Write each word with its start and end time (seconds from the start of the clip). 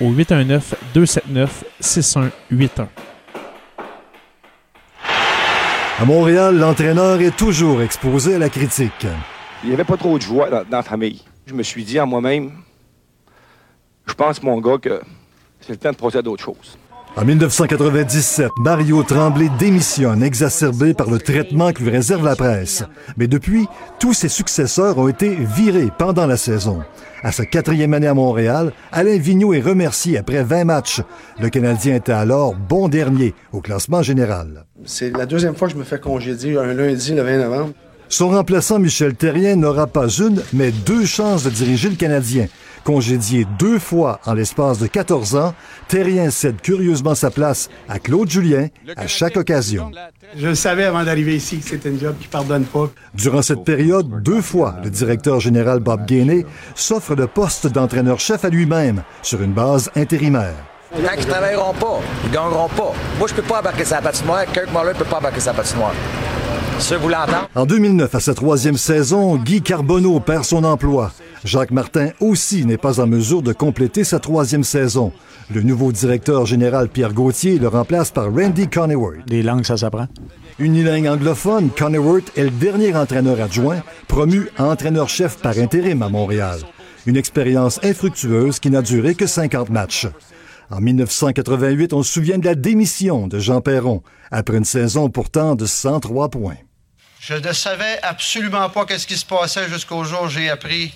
au 0.00 0.10
819 0.10 0.74
279 0.94 1.64
6181. 1.80 2.88
À 5.98 6.04
Montréal, 6.06 6.56
l'entraîneur 6.56 7.20
est 7.20 7.36
toujours 7.36 7.82
exposé 7.82 8.36
à 8.36 8.38
la 8.38 8.48
critique. 8.48 9.06
Il 9.62 9.68
n'y 9.68 9.74
avait 9.74 9.84
pas 9.84 9.98
trop 9.98 10.16
de 10.16 10.22
joie 10.22 10.48
dans, 10.48 10.64
dans 10.64 10.76
la 10.78 10.82
famille. 10.82 11.22
Je 11.44 11.52
me 11.52 11.62
suis 11.62 11.84
dit 11.84 12.00
en 12.00 12.06
moi-même, 12.06 12.52
je 14.06 14.14
pense, 14.14 14.42
mon 14.42 14.58
gars, 14.60 14.78
que 14.78 15.00
c'est 15.60 15.72
le 15.72 15.76
temps 15.76 15.90
de 15.90 15.96
procéder 15.96 16.20
à 16.20 16.22
d'autres 16.22 16.44
choses. 16.44 16.78
En 17.16 17.24
1997, 17.24 18.50
Mario 18.58 19.02
Tremblay 19.02 19.50
démissionne, 19.58 20.22
exacerbé 20.22 20.94
par 20.94 21.10
le 21.10 21.18
traitement 21.18 21.72
que 21.72 21.82
lui 21.82 21.90
réserve 21.90 22.24
la 22.24 22.36
presse. 22.36 22.84
Mais 23.16 23.26
depuis, 23.26 23.66
tous 23.98 24.14
ses 24.14 24.28
successeurs 24.28 24.96
ont 24.96 25.08
été 25.08 25.34
virés 25.34 25.90
pendant 25.98 26.26
la 26.26 26.36
saison. 26.36 26.82
À 27.22 27.32
sa 27.32 27.44
quatrième 27.44 27.94
année 27.94 28.06
à 28.06 28.14
Montréal, 28.14 28.72
Alain 28.92 29.18
Vigneault 29.18 29.52
est 29.54 29.60
remercié 29.60 30.18
après 30.18 30.44
20 30.44 30.64
matchs. 30.64 31.02
Le 31.40 31.50
Canadien 31.50 31.96
était 31.96 32.12
alors 32.12 32.54
bon 32.54 32.88
dernier 32.88 33.34
au 33.52 33.60
classement 33.60 34.02
général. 34.02 34.64
C'est 34.84 35.14
la 35.14 35.26
deuxième 35.26 35.56
fois 35.56 35.66
que 35.66 35.74
je 35.74 35.78
me 35.78 35.84
fais 35.84 35.98
congédier 35.98 36.56
un 36.58 36.72
lundi 36.72 37.12
le 37.12 37.22
20 37.22 37.38
novembre. 37.38 37.72
Son 38.08 38.28
remplaçant 38.30 38.78
Michel 38.78 39.14
Terrien 39.14 39.56
n'aura 39.56 39.86
pas 39.86 40.08
une, 40.08 40.42
mais 40.52 40.72
deux 40.72 41.04
chances 41.04 41.44
de 41.44 41.50
diriger 41.50 41.90
le 41.90 41.96
Canadien. 41.96 42.46
Congédié 42.84 43.46
deux 43.58 43.78
fois 43.78 44.20
en 44.26 44.34
l'espace 44.34 44.78
de 44.78 44.86
14 44.86 45.36
ans, 45.36 45.54
Terrien 45.88 46.30
cède 46.30 46.60
curieusement 46.60 47.14
sa 47.14 47.30
place 47.30 47.68
à 47.88 47.98
Claude 47.98 48.30
Julien 48.30 48.68
à 48.96 49.06
chaque 49.06 49.36
occasion. 49.36 49.90
Je 50.36 50.48
le 50.48 50.54
savais 50.54 50.84
avant 50.84 51.04
d'arriver 51.04 51.36
ici 51.36 51.58
que 51.58 51.68
c'était 51.68 51.90
une 51.90 52.00
job 52.00 52.14
qui 52.20 52.28
pardonne 52.28 52.64
pas. 52.64 52.88
Durant 53.14 53.42
cette 53.42 53.64
période, 53.64 54.22
deux 54.22 54.40
fois, 54.40 54.76
le 54.82 54.90
directeur 54.90 55.40
général 55.40 55.80
Bob 55.80 56.06
Gainey 56.06 56.46
s'offre 56.74 57.14
le 57.14 57.26
poste 57.26 57.66
d'entraîneur-chef 57.66 58.44
à 58.44 58.48
lui-même 58.48 59.02
sur 59.22 59.42
une 59.42 59.52
base 59.52 59.90
intérimaire. 59.94 60.54
Quand 60.92 61.12
ils 61.16 61.26
travailleront 61.26 61.74
pas, 61.74 62.00
ils 62.24 62.30
gagneront 62.32 62.68
pas. 62.68 62.92
Moi, 63.18 63.28
je 63.28 63.34
peux 63.34 63.42
pas 63.42 63.60
embarquer 63.60 63.84
sa 63.84 64.00
patinoire. 64.02 64.44
Kirk 64.52 64.68
Muller 64.72 64.92
peut 64.98 65.04
pas 65.04 65.18
embarquer 65.18 65.40
sa 65.40 65.52
patinoire. 65.52 65.94
Ceux 66.80 66.96
vous 66.96 67.08
l'entendez? 67.08 67.46
En 67.54 67.66
2009, 67.66 68.14
à 68.14 68.20
sa 68.20 68.34
troisième 68.34 68.76
saison, 68.76 69.36
Guy 69.36 69.62
Carbonneau 69.62 70.18
perd 70.18 70.44
son 70.44 70.64
emploi. 70.64 71.12
Jacques 71.44 71.70
Martin 71.70 72.10
aussi 72.20 72.66
n'est 72.66 72.76
pas 72.76 73.00
en 73.00 73.06
mesure 73.06 73.42
de 73.42 73.52
compléter 73.52 74.04
sa 74.04 74.18
troisième 74.18 74.64
saison. 74.64 75.12
Le 75.52 75.62
nouveau 75.62 75.90
directeur 75.90 76.44
général 76.44 76.88
Pierre 76.88 77.14
Gauthier 77.14 77.58
le 77.58 77.68
remplace 77.68 78.10
par 78.10 78.32
Randy 78.32 78.68
Coneyworth. 78.68 79.26
Des 79.26 79.42
langues, 79.42 79.64
ça 79.64 79.78
s'apprend? 79.78 80.06
Unilingue 80.58 81.06
anglophone, 81.06 81.70
Coneyworth 81.70 82.36
est 82.36 82.44
le 82.44 82.50
dernier 82.50 82.94
entraîneur 82.94 83.40
adjoint 83.40 83.82
promu 84.06 84.50
entraîneur-chef 84.58 85.38
par 85.38 85.56
intérim 85.56 86.02
à 86.02 86.10
Montréal. 86.10 86.58
Une 87.06 87.16
expérience 87.16 87.80
infructueuse 87.82 88.60
qui 88.60 88.68
n'a 88.68 88.82
duré 88.82 89.14
que 89.14 89.26
50 89.26 89.70
matchs. 89.70 90.08
En 90.70 90.80
1988, 90.80 91.94
on 91.94 92.02
se 92.02 92.12
souvient 92.12 92.38
de 92.38 92.44
la 92.44 92.54
démission 92.54 93.26
de 93.26 93.38
Jean 93.38 93.62
Perron, 93.62 94.02
après 94.30 94.58
une 94.58 94.64
saison 94.64 95.08
pourtant 95.08 95.54
de 95.54 95.64
103 95.64 96.28
points. 96.28 96.58
Je 97.18 97.34
ne 97.34 97.52
savais 97.52 97.98
absolument 98.02 98.68
pas 98.68 98.84
qu'est-ce 98.84 99.06
qui 99.06 99.16
se 99.16 99.26
passait 99.26 99.68
jusqu'au 99.68 100.04
jour 100.04 100.24
où 100.24 100.28
j'ai 100.28 100.50
appris 100.50 100.92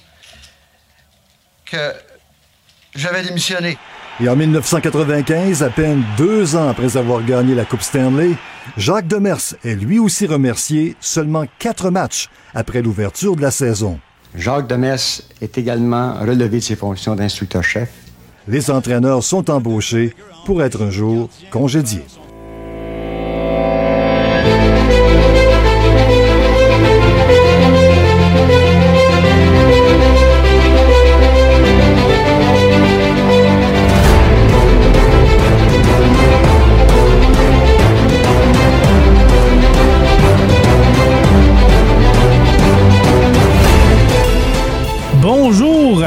que 1.75 1.93
j'avais 2.95 3.23
démissionné. 3.23 3.77
Et 4.21 4.29
en 4.29 4.37
1995, 4.37 5.63
à 5.63 5.71
peine 5.71 6.05
deux 6.17 6.55
ans 6.55 6.69
après 6.69 6.97
avoir 6.97 7.25
gagné 7.25 7.55
la 7.55 7.65
Coupe 7.65 7.83
Stanley, 7.83 8.31
Jacques 8.77 9.09
Demers 9.09 9.55
est 9.65 9.75
lui 9.75 9.99
aussi 9.99 10.27
remercié 10.27 10.95
seulement 11.01 11.47
quatre 11.59 11.91
matchs 11.91 12.29
après 12.55 12.81
l'ouverture 12.81 13.35
de 13.35 13.43
la 13.43 13.51
saison. 13.51 13.99
Jacques 14.37 14.69
Demers 14.69 15.23
est 15.41 15.59
également 15.59 16.15
relevé 16.21 16.59
de 16.59 16.63
ses 16.63 16.77
fonctions 16.77 17.17
d'instructeur-chef. 17.17 17.91
Les 18.47 18.71
entraîneurs 18.71 19.25
sont 19.25 19.51
embauchés 19.51 20.15
pour 20.47 20.63
être 20.63 20.83
un 20.83 20.91
jour 20.91 21.29
congédiés. 21.51 22.05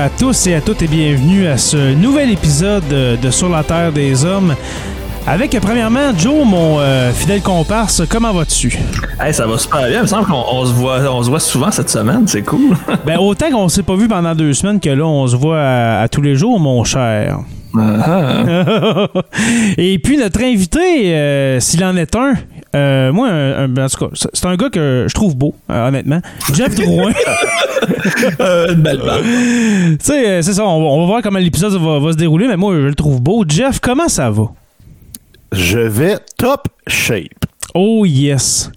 À 0.08 0.10
tous 0.18 0.48
et 0.48 0.56
à 0.56 0.62
toutes 0.62 0.82
et 0.84 0.88
bienvenue 0.88 1.48
à 1.48 1.58
ce 1.58 1.94
nouvel 1.94 2.32
épisode 2.32 2.88
de 2.88 3.30
Sur 3.30 3.50
la 3.50 3.62
Terre 3.62 3.92
des 3.92 4.24
Hommes. 4.24 4.56
Avec 5.26 5.60
premièrement 5.60 6.18
Joe, 6.18 6.46
mon 6.46 6.80
euh, 6.80 7.12
fidèle 7.12 7.42
comparse, 7.42 8.04
comment 8.08 8.32
vas-tu? 8.32 8.80
Hey, 9.20 9.34
ça 9.34 9.46
va 9.46 9.58
super 9.58 9.86
bien. 9.86 9.98
Il 9.98 10.02
me 10.04 10.08
semble 10.08 10.26
qu'on 10.26 10.46
on 10.50 10.66
se 10.66 10.72
voit, 10.72 11.00
on 11.12 11.22
se 11.24 11.30
voit 11.30 11.42
souvent 11.42 11.72
cette 11.72 11.90
semaine. 11.90 12.26
C'est 12.26 12.44
cool. 12.44 12.78
Ben 13.06 13.18
autant 13.18 13.52
qu'on 13.52 13.68
s'est 13.68 13.84
pas 13.84 13.98
vu 13.98 14.08
pendant 14.08 14.34
deux 14.34 14.54
semaines 14.54 14.80
que 14.80 14.90
là 14.90 15.06
on 15.06 15.28
se 15.28 15.36
voit 15.36 15.60
à, 15.60 16.02
à 16.04 16.08
tous 16.08 16.22
les 16.22 16.36
jours, 16.36 16.58
mon 16.58 16.86
cher. 16.86 17.40
Ah. 17.78 19.08
et 19.78 20.00
puis 20.00 20.16
notre 20.16 20.42
invité, 20.42 21.14
euh, 21.14 21.60
s'il 21.60 21.84
en 21.84 21.98
est 21.98 22.16
un, 22.16 22.36
euh, 22.78 23.12
moi, 23.12 23.30
un- 23.30 23.64
un- 23.78 23.84
en 23.86 23.88
tout 23.90 24.06
cas, 24.08 24.12
c'est- 24.34 24.46
un 24.46 24.56
gars 24.56 24.70
que 24.70 25.06
je 25.08 25.14
trouve 25.14 25.36
beau, 25.36 25.56
euh, 25.70 25.88
honnêtement. 25.88 26.20
Jeff 26.54 26.76
Drouin. 26.76 27.12
Euh, 28.40 28.74
une 28.74 28.82
belle 28.82 28.98
balle. 29.00 29.22
tu 29.22 29.98
sais, 30.02 30.42
c'est 30.42 30.54
ça, 30.54 30.66
on 30.66 30.82
va, 30.82 30.86
on 30.88 31.00
va 31.02 31.06
voir 31.06 31.22
comment 31.22 31.40
l'épisode 31.40 31.74
va, 31.74 32.00
va 32.00 32.12
se 32.12 32.18
dérouler, 32.18 32.48
mais 32.48 32.58
moi, 32.58 32.74
je 32.74 32.80
le 32.82 32.96
trouve 32.96 33.22
beau. 33.22 33.44
Jeff, 33.48 33.80
comment 33.80 34.08
ça 34.08 34.30
va? 34.30 34.46
Je 35.52 35.78
vais 35.80 36.18
top 36.38 36.68
shape. 36.88 37.46
Oh 37.74 38.06
yes. 38.06 38.72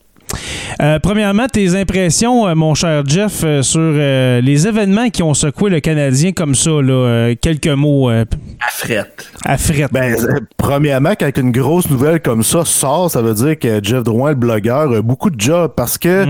Euh, 0.80 0.98
premièrement, 0.98 1.46
tes 1.46 1.74
impressions, 1.74 2.46
euh, 2.48 2.54
mon 2.54 2.74
cher 2.74 3.02
Jeff, 3.06 3.42
euh, 3.44 3.62
sur 3.62 3.80
euh, 3.80 4.40
les 4.40 4.66
événements 4.66 5.10
qui 5.10 5.22
ont 5.22 5.34
secoué 5.34 5.68
le 5.70 5.80
Canadien 5.80 6.32
comme 6.32 6.54
ça, 6.54 6.70
là, 6.70 6.92
euh, 6.92 7.34
quelques 7.40 7.66
mots 7.68 8.08
euh, 8.10 8.24
À 8.66 8.70
frette. 8.70 9.30
à 9.44 9.58
fret. 9.58 9.88
Ben, 9.92 10.14
euh, 10.14 10.40
premièrement, 10.56 11.12
quand 11.18 11.30
une 11.36 11.52
grosse 11.52 11.90
nouvelle 11.90 12.20
comme 12.20 12.42
ça 12.42 12.64
sort, 12.64 13.10
ça 13.10 13.20
veut 13.20 13.34
dire 13.34 13.58
que 13.58 13.80
Jeff 13.82 14.02
Drouin, 14.04 14.30
le 14.30 14.36
blogueur, 14.36 14.92
a 14.92 15.02
beaucoup 15.02 15.30
de 15.30 15.40
jobs 15.40 15.72
parce 15.76 15.98
que 15.98 16.26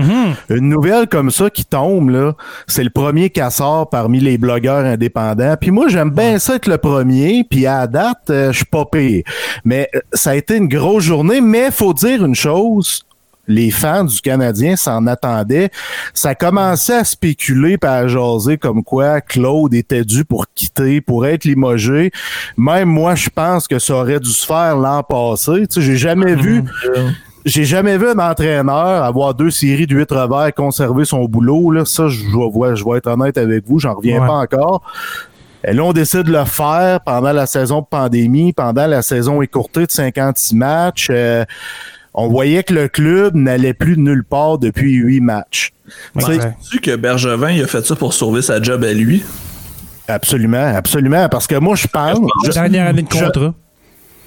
une 0.49 0.69
nouvelle 0.69 1.07
comme 1.07 1.31
ça 1.31 1.49
qui 1.49 1.63
tombe, 1.65 2.09
là, 2.09 2.33
c'est 2.67 2.83
le 2.83 2.89
premier 2.89 3.29
casseur 3.29 3.89
parmi 3.89 4.19
les 4.19 4.37
blogueurs 4.37 4.83
indépendants. 4.85 5.55
Puis 5.59 5.71
moi, 5.71 5.87
j'aime 5.87 6.09
bien 6.09 6.39
ça 6.39 6.55
être 6.55 6.67
le 6.67 6.77
premier, 6.77 7.45
puis 7.49 7.65
à 7.67 7.79
la 7.81 7.87
date, 7.87 8.17
euh, 8.29 8.51
je 8.51 8.57
suis 8.57 8.65
pas 8.65 8.85
pire. 8.85 9.23
Mais 9.63 9.87
euh, 9.95 9.99
ça 10.13 10.31
a 10.31 10.35
été 10.35 10.57
une 10.57 10.67
grosse 10.67 11.03
journée, 11.03 11.39
mais 11.41 11.71
faut 11.71 11.93
dire 11.93 12.25
une 12.25 12.35
chose, 12.35 13.03
les 13.47 13.71
fans 13.71 14.03
du 14.03 14.21
Canadien 14.21 14.75
s'en 14.75 15.07
attendaient. 15.07 15.69
Ça 16.13 16.35
commençait 16.35 16.97
à 16.97 17.03
spéculer 17.03 17.77
par 17.77 17.91
à 17.93 18.07
jaser 18.07 18.57
comme 18.57 18.83
quoi 18.83 19.19
Claude 19.21 19.73
était 19.73 20.05
dû 20.05 20.23
pour 20.25 20.45
quitter, 20.55 21.01
pour 21.01 21.25
être 21.25 21.43
limogé. 21.45 22.11
Même 22.57 22.89
moi, 22.89 23.15
je 23.15 23.29
pense 23.29 23.67
que 23.67 23.79
ça 23.79 23.95
aurait 23.95 24.19
dû 24.19 24.29
se 24.29 24.45
faire 24.45 24.77
l'an 24.77 25.03
passé. 25.03 25.67
Tu 25.67 25.75
sais, 25.75 25.81
j'ai 25.81 25.97
jamais 25.97 26.35
vu. 26.35 26.63
J'ai 27.43 27.65
jamais 27.65 27.97
vu 27.97 28.07
un 28.07 28.19
entraîneur 28.19 29.03
avoir 29.03 29.33
deux 29.33 29.49
séries 29.49 29.87
de 29.87 29.95
huit 29.95 30.11
revers 30.11 30.53
conserver 30.53 31.05
son 31.05 31.25
boulot. 31.25 31.71
Là. 31.71 31.85
Ça, 31.85 32.07
je 32.07 32.21
vais, 32.23 32.75
je 32.75 32.85
vais 32.85 32.97
être 32.99 33.07
honnête 33.07 33.37
avec 33.37 33.65
vous, 33.67 33.79
j'en 33.79 33.95
reviens 33.95 34.21
Ouais. 34.21 34.27
pas 34.27 34.33
encore. 34.33 34.83
Et 35.67 35.73
là, 35.73 35.83
on 35.83 35.91
décide 35.93 36.23
de 36.23 36.31
le 36.31 36.45
faire 36.45 37.01
pendant 37.01 37.31
la 37.33 37.45
saison 37.47 37.81
de 37.81 37.85
pandémie, 37.85 38.53
pendant 38.53 38.87
la 38.87 39.01
saison 39.01 39.41
écourtée 39.41 39.85
de 39.85 39.91
56 39.91 40.55
matchs. 40.55 41.07
Euh, 41.11 41.43
on 42.13 42.27
voyait 42.29 42.63
que 42.63 42.73
le 42.73 42.87
club 42.87 43.35
n'allait 43.35 43.73
plus 43.73 43.95
de 43.95 44.01
nulle 44.01 44.23
part 44.23 44.57
depuis 44.57 44.93
huit 44.93 45.21
matchs. 45.21 45.71
Tu 46.17 46.25
sais, 46.25 46.37
Ouais. 46.39 46.53
Tu 46.69 46.79
que 46.79 46.95
Bergevin, 46.95 47.51
il 47.51 47.63
a 47.63 47.67
fait 47.67 47.85
ça 47.85 47.95
pour 47.95 48.13
sauver 48.13 48.41
sa 48.41 48.61
job 48.61 48.83
à 48.83 48.93
lui? 48.93 49.23
Absolument, 50.07 50.73
absolument. 50.75 51.27
Parce 51.29 51.47
que 51.47 51.55
moi, 51.55 51.75
je 51.75 51.87
je- 52.45 52.51
Dernière 52.51 52.87
année 52.87 53.01
de 53.03 53.07
je- 53.13 53.19
contrat. 53.25 53.53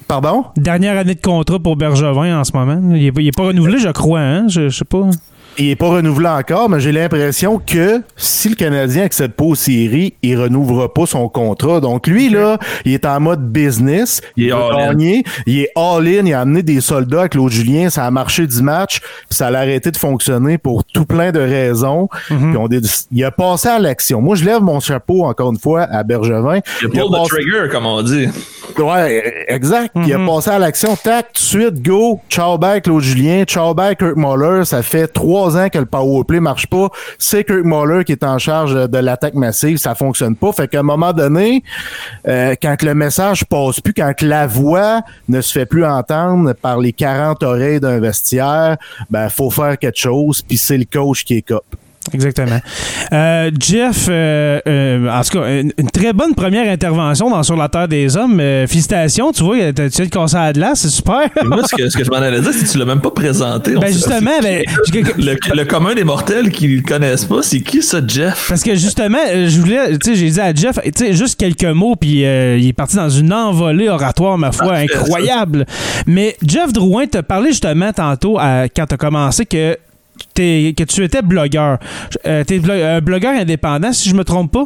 Pardon? 0.07 0.45
Dernière 0.55 0.97
année 0.97 1.15
de 1.15 1.21
contrat 1.21 1.59
pour 1.59 1.75
Bergevin 1.75 2.39
en 2.39 2.43
ce 2.43 2.51
moment. 2.53 2.79
Il 2.95 3.11
n'est 3.13 3.31
pas 3.31 3.43
renouvelé, 3.43 3.79
je 3.79 3.89
crois, 3.89 4.19
hein? 4.21 4.47
Je, 4.47 4.69
je 4.69 4.77
sais 4.77 4.85
pas. 4.85 5.09
Il 5.57 5.69
est 5.69 5.75
pas 5.75 5.87
renouvelé 5.89 6.27
encore, 6.27 6.69
mais 6.69 6.79
j'ai 6.79 6.91
l'impression 6.91 7.59
que 7.65 8.01
si 8.17 8.49
le 8.49 8.55
Canadien 8.55 9.03
accède 9.03 9.33
pas 9.33 9.45
aux 9.45 9.55
séries, 9.55 10.13
il 10.21 10.37
renouvellera 10.39 10.93
pas 10.93 11.05
son 11.05 11.29
contrat. 11.29 11.79
Donc 11.79 12.07
lui, 12.07 12.29
là, 12.29 12.57
il 12.83 12.93
est 12.93 13.05
en 13.05 13.19
mode 13.19 13.49
business. 13.51 14.21
Il 14.35 14.47
est 14.47 14.51
all-in. 14.51 15.21
Il 15.45 15.59
est 15.61 15.69
all-in. 15.75 16.25
Il 16.25 16.33
a 16.33 16.41
amené 16.41 16.61
des 16.63 16.81
soldats 16.81 17.21
avec 17.21 17.31
Claude 17.33 17.51
Julien. 17.51 17.89
Ça 17.89 18.05
a 18.05 18.11
marché 18.11 18.45
10 18.47 18.61
matchs. 18.61 18.99
Puis 18.99 19.37
ça 19.37 19.47
a 19.47 19.53
arrêté 19.55 19.91
de 19.91 19.97
fonctionner 19.97 20.57
pour 20.57 20.83
tout 20.83 21.05
plein 21.05 21.31
de 21.31 21.39
raisons. 21.39 22.09
Mhm. 22.29 22.49
Puis 22.51 22.57
on 22.57 22.67
il 23.11 23.23
a 23.23 23.31
passé 23.31 23.69
à 23.69 23.79
l'action. 23.79 24.21
Moi, 24.21 24.35
je 24.35 24.43
lève 24.45 24.61
mon 24.61 24.79
chapeau, 24.79 25.23
encore 25.23 25.51
une 25.51 25.59
fois, 25.59 25.83
à 25.83 26.03
Bergevin. 26.03 26.59
Il 26.81 26.87
a 26.87 26.89
pull 26.89 27.01
the 27.09 27.11
passé- 27.11 27.29
trigger, 27.29 27.69
comme 27.71 27.85
on 27.85 28.01
dit. 28.01 28.27
Ouais, 28.77 29.45
exact. 29.47 29.95
Il 30.05 30.13
a 30.13 30.19
passé 30.25 30.49
à 30.49 30.59
l'action. 30.59 30.95
Tac, 31.01 31.27
tout 31.27 31.33
de 31.33 31.37
suite, 31.39 31.81
go. 31.81 32.19
Ciao 32.29 32.57
bye 32.57 32.81
Claude 32.81 33.01
Julien. 33.01 33.43
Ciao 33.45 33.73
bye 33.73 33.95
Kirk 33.95 34.17
Muller. 34.17 34.65
Ça 34.65 34.81
fait 34.83 35.07
trois 35.07 35.44
ans 35.53 35.69
que 35.69 35.77
le 35.77 35.85
powerplay 35.85 36.39
marche 36.39 36.67
pas. 36.67 36.89
C'est 37.19 37.43
Kirk 37.43 37.63
Muller 37.63 38.03
qui 38.03 38.11
est 38.11 38.23
en 38.23 38.37
charge 38.37 38.89
de 38.89 38.97
l'attaque 38.97 39.35
massive. 39.35 39.77
Ça 39.77 39.95
fonctionne 39.95 40.35
pas. 40.35 40.51
Fait 40.51 40.67
qu'à 40.67 40.79
un 40.79 40.83
moment 40.83 41.13
donné, 41.13 41.63
euh, 42.27 42.55
quand 42.61 42.81
le 42.81 42.95
message 42.95 43.45
passe 43.45 43.79
plus, 43.79 43.93
quand 43.93 44.13
la 44.21 44.47
voix 44.47 45.01
ne 45.27 45.41
se 45.41 45.51
fait 45.51 45.65
plus 45.65 45.85
entendre 45.85 46.53
par 46.53 46.79
les 46.79 46.93
40 46.93 47.43
oreilles 47.43 47.79
d'un 47.79 47.99
vestiaire, 47.99 48.77
ben, 49.09 49.29
faut 49.29 49.49
faire 49.49 49.77
quelque 49.77 49.99
chose. 49.99 50.41
Puis 50.41 50.57
c'est 50.57 50.77
le 50.77 50.85
coach 50.85 51.23
qui 51.23 51.37
est 51.37 51.41
cop. 51.41 51.65
Exactement. 52.13 52.59
Euh, 53.13 53.51
Jeff, 53.59 54.07
euh, 54.09 54.59
euh, 54.67 55.09
en 55.09 55.21
tout 55.23 55.39
cas, 55.39 55.59
une, 55.59 55.71
une 55.77 55.89
très 55.89 56.13
bonne 56.13 56.35
première 56.35 56.71
intervention 56.71 57.29
dans 57.29 57.43
Sur 57.43 57.55
la 57.57 57.67
Terre 57.69 57.87
des 57.87 58.15
Hommes. 58.15 58.39
Euh, 58.39 58.67
félicitations, 58.67 59.31
tu 59.31 59.43
vois, 59.43 59.55
tu 59.55 59.81
viens 59.81 60.05
de 60.05 60.09
casser 60.09 60.35
à 60.37 60.53
glace, 60.53 60.81
c'est 60.81 60.89
super. 60.89 61.21
Et 61.41 61.45
moi, 61.45 61.61
ce 61.67 61.75
que, 61.75 61.89
ce 61.89 61.97
que 61.97 62.03
je 62.03 62.09
m'en 62.09 62.17
allais 62.17 62.41
dire, 62.41 62.51
c'est 62.53 62.65
que 62.65 62.71
tu 62.71 62.77
l'as 62.77 62.85
même 62.85 63.01
pas 63.01 63.11
présenté. 63.11 63.71
Ben 63.75 63.87
justement, 63.91 64.31
ben, 64.41 64.63
je- 64.87 64.99
le, 64.99 65.35
le 65.55 65.63
commun 65.65 65.93
des 65.95 66.03
mortels 66.03 66.51
qui 66.51 66.67
le 66.67 66.81
connaissent 66.81 67.25
pas, 67.25 67.41
c'est 67.41 67.61
qui 67.61 67.81
ça, 67.81 67.99
Jeff? 68.05 68.45
Parce 68.49 68.63
que 68.63 68.75
justement, 68.75 69.17
euh, 69.29 69.47
je 69.49 69.59
voulais, 69.59 69.97
tu 69.97 70.11
sais, 70.11 70.15
j'ai 70.15 70.29
dit 70.29 70.39
à 70.41 70.53
Jeff, 70.53 70.79
tu 70.83 70.91
sais, 70.95 71.13
juste 71.13 71.39
quelques 71.39 71.63
mots, 71.65 71.95
puis 71.95 72.25
euh, 72.25 72.57
il 72.59 72.67
est 72.67 72.73
parti 72.73 72.95
dans 72.97 73.09
une 73.09 73.33
envolée 73.33 73.89
oratoire, 73.89 74.37
ma 74.37 74.51
foi, 74.51 74.75
incroyable. 74.75 75.65
Mais 76.05 76.35
Jeff 76.45 76.71
Drouin 76.71 77.07
t'a 77.07 77.23
parlé 77.23 77.49
justement 77.49 77.91
tantôt, 77.93 78.37
à- 78.39 78.65
quand 78.73 78.85
t'as 78.85 78.97
commencé, 78.97 79.45
que, 79.45 79.77
que 80.33 80.83
tu 80.83 81.03
étais 81.03 81.21
blogueur. 81.21 81.77
Euh, 82.25 82.43
t'es 82.43 82.59
blo- 82.59 82.73
un 82.73 83.01
blogueur 83.01 83.33
indépendant, 83.39 83.93
si 83.93 84.09
je 84.09 84.15
me 84.15 84.23
trompe 84.23 84.51
pas? 84.51 84.65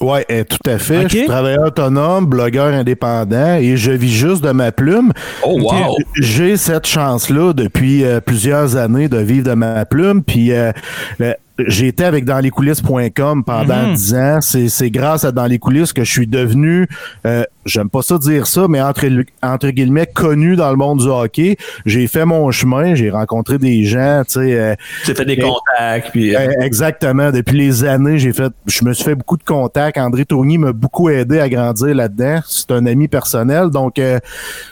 Ouais, 0.00 0.26
euh, 0.32 0.42
tout 0.42 0.68
à 0.68 0.78
fait. 0.78 1.04
Ok. 1.04 1.10
Je 1.12 1.16
suis 1.18 1.26
travailleur 1.26 1.66
autonome, 1.68 2.26
blogueur 2.26 2.74
indépendant 2.74 3.54
et 3.54 3.76
je 3.76 3.92
vis 3.92 4.12
juste 4.12 4.42
de 4.42 4.50
ma 4.50 4.72
plume. 4.72 5.12
Oh, 5.44 5.60
wow! 5.60 5.96
J'ai 6.16 6.56
cette 6.56 6.88
chance-là 6.88 7.52
depuis 7.52 8.04
euh, 8.04 8.20
plusieurs 8.20 8.74
années 8.76 9.08
de 9.08 9.18
vivre 9.18 9.48
de 9.48 9.54
ma 9.54 9.84
plume. 9.84 10.24
Puis 10.24 10.50
euh, 10.50 10.72
le- 11.20 11.34
j'ai 11.58 11.88
été 11.88 12.04
avec 12.04 12.24
danslescoulisses.com 12.24 13.44
pendant 13.44 13.88
Mhm. 13.88 13.94
dix 13.94 14.14
ans. 14.14 14.38
C'est, 14.40 14.68
c'est 14.68 14.90
grâce 14.90 15.24
à 15.24 15.32
Dans 15.32 15.46
les 15.46 15.58
coulisses 15.58 15.92
que 15.92 16.04
je 16.04 16.10
suis 16.10 16.26
devenu, 16.26 16.86
euh, 17.26 17.44
j'aime 17.66 17.88
pas 17.88 18.02
ça 18.02 18.18
dire 18.18 18.46
ça, 18.46 18.66
mais 18.68 18.80
entre, 18.82 19.06
entre 19.42 19.68
guillemets, 19.70 20.06
connu 20.06 20.56
dans 20.56 20.70
le 20.70 20.76
monde 20.76 21.00
du 21.00 21.06
hockey. 21.08 21.56
J'ai 21.86 22.06
fait 22.06 22.24
mon 22.24 22.50
chemin, 22.50 22.94
j'ai 22.94 23.10
rencontré 23.10 23.58
des 23.58 23.84
gens, 23.84 24.22
tu 24.26 24.34
sais. 24.34 24.58
euh, 24.58 24.74
Tu 25.04 25.10
as 25.12 25.14
fait 25.14 25.24
des 25.24 25.32
et- 25.34 25.38
contacts, 25.38 26.10
puis... 26.10 26.34
euh, 26.36 26.40
euh, 26.40 26.60
Exactement. 26.62 27.30
Depuis 27.30 27.56
les 27.58 27.84
années, 27.84 28.18
j'ai 28.18 28.32
fait, 28.32 28.52
je 28.66 28.84
me 28.84 28.92
suis 28.92 29.04
fait 29.04 29.14
beaucoup 29.14 29.36
de 29.36 29.42
contacts. 29.44 29.96
André 29.98 30.24
Tourny 30.24 30.58
m'a 30.58 30.72
beaucoup 30.72 31.08
aidé 31.10 31.38
à 31.40 31.48
grandir 31.48 31.94
là-dedans. 31.94 32.40
C'est 32.46 32.70
un 32.72 32.84
ami 32.86 33.08
personnel. 33.08 33.70
Donc, 33.70 33.98
euh, 33.98 34.18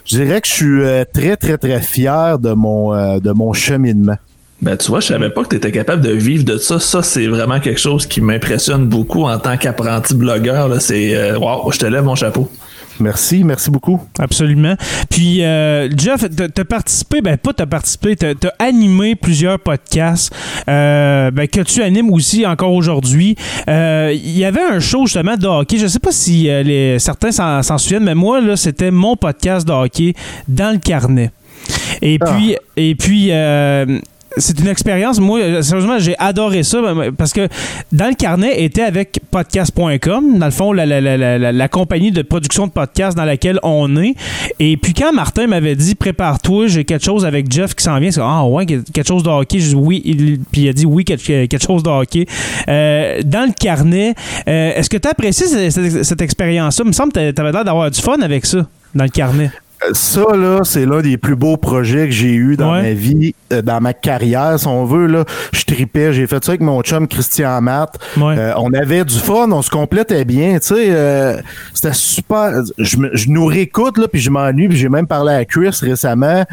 je 0.04 0.16
dirais 0.18 0.40
que 0.40 0.46
je 0.48 0.52
suis 0.52 0.82
euh, 0.82 1.04
très, 1.10 1.36
très, 1.36 1.56
très 1.58 1.80
fier 1.80 2.38
de 2.38 2.52
mon, 2.52 2.92
euh, 2.94 3.18
de 3.18 3.30
mon 3.32 3.52
cheminement. 3.52 4.16
Ben, 4.62 4.76
tu 4.76 4.88
vois, 4.88 5.00
je 5.00 5.06
savais 5.06 5.30
pas 5.30 5.42
que 5.42 5.48
tu 5.48 5.56
étais 5.56 5.72
capable 5.72 6.02
de 6.02 6.12
vivre 6.12 6.44
de 6.44 6.58
ça. 6.58 6.78
Ça, 6.78 7.02
c'est 7.02 7.26
vraiment 7.26 7.60
quelque 7.60 7.80
chose 7.80 8.06
qui 8.06 8.20
m'impressionne 8.20 8.86
beaucoup 8.86 9.24
en 9.24 9.38
tant 9.38 9.56
qu'apprenti 9.56 10.14
blogueur. 10.14 10.68
là. 10.68 10.80
C'est, 10.80 11.14
euh, 11.16 11.38
wow, 11.38 11.70
je 11.72 11.78
te 11.78 11.86
lève 11.86 12.04
mon 12.04 12.14
chapeau. 12.14 12.50
Merci, 13.00 13.44
merci 13.44 13.70
beaucoup. 13.70 13.98
Absolument. 14.18 14.74
Puis, 15.08 15.42
euh, 15.42 15.88
Jeff, 15.96 16.24
t'as 16.54 16.64
participé, 16.64 17.22
ben 17.22 17.38
pas 17.38 17.54
t'as 17.54 17.64
participé, 17.64 18.14
t'as 18.14 18.32
as 18.32 18.62
animé 18.62 19.14
plusieurs 19.14 19.58
podcasts 19.58 20.30
euh, 20.68 21.30
ben, 21.30 21.48
que 21.48 21.62
tu 21.62 21.82
animes 21.82 22.12
aussi 22.12 22.44
encore 22.46 22.74
aujourd'hui. 22.74 23.36
Euh, 23.68 24.12
Il 24.14 24.36
y 24.36 24.44
avait 24.44 24.60
un 24.60 24.80
show 24.80 25.06
justement 25.06 25.38
de 25.38 25.46
hockey. 25.46 25.78
Je 25.78 25.86
sais 25.86 25.98
pas 25.98 26.12
si 26.12 26.50
euh, 26.50 26.62
les, 26.62 26.98
certains 26.98 27.32
s'en 27.32 27.62
s'en 27.62 27.78
souviennent, 27.78 28.04
mais 28.04 28.14
moi, 28.14 28.42
là, 28.42 28.56
c'était 28.56 28.90
mon 28.90 29.16
podcast 29.16 29.66
de 29.66 29.72
hockey 29.72 30.12
dans 30.46 30.70
le 30.70 30.78
carnet. 30.78 31.30
Et 32.02 32.18
puis, 32.18 32.56
et 32.76 32.94
puis 32.94 33.28
euh, 33.30 33.98
c'est 34.36 34.58
une 34.60 34.68
expérience. 34.68 35.18
Moi, 35.18 35.62
sérieusement, 35.62 35.98
j'ai 35.98 36.14
adoré 36.18 36.62
ça 36.62 36.78
parce 37.16 37.32
que 37.32 37.48
dans 37.92 38.08
le 38.08 38.14
carnet 38.14 38.62
était 38.62 38.82
avec 38.82 39.20
podcast.com, 39.30 40.38
dans 40.38 40.46
le 40.46 40.52
fond, 40.52 40.72
la, 40.72 41.68
compagnie 41.68 42.12
de 42.12 42.22
production 42.22 42.66
de 42.66 42.72
podcasts 42.72 43.16
dans 43.16 43.24
laquelle 43.24 43.58
on 43.62 43.96
est. 43.96 44.14
Et 44.58 44.76
puis, 44.76 44.94
quand 44.94 45.12
Martin 45.12 45.46
m'avait 45.46 45.76
dit 45.76 45.94
prépare-toi, 45.94 46.68
j'ai 46.68 46.84
quelque 46.84 47.04
chose 47.04 47.24
avec 47.24 47.50
Jeff 47.50 47.74
qui 47.74 47.84
s'en 47.84 47.98
vient, 47.98 48.10
c'est 48.10 48.20
ah 48.22 48.44
ouais, 48.44 48.66
quelque 48.66 49.06
chose 49.06 49.22
de 49.22 49.28
hockey. 49.28 49.58
Je 49.58 49.68
dis 49.70 49.74
oui. 49.74 50.02
Il- 50.04 50.40
puis 50.50 50.62
il 50.62 50.68
a 50.68 50.72
dit 50.72 50.86
oui, 50.86 51.04
quelque, 51.04 51.58
chose 51.62 51.82
de 51.82 51.90
hockey. 51.90 52.26
Euh, 52.68 53.20
dans 53.24 53.46
le 53.46 53.52
carnet, 53.52 54.14
euh, 54.48 54.72
est-ce 54.74 54.88
que 54.90 54.96
tu 54.96 55.08
cette, 55.32 55.70
cette- 55.70 56.04
cette 56.04 56.22
expérience-là? 56.22 56.84
Il 56.84 56.88
me 56.88 56.92
semble 56.92 57.12
que 57.12 57.30
tu 57.30 57.40
avais 57.40 57.52
l'air 57.52 57.64
d'avoir 57.64 57.90
du 57.90 58.00
fun 58.00 58.20
avec 58.20 58.46
ça, 58.46 58.66
dans 58.94 59.04
le 59.04 59.10
carnet. 59.10 59.50
Ça, 59.92 60.24
là, 60.36 60.60
c'est 60.62 60.84
l'un 60.84 61.00
des 61.00 61.16
plus 61.16 61.36
beaux 61.36 61.56
projets 61.56 62.04
que 62.06 62.12
j'ai 62.12 62.34
eu 62.34 62.56
dans 62.56 62.72
Ouais. 62.72 62.82
ma 62.82 62.90
vie, 62.92 63.34
euh, 63.52 63.62
dans 63.62 63.80
ma 63.80 63.94
carrière, 63.94 64.58
si 64.58 64.66
on 64.66 64.84
veut. 64.84 65.06
Là. 65.06 65.24
Je 65.52 65.64
tripais, 65.64 66.12
j'ai 66.12 66.26
fait 66.26 66.44
ça 66.44 66.52
avec 66.52 66.60
mon 66.60 66.82
chum 66.82 67.08
Christian 67.08 67.60
Matt. 67.62 67.98
Ouais. 68.16 68.34
Euh, 68.38 68.52
on 68.58 68.72
avait 68.74 69.04
du 69.04 69.18
fun, 69.18 69.50
on 69.50 69.62
se 69.62 69.70
complétait 69.70 70.24
bien, 70.26 70.58
tu 70.58 70.66
sais. 70.74 70.86
euh, 70.90 71.40
C'était 71.72 71.94
super. 71.94 72.62
Je, 72.78 72.96
me- 72.98 73.10
je 73.16 73.30
nous 73.30 73.46
réécoute, 73.46 73.96
là, 73.98 74.06
puis 74.06 74.20
je 74.20 74.28
m'ennuie, 74.30 74.68
puis 74.68 74.76
j'ai 74.76 74.88
même 74.90 75.06
parlé 75.06 75.32
à 75.32 75.44
Chris 75.46 75.70
récemment. 75.80 76.44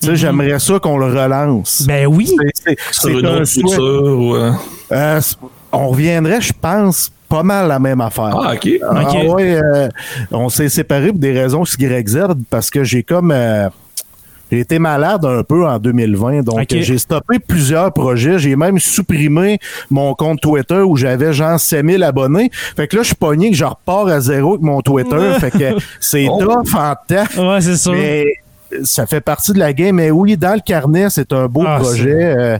Tu 0.00 0.08
sais, 0.08 0.16
j'aimerais 0.16 0.58
ça 0.58 0.78
qu'on 0.80 0.96
le 0.98 1.06
relance. 1.06 1.84
Ben 1.86 2.06
oui. 2.06 2.34
C'est- 2.54 2.76
un 3.10 3.14
autre 3.18 3.44
souhait. 3.44 3.62
future 3.68 4.18
ou... 4.18 4.34
euh, 4.34 5.20
c- 5.20 5.36
on 5.72 5.88
reviendrait, 5.88 6.40
je 6.40 6.52
pense, 6.58 7.10
pas 7.28 7.42
mal 7.42 7.68
la 7.68 7.78
même 7.78 8.00
affaire. 8.00 8.36
Ah, 8.42 8.52
OK. 8.54 8.68
Ah 8.82 9.02
Ok. 9.02 9.34
ouais, 9.36 9.56
euh, 9.62 9.88
on 10.30 10.48
s'est 10.48 10.68
séparés 10.68 11.08
pour 11.10 11.18
des 11.18 11.32
raisons 11.32 11.64
YZ 11.64 12.18
parce 12.50 12.70
que 12.70 12.84
j'ai 12.84 13.02
comme 13.02 13.30
euh, 13.32 13.68
j'ai 14.50 14.60
été 14.60 14.78
malade 14.78 15.24
un 15.24 15.42
peu 15.42 15.66
en 15.66 15.78
2020, 15.78 16.42
donc 16.42 16.58
Ok. 16.60 16.72
euh, 16.74 16.82
j'ai 16.82 16.98
stoppé 16.98 17.38
plusieurs 17.38 17.90
projets. 17.94 18.38
J'ai 18.38 18.54
même 18.54 18.78
supprimé 18.78 19.58
mon 19.90 20.12
compte 20.14 20.42
Twitter 20.42 20.80
où 20.82 20.94
j'avais 20.98 21.32
genre 21.32 21.58
5000 21.58 22.02
abonnés. 22.02 22.50
Fait 22.76 22.86
que 22.86 22.96
là, 22.96 23.02
je 23.02 23.06
suis 23.08 23.14
pogné 23.16 23.50
que 23.50 23.56
je 23.56 23.64
repars 23.64 24.08
à 24.08 24.20
zéro 24.20 24.50
avec 24.50 24.62
mon 24.62 24.82
Twitter. 24.82 25.32
fait 25.40 25.50
que 25.52 25.78
c'est 26.00 26.26
Oh. 26.28 26.38
tough 26.38 26.74
en 26.76 26.94
temps. 27.08 27.48
Ouais, 27.50 27.60
c'est 27.62 27.76
ça. 27.76 27.92
Mais 27.92 28.26
ça 28.84 29.06
fait 29.06 29.22
partie 29.22 29.54
de 29.54 29.58
la 29.58 29.72
game. 29.72 29.96
Mais 29.96 30.10
oui, 30.10 30.36
dans 30.36 30.52
le 30.54 30.60
carnet, 30.60 31.06
c'est 31.08 31.32
un 31.32 31.46
beau 31.46 31.64
Ah, 31.66 31.78
projet. 31.80 32.58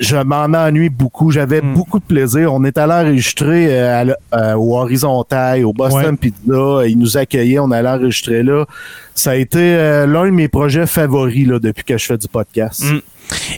Je 0.00 0.16
m'en 0.16 0.44
ennuie 0.58 0.88
beaucoup. 0.88 1.30
J'avais 1.30 1.60
Hmm. 1.60 1.74
beaucoup 1.74 1.98
de 1.98 2.04
plaisir. 2.04 2.52
On 2.52 2.64
est 2.64 2.76
allé 2.78 2.92
enregistrer 2.92 3.68
euh, 3.70 3.98
à 3.98 4.02
l- 4.02 4.16
euh, 4.34 4.54
au 4.54 4.76
Horizontal, 4.76 5.64
au 5.64 5.72
Boston 5.72 6.10
Ouais. 6.12 6.16
Pizza. 6.16 6.86
Ils 6.88 6.98
nous 6.98 7.16
accueillaient. 7.16 7.58
On 7.58 7.70
allait 7.70 7.88
enregistrer 7.88 8.42
là. 8.42 8.64
Ça 9.14 9.32
a 9.32 9.34
été 9.36 9.58
euh, 9.60 10.06
l'un 10.06 10.24
de 10.26 10.30
mes 10.30 10.48
projets 10.48 10.86
favoris 10.86 11.46
là, 11.46 11.58
depuis 11.58 11.84
que 11.84 11.96
je 11.98 12.06
fais 12.06 12.18
du 12.18 12.28
podcast. 12.28 12.82
Mm. 12.84 12.98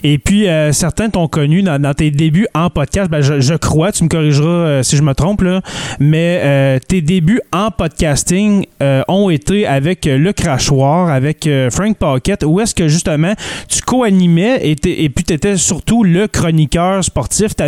Et 0.03 0.17
puis, 0.17 0.47
euh, 0.47 0.71
certains 0.71 1.09
t'ont 1.09 1.27
connu 1.27 1.61
dans, 1.61 1.93
tes 1.93 2.11
débuts 2.11 2.47
en 2.53 2.69
podcast. 2.69 3.09
Ben, 3.09 3.21
je, 3.21 3.53
crois, 3.55 3.91
tu 3.91 4.03
me 4.03 4.09
corrigeras 4.09 4.47
euh, 4.47 4.83
si 4.83 4.97
je 4.97 5.01
me 5.01 5.13
trompe, 5.13 5.41
là, 5.41 5.61
mais 5.99 6.41
euh, 6.43 6.79
tes 6.79 7.01
débuts 7.01 7.41
en 7.51 7.71
podcasting 7.71 8.65
ont 9.07 9.29
été 9.29 9.65
avec 9.65 10.05
Le 10.05 10.33
Crachoir, 10.33 11.09
avec 11.09 11.49
Frank 11.71 11.97
Pocket, 11.97 12.43
où 12.43 12.59
est-ce 12.59 12.75
que 12.75 12.87
justement 12.87 13.33
tu 13.67 13.81
co-animais 13.81 14.59
et, 14.63 14.75
puis 15.09 15.23
tu 15.23 15.33
étais 15.33 15.57
surtout 15.57 16.03
le 16.03 16.27
chroniqueur 16.27 17.03
sportif. 17.03 17.55
Tu 17.55 17.63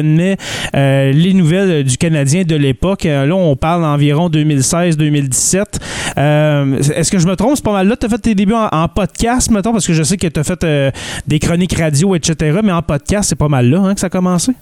euh, 0.76 1.12
les 1.12 1.34
nouvelles 1.34 1.84
du 1.84 1.98
Canadien 1.98 2.44
de 2.44 2.56
l'époque. 2.56 3.04
Là, 3.04 3.34
on 3.36 3.56
parle 3.56 3.82
d'environ 3.82 4.30
2016-2017. 4.30 5.64
Euh, 6.18 6.80
est-ce 6.80 7.12
que 7.12 7.20
je 7.20 7.28
me 7.28 7.36
trompe? 7.36 7.56
C'est 7.56 7.64
pas 7.64 7.72
mal 7.72 7.88
là. 7.88 7.96
Tu 7.96 8.06
as 8.06 8.10
fait 8.10 8.18
tes 8.18 8.36
débuts 8.36 8.54
en, 8.54 8.68
en 8.72 8.88
podcast, 8.88 9.52
mettons, 9.52 9.72
parce 9.72 9.88
que 9.88 9.94
je 9.94 10.04
sais 10.04 10.18
que 10.18 10.28
tu 10.28 10.40
as 10.40 10.44
fait 10.44 10.66
des 11.28 11.40
chroniques 11.40 11.78
radio, 11.78 11.95
etc. 12.16 12.60
Mais 12.64 12.72
en 12.72 12.82
podcast, 12.82 13.30
c'est 13.30 13.36
pas 13.36 13.48
mal 13.48 13.70
là 13.70 13.80
hein, 13.80 13.94
que 13.94 14.00
ça 14.00 14.08
a 14.08 14.10
commencé? 14.10 14.54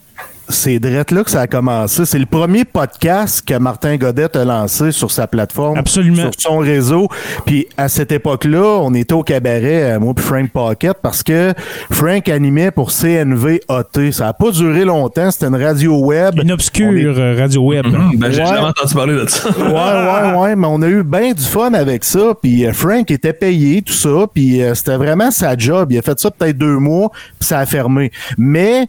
C'est 0.50 0.78
direct 0.78 1.12
là 1.12 1.24
que 1.24 1.32
ça 1.32 1.42
a 1.42 1.48
commencé. 1.48 2.06
C'est 2.06 2.20
le 2.20 2.26
premier 2.26 2.66
podcast 2.66 3.44
que 3.48 3.58
Martin 3.58 3.96
Godet 3.96 4.36
a 4.36 4.44
lancé 4.44 4.92
sur 4.92 5.10
sa 5.10 5.26
plateforme. 5.26 5.78
Absolument. 5.78 6.24
Sur 6.32 6.32
son 6.38 6.58
réseau. 6.58 7.08
Puis 7.46 7.68
à 7.78 7.88
cette 7.88 8.12
époque-là, 8.12 8.80
on 8.82 8.94
était 8.94 9.14
au 9.14 9.24
cabaret, 9.24 9.94
euh, 9.94 10.00
moi 10.00 10.14
puis 10.14 10.24
Frank 10.24 10.50
Pocket, 10.52 10.98
parce 11.02 11.24
que 11.24 11.54
Frank 11.90 12.28
animait 12.28 12.72
pour 12.72 12.92
CNV 12.92 13.62
AT. 13.70 14.12
Ça 14.12 14.26
n'a 14.26 14.34
pas 14.34 14.52
duré 14.52 14.84
longtemps. 14.84 15.32
C'était 15.32 15.46
une 15.48 15.56
radio 15.64 15.98
web. 16.04 16.38
Une 16.42 16.52
obscure 16.52 16.92
euh, 17.18 17.36
radio 17.40 17.62
web. 17.62 17.86
Mhm, 17.88 18.18
ben, 18.18 18.32
j'ai 18.32 18.42
Ouais. 18.42 18.48
jamais 18.48 18.68
entendu 18.68 18.94
parler 18.94 19.16
de 19.16 19.30
ça. 19.30 19.50
Ouais, 19.50 20.34
ouais, 20.34 20.40
ouais, 20.40 20.56
mais 20.58 20.68
on 20.70 20.82
a 20.82 20.88
eu 20.88 21.04
bien 21.04 21.32
du 21.32 21.44
fun 21.44 21.74
avec 21.74 22.04
ça. 22.04 22.34
Puis 22.42 22.66
euh, 22.66 22.74
Frank 22.74 23.10
était 23.10 23.34
payé, 23.34 23.82
tout 23.82 23.94
ça. 23.94 24.28
Puis 24.34 24.62
c'était 24.76 24.98
vraiment 24.98 25.32
sa 25.32 25.56
job. 25.58 25.92
Il 25.94 25.98
a 25.98 26.02
fait 26.02 26.20
ça 26.20 26.30
peut-être 26.30 26.58
deux 26.58 26.78
mois, 26.78 27.10
puis 27.40 27.48
ça 27.48 27.60
a 27.60 27.66
fermé. 27.66 28.12
Mais 28.38 28.88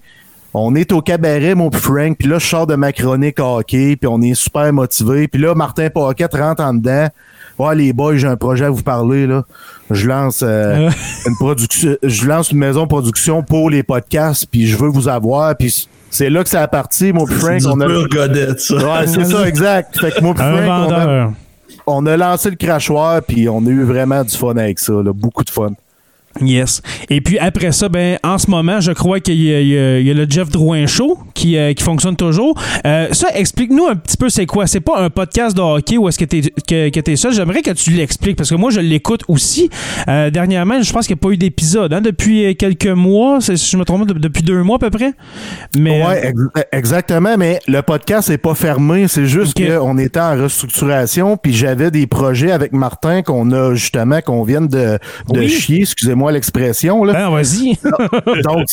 on 0.55 0.75
est 0.77 0.93
au 0.93 1.01
cabaret, 1.03 1.55
mon 1.55 1.71
Frank. 1.71 2.17
Puis 2.19 2.29
là, 2.29 2.39
je 2.39 2.47
sors 2.47 2.67
de 2.67 2.77
ma 2.77 2.93
chronique 2.93 3.41
hockey, 3.41 3.97
puis 3.97 4.09
on 4.09 4.21
est 4.23 4.35
super 4.35 4.73
motivé. 4.73 5.27
Puis 5.29 5.41
là, 5.41 5.55
Martin 5.55 5.89
Paquette 5.91 6.35
rentre 6.35 6.63
en 6.63 6.75
dedans. 6.75 7.09
Ouais, 7.59 7.75
les 7.77 7.93
boys, 7.93 8.17
j'ai 8.17 8.27
un 8.27 8.37
projet 8.37 8.65
à 8.65 8.71
vous 8.71 8.83
parler, 8.83 9.27
là. 9.27 9.45
Je 9.91 10.09
lance 10.09 10.43
euh, 10.45 10.91
une 11.27 11.37
production, 11.37 11.97
je 12.03 12.27
lance 12.27 12.51
une 12.51 12.59
maison 12.59 12.83
de 12.83 12.89
production 12.89 13.43
pour 13.43 13.71
les 13.71 13.83
podcasts, 13.83 14.47
puis 14.51 14.67
je 14.67 14.77
veux 14.77 14.89
vous 14.89 15.09
avoir. 15.09 15.57
Puis 15.57 15.89
c'est 16.11 16.31
là 16.31 16.43
que 16.43 16.49
ça 16.51 16.63
a 16.63 16.69
parti, 16.69 17.13
mon 17.13 17.27
Frank. 17.27 17.61
C'est 17.61 17.69
On 17.69 17.81
a... 17.81 17.87
pur 17.87 18.09
Godet, 18.09 18.59
ça. 18.59 18.75
Ouais, 18.77 19.07
c'est 19.07 19.25
ça, 19.25 19.47
exact. 19.49 19.99
Fait 20.01 20.11
que 20.11 20.19
Un 20.19 20.35
Frank, 20.35 20.37
on 20.39 20.43
a- 20.43 20.67
vendeur. 20.67 21.33
on 21.87 22.07
a 22.07 22.17
lancé 22.17 22.51
le 22.51 22.57
crachoir, 22.57 23.23
puis 23.23 23.49
on 23.49 23.65
a 23.67 23.71
eu 23.71 23.83
vraiment 23.85 24.23
du 24.25 24.37
fun 24.37 24.57
avec 24.57 24.79
ça, 24.81 24.93
là, 24.95 25.13
beaucoup 25.13 25.45
de 25.45 25.51
fun. 25.51 25.73
Yes. 26.41 26.83
Et 27.11 27.21
puis 27.21 27.39
après 27.39 27.73
ça, 27.73 27.89
ben, 27.89 28.19
en 28.25 28.39
ce 28.39 28.51
moment, 28.51 28.81
je 28.81 28.93
crois 28.93 29.21
qu'il 29.21 29.41
y, 29.41 29.55
a- 29.55 29.61
y 30.01 30.05
y 30.05 30.15
le 30.15 30.27
Jeff 30.29 30.49
Drouin 30.49 30.87
Show 30.87 31.19
qui, 31.35 31.57
euh, 31.57 31.73
qui 31.75 31.83
fonctionne 31.85 32.17
toujours. 32.17 32.61
Euh, 32.87 33.09
ça, 33.13 33.29
explique-nous 33.35 33.87
un 33.87 33.97
petit 33.97 34.17
peu 34.17 34.29
c'est 34.29 34.47
quoi. 34.47 34.67
C'est 34.67 34.81
pas 34.81 35.01
un 35.01 35.11
podcast 35.11 35.57
de 35.57 35.61
hockey 35.63 35.97
où 35.97 36.09
est-ce 36.09 36.19
que 36.19 36.25
t'es 36.25 36.41
que, 36.41 36.89
que 36.91 37.01
t'es 37.01 37.17
seul. 37.17 37.33
J'aimerais 37.33 37.63
que 37.63 37.71
tu 37.71 37.91
l'expliques 37.91 38.37
parce 38.37 38.51
que 38.51 38.55
moi, 38.57 38.71
je 38.71 38.81
l'écoute 38.81 39.23
aussi. 39.29 39.71
Euh, 40.09 40.31
dernièrement, 40.31 40.83
je 40.83 40.93
pense 40.93 41.07
qu'il 41.07 41.15
n'y 41.15 41.21
a 41.21 41.23
pas 41.29 41.31
eu 41.33 41.37
d'épisode 41.37 41.93
hein, 41.93 42.01
depuis 42.01 42.57
quelques 42.57 42.87
mois. 42.87 43.41
Si 43.41 43.57
je 43.57 43.77
me 43.77 43.85
trompe 43.85 44.07
depuis 44.13 44.43
deux 44.43 44.63
mois 44.63 44.77
à 44.77 44.79
peu 44.81 44.91
près. 44.91 45.13
Mais 45.79 46.05
Ouais, 46.05 46.29
ex- 46.29 46.67
exactement, 46.73 47.37
mais 47.39 47.61
le 47.69 47.81
podcast 47.83 48.29
n'est 48.29 48.39
pas 48.39 48.55
fermé, 48.55 49.07
c'est 49.09 49.27
juste 49.27 49.55
qu'on 49.57 49.97
était 49.99 50.21
en 50.21 50.37
restructuration, 50.37 51.37
puis 51.37 51.53
j'avais 51.53 51.91
des 51.91 52.07
projets 52.07 52.51
avec 52.51 52.73
Martin 52.73 53.23
qu'on 53.23 53.51
a 53.53 53.75
justement, 53.75 54.21
qu'on 54.21 54.43
vient 54.43 54.61
de, 54.61 54.99
de 55.31 55.39
Oui. 55.39 55.49
chier, 55.49 55.81
excusez-moi 55.83 56.24
l'expression. 56.33 57.05
là. 57.05 57.13
Ben, 57.13 57.31
vas-y. 57.31 57.79
Donc, 58.43 58.67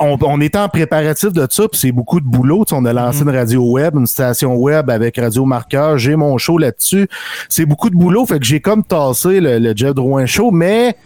on, 0.00 0.18
on 0.22 0.40
est 0.40 0.56
en 0.56 0.68
préparatif 0.68 1.32
de 1.32 1.46
ça, 1.50 1.68
puis 1.68 1.78
c'est 1.80 1.92
beaucoup 1.92 2.20
de 2.20 2.26
boulot. 2.26 2.64
Tu 2.64 2.70
sais, 2.70 2.76
on 2.80 2.84
a 2.84 2.92
lancé 2.92 3.22
une 3.22 3.30
radio 3.30 3.62
web, 3.62 3.96
une 3.96 4.06
station 4.06 4.54
web 4.56 4.90
avec 4.90 5.16
Radio 5.16 5.44
Marqueur. 5.44 5.98
J'ai 5.98 6.16
mon 6.16 6.38
show 6.38 6.58
là-dessus. 6.58 7.08
C'est 7.48 7.66
beaucoup 7.66 7.90
de 7.90 7.96
boulot, 7.96 8.26
fait 8.26 8.38
que 8.38 8.44
j'ai 8.44 8.60
comme 8.60 8.84
tassé 8.84 9.40
le, 9.40 9.58
le 9.58 9.72
Jeff 9.76 9.94
Drouin 9.94 10.26
Show, 10.26 10.50
mais 10.50 10.96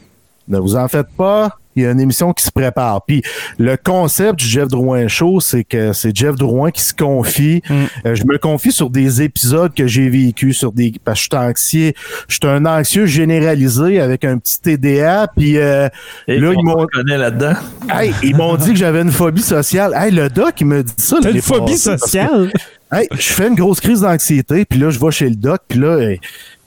ne 0.48 0.58
vous 0.58 0.76
en 0.76 0.88
faites 0.88 1.08
pas. 1.16 1.56
Il 1.76 1.82
y 1.82 1.86
a 1.86 1.90
une 1.90 2.00
émission 2.00 2.32
qui 2.32 2.44
se 2.44 2.50
prépare. 2.50 3.02
Puis 3.06 3.22
le 3.58 3.76
concept 3.76 4.38
du 4.38 4.46
Jeff 4.46 4.68
Drouin 4.68 5.08
Show, 5.08 5.40
c'est 5.40 5.64
que 5.64 5.92
c'est 5.92 6.14
Jeff 6.16 6.36
Drouin 6.36 6.70
qui 6.70 6.82
se 6.82 6.94
confie. 6.94 7.62
Euh, 7.70 8.14
je 8.14 8.24
me 8.24 8.38
confie 8.38 8.72
sur 8.72 8.90
des 8.90 9.22
épisodes 9.22 9.72
que 9.74 9.86
j'ai 9.86 10.08
vécu 10.08 10.52
sur 10.52 10.72
des 10.72 10.92
parce 11.04 11.18
que 11.18 11.22
je 11.22 11.36
suis 11.36 11.48
anxieux, 11.48 11.92
je 12.28 12.34
suis 12.34 12.46
un 12.46 12.66
anxieux 12.66 13.06
généralisé 13.06 14.00
avec 14.00 14.24
un 14.24 14.38
petit 14.38 14.60
TDA. 14.60 15.28
Puis 15.36 15.58
euh, 15.58 15.88
Et 16.28 16.38
là 16.38 16.52
ils 16.52 16.64
m'ont 16.64 16.86
là-dedans. 17.06 17.54
Hey, 17.90 18.12
ils 18.22 18.36
m'ont 18.36 18.56
dit 18.56 18.70
que 18.70 18.78
j'avais 18.78 19.02
une 19.02 19.12
phobie 19.12 19.42
sociale. 19.42 19.92
Hey, 19.94 20.10
le 20.10 20.28
doc, 20.28 20.60
il 20.60 20.66
me 20.66 20.82
dit 20.82 20.92
ça. 20.96 21.18
T'as 21.22 21.30
une 21.30 21.42
phobie 21.42 21.72
que, 21.72 21.78
sociale? 21.78 22.52
hey, 22.92 23.08
je 23.12 23.32
fais 23.32 23.48
une 23.48 23.54
grosse 23.54 23.80
crise 23.80 24.02
d'anxiété, 24.02 24.64
puis 24.64 24.78
là, 24.78 24.90
je 24.90 24.98
vais 24.98 25.10
chez 25.10 25.28
le 25.28 25.36
doc, 25.36 25.60
puis 25.68 25.78
là, 25.78 25.98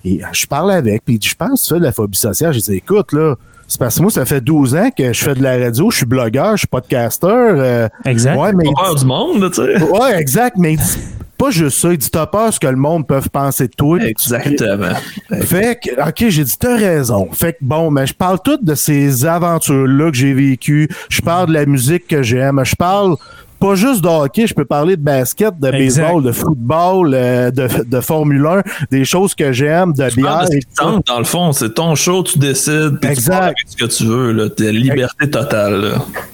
et 0.05 0.21
je 0.31 0.45
parle 0.45 0.71
avec, 0.71 1.03
puis 1.03 1.15
il 1.15 1.19
dit, 1.19 1.27
je 1.27 1.35
pense 1.35 1.61
que 1.61 1.67
tu 1.67 1.73
fais 1.73 1.79
de 1.79 1.85
la 1.85 1.91
phobie 1.91 2.17
sociale. 2.17 2.53
J'ai 2.53 2.61
dit, 2.61 2.73
écoute, 2.75 3.11
là, 3.11 3.35
c'est 3.67 3.79
parce 3.79 3.95
que 3.97 4.01
moi, 4.01 4.11
ça 4.11 4.25
fait 4.25 4.41
12 4.41 4.75
ans 4.75 4.89
que 4.95 5.11
je 5.13 5.23
fais 5.23 5.33
de 5.35 5.41
la 5.43 5.57
radio, 5.57 5.89
je 5.91 5.97
suis 5.97 6.05
blogueur, 6.05 6.51
je 6.53 6.59
suis 6.59 6.67
podcasteur. 6.67 7.55
euh, 7.57 7.87
Exact. 8.05 8.37
ouais, 8.37 8.53
mais 8.53 8.65
peur 8.75 8.95
du 8.95 9.05
monde, 9.05 9.41
là, 9.41 9.49
tu 9.49 9.55
sais. 9.55 9.81
ouais, 9.81 10.19
exact, 10.19 10.55
mais 10.57 10.73
il 10.73 10.77
dit 10.79 10.97
pas 11.37 11.49
juste 11.51 11.79
ça. 11.79 11.91
Il 11.91 11.97
dit, 11.97 12.09
t'as 12.09 12.27
peur 12.27 12.53
ce 12.53 12.59
que 12.61 12.67
le 12.67 12.77
monde 12.77 13.05
peut 13.05 13.19
penser 13.29 13.67
de 13.67 13.73
toi. 13.75 13.99
Exactement. 14.01 14.93
fait 15.41 15.77
que, 15.83 16.07
OK, 16.07 16.29
j'ai 16.29 16.43
dit, 16.45 16.55
t'as 16.57 16.77
raison. 16.77 17.27
Fait 17.33 17.51
que, 17.53 17.57
bon, 17.59 17.91
mais 17.91 18.07
je 18.07 18.13
parle 18.13 18.39
tout 18.41 18.57
de 18.61 18.73
ces 18.73 19.25
aventures-là 19.25 20.11
que 20.11 20.15
j'ai 20.17 20.33
vécues. 20.33 20.87
Je 21.09 21.19
parle 21.21 21.47
de 21.49 21.53
la 21.53 21.65
musique 21.65 22.07
que 22.07 22.23
j'aime. 22.23 22.61
Je 22.63 22.75
parle 22.77 23.17
pas 23.59 23.75
juste 23.75 24.03
de 24.03 24.07
hockey, 24.07 24.47
je 24.47 24.53
peux 24.53 24.65
parler 24.65 24.95
de 24.95 25.01
basket, 25.01 25.59
de 25.59 25.67
Exact. 25.71 26.03
baseball, 26.03 26.23
de 26.23 26.31
football, 26.31 27.11
euh, 27.13 27.51
de, 27.51 27.67
de 27.85 27.99
Formule 28.01 28.45
1, 28.45 28.61
des 28.91 29.05
choses 29.05 29.33
que 29.35 29.51
j'aime, 29.51 29.93
de 29.93 30.09
Tu 30.09 30.21
parles 30.21 30.47
bière. 30.47 30.49
de 30.49 30.53
ce 30.53 30.57
et 30.57 30.61
tout 30.77 31.01
dans 31.07 31.17
le 31.19 31.23
fond, 31.25 31.51
c'est 31.51 31.73
ton 31.73 31.95
show, 31.95 32.23
tu 32.23 32.37
décides, 32.39 32.97
puis 32.99 33.07
tu 33.09 33.13
Exact. 33.13 33.31
parles 33.31 33.43
avec 33.45 33.57
ce 33.67 33.75
que 33.77 33.85
tu 33.85 34.05
veux, 34.05 34.31
là. 34.31 34.49
T'as 34.49 34.71
liberté 34.71 35.29
totale, 35.29 35.81
là. 35.81 35.91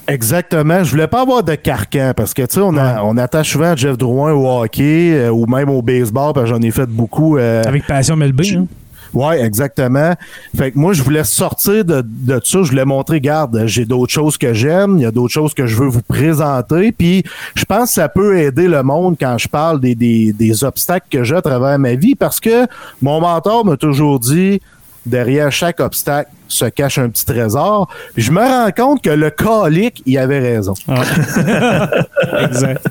Exactement. 0.08 0.84
Je 0.84 0.90
voulais 0.90 1.06
pas 1.06 1.22
avoir 1.22 1.42
de 1.42 1.54
carcan 1.54 2.12
parce 2.16 2.34
que, 2.34 2.42
tu 2.42 2.54
sais, 2.54 2.60
on, 2.60 2.76
a- 2.76 3.02
on 3.02 3.16
attache 3.16 3.52
souvent 3.52 3.74
Jeff 3.76 3.96
Drouin 3.96 4.32
au 4.32 4.62
hockey 4.62 5.12
euh, 5.14 5.30
ou 5.30 5.46
même 5.46 5.70
au 5.70 5.82
baseball, 5.82 6.32
parce 6.34 6.48
que 6.50 6.54
j'en 6.54 6.62
ai 6.62 6.70
fait 6.70 6.86
beaucoup. 6.86 7.36
euh, 7.38 7.62
Avec 7.66 7.86
Passion 7.86 8.16
Melby. 8.16 8.56
hein. 8.56 8.66
Ouais, 9.14 9.42
exactement. 9.42 10.14
Fait 10.56 10.72
que 10.72 10.78
moi, 10.78 10.92
je 10.92 11.02
voulais 11.02 11.24
sortir 11.24 11.84
de, 11.84 12.02
de 12.04 12.40
ça. 12.42 12.62
Je 12.62 12.70
voulais 12.70 12.84
montrer, 12.84 13.16
regarde, 13.16 13.64
j'ai 13.66 13.84
d'autres 13.84 14.12
choses 14.12 14.38
que 14.38 14.54
j'aime, 14.54 14.96
il 14.98 15.02
y 15.02 15.06
a 15.06 15.10
d'autres 15.10 15.32
choses 15.32 15.54
que 15.54 15.66
je 15.66 15.76
veux 15.76 15.88
vous 15.88 16.02
présenter. 16.02 16.92
Puis, 16.92 17.22
je 17.54 17.64
pense 17.64 17.90
que 17.90 17.94
ça 17.94 18.08
peut 18.08 18.38
aider 18.38 18.68
le 18.68 18.82
monde 18.82 19.16
quand 19.20 19.36
je 19.38 19.48
parle 19.48 19.80
des, 19.80 19.94
des, 19.94 20.32
des 20.32 20.64
obstacles 20.64 21.06
que 21.10 21.24
j'ai 21.24 21.36
à 21.36 21.42
travers 21.42 21.78
ma 21.78 21.94
vie 21.94 22.14
parce 22.14 22.40
que 22.40 22.66
mon 23.00 23.20
mentor 23.20 23.64
m'a 23.64 23.76
toujours 23.76 24.18
dit, 24.18 24.60
derrière 25.06 25.50
chaque 25.52 25.80
obstacle 25.80 26.30
se 26.48 26.66
cache 26.66 26.98
un 26.98 27.08
petit 27.08 27.24
trésor. 27.24 27.88
Puis 28.14 28.22
je 28.22 28.30
me 28.30 28.40
rends 28.40 28.70
compte 28.76 29.02
que 29.02 29.10
le 29.10 29.30
calique, 29.30 30.02
il 30.04 30.18
avait 30.18 30.38
raison. 30.40 30.74
exact. 32.44 32.86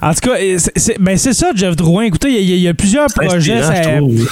En 0.00 0.12
tout 0.14 0.20
cas, 0.30 0.36
c'est- 0.76 0.98
ben 1.00 1.16
c'est 1.16 1.32
ça, 1.32 1.50
Jeff 1.54 1.74
Drouin. 1.74 2.04
Écoutez, 2.04 2.28
il 2.30 2.48
y, 2.48 2.52
a- 2.52 2.56
il 2.56 2.62
y 2.62 2.68
a 2.68 2.74
plusieurs 2.74 3.08
projets, 3.08 3.62
ça, 3.62 3.74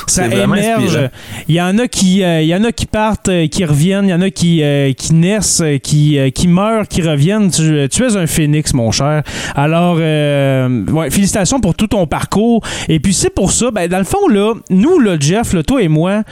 ça 0.06 0.26
émerge. 0.26 0.84
inspirant. 0.84 1.08
Il 1.48 1.54
y 1.56 1.60
en 1.60 1.76
a 1.78 1.88
qui, 1.88 2.22
euh, 2.22 2.42
il 2.42 2.46
y 2.48 2.54
en 2.54 2.62
a 2.64 2.70
qui 2.72 2.86
partent, 2.86 3.28
euh, 3.28 3.48
qui 3.48 3.64
reviennent. 3.64 4.04
Il 4.06 4.10
y 4.10 4.14
en 4.14 4.20
a 4.20 4.30
qui, 4.30 4.62
euh, 4.62 4.92
qui 4.92 5.14
naissent, 5.14 5.62
qui, 5.82 6.18
euh, 6.18 6.30
qui 6.30 6.46
meurent, 6.46 6.86
qui 6.86 7.02
reviennent. 7.02 7.50
Tu, 7.50 7.88
tu 7.90 8.04
es 8.04 8.16
un 8.16 8.26
phénix, 8.28 8.72
mon 8.74 8.92
cher. 8.92 9.22
Alors, 9.56 9.96
ouais, 9.96 11.10
félicitations 11.10 11.60
pour 11.60 11.74
tout 11.74 11.88
ton 11.88 12.06
parcours. 12.06 12.62
Et 12.88 13.00
puis 13.00 13.12
c'est 13.14 13.30
pour 13.30 13.50
ça, 13.50 13.70
ben 13.72 13.88
dans 13.88 13.98
le 13.98 14.04
fond 14.04 14.28
là, 14.28 14.54
nous 14.70 14.98
là, 15.00 15.16
Jeff, 15.18 15.52
là, 15.52 15.62
toi 15.62 15.82
et 15.82 15.88
moi, 15.88 16.22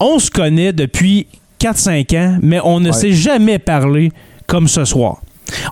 on 0.00 0.18
se 0.18 0.30
connaît 0.30 0.72
depuis 0.72 1.26
4-5 1.60 2.14
ans, 2.16 2.38
mais 2.42 2.60
on 2.62 2.80
ne 2.80 2.86
Ouais. 2.86 2.92
s'est 2.92 3.12
jamais 3.12 3.58
parlé 3.58 4.10
comme 4.46 4.68
ce 4.68 4.84
soir. 4.84 5.20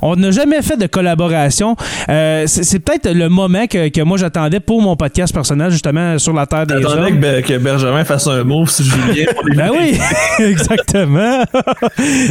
On 0.01 0.17
n'a 0.17 0.31
jamais 0.31 0.63
fait 0.63 0.77
de 0.77 0.87
collaboration. 0.87 1.77
Euh, 2.09 2.45
c'est 2.47 2.79
peut-être 2.79 3.11
le 3.13 3.29
moment 3.29 3.67
que, 3.67 3.89
que 3.89 4.01
moi 4.03 4.17
j'attendais 4.19 4.61
pour 4.61 4.81
mon 4.83 4.97
podcast 4.97 5.33
personnel, 5.35 5.71
justement, 5.71 6.19
sur 6.19 6.33
la 6.33 6.47
Terre 6.47 6.67
des 6.67 6.81
J'attendais 6.81 7.13
Hommes. 7.13 7.21
que, 7.21 7.41
que 7.41 7.59
Benjamin 7.59 8.05
fasse 8.05 8.27
un 8.27 8.45
move 8.45 8.71
si 8.71 8.85
je 8.85 8.95
viens 9.13 9.27
pour 9.35 9.45
les 9.47 9.57
Ben 9.57 9.71
oui, 9.73 9.99
exactement. 10.45 11.43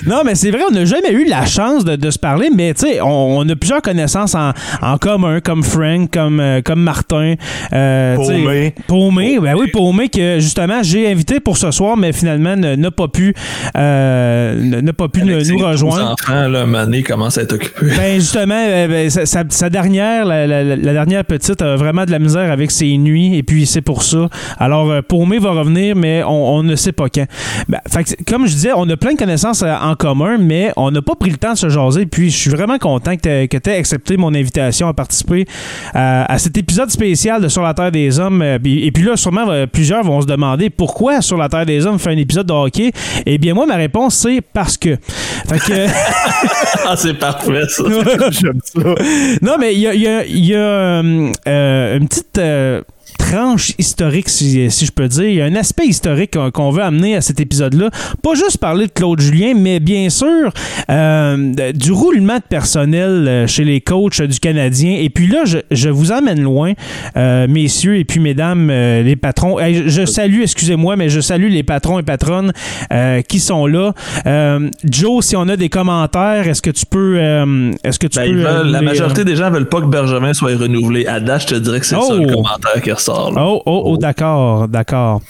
non, 0.07 0.21
mais 0.25 0.35
c'est 0.35 0.51
vrai, 0.51 0.61
on 0.69 0.73
n'a 0.73 0.85
jamais 0.85 1.11
eu 1.11 1.25
la 1.27 1.45
chance 1.45 1.83
de, 1.85 1.95
de 1.95 2.11
se 2.11 2.19
parler, 2.19 2.49
mais 2.55 2.73
tu 2.73 2.81
sais, 2.87 3.01
on, 3.01 3.37
on 3.39 3.49
a 3.49 3.55
plusieurs 3.55 3.81
connaissances 3.81 4.35
en, 4.35 4.51
en 4.81 4.97
commun, 4.97 5.39
comme 5.41 5.63
Frank, 5.63 6.09
comme, 6.11 6.39
euh, 6.39 6.61
comme 6.63 6.81
Martin. 6.81 7.35
Euh, 7.73 8.15
Paumé. 8.15 8.75
Paumé, 8.87 9.39
ben 9.39 9.55
oui, 9.57 9.67
Paumé, 9.71 10.09
que 10.09 10.39
justement 10.39 10.81
j'ai 10.83 11.11
invité 11.11 11.39
pour 11.39 11.57
ce 11.57 11.71
soir, 11.71 11.97
mais 11.97 12.13
finalement 12.13 12.55
n'a 12.55 12.91
pas 12.91 13.07
pu, 13.07 13.33
euh, 13.77 14.81
n'a 14.81 14.93
pas 14.93 15.07
pu 15.07 15.21
nous, 15.21 15.37
Les 15.37 15.63
rejoindre. 15.63 16.11
enfants, 16.19 16.47
là, 16.47 16.65
Mané 16.65 17.03
commence 17.03 17.37
à 17.37 17.41
être 17.43 17.50
occupé. 17.53 17.85
Ben 17.97 18.19
justement, 18.19 18.55
euh, 18.57 18.87
ben, 18.87 19.09
sa, 19.09 19.25
sa- 19.25 19.43
sa 19.49 19.69
dernière, 19.69 20.25
la, 20.25 20.47
la- 20.47 20.63
la- 20.63 20.75
la 20.75 20.93
dernière 20.93 21.25
petite, 21.25 21.61
a 21.61 21.75
vraiment 21.75 22.05
de 22.05 22.11
la 22.11 22.19
misère 22.19 22.51
avec 22.51 22.71
ses 22.71 22.97
nuits, 22.97 23.35
et 23.37 23.43
puis 23.43 23.65
c'est 23.65 23.81
pour 23.81 24.03
ça. 24.03 24.29
Alors, 24.59 24.89
euh, 24.91 25.01
Paumé 25.01 25.39
va 25.39 25.51
revenir, 25.51 25.95
mais 25.95 26.23
on, 26.23 26.55
on 26.57 26.63
ne 26.63 26.75
sait 26.75 26.91
pas 26.91 27.09
quand. 27.09 27.25
Ben, 27.69 27.79
fait 27.91 28.03
que 28.03 28.23
comme 28.31 28.45
je 28.47 28.53
disais, 28.53 28.71
on 28.75 28.89
a 28.89 28.97
plein 28.97 29.13
de 29.13 29.17
connaissances 29.17 29.63
euh, 29.63 29.73
en 29.81 29.95
commun, 29.95 30.37
mais 30.39 30.71
on 30.77 30.91
n'a 30.91 31.01
pas 31.01 31.15
pris 31.15 31.29
le 31.29 31.37
temps 31.37 31.53
de 31.53 31.57
se 31.57 31.69
jaser. 31.69 32.05
Puis 32.05 32.29
je 32.29 32.37
suis 32.37 32.49
vraiment 32.51 32.77
content 32.77 33.15
que 33.15 33.45
tu 33.45 33.69
aies 33.69 33.77
accepté 33.77 34.17
mon 34.17 34.33
invitation 34.33 34.87
à 34.87 34.93
participer 34.93 35.45
à, 35.93 36.31
à 36.31 36.37
cet 36.37 36.57
épisode 36.57 36.89
spécial 36.89 37.41
de 37.41 37.47
Sur 37.47 37.61
la 37.63 37.73
Terre 37.73 37.91
des 37.91 38.19
Hommes. 38.19 38.41
Euh, 38.41 38.57
Et 38.63 38.91
puis 38.91 39.03
là, 39.03 39.15
sûrement, 39.17 39.45
euh, 39.49 39.65
plusieurs 39.67 40.03
vont 40.03 40.21
se 40.21 40.27
demander 40.27 40.69
pourquoi 40.69 41.21
Sur 41.21 41.37
la 41.37 41.49
Terre 41.49 41.65
des 41.65 41.85
Hommes 41.85 41.99
fait 41.99 42.11
un 42.11 42.17
épisode 42.17 42.47
de 42.47 42.53
hockey. 42.53 42.91
Eh 43.25 43.37
bien, 43.37 43.53
moi, 43.53 43.65
ma 43.65 43.75
réponse, 43.75 44.15
c'est 44.15 44.41
parce 44.53 44.77
que. 44.77 44.95
Fait 45.47 45.59
que. 45.59 45.87
ah, 46.87 46.95
c'est 46.95 47.13
parfait, 47.13 47.40
ça. 47.67 47.83
J'aime 48.31 48.59
ça. 48.63 48.79
Non, 49.41 49.57
mais 49.59 49.73
il 49.73 49.79
y 49.79 49.87
a, 49.87 49.93
il 49.93 50.01
y 50.01 50.07
a- 50.07 50.25
il 50.25 50.45
y 50.45 50.55
a, 50.55 50.59
euh, 50.59 51.31
euh, 51.47 51.97
une 51.97 52.07
petite 52.07 52.37
euh, 52.37 52.81
tranche 53.31 53.71
historique, 53.77 54.27
si, 54.29 54.69
si 54.69 54.85
je 54.85 54.91
peux 54.91 55.07
dire. 55.07 55.23
Il 55.29 55.35
y 55.35 55.41
a 55.41 55.45
un 55.45 55.55
aspect 55.55 55.85
historique 55.85 56.37
qu'on 56.53 56.69
veut 56.71 56.83
amener 56.83 57.15
à 57.15 57.21
cet 57.21 57.39
épisode-là. 57.39 57.89
Pas 58.21 58.33
juste 58.35 58.57
parler 58.57 58.87
de 58.87 58.91
Claude 58.91 59.21
Julien, 59.21 59.53
mais 59.55 59.79
bien 59.79 60.09
sûr 60.09 60.51
euh, 60.89 61.71
du 61.73 61.91
roulement 61.93 62.35
de 62.37 62.43
personnel 62.49 63.25
euh, 63.27 63.47
chez 63.47 63.63
les 63.63 63.79
coachs 63.79 64.19
euh, 64.19 64.27
du 64.27 64.39
Canadien. 64.39 64.97
Et 64.99 65.09
puis 65.09 65.27
là, 65.27 65.43
je, 65.45 65.59
je 65.71 65.89
vous 65.89 66.11
emmène 66.11 66.41
loin, 66.41 66.73
euh, 67.15 67.47
messieurs 67.47 67.97
et 67.97 68.03
puis 68.03 68.19
mesdames, 68.19 68.69
euh, 68.69 69.01
les 69.01 69.15
patrons. 69.15 69.57
Je, 69.59 69.87
je 69.87 70.05
salue, 70.05 70.41
excusez-moi, 70.41 70.95
mais 70.97 71.09
je 71.09 71.21
salue 71.21 71.49
les 71.49 71.63
patrons 71.63 71.99
et 71.99 72.03
patronnes 72.03 72.51
qui 73.29 73.39
sont 73.39 73.65
là. 73.65 73.93
Joe, 74.83 75.23
si 75.25 75.35
on 75.37 75.47
a 75.47 75.55
des 75.55 75.69
commentaires, 75.69 76.47
est-ce 76.47 76.61
que 76.61 76.69
tu 76.71 76.85
peux... 76.85 77.17
est-ce 77.83 77.97
que 77.99 78.07
tu 78.07 78.17
Ben, 78.19 78.23
peux 78.25 78.29
ils 78.29 78.35
veulent- 78.43 78.71
la 78.71 78.81
majorité 78.81 79.23
des 79.23 79.35
gens 79.35 79.49
veulent 79.49 79.69
pas 79.69 79.79
que 79.81 79.85
Benjamin 79.85 80.33
soit 80.33 80.55
renouvelé. 80.57 81.05
À 81.07 81.19
date, 81.19 81.43
je 81.43 81.47
te 81.47 81.55
dirais 81.55 81.79
que 81.79 81.85
c'est 81.85 81.95
ça 81.95 82.01
Oh! 82.03 82.15
le 82.17 82.33
commentaire 82.33 82.81
qui 82.83 82.91
ressort. 82.91 83.20
Là. 83.29 83.43
Oh, 83.45 83.61
oh, 83.65 83.83
oh, 83.85 83.97
d'accord, 83.97 84.67
d'accord. 84.67 85.21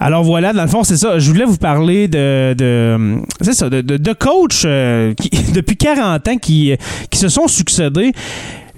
Alors 0.00 0.24
voilà, 0.24 0.52
dans 0.52 0.62
le 0.62 0.68
fond, 0.68 0.82
c'est 0.82 0.96
ça. 0.96 1.18
Je 1.18 1.30
voulais 1.30 1.44
vous 1.44 1.56
parler 1.56 2.08
de, 2.08 2.54
de 2.56 3.18
c'est 3.40 3.52
ça, 3.52 3.70
de, 3.70 3.80
de, 3.80 3.96
de 3.96 4.12
coachs 4.12 4.64
euh, 4.64 5.14
qui, 5.14 5.30
depuis 5.52 5.76
40 5.76 6.28
ans 6.28 6.36
qui, 6.36 6.74
qui 7.10 7.18
se 7.18 7.28
sont 7.28 7.46
succédés. 7.46 8.12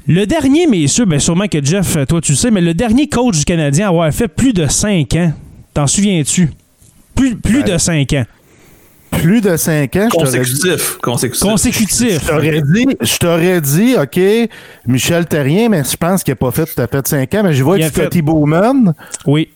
Le 0.07 0.25
dernier, 0.26 0.67
messieurs, 0.67 1.05
bien 1.05 1.19
sûrement 1.19 1.49
que 1.49 1.65
Jeff, 1.65 1.97
toi 2.07 2.21
tu 2.21 2.33
le 2.33 2.37
sais, 2.37 2.50
mais 2.50 2.61
le 2.61 2.75
dernier 2.75 3.09
coach 3.09 3.38
du 3.38 3.45
Canadien 3.45 3.87
à 3.87 3.88
avoir 3.88 4.12
fait 4.12 4.29
plus 4.29 4.53
de 4.53 4.67
5 4.67 5.15
ans. 5.15 5.33
T'en 5.75 5.87
souviens-tu? 5.87 6.50
Plus, 7.15 7.35
plus 7.35 7.65
de 7.65 7.76
5 7.76 8.12
ans. 8.12 8.25
Plus 9.11 9.41
de 9.41 9.57
5 9.57 9.97
ans. 9.97 10.09
Consécutif. 10.11 10.99
Consécutif. 11.03 11.43
Consécutif. 11.43 12.21
Je 12.23 12.27
t'aurais 12.29 12.61
dit, 12.63 12.87
je 13.01 13.17
t'aurais 13.19 13.61
dit, 13.61 13.95
OK, 14.01 14.21
Michel 14.87 15.27
Terrien, 15.27 15.69
mais 15.69 15.83
je 15.85 15.97
pense 15.97 16.23
qu'il 16.23 16.33
n'a 16.33 16.37
pas 16.37 16.51
fait 16.51 16.67
tout 16.67 16.81
à 16.81 16.87
fait 16.87 17.07
5 17.07 17.35
ans, 17.35 17.43
mais 17.45 17.53
je 17.55 17.63
vois 17.65 17.81
Scotty 17.81 18.21
Bowman 18.23 18.93
Oui. 19.27 19.49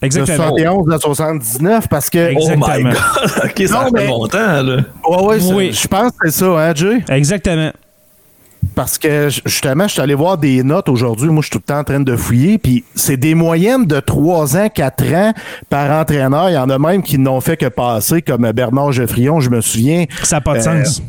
de 0.00 0.06
Exactement. 0.06 0.48
71 0.56 0.92
à 0.94 0.98
79 0.98 1.88
parce 1.88 2.08
que. 2.10 2.32
Oh 2.34 2.48
my 2.48 2.52
Exactement. 2.54 2.90
god. 2.90 3.30
ok, 3.44 3.68
ça 3.68 3.74
Non, 3.74 3.84
fait 3.84 3.90
mais- 3.92 4.06
longtemps, 4.06 4.62
là. 4.62 4.76
Ouais, 5.08 5.22
ouais, 5.22 5.38
Oui. 5.54 5.72
je 5.72 5.86
pense 5.86 6.10
que 6.12 6.30
c'est 6.30 6.38
ça, 6.38 6.46
hein, 6.46 6.72
Jay? 6.74 7.04
Exactement. 7.10 7.70
Parce 8.74 8.98
que 8.98 9.28
justement, 9.44 9.86
je 9.88 9.92
suis 9.92 10.00
allé 10.00 10.14
voir 10.14 10.38
des 10.38 10.62
notes 10.62 10.88
aujourd'hui. 10.88 11.28
Moi, 11.28 11.42
je 11.42 11.46
suis 11.46 11.50
tout 11.52 11.58
le 11.58 11.72
temps 11.72 11.80
en 11.80 11.84
train 11.84 12.00
de 12.00 12.16
fouiller. 12.16 12.58
Puis 12.58 12.84
c'est 12.94 13.16
des 13.16 13.34
moyennes 13.34 13.84
de 13.84 14.00
3 14.00 14.56
ans, 14.56 14.68
4 14.68 15.14
ans 15.14 15.32
par 15.68 15.90
entraîneur. 16.00 16.48
Il 16.50 16.54
y 16.54 16.58
en 16.58 16.70
a 16.70 16.78
même 16.78 17.02
qui 17.02 17.18
n'ont 17.18 17.40
fait 17.40 17.56
que 17.56 17.66
passer, 17.66 18.22
comme 18.22 18.50
Bernard 18.52 18.92
Geoffrion, 18.92 19.40
je 19.40 19.50
me 19.50 19.60
souviens. 19.60 20.04
Ça 20.22 20.36
n'a 20.36 20.40
pas 20.40 20.54
de 20.54 20.58
Euh, 20.68 20.84
sens. 20.84 21.02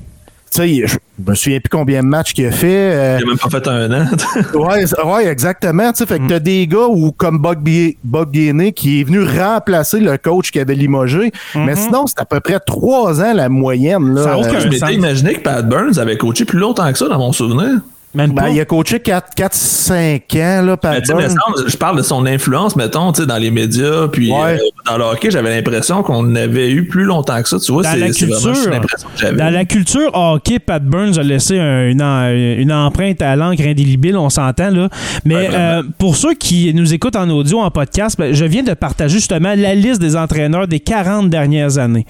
Tu 0.53 0.57
sais, 0.61 0.85
je 0.85 0.97
me 1.25 1.33
souviens 1.33 1.59
plus 1.61 1.69
combien 1.69 2.01
de 2.03 2.07
matchs 2.07 2.33
qu'il 2.33 2.45
a 2.45 2.51
fait. 2.51 2.67
euh, 2.93 3.17
Il 3.21 3.23
a 3.23 3.27
même 3.27 3.37
pas 3.37 3.49
fait 3.49 3.65
un 3.69 3.89
an. 3.91 4.05
ouais, 4.53 4.83
ouais, 5.05 5.27
exactement. 5.27 5.91
Tu 5.93 5.99
sais, 5.99 6.05
fait 6.05 6.19
que 6.19 6.27
t'as 6.27 6.39
des 6.39 6.67
gars 6.67 6.87
ou 6.89 7.13
comme 7.13 7.39
Bob 7.39 7.65
Bob 8.03 8.31
Gainey 8.31 8.73
qui 8.73 8.99
est 8.99 9.03
venu 9.05 9.23
remplacer 9.23 9.99
le 10.01 10.17
coach 10.17 10.51
qui 10.51 10.59
avait 10.59 10.75
limogé. 10.75 11.31
Mais 11.55 11.75
sinon, 11.77 12.05
c'est 12.05 12.19
à 12.19 12.25
peu 12.25 12.41
près 12.41 12.59
3 12.59 13.21
ans 13.21 13.33
la 13.33 13.47
moyenne. 13.47 14.13
Là. 14.13 14.23
Ça 14.23 14.35
Euh, 14.35 14.59
je 14.59 14.67
m'étais 14.67 14.93
imaginé 14.93 15.35
que 15.35 15.39
Pat 15.41 15.65
Burns 15.67 15.97
avait 15.97 16.17
coaché 16.17 16.43
plus 16.43 16.59
longtemps 16.59 16.91
que 16.91 16.97
ça 16.97 17.07
dans 17.07 17.17
mon 17.19 17.31
souvenir? 17.31 17.79
Même 18.13 18.31
ben, 18.33 18.43
pas. 18.43 18.49
il 18.49 18.59
a 18.59 18.65
coaché 18.65 18.99
4-5 18.99 20.35
ans, 20.37 20.61
là, 20.65 20.75
Burns. 20.81 21.05
semble- 21.05 21.69
je 21.69 21.77
parle 21.77 21.97
de 21.97 22.01
son 22.01 22.25
influence, 22.25 22.75
mettons, 22.75 23.11
tu 23.11 23.21
sais, 23.21 23.27
dans 23.27 23.37
les 23.37 23.51
médias, 23.51 24.07
puis 24.09 24.31
Ouais. 24.31 24.55
euh, 24.55 24.57
dans 24.85 24.97
le 24.97 25.03
hockey, 25.05 25.31
j'avais 25.31 25.53
l'impression 25.55 26.03
qu'on 26.03 26.35
avait 26.35 26.69
eu 26.71 26.87
plus 26.87 27.03
longtemps 27.03 27.41
que 27.41 27.47
ça. 27.47 27.57
Tu 27.59 27.71
vois, 27.71 27.83
Dans 27.83 27.91
c'est 27.91 27.97
l'impression 27.99 28.37
que 29.15 29.19
j'avais. 29.21 29.37
Dans 29.37 29.49
la 29.49 29.65
culture 29.65 30.09
hockey, 30.13 30.59
Pat 30.59 30.83
Burns 30.83 31.17
a 31.17 31.23
laissé 31.23 31.57
un- 31.59 31.87
une, 31.89 32.01
une 32.01 32.71
empreinte 32.73 33.21
à 33.21 33.35
l'encre 33.35 33.63
indélébile, 33.65 34.17
on 34.17 34.29
s'entend 34.29 34.69
là. 34.71 34.89
Mais 35.25 35.35
Ouais, 35.35 35.49
euh, 35.53 35.83
pour 35.97 36.15
ceux 36.15 36.33
qui 36.33 36.73
nous 36.73 36.93
écoutent 36.93 37.15
en 37.15 37.29
audio, 37.29 37.59
en 37.59 37.71
podcast, 37.71 38.15
ben, 38.17 38.33
je 38.33 38.45
viens 38.45 38.63
de 38.63 38.73
partager 38.73 39.15
justement 39.15 39.53
la 39.55 39.75
liste 39.75 40.01
des 40.01 40.15
entraîneurs 40.15 40.67
des 40.67 40.79
40 40.79 41.29
dernières 41.29 41.77
années. 41.77 42.05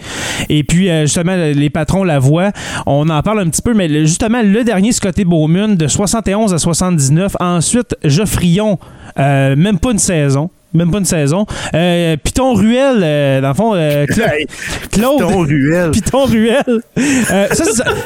Et 0.49 0.63
puis 0.63 0.89
euh, 0.89 1.03
justement, 1.03 1.35
les 1.35 1.69
patrons 1.69 2.03
la 2.03 2.19
voient. 2.19 2.51
On 2.85 3.09
en 3.09 3.21
parle 3.21 3.39
un 3.41 3.49
petit 3.49 3.61
peu, 3.61 3.73
mais 3.73 3.87
justement, 4.05 4.41
le 4.43 4.63
dernier 4.63 4.91
Scotty 4.91 5.25
Bowman 5.25 5.75
de 5.75 5.87
71 5.91 6.53
à 6.53 6.57
79. 6.57 7.35
Ensuite, 7.39 7.95
Geoffrion, 8.03 8.79
euh, 9.19 9.55
même 9.55 9.77
pas 9.79 9.91
une 9.91 9.99
saison. 9.99 10.49
Même 10.73 10.89
pas 10.89 10.99
une 10.99 11.05
saison. 11.05 11.45
Euh, 11.75 12.15
Python 12.23 12.53
Ruel, 12.53 13.01
euh, 13.03 13.41
dans 13.41 13.49
le 13.49 13.53
fond, 13.53 13.73
euh, 13.75 14.05
Cla- 14.09 14.47
Claude. 14.89 15.17
Python 15.19 15.41
Ruel. 15.43 15.91
Python 15.93 16.23
Ruel. 16.25 16.81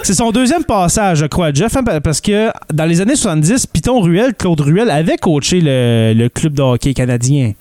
C'est- 0.01 0.13
son 0.13 0.31
deuxième 0.31 0.63
passage, 0.63 1.19
je 1.19 1.25
crois, 1.27 1.53
Jeff, 1.53 1.75
hein, 1.77 1.83
parce 2.03 2.21
que 2.21 2.49
dans 2.73 2.85
les 2.85 3.01
années 3.01 3.15
70, 3.15 3.67
Python 3.67 4.01
Ruel, 4.01 4.33
Claude 4.33 4.61
Ruel, 4.61 4.89
avait 4.89 5.17
coaché 5.17 5.61
le, 5.61 6.13
le 6.15 6.27
club 6.29 6.53
de 6.53 6.63
hockey 6.63 6.95
canadien. 6.95 7.51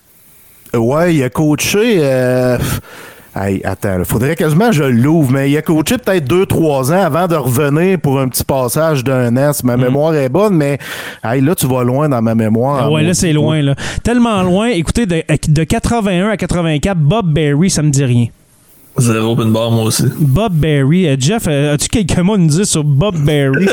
Ouais, 0.73 1.15
il 1.17 1.23
a 1.23 1.29
coaché. 1.29 2.01
Euh... 3.37 3.41
Hey, 3.45 3.61
attends, 3.65 3.99
il 3.99 4.05
faudrait 4.05 4.37
quasiment 4.37 4.67
que 4.69 4.75
je 4.77 4.85
l'ouvre, 4.85 5.31
mais 5.33 5.51
il 5.51 5.57
a 5.57 5.63
coaché 5.63 5.99
peut-être 5.99 6.27
2-3 6.29 6.93
ans 6.93 7.05
avant 7.05 7.27
de 7.27 7.35
revenir 7.37 7.99
pour 8.01 8.21
un 8.21 8.29
petit 8.29 8.45
passage 8.45 9.03
d'un 9.05 9.37
an. 9.37 9.53
Si 9.53 9.65
ma 9.67 9.77
mémoire 9.77 10.15
est 10.15 10.29
bonne, 10.29 10.55
mais 10.55 10.79
hey, 11.25 11.41
là, 11.41 11.55
tu 11.55 11.67
vas 11.67 11.83
loin 11.85 12.09
dans 12.09 12.23
ma 12.23 12.35
mémoire. 12.35 12.83
Ah 12.85 12.91
ouais, 12.91 13.03
là, 13.03 13.15
c'est 13.15 13.33
loin. 13.33 13.61
Là. 13.63 13.75
Tellement 14.03 14.43
loin. 14.43 14.69
Écoutez, 14.69 15.07
de, 15.07 15.23
de 15.49 15.65
81 15.65 16.29
à 16.31 16.37
84, 16.37 16.99
Bob 16.99 17.33
Berry, 17.33 17.71
ça 17.71 17.83
me 17.83 17.91
dit 17.91 18.05
rien. 18.05 18.27
Zéro 18.97 19.33
open 19.33 19.53
bar, 19.53 19.73
moi 19.73 19.85
aussi. 19.85 20.05
Bob 20.21 20.53
Berry. 20.53 21.09
Euh, 21.09 21.17
Jeff, 21.19 21.47
euh, 21.49 21.75
as-tu 21.75 21.89
quelques 21.89 22.17
mots 22.19 22.35
à 22.35 22.39
nous 22.39 22.47
dire 22.47 22.65
sur 22.67 22.85
Bob 22.85 23.17
Berry? 23.17 23.67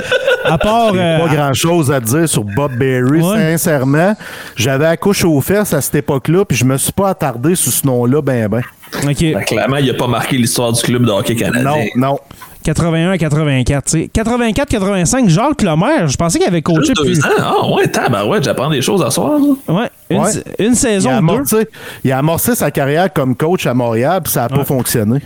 À 0.44 0.58
part... 0.58 0.94
euh, 0.96 1.20
Pas 1.28 1.36
grand 1.36 1.54
chose 1.54 1.92
à 1.92 2.00
dire 2.00 2.28
sur 2.28 2.44
Bob 2.44 2.72
Berry, 2.76 3.22
Ouais. 3.22 3.38
sincèrement. 3.58 4.16
J'avais 4.56 4.86
la 4.86 4.98
couche 4.98 5.24
aux 5.24 5.40
fesses 5.42 5.76
à 5.76 5.82
cette 5.82 5.94
époque-là, 5.94 6.44
puis 6.46 6.58
je 6.58 6.66
me 6.66 6.76
suis 6.78 6.92
pas 6.92 7.10
attardé 7.10 7.54
sur 7.54 7.72
ce 7.72 7.86
nom-là, 7.86 8.24
ben 8.24 8.48
ben. 8.48 8.62
Ben, 9.04 9.14
clairement, 9.46 9.78
il 9.78 9.90
a 9.90 9.94
pas 9.94 10.08
marqué 10.08 10.38
l'histoire 10.38 10.72
du 10.74 10.82
club 10.82 11.06
de 11.06 11.12
hockey 11.12 11.36
canadien. 11.36 11.64
Non, 11.96 12.10
non. 12.12 12.20
81 12.64 13.12
à 13.12 13.18
84. 13.18 13.86
tu 13.86 13.92
sais. 14.04 14.10
84-85, 14.14 15.30
Jacques 15.30 15.62
Lemaire, 15.64 16.08
je 16.08 16.16
pensais 16.16 16.38
qu'il 16.38 16.48
avait 16.48 16.62
coaché 16.62 16.88
Juste 16.88 16.98
deux 16.98 17.04
plus... 17.06 17.20
ans? 17.26 17.30
Ah 17.40 17.74
ouais, 17.74 17.88
tabarouette, 17.88 18.44
j'apprends 18.44 18.70
des 18.70 18.82
choses 18.84 19.02
à 19.02 19.10
soir. 19.10 19.32
là. 19.40 19.74
Ouais, 19.74 19.90
une, 20.12 20.20
Ouais. 20.20 20.30
une 20.60 20.72
Il 20.74 20.76
saison, 20.76 21.10
a, 21.10 21.14
deux. 21.14 21.18
amorcé, 21.18 21.68
il 22.04 22.12
a 22.12 22.20
amorcé 22.20 22.54
sa 22.54 22.70
carrière 22.70 23.12
comme 23.12 23.36
coach 23.36 23.66
à 23.66 23.74
Montréal, 23.74 24.22
puis 24.24 24.32
ça 24.34 24.42
n'a 24.42 24.50
pas 24.50 24.64
fonctionné. 24.64 25.22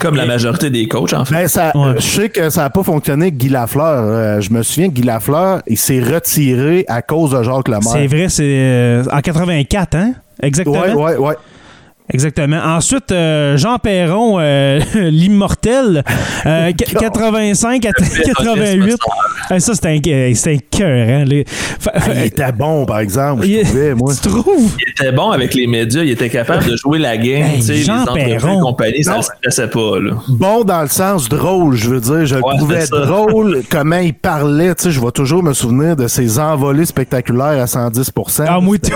Comme 0.00 0.16
la 0.16 0.26
majorité 0.26 0.70
des 0.70 0.88
coachs, 0.88 1.12
en 1.12 1.24
fait. 1.24 1.32
Ben, 1.34 1.46
ça, 1.48 1.70
Ouais. 1.76 1.94
Je 1.98 2.02
sais 2.02 2.28
que 2.28 2.50
ça 2.50 2.62
n'a 2.62 2.70
pas 2.70 2.82
fonctionné 2.82 3.26
avec 3.26 3.36
Guy 3.36 3.48
Lafleur. 3.48 4.02
Euh, 4.02 4.40
je 4.40 4.50
me 4.50 4.64
souviens 4.64 4.88
que 4.88 4.94
Guy 4.94 5.02
Lafleur, 5.02 5.62
il 5.68 5.78
s'est 5.78 6.00
retiré 6.00 6.84
à 6.88 7.00
cause 7.02 7.30
de 7.30 7.40
Jacques 7.44 7.68
Lemaire. 7.68 7.82
C'est 7.92 8.06
vrai, 8.08 8.28
c'est 8.28 8.42
euh, 8.42 9.04
en 9.12 9.20
84, 9.20 9.94
hein? 9.94 10.14
Exactement. 10.42 10.80
Ouais, 10.80 10.92
ouais, 10.94 11.16
ouais. 11.18 11.34
Exactement. 12.12 12.58
Ensuite, 12.62 13.10
euh, 13.12 13.56
Jean 13.56 13.78
Perron, 13.78 14.36
euh, 14.38 14.78
l'immortel, 14.94 16.04
euh, 16.44 16.70
qu- 16.76 16.94
85 16.96 17.86
à 17.86 17.92
88. 17.92 18.96
Ah, 19.48 19.58
ça, 19.58 19.74
c'était 19.74 19.88
un, 19.88 20.34
c'était 20.34 20.54
un 20.56 20.58
cœur. 20.70 21.08
Hein, 21.08 21.24
Ah, 21.94 22.00
il 22.14 22.22
était 22.24 22.52
bon, 22.52 22.84
par 22.84 22.98
exemple, 22.98 23.44
je 23.44 23.48
Il- 23.52 23.64
trouvais, 23.64 23.94
moi. 23.94 24.12
tu 24.14 24.28
trouves? 24.28 24.76
Il 24.86 24.90
était 24.90 25.12
bon 25.16 25.30
avec 25.30 25.54
les 25.54 25.66
médias, 25.66 26.02
il 26.02 26.10
était 26.10 26.28
capable 26.28 26.64
de 26.66 26.76
jouer 26.76 26.98
la 26.98 27.16
game. 27.16 27.42
Hey, 27.54 27.62
sais, 27.62 27.76
Jean 27.76 28.04
Perron. 28.12 28.58
et 28.58 28.60
compagnie, 28.62 29.02
ça 29.04 29.12
Non. 29.12 29.16
ne 29.18 29.22
s'intéressait 29.22 29.68
pas. 29.68 29.98
Là. 30.00 30.12
Bon 30.28 30.62
dans 30.64 30.82
le 30.82 30.88
sens 30.88 31.28
drôle, 31.30 31.74
je 31.76 31.88
veux 31.88 32.00
dire. 32.00 32.26
Je 32.26 32.34
le 32.36 32.40
trouvais 32.42 32.86
drôle 32.86 33.62
comment 33.70 33.96
il 33.98 34.12
parlait. 34.14 34.74
Tu 34.74 34.84
sais, 34.84 34.90
je 34.90 35.00
vais 35.00 35.10
toujours 35.10 35.42
me 35.42 35.52
souvenir 35.54 35.96
de 35.96 36.06
ses 36.06 36.38
envolées 36.38 36.84
spectaculaires 36.86 37.62
à 37.62 37.66
110 37.66 38.10
Ah, 38.46 38.60
moi. 38.60 38.76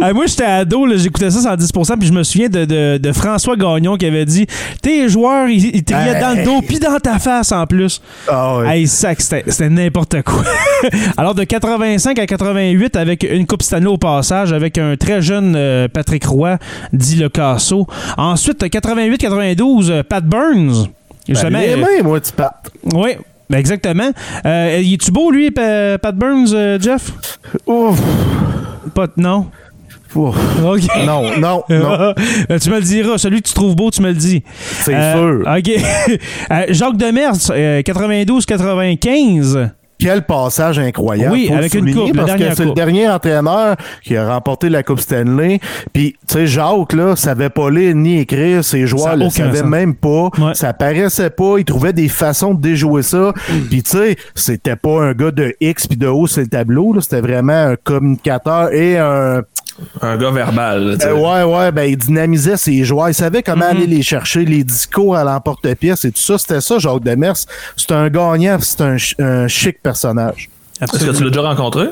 Ah, 0.00 0.12
moi, 0.12 0.26
j'étais 0.26 0.44
ado, 0.44 0.86
là, 0.86 0.96
j'écoutais 0.96 1.30
ça 1.30 1.39
110%, 1.40 1.98
puis 1.98 2.08
je 2.08 2.12
me 2.12 2.22
souviens 2.22 2.48
de, 2.48 2.64
de- 2.64 2.98
de 2.98 3.12
François 3.12 3.56
Gagnon 3.56 3.96
qui 3.96 4.06
avait 4.06 4.24
dit 4.24 4.46
Tes 4.82 5.08
joueurs, 5.08 5.48
ils, 5.48 5.74
ils 5.74 5.84
te 5.84 5.94
riaient 5.94 6.14
Hey. 6.16 6.20
dans 6.20 6.36
le 6.38 6.44
dos, 6.44 6.60
puis 6.66 6.78
dans 6.78 6.98
ta 6.98 7.18
face 7.18 7.52
en 7.52 7.66
plus. 7.66 8.00
Ah. 8.28 8.60
Hey, 8.66 8.86
sac, 8.86 9.20
c'était 9.20 9.68
n'importe 9.68 10.22
quoi. 10.22 10.42
Alors, 11.16 11.34
de 11.34 11.44
85 11.44 12.18
à 12.18 12.26
88, 12.26 12.96
avec 12.96 13.22
une 13.30 13.46
Coupe 13.46 13.62
Stanley 13.62 13.86
au 13.86 13.98
passage, 13.98 14.52
avec 14.52 14.78
un 14.78 14.96
très 14.96 15.20
jeune 15.22 15.54
euh, 15.56 15.88
Patrick 15.88 16.24
Roy, 16.24 16.58
dit 16.92 17.16
le 17.16 17.28
Casso. 17.28 17.86
Ensuite, 18.16 18.62
88-92, 18.62 19.90
euh, 19.90 20.02
Pat 20.02 20.24
Burns. 20.24 20.86
Ben, 21.28 21.48
les 21.50 21.68
euh, 21.74 21.76
mains, 21.76 22.02
moi, 22.02 22.20
tu 22.20 22.32
pattes. 22.32 22.70
oui, 22.94 23.10
ben 23.48 23.58
exactement. 23.58 24.10
Euh, 24.46 24.80
il 24.82 24.94
est-tu 24.94 25.10
beau, 25.12 25.30
lui, 25.30 25.50
Pa- 25.50 25.98
Pat 25.98 26.14
Burns, 26.16 26.48
euh, 26.54 26.78
Jeff? 26.80 27.12
Ouf. 27.66 28.00
Pas, 28.94 29.06
non? 29.16 29.46
Non, 31.06 31.22
non, 31.38 31.62
non. 31.68 32.14
Tu 32.60 32.70
me 32.70 32.76
le 32.76 32.82
diras. 32.82 33.18
Celui 33.18 33.42
que 33.42 33.48
tu 33.48 33.54
trouves 33.54 33.74
beau, 33.76 33.90
tu 33.90 34.02
me 34.02 34.08
le 34.08 34.14
dis. 34.14 34.42
C'est 34.80 34.94
Euh, 34.94 35.42
sûr. 35.42 35.48
OK. 35.48 35.70
Euh, 36.52 36.64
Jacques 36.70 36.96
Demers, 36.96 37.34
euh, 37.50 37.80
92-95. 37.82 39.70
Quel 40.02 40.22
passage 40.24 40.78
incroyable. 40.78 41.34
Oui, 41.34 41.50
avec 41.52 41.74
une 41.74 41.94
coupe, 41.94 42.16
Parce 42.16 42.32
que 42.34 42.54
c'est 42.54 42.64
le 42.64 42.72
dernier 42.72 43.06
entraîneur 43.06 43.76
qui 44.02 44.16
a 44.16 44.26
remporté 44.32 44.70
la 44.70 44.82
Coupe 44.82 44.98
Stanley. 45.00 45.60
Puis, 45.92 46.16
tu 46.26 46.34
sais, 46.38 46.46
Jacques, 46.46 46.94
là, 46.94 47.16
savait 47.16 47.50
pas 47.50 47.68
lire 47.70 47.94
ni 47.94 48.18
écrire. 48.18 48.64
Ses 48.64 48.86
joueurs 48.86 49.08
a 49.08 49.16
le 49.16 49.28
savaient 49.28 49.58
sens. 49.58 49.66
même 49.68 49.94
pas. 49.94 50.30
Ouais. 50.38 50.54
Ça 50.54 50.72
paraissait 50.72 51.28
pas. 51.28 51.56
Il 51.58 51.66
trouvait 51.66 51.92
des 51.92 52.08
façons 52.08 52.54
de 52.54 52.62
déjouer 52.62 53.02
ça. 53.02 53.34
Puis, 53.68 53.82
tu 53.82 53.90
sais, 53.90 54.16
c'était 54.34 54.76
pas 54.76 55.02
un 55.02 55.12
gars 55.12 55.32
de 55.32 55.54
X 55.60 55.86
puis 55.86 55.98
de 55.98 56.06
haut 56.06 56.26
sur 56.26 56.40
le 56.40 56.48
tableau. 56.48 56.98
C'était 57.00 57.20
vraiment 57.20 57.52
un 57.66 57.76
communicateur 57.76 58.72
et 58.72 58.96
un... 58.96 59.42
Un 60.02 60.16
gars 60.16 60.30
verbal. 60.30 60.96
Euh, 61.02 61.12
ouais, 61.14 61.42
ouais, 61.42 61.72
ben, 61.72 61.84
il 61.84 61.96
dynamisait 61.96 62.56
ses 62.56 62.84
joueurs. 62.84 63.08
Il 63.08 63.14
savait 63.14 63.42
comment 63.42 63.64
Mm-hmm. 63.66 63.76
aller 63.76 63.86
les 63.86 64.02
chercher, 64.02 64.44
les 64.44 64.64
discours 64.64 65.16
à 65.16 65.24
l'emporte-pièce 65.24 66.04
et 66.04 66.12
tout 66.12 66.20
ça. 66.20 66.38
C'était 66.38 66.60
ça, 66.60 66.78
Jacques 66.78 67.02
Demers. 67.02 67.36
C'est 67.76 67.92
un 67.92 68.08
gagnant, 68.08 68.58
c'est 68.60 69.20
un 69.20 69.48
chic 69.48 69.82
personnage. 69.82 70.48
Est-ce 70.80 70.92
que 71.04 71.12
tu 71.12 71.24
l'as 71.24 71.30
déjà 71.30 71.42
rencontré? 71.42 71.88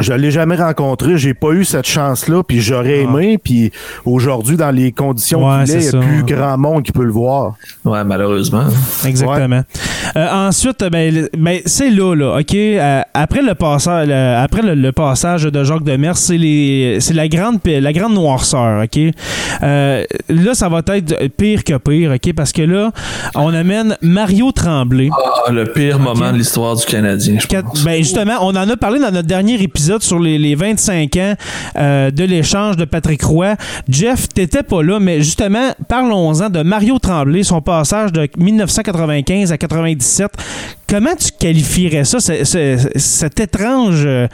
Je 0.00 0.12
l'ai 0.12 0.32
jamais 0.32 0.56
rencontré, 0.56 1.16
j'ai 1.16 1.34
pas 1.34 1.50
eu 1.52 1.64
cette 1.64 1.86
chance-là, 1.86 2.42
puis 2.42 2.60
j'aurais 2.60 3.00
aimé, 3.02 3.38
puis 3.42 3.70
aujourd'hui, 4.04 4.56
dans 4.56 4.72
les 4.72 4.90
conditions 4.90 5.48
Ah. 5.48 5.60
Ouais, 5.60 5.64
qu'il 5.64 5.74
est, 5.74 5.78
il 5.78 5.80
y 5.80 5.84
c'est 5.84 5.96
a 5.96 6.00
ça. 6.02 6.06
plus 6.06 6.22
grand 6.24 6.58
monde 6.58 6.82
qui 6.82 6.90
peut 6.90 7.04
le 7.04 7.12
voir. 7.12 7.54
Ouais, 7.84 8.02
malheureusement. 8.02 8.64
Exactement. 9.06 9.62
Euh, 10.16 10.28
ensuite, 10.48 10.84
ben, 10.90 11.14
le- 11.14 11.30
ben, 11.38 11.60
c'est 11.64 11.90
là, 11.90 12.14
là, 12.16 12.38
OK? 12.40 12.54
Euh, 12.54 13.02
après 13.14 13.42
le 13.42 13.54
passage, 13.54 14.08
le- 14.08 14.36
après 14.36 14.62
le, 14.62 14.74
le 14.74 14.90
passage 14.92 15.44
de 15.44 15.62
Jacques 15.64 15.84
Demers, 15.84 16.16
c'est 16.16 16.38
les, 16.38 16.98
c'est 17.00 17.14
la 17.14 17.28
grande, 17.28 17.60
la 17.64 17.92
grande 17.92 18.14
noirceur, 18.14 18.82
OK? 18.82 18.98
Euh, 19.62 20.02
là, 20.28 20.54
ça 20.54 20.68
va 20.68 20.80
être 20.88 21.28
pire 21.36 21.62
que 21.62 21.76
pire, 21.78 22.12
OK? 22.12 22.32
Parce 22.34 22.50
que 22.52 22.62
là, 22.62 22.90
on 23.36 23.54
amène 23.54 23.96
Mario 24.02 24.50
Tremblay. 24.50 25.08
Ah, 25.46 25.52
le 25.52 25.66
pire 25.66 26.00
moment 26.00 26.32
de 26.32 26.38
l'histoire 26.38 26.74
du 26.74 26.84
Canadien, 26.84 27.36
je 27.38 27.46
pense. 27.46 27.84
ben 27.84 27.98
justement, 27.98 28.38
on 28.40 28.50
en 28.56 28.68
a 28.68 28.76
parlé 28.76 28.98
dans 28.98 29.12
notre 29.12 29.28
dernier 29.28 29.54
épisode 29.62 29.83
sur 30.02 30.18
les, 30.18 30.38
les 30.38 30.54
25 30.54 31.16
ans 31.16 31.34
euh, 31.76 32.10
de 32.10 32.24
l'échange 32.24 32.76
de 32.76 32.84
Patrick 32.84 33.22
Roy. 33.22 33.54
Jeff, 33.88 34.28
t'étais 34.28 34.62
pas 34.62 34.82
là, 34.82 34.98
mais 35.00 35.18
justement, 35.22 35.72
parlons-en 35.88 36.50
de 36.50 36.62
Mario 36.62 36.98
Tremblay, 36.98 37.42
son 37.42 37.60
passage 37.60 38.12
de 38.12 38.28
1995 38.36 39.52
à 39.52 39.58
97. 39.58 40.30
Comment 40.88 41.14
tu 41.16 41.30
qualifierais 41.38 42.04
ça, 42.04 42.20
ce- 42.20 42.44
ce- 42.44 42.88
cet 42.96 43.40
étrange, 43.40 44.02
euh, 44.04 44.26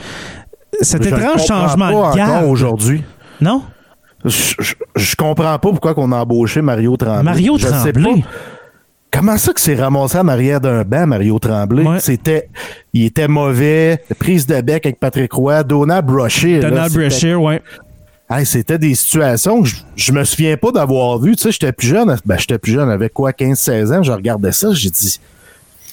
cet 0.80 1.06
étrange 1.06 1.46
changement 1.46 2.02
pas 2.02 2.10
de 2.12 2.16
garde? 2.16 2.44
aujourd'hui. 2.46 3.02
Non? 3.40 3.62
Je, 4.24 4.30
je, 4.58 4.74
je 4.96 5.16
comprends 5.16 5.58
pas 5.58 5.58
pourquoi 5.58 5.94
qu'on 5.94 6.12
a 6.12 6.16
embauché 6.18 6.60
Mario 6.60 6.96
Tremblay. 6.96 7.22
Mario 7.22 7.56
Je 7.58 7.66
sais 7.66 7.92
Tremblay? 7.92 8.20
pas. 8.22 8.28
Comment 9.12 9.36
ça 9.36 9.52
que 9.52 9.60
c'est 9.60 9.74
ramassé 9.74 10.18
en 10.18 10.28
arrière 10.28 10.60
d'un 10.60 10.82
banc, 10.84 11.06
Mario 11.06 11.38
Tremblay? 11.38 11.82
Ouais. 11.84 12.00
C'était, 12.00 12.48
il 12.92 13.06
était 13.06 13.28
mauvais, 13.28 14.02
prise 14.18 14.46
de 14.46 14.60
bec 14.60 14.86
avec 14.86 15.00
Patrick 15.00 15.32
Roy, 15.32 15.64
Donald 15.64 16.06
Brochet. 16.06 16.60
Donald 16.60 16.96
ouais. 16.96 17.62
Hey, 18.30 18.46
c'était 18.46 18.78
des 18.78 18.94
situations 18.94 19.62
que 19.62 19.68
je, 19.68 19.76
je 19.96 20.12
me 20.12 20.22
souviens 20.22 20.56
pas 20.56 20.70
d'avoir 20.70 21.18
vu. 21.18 21.34
Tu 21.34 21.42
sais, 21.42 21.50
j'étais 21.50 21.72
plus 21.72 21.88
jeune. 21.88 22.16
Ben, 22.24 22.38
j'étais 22.38 22.58
plus 22.58 22.72
jeune, 22.72 22.88
avec 22.88 23.12
quoi, 23.12 23.32
15-16 23.32 23.92
ans. 23.92 24.02
Je 24.04 24.12
regardais 24.12 24.52
ça, 24.52 24.72
j'ai 24.72 24.90
dit, 24.90 25.18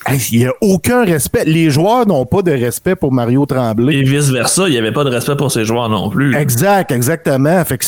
hey, 0.05 0.19
il 0.31 0.41
y 0.41 0.45
a 0.45 0.51
aucun 0.61 1.03
respect. 1.03 1.45
Les 1.45 1.71
joueurs 1.71 2.05
n'ont 2.05 2.27
pas 2.27 2.43
de 2.43 2.51
respect 2.51 2.95
pour 2.95 3.11
Mario 3.11 3.47
Tremblay. 3.47 3.95
Et 3.95 4.03
vice-versa, 4.03 4.67
il 4.67 4.71
n'y 4.73 4.77
avait 4.77 4.91
pas 4.91 5.03
de 5.03 5.09
respect 5.09 5.35
pour 5.35 5.51
ses 5.51 5.65
joueurs 5.65 5.89
non 5.89 6.11
plus. 6.11 6.35
Exact, 6.35 6.91
exactement. 6.91 7.65
Fait 7.65 7.79
que 7.79 7.85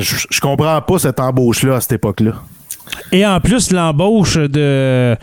je, 0.00 0.26
je 0.28 0.40
comprends 0.40 0.80
pas 0.80 0.98
cette 0.98 1.20
embauche-là 1.20 1.76
à 1.76 1.80
cette 1.80 1.92
époque-là. 1.92 2.32
Et 3.12 3.24
en 3.26 3.40
plus, 3.40 3.70
l'embauche 3.72 4.36
de. 4.38 5.16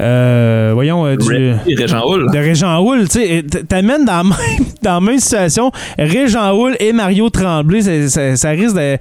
euh, 0.00 0.70
voyons, 0.74 1.06
euh, 1.06 1.16
du. 1.16 1.74
Régent 1.76 2.02
Hull. 2.08 2.26
de 2.32 2.38
Régent 2.38 2.80
Houle, 2.80 3.08
tu 3.08 3.20
sais, 3.20 3.42
t- 3.42 3.64
t'amènes 3.64 4.04
dans 4.04 4.18
la 4.18 4.22
même, 4.24 4.34
dans 4.82 4.94
la 4.94 5.00
même 5.00 5.18
situation 5.18 5.70
Régent 5.98 6.52
Houle 6.56 6.76
et 6.80 6.92
Mario 6.92 7.30
Tremblay, 7.30 7.82
ça, 7.82 8.08
ça- 8.08 8.36
ça 8.36 8.50
risque 8.50 8.76
de, 8.76 8.96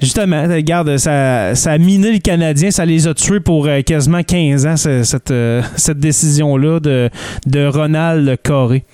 justement, 0.00 0.42
regarde, 0.48 0.96
ça, 0.98 1.54
ça 1.54 1.72
a 1.72 1.78
miné 1.78 2.12
le 2.12 2.18
Canadien, 2.18 2.70
ça 2.70 2.84
les 2.84 3.06
a 3.06 3.14
tués 3.14 3.40
pour 3.40 3.66
euh, 3.66 3.80
quasiment 3.82 4.22
15 4.22 4.66
ans, 4.66 4.76
ce- 4.76 5.02
cette, 5.02 5.30
euh, 5.30 5.62
cette 5.76 5.98
décision-là 5.98 6.80
de, 6.80 7.10
de 7.46 7.66
Ronald 7.66 8.36
Coré. 8.44 8.84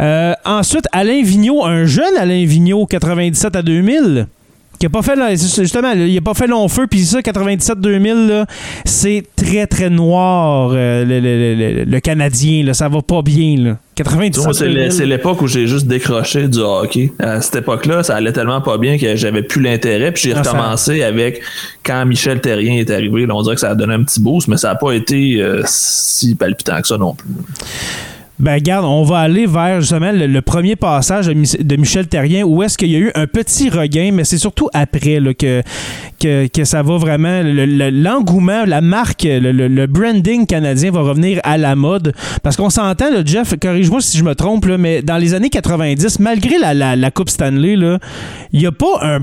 Euh, 0.00 0.32
ensuite, 0.44 0.86
Alain 0.92 1.22
Vigneault, 1.22 1.64
un 1.64 1.84
jeune 1.84 2.16
Alain 2.18 2.44
Vigneault, 2.46 2.86
97 2.86 3.56
à 3.56 3.62
2000, 3.62 4.26
qui 4.80 4.86
a 4.86 4.88
pas 4.88 5.02
fait 5.02 5.14
là, 5.14 5.28
justement 5.34 5.92
il 5.92 6.16
a 6.16 6.20
pas 6.22 6.34
fait 6.34 6.46
long 6.48 6.66
feu 6.66 6.86
puis 6.90 7.04
ça 7.04 7.22
97 7.22 7.78
2000 7.80 8.26
là, 8.28 8.46
c'est 8.84 9.22
très 9.36 9.66
très 9.68 9.90
noir 9.90 10.70
euh, 10.74 11.04
le, 11.04 11.20
le- 11.20 11.54
le- 11.54 11.84
le 11.84 12.00
canadien 12.00 12.64
là, 12.64 12.74
ça 12.74 12.88
va 12.88 13.00
pas 13.02 13.20
bien 13.22 13.56
là. 13.58 13.76
97 13.96 14.44
Moi, 14.44 14.54
c'est 14.54 14.64
2000. 14.64 14.78
l'é- 14.82 14.90
c'est 14.90 15.04
l'époque 15.04 15.42
où 15.42 15.46
j'ai 15.46 15.66
juste 15.66 15.86
décroché 15.86 16.48
du 16.48 16.60
hockey. 16.60 17.12
À 17.18 17.42
cette 17.42 17.56
époque-là, 17.56 18.02
ça 18.02 18.16
allait 18.16 18.32
tellement 18.32 18.62
pas 18.62 18.78
bien 18.78 18.96
que 18.96 19.14
j'avais 19.14 19.42
plus 19.42 19.60
l'intérêt. 19.60 20.10
Puis 20.12 20.22
j'ai 20.22 20.32
Ah, 20.34 20.42
ça- 20.42 20.52
recommencé 20.52 21.02
avec 21.02 21.42
quand 21.84 22.06
Michel 22.06 22.40
Terrien 22.40 22.76
est 22.76 22.90
arrivé. 22.90 23.26
Là, 23.26 23.34
on 23.34 23.42
dirait 23.42 23.56
que 23.56 23.60
ça 23.60 23.68
a 23.68 23.74
donné 23.74 23.92
un 23.92 24.02
petit 24.02 24.20
boost, 24.20 24.48
mais 24.48 24.56
ça 24.56 24.68
n'a 24.68 24.74
pas 24.76 24.92
été 24.92 25.42
euh, 25.42 25.60
si 25.66 26.34
palpitant 26.34 26.80
que 26.80 26.88
ça 26.88 26.96
non 26.96 27.12
plus. 27.14 27.28
Ben 28.40 28.54
regarde, 28.54 28.84
on 28.86 29.02
va 29.04 29.18
aller 29.18 29.46
vers 29.46 29.80
justement 29.82 30.12
le, 30.12 30.26
le 30.26 30.42
premier 30.42 30.74
passage 30.74 31.26
de, 31.26 31.34
Mich- 31.34 31.62
de 31.62 31.76
Michel 31.76 32.06
Terrien 32.08 32.42
où 32.44 32.62
est-ce 32.62 32.78
qu'il 32.78 32.88
y 32.90 32.96
a 32.96 32.98
eu 32.98 33.10
un 33.14 33.26
petit 33.26 33.68
regain, 33.68 34.10
mais 34.12 34.24
c'est 34.24 34.38
surtout 34.38 34.68
après 34.72 35.20
là, 35.20 35.34
que, 35.34 35.62
que, 36.18 36.46
que 36.48 36.64
ça 36.64 36.82
va 36.82 36.96
vraiment, 36.96 37.42
le- 37.42 37.66
le- 37.66 37.90
l'engouement, 37.90 38.64
la 38.66 38.80
marque, 38.80 39.24
le, 39.24 39.86
branding 39.86 40.46
canadien 40.46 40.90
va 40.90 41.00
revenir 41.02 41.40
à 41.44 41.58
la 41.58 41.76
mode. 41.76 42.14
Parce 42.42 42.56
qu'on 42.56 42.70
s'entend, 42.70 43.06
Jeff, 43.26 43.54
corrige-moi 43.60 44.00
si 44.00 44.16
je 44.16 44.24
me 44.24 44.34
trompe, 44.34 44.64
là, 44.64 44.78
mais 44.78 45.02
dans 45.02 45.18
les 45.18 45.34
années 45.34 45.50
90, 45.50 46.18
malgré 46.20 46.58
la, 46.58 46.72
la, 46.74 47.10
Coupe 47.10 47.28
Stanley, 47.30 47.74
il 48.52 48.58
n'y 48.58 48.66
a 48.66 48.72
pas 48.72 49.00
un... 49.02 49.18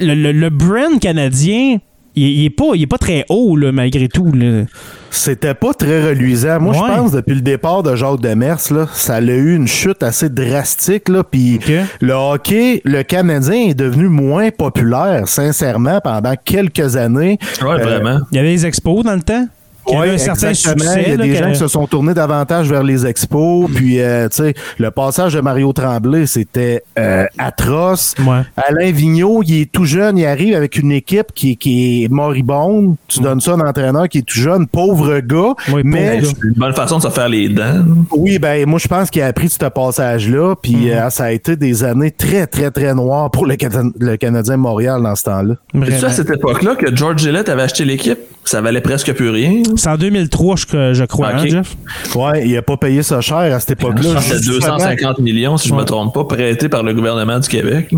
le- 0.00 0.32
le 0.32 0.48
brand 0.50 0.98
canadien, 1.00 1.78
il, 2.14 2.22
il 2.28 2.44
est 2.46 2.50
pas, 2.50 2.72
il 2.74 2.82
est 2.82 2.86
pas 2.86 2.98
très 2.98 3.24
haut, 3.28 3.56
là, 3.56 3.72
malgré 3.72 4.08
tout. 4.08 4.32
Là. 4.32 4.64
C'était 5.10 5.54
pas 5.54 5.74
très 5.74 6.08
reluisant. 6.08 6.58
Moi, 6.60 6.72
Ouais. 6.74 6.80
je 6.88 6.96
pense 6.98 7.12
depuis 7.12 7.34
le 7.34 7.40
départ 7.42 7.82
de 7.82 7.94
Jacques 7.96 8.20
Demers, 8.20 8.58
là, 8.70 8.86
ça 8.92 9.16
a 9.16 9.20
eu 9.20 9.54
une 9.54 9.68
chute 9.68 10.02
assez 10.02 10.28
drastique. 10.30 11.08
Là, 11.08 11.22
puis 11.22 11.60
le 12.00 12.12
hockey, 12.14 12.80
le 12.84 13.02
Canadien 13.02 13.68
est 13.68 13.74
devenu 13.74 14.08
moins 14.08 14.50
populaire, 14.50 15.28
sincèrement, 15.28 16.00
pendant 16.02 16.34
quelques 16.42 16.96
années. 16.96 17.38
Ouais, 17.62 17.68
Euh, 17.72 17.76
vraiment. 17.78 18.20
Il 18.30 18.36
y 18.36 18.38
avait 18.40 18.48
les 18.50 18.64
expos 18.66 19.04
dans 19.04 19.14
le 19.14 19.22
temps? 19.22 19.46
Avait 19.86 19.98
Ouais, 19.98 20.10
un 20.14 20.18
certain 20.18 20.54
succès. 20.54 21.02
Il 21.06 21.10
y 21.10 21.12
a 21.12 21.16
là, 21.16 21.24
des 21.24 21.30
que- 21.32 21.36
gens 21.38 21.50
qui 21.52 21.58
se 21.58 21.68
sont 21.68 21.86
tournés 21.86 22.14
davantage 22.14 22.68
vers 22.68 22.82
les 22.82 23.06
expos. 23.06 23.68
Puis, 23.74 24.00
euh, 24.00 24.28
tu 24.28 24.36
sais, 24.36 24.54
le 24.78 24.90
passage 24.90 25.34
de 25.34 25.40
Mario 25.40 25.72
Tremblay, 25.72 26.26
c'était 26.26 26.82
euh, 26.98 27.24
atroce. 27.38 28.14
Ouais. 28.20 28.42
Alain 28.56 28.90
Vigneault, 28.92 29.42
il 29.46 29.62
est 29.62 29.72
tout 29.72 29.84
jeune, 29.84 30.18
il 30.18 30.26
arrive 30.26 30.54
avec 30.54 30.76
une 30.76 30.92
équipe 30.92 31.28
qui, 31.34 31.56
qui 31.56 32.04
est 32.04 32.08
moribonde. 32.08 32.96
Tu 33.08 33.20
donnes 33.20 33.40
ça 33.40 33.52
à 33.52 33.54
un 33.54 33.60
entraîneur 33.60 34.08
qui 34.08 34.18
est 34.18 34.22
tout 34.22 34.38
jeune, 34.38 34.66
pauvre 34.66 35.20
gars. 35.20 35.54
Oui, 35.72 35.82
mais 35.84 36.20
pauvre 36.20 36.32
une 36.44 36.52
bonne 36.54 36.74
façon 36.74 36.98
de 36.98 37.02
se 37.02 37.08
faire 37.10 37.28
les 37.28 37.48
dents. 37.48 37.84
oui, 38.12 38.38
ben 38.38 38.66
moi 38.66 38.78
je 38.78 38.88
pense 38.88 39.10
qu'il 39.10 39.22
a 39.22 39.26
appris 39.26 39.46
de 39.46 39.52
ce 39.52 39.58
passage-là. 39.68 40.54
Puis 40.62 40.76
Mhm. 40.76 40.90
euh, 40.90 41.10
ça 41.10 41.24
a 41.24 41.30
été 41.32 41.56
des 41.56 41.84
années 41.84 42.10
très, 42.10 42.46
très, 42.46 42.70
très 42.70 42.94
noires 42.94 43.30
pour 43.30 43.46
le, 43.46 43.56
Cana- 43.56 43.90
le 43.98 44.16
Canadien 44.16 44.54
de 44.56 44.60
Montréal 44.62 45.02
dans 45.02 45.14
ce 45.14 45.24
temps-là. 45.24 45.54
C'est 45.88 46.04
à 46.04 46.10
cette 46.10 46.30
époque-là 46.30 46.74
que 46.76 46.94
George 46.94 47.18
Gillette 47.20 47.48
avait 47.48 47.62
acheté 47.62 47.84
l'équipe? 47.84 48.18
Ça 48.44 48.60
valait 48.60 48.80
presque 48.80 49.12
plus 49.14 49.30
rien. 49.30 49.62
C'est 49.76 49.88
en 49.88 49.96
2003, 49.96 50.56
je, 50.56 50.94
je 50.94 51.04
crois, 51.04 51.28
hein. 51.34 51.46
Jeff? 51.46 51.76
Ouais, 52.16 52.46
il 52.46 52.56
a 52.56 52.62
pas 52.62 52.76
payé 52.76 53.02
ça 53.02 53.20
cher 53.20 53.36
à 53.38 53.60
cette 53.60 53.72
époque-là. 53.72 54.14
que 54.16 54.20
C'était 54.20 54.42
Justement, 54.42 54.76
250 54.76 55.18
millions, 55.20 55.56
si 55.56 55.68
je 55.68 55.74
me 55.74 55.84
trompe 55.84 56.12
pas, 56.12 56.24
prêté 56.24 56.68
par 56.68 56.82
le 56.82 56.92
gouvernement 56.92 57.38
du 57.38 57.48
Québec. 57.48 57.90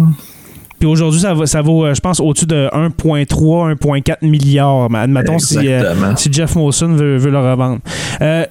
Puis 0.78 0.88
aujourd'hui, 0.88 1.20
ça, 1.20 1.33
va- 1.33 1.46
ça 1.46 1.62
vaut, 1.62 1.87
euh, 1.87 1.94
je 1.94 2.00
pense, 2.00 2.20
au-dessus 2.20 2.44
de 2.46 2.68
1,3, 2.72 3.70
1,4 3.74 4.18
milliards. 4.22 4.90
Mais 4.90 4.98
Admettons 4.98 5.38
si, 5.38 5.57
euh, 5.66 5.94
si 6.16 6.30
Jeff 6.30 6.54
Molson 6.57 6.88
veut, 6.88 7.16
veut 7.16 7.30
le 7.30 7.38
revendre. 7.38 7.78
Euh, 8.20 8.44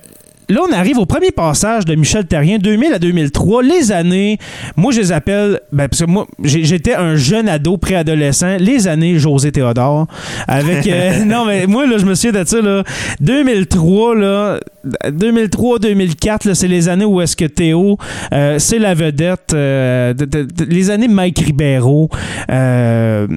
Là, 0.49 0.61
on 0.69 0.71
arrive 0.73 0.97
au 0.97 1.05
premier 1.05 1.31
passage 1.31 1.85
de 1.85 1.95
Michel 1.95 2.25
Terrien, 2.25 2.57
2000 2.57 2.93
à 2.93 2.99
2003. 2.99 3.63
Les 3.63 3.91
années, 3.91 4.37
moi, 4.75 4.91
je 4.91 4.99
les 4.99 5.11
appelle, 5.11 5.59
ben, 5.71 5.87
parce 5.87 6.01
que 6.01 6.07
moi, 6.07 6.27
j'étais 6.43 6.93
un 6.95 7.15
jeune 7.15 7.47
ado 7.47 7.77
préadolescent, 7.77 8.57
les 8.59 8.87
années 8.87 9.17
José 9.19 9.51
Théodore. 9.51 10.07
Avec, 10.47 10.85
euh, 10.87 11.23
non, 11.25 11.45
mais 11.45 11.65
moi, 11.65 11.85
là, 11.87 11.97
je 11.97 12.05
me 12.05 12.13
souviens 12.15 12.43
de 12.43 12.47
ça, 12.47 12.61
là. 12.61 12.83
2003, 13.21 14.15
là, 14.15 14.59
2003-2004, 15.05 16.47
là, 16.47 16.55
c'est 16.55 16.67
les 16.67 16.89
années 16.89 17.05
où 17.05 17.21
est-ce 17.21 17.35
que 17.35 17.45
Théo, 17.45 17.97
euh, 18.33 18.59
c'est 18.59 18.79
la 18.79 18.93
vedette. 18.93 19.53
euh, 19.53 20.13
de- 20.13 20.25
de- 20.25 20.43
de- 20.43 20.65
les 20.65 20.89
années 20.89 21.07
Mike 21.07 21.39
Ribeiro. 21.39 22.09
Euh, 22.49 23.27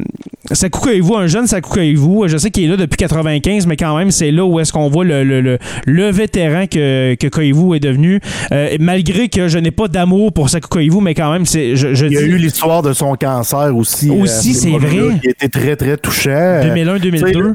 Sakukaïvu, 0.52 1.14
un 1.14 1.26
jeune 1.26 1.46
Sakukaïvu, 1.46 2.28
je 2.28 2.36
sais 2.36 2.50
qu'il 2.50 2.64
est 2.64 2.68
là 2.68 2.76
depuis 2.76 2.96
95, 2.96 3.66
mais 3.66 3.76
quand 3.76 3.96
même, 3.96 4.10
c'est 4.10 4.30
là 4.30 4.44
où 4.44 4.58
est-ce 4.60 4.72
qu'on 4.72 4.88
voit 4.88 5.04
le, 5.04 5.24
le, 5.24 5.40
le, 5.40 5.58
le 5.86 6.10
vétéran 6.10 6.66
que, 6.66 6.78
que 7.18 7.28
Koivu 7.28 7.76
est 7.76 7.80
devenu. 7.80 8.20
Euh, 8.52 8.76
malgré 8.80 9.28
que 9.28 9.48
je 9.48 9.58
n'ai 9.58 9.70
pas 9.70 9.88
d'amour 9.88 10.32
pour 10.32 10.48
Sakukaïvu, 10.48 11.00
mais 11.00 11.14
quand 11.14 11.32
même, 11.32 11.46
c'est, 11.46 11.76
je, 11.76 11.94
je 11.94 12.06
Il 12.06 12.12
y 12.12 12.16
a 12.16 12.20
dis 12.20 12.26
eu 12.26 12.36
l'histoire 12.36 12.82
de 12.82 12.92
son 12.92 13.14
cancer 13.14 13.74
aussi. 13.76 14.10
Aussi, 14.10 14.50
à 14.50 14.54
cette 14.54 14.62
c'est 14.62 14.78
vrai. 14.78 15.20
Qui 15.20 15.28
était 15.28 15.48
très, 15.48 15.76
très 15.76 15.96
touchant. 15.96 16.30
Euh, 16.30 16.74
2001-2002. 16.74 17.54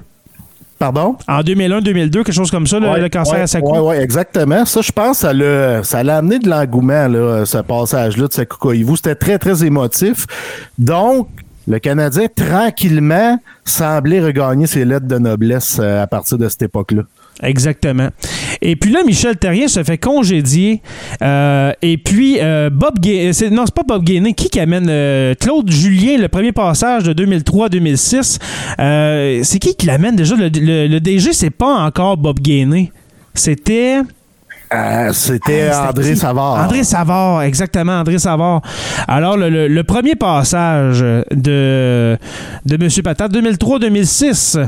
Pardon? 0.79 1.15
En 1.27 1.41
2001-2002, 1.41 2.11
quelque 2.11 2.31
chose 2.31 2.49
comme 2.49 2.65
ça, 2.65 2.79
le, 2.79 2.89
Ouais, 2.89 2.99
le 2.99 3.09
cancer 3.09 3.35
ouais, 3.35 3.41
à 3.41 3.47
Sakou. 3.47 3.71
Ouais, 3.71 3.79
ouais, 3.79 4.01
exactement. 4.01 4.65
Ça, 4.65 4.81
je 4.81 4.91
pense, 4.91 5.19
ça 5.19 5.31
l'a, 5.31 5.83
ça 5.83 6.01
l'a 6.03 6.17
amené 6.17 6.39
de 6.39 6.49
l'engouement, 6.49 7.07
là, 7.07 7.45
ce 7.45 7.59
passage-là 7.59 8.27
de 8.27 8.33
Sakou 8.33 8.57
Koivu. 8.57 8.95
C'était 8.95 9.13
très, 9.13 9.37
très 9.37 9.63
émotif. 9.63 10.25
Donc, 10.79 11.27
le 11.67 11.77
Canadien, 11.77 12.25
tranquillement, 12.35 13.39
semblait 13.63 14.21
regagner 14.21 14.65
ses 14.65 14.83
lettres 14.83 15.05
de 15.05 15.19
noblesse 15.19 15.77
euh, 15.79 16.01
à 16.01 16.07
partir 16.07 16.39
de 16.39 16.49
cette 16.49 16.63
époque-là. 16.63 17.03
Exactement. 17.43 18.09
Et 18.61 18.75
puis 18.75 18.91
là, 18.91 18.99
Michel 19.03 19.35
Terrien 19.37 19.67
se 19.67 19.83
fait 19.83 19.97
congédier. 19.97 20.81
Euh, 21.23 21.71
et 21.81 21.97
puis, 21.97 22.37
euh, 22.39 22.69
Bob 22.69 22.99
Gainé, 22.99 23.33
c'est, 23.33 23.49
non, 23.49 23.63
c'est 23.65 23.73
pas 23.73 23.83
Bob 23.83 24.03
Gainé. 24.03 24.33
Qui 24.33 24.49
qui 24.49 24.59
amène 24.59 24.87
euh, 24.89 25.33
Claude 25.39 25.71
Julien, 25.71 26.17
le 26.17 26.27
premier 26.27 26.51
passage 26.51 27.03
de 27.03 27.13
2003-2006. 27.13 28.37
Euh, 28.79 29.39
c'est 29.43 29.57
qui 29.59 29.75
qui 29.75 29.87
l'amène? 29.87 30.15
Déjà? 30.15 30.35
Le, 30.35 30.49
le- 30.49 30.87
le 30.87 30.99
DG, 30.99 31.33
c'est 31.33 31.49
pas 31.49 31.73
encore 31.83 32.17
Bob 32.17 32.39
Gainé. 32.39 32.91
C'était. 33.33 34.01
Euh, 34.73 35.09
c'était 35.11 35.69
Ah, 35.71 35.89
André? 35.89 36.15
Savard. 36.15 36.63
André 36.63 36.83
Savard, 36.83 37.41
exactement, 37.43 37.99
André 37.99 38.17
Savard. 38.19 38.61
Alors, 39.07 39.35
le, 39.35 39.49
le- 39.49 39.67
le 39.67 39.83
premier 39.83 40.15
passage 40.15 41.01
de, 41.01 42.17
de 42.65 42.75
M. 42.75 42.89
Patate, 43.03 43.33
2003-2006. 43.33 44.65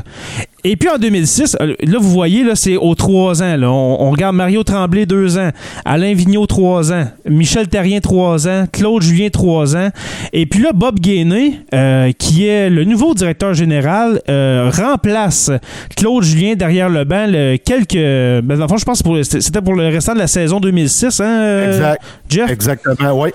Et 0.66 0.76
puis 0.76 0.88
en 0.88 0.96
2006, 0.96 1.58
euh, 1.60 1.74
là, 1.82 1.98
vous 2.00 2.08
voyez, 2.10 2.42
là, 2.42 2.54
c'est 2.54 2.76
aux 2.78 2.94
trois 2.94 3.42
ans. 3.42 3.56
Là. 3.56 3.70
On, 3.70 3.96
on 4.00 4.10
regarde 4.10 4.34
Mario 4.34 4.62
Tremblay, 4.62 5.04
deux 5.04 5.36
ans. 5.36 5.50
Alain 5.84 6.14
Vigneault, 6.14 6.46
trois 6.46 6.90
ans. 6.90 7.04
Michel 7.28 7.68
Terrien, 7.68 8.00
trois 8.00 8.48
ans. 8.48 8.64
Claude 8.72 9.02
Julien, 9.02 9.28
trois 9.28 9.76
ans. 9.76 9.88
Et 10.32 10.46
puis 10.46 10.62
là, 10.62 10.70
Bob 10.74 11.00
Gainé, 11.00 11.60
euh, 11.74 12.12
qui 12.18 12.46
est 12.46 12.70
le 12.70 12.84
nouveau 12.84 13.12
directeur 13.12 13.52
général, 13.52 14.20
euh, 14.30 14.70
remplace 14.74 15.50
Claude 15.96 16.22
Julien 16.24 16.54
derrière 16.54 16.88
le 16.88 17.04
banc 17.04 17.26
le- 17.28 17.58
quelques... 17.58 17.92
Ben, 17.94 18.56
dans 18.56 18.62
le 18.64 18.68
fond, 18.68 18.78
je 18.78 18.84
pense 18.86 19.02
que 19.02 19.22
c'était 19.22 19.60
pour 19.60 19.74
le 19.74 19.88
restant 19.94 20.14
de 20.14 20.18
la 20.18 20.26
saison 20.26 20.60
2006, 20.60 21.20
hein, 21.20 21.24
euh, 21.24 21.72
Exact. 21.72 22.02
Jeff? 22.28 22.50
Exactement, 22.50 23.20
oui. 23.20 23.30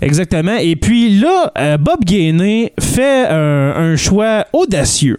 Exactement. 0.00 0.56
Et 0.60 0.76
puis 0.76 1.18
là, 1.18 1.52
euh, 1.58 1.76
Bob 1.76 2.04
Gainé 2.04 2.72
fait 2.78 3.26
un, 3.28 3.74
un 3.76 3.96
choix 3.96 4.46
audacieux 4.52 5.18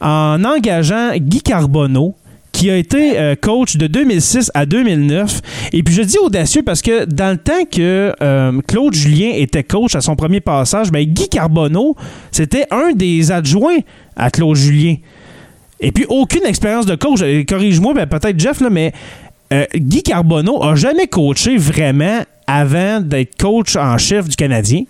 en 0.00 0.42
engageant 0.44 1.12
Guy 1.16 1.40
Carbonneau 1.40 2.16
qui 2.52 2.70
a 2.70 2.76
été 2.76 3.18
euh, 3.18 3.34
coach 3.34 3.76
de 3.76 3.86
2006 3.86 4.50
à 4.54 4.66
2009. 4.66 5.40
Et 5.72 5.82
puis 5.82 5.94
je 5.94 6.02
dis 6.02 6.18
audacieux 6.18 6.62
parce 6.62 6.82
que 6.82 7.04
dans 7.06 7.30
le 7.30 7.38
temps 7.38 7.64
que 7.70 8.14
euh, 8.22 8.60
Claude 8.68 8.94
Julien 8.94 9.32
était 9.34 9.64
coach 9.64 9.94
à 9.96 10.00
son 10.00 10.14
premier 10.14 10.40
passage, 10.40 10.92
ben, 10.92 11.04
Guy 11.04 11.28
Carbonneau, 11.28 11.96
c'était 12.30 12.66
un 12.70 12.92
des 12.92 13.32
adjoints 13.32 13.78
à 14.16 14.30
Claude 14.30 14.56
Julien. 14.56 14.96
Et 15.80 15.90
puis 15.90 16.04
aucune 16.08 16.44
expérience 16.44 16.86
de 16.86 16.94
coach. 16.94 17.20
Corrige-moi, 17.48 17.94
ben, 17.94 18.06
peut-être 18.06 18.38
Jeff, 18.38 18.60
là, 18.60 18.70
mais 18.70 18.92
euh, 19.52 19.64
Guy 19.74 20.02
Carbonneau 20.02 20.62
a 20.62 20.74
jamais 20.74 21.06
coaché 21.06 21.56
vraiment 21.56 22.20
avant 22.46 23.00
d'être 23.00 23.36
coach 23.40 23.76
en 23.76 23.96
chef 23.98 24.28
du 24.28 24.36
Canadien? 24.36 24.84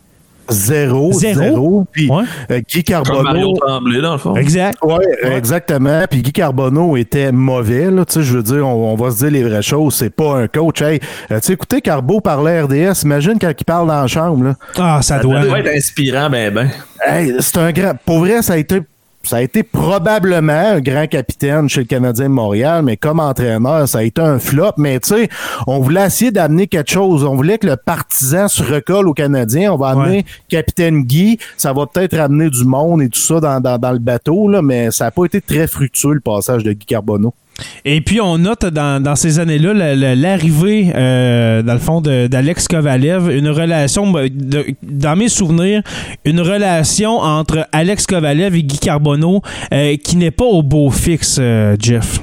Zéro, 0.51 1.13
Zéro? 1.13 1.39
zéro. 1.41 1.85
Puis 1.93 2.11
Ouais. 2.11 2.25
euh, 2.51 2.61
Guy 2.69 2.83
Comme 2.83 3.03
Mario 3.07 3.23
Carbonneau. 3.23 3.55
Tremblay, 3.57 4.01
dans 4.03 4.13
le 4.13 4.19
fond. 4.19 4.35
Exact. 4.37 4.77
Oui, 4.83 4.95
exactement. 5.25 6.03
Puis 6.11 6.21
Guy 6.21 6.33
Carbonneau 6.33 6.97
était 6.97 7.31
mauvais. 7.33 7.91
Là, 7.91 8.05
Tu 8.05 8.15
sais, 8.15 8.23
je 8.23 8.37
veux 8.37 8.43
dire, 8.43 8.67
on, 8.67 8.93
on 8.93 8.97
va 8.97 9.13
se 9.13 9.19
dire 9.19 9.31
les 9.31 9.45
vraies 9.45 9.63
choses. 9.63 9.95
C'est 9.95 10.11
pas 10.11 10.35
un 10.41 10.49
coach. 10.49 10.83
Hey, 10.83 11.01
euh, 11.31 11.39
tu 11.41 11.47
sais, 11.47 11.53
écoutez, 11.53 11.81
Carbo 11.81 12.21
parlait 12.21 12.61
RDS. 12.63 13.03
Imagine 13.05 13.39
quand 13.41 13.53
il 13.59 13.65
parle 13.65 13.87
dans 13.89 14.01
la 14.03 14.07
chambre. 14.09 14.45
Là. 14.45 14.55
Ah, 14.77 15.01
ça, 15.01 15.17
Ça 15.17 15.23
doit. 15.23 15.41
doit 15.41 15.61
être 15.61 15.71
inspirant, 15.75 16.29
ben 16.29 16.53
ben. 16.53 16.69
Hey, 17.07 17.35
c'est 17.39 17.59
un 17.59 17.71
grand. 17.73 17.93
Pour 18.05 18.19
vrai, 18.19 18.43
ça 18.43 18.55
a 18.55 18.57
été. 18.57 18.81
Ça 19.25 19.37
a 19.37 19.43
été 19.43 19.63
probablement 19.63 20.53
un 20.53 20.81
grand 20.81 21.07
capitaine 21.07 21.69
chez 21.69 21.81
le 21.81 21.87
Canadien 21.87 22.25
de 22.29 22.35
Montréal, 22.35 22.83
mais 22.85 22.97
comme 22.97 23.21
entraîneur, 23.21 23.87
ça 23.89 23.99
a 23.99 24.03
été 24.03 24.21
un 24.21 24.39
flop. 24.39 24.73
Mais 24.79 24.99
tu 25.01 25.09
sais, 25.11 25.29
on 25.67 25.81
voulait 25.81 26.07
essayer 26.07 26.31
d'amener 26.31 26.67
quelque 26.67 26.91
chose. 26.91 27.25
On 27.25 27.35
voulait 27.37 27.59
que 27.59 27.67
le 27.67 27.77
partisan 27.77 28.49
se 28.49 28.63
recolle 28.63 29.09
au 29.09 29.15
Canadien. 29.15 29.73
On 29.73 29.77
va 29.77 29.89
amener 29.91 30.03
Ouais. 30.19 30.25
Capitaine 30.49 31.03
Guy. 31.05 31.39
Ça 31.57 31.73
va 31.73 31.87
peut-être 31.87 32.19
amener 32.19 32.51
du 32.51 32.65
monde 32.65 33.03
et 33.03 33.09
tout 33.09 33.21
ça 33.21 33.41
dans, 33.41 33.61
dans, 33.61 33.79
dans 33.79 33.93
le 33.93 33.99
bateau, 33.99 34.49
là, 34.49 34.63
mais 34.63 34.91
ça 34.91 35.05
n'a 35.07 35.11
pas 35.11 35.25
été 35.25 35.41
très 35.41 35.67
fructueux, 35.67 36.15
le 36.15 36.21
passage 36.21 36.65
de 36.65 36.73
Guy 36.73 36.87
Carbonneau. 36.87 37.33
Et 37.85 38.01
puis, 38.01 38.21
on 38.21 38.39
note 38.39 38.67
dans, 38.67 39.15
ces 39.17 39.39
années-là 39.39 39.73
la- 39.75 39.95
la- 39.97 40.15
l'arrivée, 40.15 40.93
euh, 40.95 41.63
dans 41.63 41.75
le 41.75 41.79
fond, 41.79 42.01
d'Alex 42.01 42.69
Kovalev, 42.69 43.31
une 43.37 43.49
relation, 43.49 44.13
dans 44.83 45.17
mes 45.17 45.29
souvenirs, 45.29 45.83
une 46.25 46.41
relation 46.41 47.19
entre 47.19 47.67
Alex 47.73 48.07
Kovalev 48.07 48.55
et 48.55 48.63
Guy 48.63 48.79
Carbonneau 48.79 49.43
euh, 49.73 49.97
qui 49.97 50.17
n'est 50.17 50.31
pas 50.31 50.45
au 50.45 50.63
beau 50.63 50.91
fixe, 50.91 51.39
euh, 51.41 51.77
Jeff. 51.79 52.21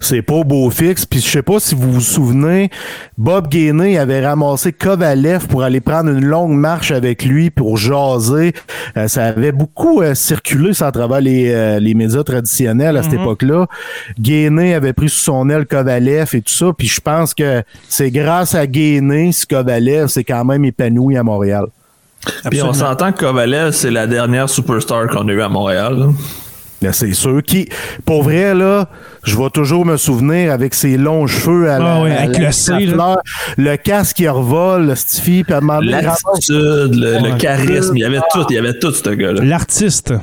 C'est 0.00 0.22
pas 0.22 0.34
au 0.34 0.44
beau 0.44 0.70
fixe. 0.70 1.06
Puis 1.06 1.20
je 1.20 1.28
sais 1.28 1.42
pas 1.42 1.60
si 1.60 1.74
vous 1.74 1.92
vous 1.92 2.00
souvenez, 2.00 2.70
Bob 3.18 3.48
Gainé 3.48 3.98
avait 3.98 4.24
ramassé 4.26 4.72
Kovalev 4.72 5.46
pour 5.46 5.62
aller 5.62 5.80
prendre 5.80 6.10
une 6.10 6.24
longue 6.24 6.52
marche 6.52 6.90
avec 6.90 7.24
lui 7.24 7.50
pour 7.50 7.76
jaser. 7.76 8.52
Euh, 8.96 9.08
ça 9.08 9.26
avait 9.26 9.52
beaucoup 9.52 10.02
euh, 10.02 10.14
circulé 10.14 10.74
ça 10.74 10.88
à 10.88 10.92
travers 10.92 11.20
les, 11.20 11.50
euh, 11.50 11.78
les 11.80 11.94
médias 11.94 12.22
traditionnels 12.22 12.96
à 12.96 13.02
cette 13.02 13.14
époque-là. 13.14 13.66
Gainé 14.18 14.74
avait 14.74 14.92
pris 14.92 15.08
sous 15.08 15.20
son 15.20 15.48
aile 15.50 15.66
Kovalev 15.66 16.30
et 16.34 16.42
tout 16.42 16.52
ça. 16.52 16.72
Puis 16.76 16.88
je 16.88 17.00
pense 17.00 17.34
que 17.34 17.62
c'est 17.88 18.10
grâce 18.10 18.54
à 18.54 18.66
Gainé 18.66 19.32
si 19.32 19.46
Kovalev 19.46 20.08
s'est 20.08 20.24
quand 20.24 20.44
même 20.44 20.64
épanoui 20.64 21.16
à 21.16 21.22
Montréal. 21.22 21.66
Puis 22.50 22.62
on 22.62 22.72
s'entend 22.72 23.12
que 23.12 23.20
Kovalev, 23.20 23.72
c'est 23.72 23.90
la 23.90 24.06
dernière 24.06 24.48
superstar 24.48 25.08
qu'on 25.08 25.26
a 25.28 25.32
eue 25.32 25.42
à 25.42 25.48
Montréal. 25.48 25.98
là. 25.98 26.06
Ben, 26.82 26.92
c'est 26.92 27.12
sûr. 27.12 27.42
Qui, 27.42 27.68
pour 28.06 28.22
vrai, 28.22 28.54
là, 28.54 28.88
je 29.24 29.36
vais 29.36 29.50
toujours 29.50 29.84
me 29.84 29.96
souvenir 29.96 30.52
avec 30.52 30.74
ses 30.74 30.96
longs 30.96 31.26
cheveux 31.26 31.70
à 31.70 31.78
la, 31.78 31.94
Ah 31.96 32.02
oui, 32.02 32.10
à 32.10 32.22
avec 32.22 32.38
la 32.38 32.46
le 32.46 32.52
C, 32.52 32.72
là. 32.72 32.92
fleur, 32.94 33.18
le 33.58 33.76
casque 33.76 34.16
qui 34.16 34.28
revole, 34.28 34.86
le 34.86 34.94
stiffy, 34.94 35.44
L'attitude, 35.48 36.94
le, 36.94 37.28
le 37.28 37.36
charisme, 37.36 37.96
il 37.96 38.00
y 38.00 38.04
avait 38.04 38.20
tout, 38.32 38.44
il 38.48 38.56
y 38.56 38.58
avait 38.58 38.78
tout, 38.78 38.92
ce 38.92 39.10
gars-là. 39.10 39.42
L'artiste. 39.44 40.14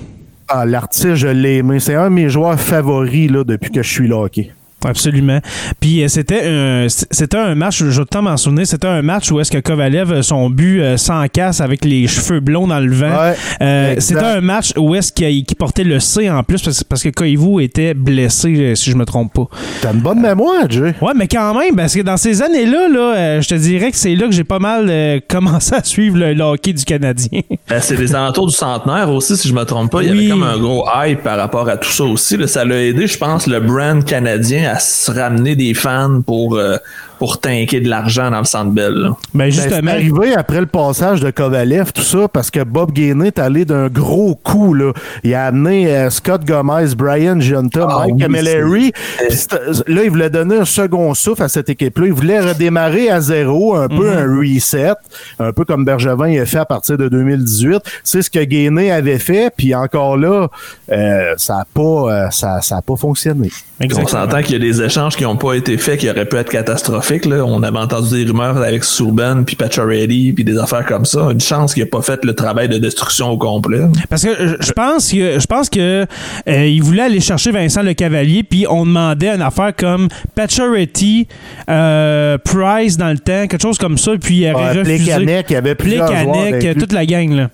Ah, 0.47 0.65
l'artiste, 0.65 1.15
je 1.15 1.27
l'ai 1.27 1.57
aimé. 1.57 1.79
C'est 1.79 1.95
un 1.95 2.05
de 2.09 2.15
mes 2.15 2.29
joueurs 2.29 2.59
favoris 2.59 3.29
là, 3.29 3.43
depuis 3.43 3.69
que 3.69 3.83
je 3.83 3.89
suis 3.89 4.07
là 4.07 4.23
hockey. 4.23 4.51
Absolument. 4.85 5.39
Puis 5.79 6.03
euh, 6.03 6.07
c'était 6.07 6.41
un, 6.45 6.85
c'était 6.89 7.37
un 7.37 7.55
match, 7.55 7.79
je 7.83 7.99
vais 7.99 8.05
t'en 8.05 8.21
m'en 8.21 8.37
souvenir, 8.37 8.67
c'était 8.67 8.87
un 8.87 9.01
match 9.01 9.31
où 9.31 9.39
est-ce 9.39 9.51
que 9.51 9.57
Kovalev, 9.57 10.11
euh, 10.11 10.21
son 10.21 10.49
but 10.51 10.81
euh, 10.81 10.97
sans 10.97 11.27
casse 11.27 11.61
avec 11.61 11.83
les 11.83 12.07
cheveux 12.07 12.39
blonds 12.39 12.67
dans 12.67 12.79
le 12.79 12.91
vent. 12.93 13.09
Ouais, 13.09 13.33
Euh, 13.61 13.95
c'était 13.97 14.19
un 14.23 14.41
match 14.41 14.73
où 14.77 14.93
est-ce 14.95 15.11
qu'il 15.11 15.43
qu'il 15.45 15.57
portait 15.57 15.83
le 15.83 15.99
C 15.99 16.29
en 16.29 16.43
plus 16.43 16.61
parce, 16.61 16.83
parce 16.83 17.01
que 17.03 17.09
Koivu 17.09 17.63
était 17.63 17.93
blessé, 17.95 18.73
si 18.75 18.91
je 18.91 18.95
me 18.95 19.05
trompe 19.05 19.33
pas. 19.33 19.47
T'as 19.81 19.93
une 19.93 19.99
bonne 20.01 20.21
mémoire, 20.21 20.69
Jay. 20.69 20.93
Ouais, 21.01 21.13
mais 21.15 21.27
quand 21.27 21.57
même, 21.59 21.75
parce 21.75 21.95
que 21.95 22.01
dans 22.01 22.17
ces 22.17 22.41
années-là, 22.41 22.87
là, 22.87 23.41
je 23.41 23.47
te 23.47 23.55
dirais 23.55 23.89
que 23.91 23.97
c'est 23.97 24.15
là 24.15 24.27
que 24.27 24.33
j'ai 24.33 24.43
pas 24.43 24.59
mal 24.59 24.85
euh, 24.89 25.19
commencé 25.27 25.73
à 25.73 25.83
suivre 25.83 26.17
le, 26.17 26.33
le 26.33 26.43
hockey 26.43 26.73
du 26.73 26.85
Canadien. 26.85 27.41
Ben, 27.69 27.79
c'est 27.81 27.95
les 27.97 28.13
alentours 28.13 28.47
du 28.47 28.53
centenaire 28.55 29.09
aussi, 29.09 29.35
si 29.37 29.47
je 29.47 29.53
me 29.53 29.63
trompe 29.63 29.91
pas. 29.91 30.03
Il 30.03 30.09
y 30.09 30.11
Oui. 30.11 30.19
avait 30.19 30.29
comme 30.29 30.43
un 30.43 30.57
gros 30.57 30.85
hype 31.03 31.23
par 31.23 31.37
rapport 31.37 31.67
à 31.67 31.77
tout 31.77 31.89
ça 31.89 32.03
aussi. 32.03 32.37
là. 32.37 32.45
Ça 32.47 32.63
l'a 32.63 32.81
aidé, 32.83 33.07
je 33.07 33.17
pense, 33.17 33.47
le 33.47 33.59
brand 33.59 34.03
canadien 34.05 34.66
à 34.67 34.79
se 34.79 35.11
ramener 35.11 35.55
des 35.55 35.73
fans 35.73 36.21
pour, 36.25 36.55
euh, 36.55 36.77
pour 37.19 37.39
tanker 37.39 37.79
de 37.81 37.89
l'argent 37.89 38.29
dans 38.29 38.39
le 38.39 38.45
centre 38.45 38.71
belle. 38.71 38.93
là. 38.93 39.09
ben 39.33 39.45
Ben, 39.45 39.51
c'est 39.51 39.61
justement. 39.63 39.91
arrivé 39.91 40.35
après 40.35 40.59
le 40.59 40.65
passage 40.67 41.19
de 41.21 41.31
Kovalev, 41.31 41.91
tout 41.93 42.01
ça, 42.03 42.27
parce 42.27 42.51
que 42.51 42.63
Bob 42.63 42.91
Gainey 42.91 43.27
est 43.27 43.39
allé 43.39 43.65
d'un 43.65 43.87
gros 43.87 44.35
coup. 44.35 44.73
Là. 44.73 44.93
Il 45.23 45.33
a 45.33 45.45
amené 45.47 45.89
euh, 45.91 46.09
Scott 46.09 46.45
Gomez, 46.45 46.93
Brian 46.95 47.39
Giunta, 47.39 47.87
Ah 47.89 47.99
Mike 48.01 48.13
oui, 48.15 48.21
Camilleri. 48.21 48.91
C'est- 49.29 49.53
Là, 49.87 50.03
il 50.03 50.09
voulait 50.09 50.29
donner 50.29 50.57
un 50.57 50.65
second 50.65 51.13
souffle 51.13 51.41
à 51.43 51.47
cette 51.49 51.69
équipe-là. 51.69 52.05
Il 52.07 52.13
voulait 52.13 52.39
redémarrer 52.39 53.09
à 53.09 53.19
zéro, 53.21 53.75
un 53.75 53.87
peu 53.87 54.09
Mhm. 54.11 54.17
un 54.17 54.37
reset, 54.39 54.93
un 55.39 55.51
peu 55.53 55.65
comme 55.65 55.85
Bergevin 55.85 56.27
il 56.27 56.39
a 56.39 56.45
fait 56.45 56.59
à 56.59 56.65
partir 56.65 56.97
de 56.97 57.07
2018. 57.09 57.81
C'est 58.03 58.21
ce 58.21 58.29
que 58.29 58.43
Gainey 58.43 58.91
avait 58.91 59.19
fait, 59.19 59.51
puis 59.55 59.73
encore 59.73 60.17
là, 60.17 60.47
euh, 60.91 61.33
ça 61.37 61.55
n'a 61.55 61.65
pas, 61.73 61.81
euh, 61.81 62.29
ça, 62.31 62.61
ça 62.61 62.77
a 62.77 62.81
pas 62.81 62.95
fonctionné. 62.95 63.49
On 63.79 64.07
s'entend 64.07 64.41
qu'il 64.41 64.53
y 64.53 64.55
a 64.55 64.59
des 64.59 64.81
échanges 64.81 65.15
qui 65.15 65.23
n'ont 65.23 65.35
pas 65.35 65.53
été 65.53 65.77
faits, 65.77 65.99
qui 65.99 66.09
auraient 66.09 66.25
pu 66.25 66.35
être 66.37 66.49
catastrophiques. 66.49 67.25
Là. 67.25 67.45
On 67.45 67.61
avait 67.61 67.77
entendu 67.77 68.23
des 68.25 68.31
rumeurs 68.31 68.57
avec 68.57 68.83
Subban, 68.83 69.43
puis 69.43 69.55
Pacioretty, 69.55 70.33
puis 70.33 70.43
des 70.43 70.57
affaires 70.57 70.83
comme 70.85 71.05
ça. 71.05 71.27
Une 71.31 71.39
chance 71.39 71.75
qu'il 71.75 71.83
n'ait 71.83 71.89
pas 71.89 72.01
fait 72.01 72.25
le 72.25 72.33
travail 72.33 72.69
de 72.69 72.79
destruction 72.79 73.29
au 73.29 73.37
complet. 73.37 73.81
Parce 74.09 74.23
que 74.23 74.29
je- 74.59 74.71
pense 74.71 75.11
que 75.11 75.39
je 75.39 75.45
pense 75.45 75.69
que 75.69 76.05
euh, 76.49 76.65
il 76.67 76.81
voulait 76.81 77.03
aller 77.03 77.19
chercher 77.19 77.51
Vincent 77.51 77.83
Le 77.83 77.93
Cavalier, 77.93 78.41
puis 78.43 78.65
on 78.67 78.83
demandait 78.85 79.29
une 79.29 79.41
affaire 79.43 79.75
comme 79.75 80.07
Pacioretty, 80.33 81.27
euh, 81.69 82.37
Price 82.43 82.97
dans 82.97 83.09
le 83.11 83.19
temps, 83.19 83.47
quelque 83.47 83.61
chose 83.61 83.77
comme 83.77 83.97
ça, 83.99 84.11
puis 84.19 84.37
il 84.37 84.51
aurait 84.53 84.71
Ouais, 84.73 84.79
refusé. 84.79 85.03
Plekanec, 85.13 85.45
il 85.49 85.53
y 85.53 85.55
avait 85.55 85.75
plusieurs 85.75 86.11
avec 86.11 86.63
lui. 86.63 86.75
toute 86.75 86.93
la 86.93 87.05
gang 87.05 87.31
là. 87.31 87.49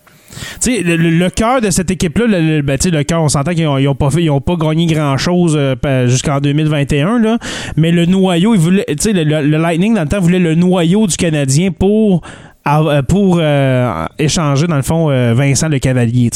Tu 0.62 0.76
sais, 0.76 0.82
le, 0.82 0.96
le- 0.96 1.30
cœur 1.30 1.62
de 1.62 1.69
cette 1.69 1.89
équipe-là, 1.91 2.26
le, 2.28 2.58
le- 2.58 2.62
ben, 2.62 2.78
cœur, 2.78 3.22
on 3.24 3.30
s'entend 3.30 3.54
qu'ils 3.54 3.63
n'ont 3.65 3.78
ont 3.89 3.96
pas 3.96 4.10
fait, 4.10 4.24
ils 4.24 4.30
ont 4.30 4.41
pas 4.41 4.56
gagné 4.56 4.86
grand-chose 4.86 5.56
euh, 5.58 6.08
jusqu'en 6.08 6.39
2021, 6.39 7.19
là. 7.19 7.38
mais 7.78 7.91
le 7.91 8.06
noyau, 8.06 8.56
le, 8.56 9.58
Lightning, 9.58 9.93
dans 9.96 10.02
le 10.04 10.08
temps, 10.08 10.19
voulait 10.19 10.39
le 10.39 10.56
noyau 10.56 11.08
du 11.08 11.15
Canadien 11.15 11.72
pour 11.72 12.22
euh, 12.65 13.02
pour 13.02 13.39
euh, 13.41 14.06
échanger, 14.19 14.67
dans 14.67 14.78
le 14.78 14.84
fond, 14.84 15.08
Vincent 15.34 15.67
Le 15.67 15.80
Cavalier. 15.80 16.30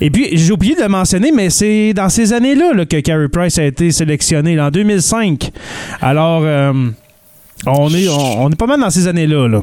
Et 0.00 0.10
puis, 0.10 0.28
j'ai 0.32 0.52
oublié 0.52 0.74
de 0.76 0.82
le 0.82 0.88
mentionner, 0.88 1.32
mais 1.34 1.50
c'est 1.50 1.92
dans 1.94 2.08
ces 2.08 2.32
années-là 2.32 2.72
là, 2.74 2.86
que 2.86 3.00
Carey 3.00 3.28
Price 3.28 3.58
a 3.58 3.64
été 3.64 3.90
sélectionné, 3.90 4.60
en 4.60 4.70
2005. 4.70 5.50
Alors, 6.00 6.42
on, 7.66 7.88
est, 7.90 8.08
on 8.08 8.50
est 8.50 8.56
pas 8.56 8.66
mal 8.66 8.80
dans 8.80 8.90
ces 8.90 9.08
années-là, 9.08 9.48
là. 9.48 9.60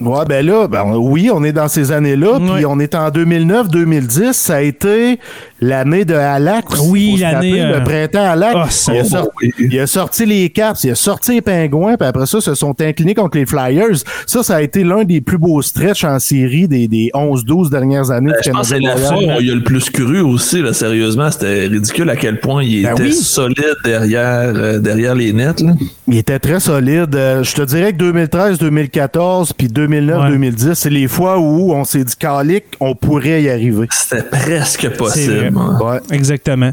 Ouais, 0.00 0.24
ben 0.28 0.44
là, 0.44 0.66
ben, 0.66 0.84
oui, 0.96 1.30
on 1.32 1.44
est 1.44 1.52
dans 1.52 1.68
ces 1.68 1.92
années-là, 1.92 2.40
puis 2.40 2.66
on 2.66 2.80
est 2.80 2.94
en 2.96 3.10
2009-2010. 3.10 4.32
Ça 4.32 4.56
a 4.56 4.60
été 4.60 5.20
l'année 5.60 6.04
de 6.04 6.14
aussi, 6.14 6.88
Oui, 6.90 7.16
l'année, 7.20 7.62
rappeler, 7.62 7.74
euh, 7.74 7.78
Le 7.78 7.84
printemps 7.84 8.30
Halak. 8.30 8.54
Ah, 8.56 8.66
ça 8.70 8.92
il, 8.92 8.98
a 8.98 9.04
sorti, 9.04 9.52
il 9.58 9.78
a 9.78 9.86
sorti 9.86 10.26
les 10.26 10.50
Caps, 10.50 10.82
il 10.84 10.90
a 10.90 10.94
sorti 10.94 11.32
les 11.34 11.40
Pingouins, 11.42 11.96
puis 11.96 12.08
après 12.08 12.26
ça, 12.26 12.40
se 12.40 12.54
sont 12.54 12.74
inclinés 12.80 13.14
contre 13.14 13.38
les 13.38 13.46
Flyers. 13.46 14.02
Ça, 14.26 14.42
ça 14.42 14.56
a 14.56 14.62
été 14.62 14.82
l'un 14.82 15.04
des 15.04 15.20
plus 15.20 15.38
beaux 15.38 15.62
stretches 15.62 16.04
en 16.04 16.18
série 16.18 16.66
des, 16.66 16.88
des 16.88 17.10
11-12 17.14 17.70
dernières 17.70 18.10
années 18.10 18.32
Ben, 18.32 18.42
je 18.44 18.50
pense 18.50 18.70
que 18.70 18.74
c'est 18.74 18.80
la 18.80 18.96
fois 18.96 19.18
où 19.18 19.40
il 19.40 19.50
a 19.50 19.54
le 19.54 19.62
plus 19.62 19.90
cru 19.90 20.20
aussi, 20.20 20.60
là, 20.60 20.72
sérieusement. 20.72 21.30
C'était 21.30 21.66
ridicule 21.66 22.10
à 22.10 22.16
quel 22.16 22.40
point 22.40 22.64
il 22.64 22.82
Ben 22.82 22.94
était 22.94 23.04
oui. 23.04 23.12
solide 23.12 23.76
derrière, 23.84 24.52
euh, 24.54 24.78
derrière 24.80 25.14
les 25.14 25.32
nets. 25.32 25.60
Là. 25.60 25.72
Il 26.08 26.18
était 26.18 26.38
très 26.40 26.58
solide. 26.60 27.14
Euh, 27.14 27.42
je 27.44 27.54
te 27.54 27.62
dirais 27.62 27.92
que 27.92 27.98
2013-2014 27.98 29.52
puis 29.56 29.68
2009-2010, 29.86 30.74
c'est 30.74 30.90
les 30.90 31.08
fois 31.08 31.38
où 31.38 31.72
on 31.72 31.84
s'est 31.84 32.04
dit 32.04 32.14
calique, 32.18 32.64
on 32.80 32.94
pourrait 32.94 33.42
y 33.42 33.50
arriver. 33.50 33.86
C'était 33.90 34.22
presque 34.22 34.88
possible. 34.90 35.52
hein. 35.56 35.78
Ouais. 35.80 35.98
Exactement. 36.10 36.72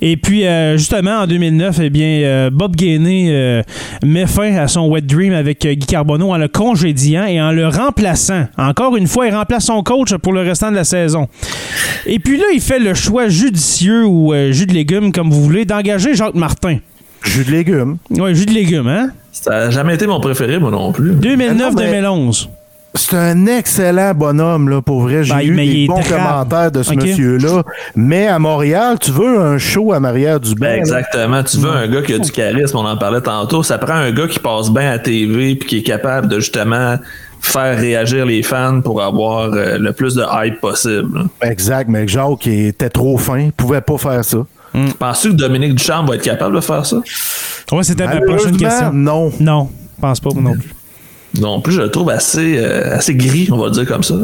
Et 0.00 0.16
puis, 0.16 0.46
euh, 0.46 0.76
justement, 0.76 1.20
en 1.22 1.26
2009, 1.26 1.78
eh 1.82 1.90
bien, 1.90 2.06
euh, 2.22 2.50
Bob 2.52 2.76
Gainey 2.76 3.28
euh, 3.30 3.62
met 4.04 4.26
fin 4.26 4.54
à 4.56 4.68
son 4.68 4.88
wet 4.88 5.00
dream 5.02 5.32
avec 5.32 5.64
euh, 5.66 5.74
Guy 5.74 5.86
Carbonneau 5.86 6.30
en 6.30 6.36
le 6.38 6.48
congédiant 6.48 7.26
et 7.26 7.40
en 7.40 7.50
le 7.52 7.66
remplaçant. 7.68 8.46
Encore 8.56 8.96
une 8.96 9.06
fois, 9.06 9.26
il 9.26 9.34
remplace 9.34 9.64
son 9.66 9.82
coach 9.82 10.14
pour 10.16 10.32
le 10.32 10.40
restant 10.42 10.70
de 10.70 10.76
la 10.76 10.84
saison. 10.84 11.26
Et 12.06 12.18
puis 12.18 12.38
là, 12.38 12.44
il 12.54 12.60
fait 12.60 12.78
le 12.78 12.94
choix 12.94 13.28
judicieux 13.28 14.04
ou 14.06 14.32
euh, 14.32 14.52
jus 14.52 14.66
de 14.66 14.72
légumes, 14.74 15.10
comme 15.12 15.30
vous 15.30 15.42
voulez, 15.42 15.64
d'engager 15.64 16.14
Jacques 16.14 16.34
Martin. 16.34 16.78
Jus 17.22 17.44
de 17.44 17.50
légumes. 17.50 17.96
Ouais, 18.10 18.34
jus 18.34 18.46
de 18.46 18.52
légumes, 18.52 18.88
hein? 18.88 19.10
Ça 19.32 19.50
n'a 19.50 19.70
jamais 19.70 19.94
été 19.94 20.06
mon 20.06 20.20
préféré, 20.20 20.58
moi 20.58 20.70
non 20.70 20.92
plus. 20.92 21.12
2009-2011. 21.14 22.48
C'est 22.94 23.16
un 23.16 23.46
excellent 23.46 24.12
bonhomme, 24.14 24.68
là, 24.70 24.80
pour 24.80 25.02
vrai. 25.02 25.22
J'ai 25.22 25.34
Ben, 25.34 25.40
eu 25.46 25.56
des 25.56 25.86
bons 25.86 26.02
commentaires 26.02 26.72
de 26.72 26.82
ce 26.82 26.94
monsieur-là. 26.94 27.62
Mais 27.94 28.26
à 28.26 28.38
Montréal, 28.38 28.96
tu 28.98 29.10
veux 29.12 29.38
un 29.38 29.58
show 29.58 29.92
à 29.92 30.00
Maria 30.00 30.38
du 30.38 30.54
Ben, 30.54 30.78
exactement. 30.78 31.42
Tu 31.44 31.58
veux 31.58 31.70
un 31.70 31.86
gars 31.86 32.02
qui 32.02 32.14
a 32.14 32.18
du 32.18 32.30
charisme, 32.32 32.76
on 32.78 32.86
en 32.86 32.96
parlait 32.96 33.20
tantôt. 33.20 33.62
Ça 33.62 33.76
prend 33.78 33.92
un 33.94 34.10
gars 34.10 34.26
qui 34.26 34.38
passe 34.38 34.70
bien 34.70 34.90
à 34.90 34.98
TV 34.98 35.54
puis 35.54 35.68
qui 35.68 35.78
est 35.78 35.82
capable 35.82 36.28
de 36.28 36.40
justement 36.40 36.96
faire 37.40 37.78
réagir 37.78 38.24
les 38.26 38.42
fans 38.42 38.80
pour 38.80 39.00
avoir 39.02 39.52
euh, 39.52 39.78
le 39.78 39.92
plus 39.92 40.14
de 40.14 40.24
hype 40.44 40.60
possible. 40.60 41.26
Exact, 41.42 41.88
mais 41.88 42.08
Jacques 42.08 42.46
il 42.46 42.68
était 42.68 42.88
trop 42.90 43.16
fin. 43.18 43.38
Il 43.38 43.52
pouvait 43.52 43.82
pas 43.82 43.98
faire 43.98 44.24
ça. 44.24 44.38
Penses-tu 44.98 45.28
que 45.30 45.34
Dominique 45.34 45.74
Ducharme 45.74 46.06
va 46.08 46.14
être 46.16 46.22
capable 46.22 46.54
de 46.56 46.60
faire 46.60 46.84
ça? 46.86 46.96
Ouais, 47.72 47.82
c'était 47.82 48.06
ma 48.06 48.20
prochaine 48.20 48.56
question. 48.56 48.92
non. 48.92 49.32
Non, 49.40 49.70
je 49.96 50.00
pense 50.00 50.20
pas 50.20 50.30
non 50.34 50.54
plus. 50.54 50.74
Non 51.40 51.60
plus, 51.60 51.74
je 51.74 51.82
le 51.82 51.90
trouve 51.90 52.10
assez, 52.10 52.56
euh, 52.58 52.96
assez 52.96 53.14
gris, 53.14 53.48
on 53.52 53.58
va 53.58 53.66
le 53.66 53.72
dire 53.72 53.86
comme 53.86 54.02
ça. 54.02 54.14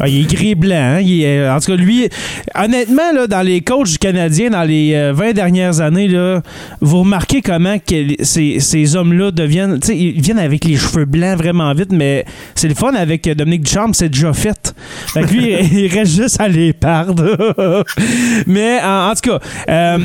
Ah, 0.00 0.08
il 0.08 0.22
est 0.22 0.34
gris 0.34 0.50
et 0.50 0.54
blanc. 0.56 0.74
hein? 0.98 1.54
En 1.56 1.60
tout 1.60 1.66
cas, 1.72 1.76
lui, 1.76 2.08
honnêtement, 2.54 3.12
là, 3.14 3.26
dans 3.28 3.42
les 3.42 3.60
coachs 3.60 3.88
du 3.92 3.98
Canadien, 3.98 4.50
dans 4.50 4.64
les 4.64 4.92
euh, 4.94 5.12
20 5.12 5.32
dernières 5.32 5.80
années, 5.80 6.08
là, 6.08 6.42
vous 6.80 7.00
remarquez 7.00 7.42
comment 7.42 7.78
que 7.78 8.22
ces, 8.24 8.58
ces 8.58 8.96
hommes-là 8.96 9.30
deviennent. 9.30 9.78
Ils 9.88 10.20
viennent 10.20 10.38
avec 10.40 10.64
les 10.64 10.76
cheveux 10.76 11.04
blancs 11.04 11.38
vraiment 11.38 11.72
vite, 11.74 11.92
mais 11.92 12.24
c'est 12.56 12.68
le 12.68 12.74
fun 12.74 12.92
avec 12.94 13.26
euh, 13.28 13.34
Dominique 13.34 13.62
Ducharme, 13.62 13.94
c'est 13.94 14.08
déjà 14.08 14.32
fait. 14.32 14.74
Fait 15.12 15.22
que 15.22 15.32
lui, 15.32 15.52
il 15.72 15.86
reste 15.92 16.16
juste 16.16 16.40
à 16.40 16.48
les 16.48 16.72
perdre. 16.72 17.54
mais 18.46 18.80
en, 18.82 19.10
en 19.10 19.14
tout 19.14 19.30
cas. 19.30 19.38
euh, 19.68 19.98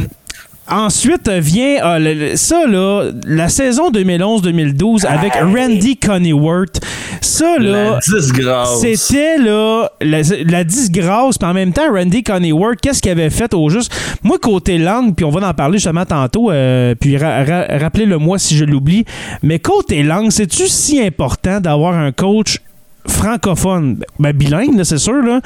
Ensuite 0.72 1.28
vient 1.30 1.84
euh, 1.84 2.00
le- 2.00 2.36
ça, 2.36 2.66
là, 2.68 3.12
la 3.26 3.50
saison 3.50 3.90
2011-2012 3.92 5.06
avec 5.06 5.34
Randy 5.34 5.98
Coneyworth. 5.98 6.80
Ça, 7.22 7.58
là. 7.58 8.00
C'était 8.80 9.38
là 9.38 9.90
la, 10.02 10.20
la 10.46 10.64
disgrâce, 10.64 11.38
puis 11.38 11.48
en 11.50 11.54
même 11.54 11.74
temps, 11.74 11.92
Randy 11.94 12.24
Coneyworth, 12.24 12.80
qu'est-ce 12.82 13.02
qu'il 13.02 13.12
avait 13.12 13.30
fait 13.30 13.54
au 13.54 13.70
juste? 13.70 13.92
Moi, 14.24 14.38
côté 14.40 14.78
langue, 14.78 15.16
puis 15.16 15.26
on 15.26 15.30
va 15.32 15.48
en 15.48 15.54
parler 15.54 15.78
justement 15.78 16.06
tantôt, 16.06 16.52
euh, 16.52 16.94
puis 17.00 17.18
ra- 17.18 17.44
ra- 17.44 17.66
rappelez-le 17.80 18.18
moi 18.18 18.38
si 18.38 18.56
je 18.56 18.66
l'oublie, 18.66 19.06
mais 19.42 19.60
côté 19.60 20.04
langue, 20.04 20.32
c'est-tu 20.32 20.68
si 20.68 21.02
important 21.02 21.60
d'avoir 21.60 21.96
un 21.96 22.12
coach 22.12 22.60
francophone? 23.08 24.04
Ben, 24.20 24.34
bilingue, 24.34 24.78
là, 24.78 24.84
c'est 24.84 24.98
sûr, 24.98 25.22
là. 25.24 25.42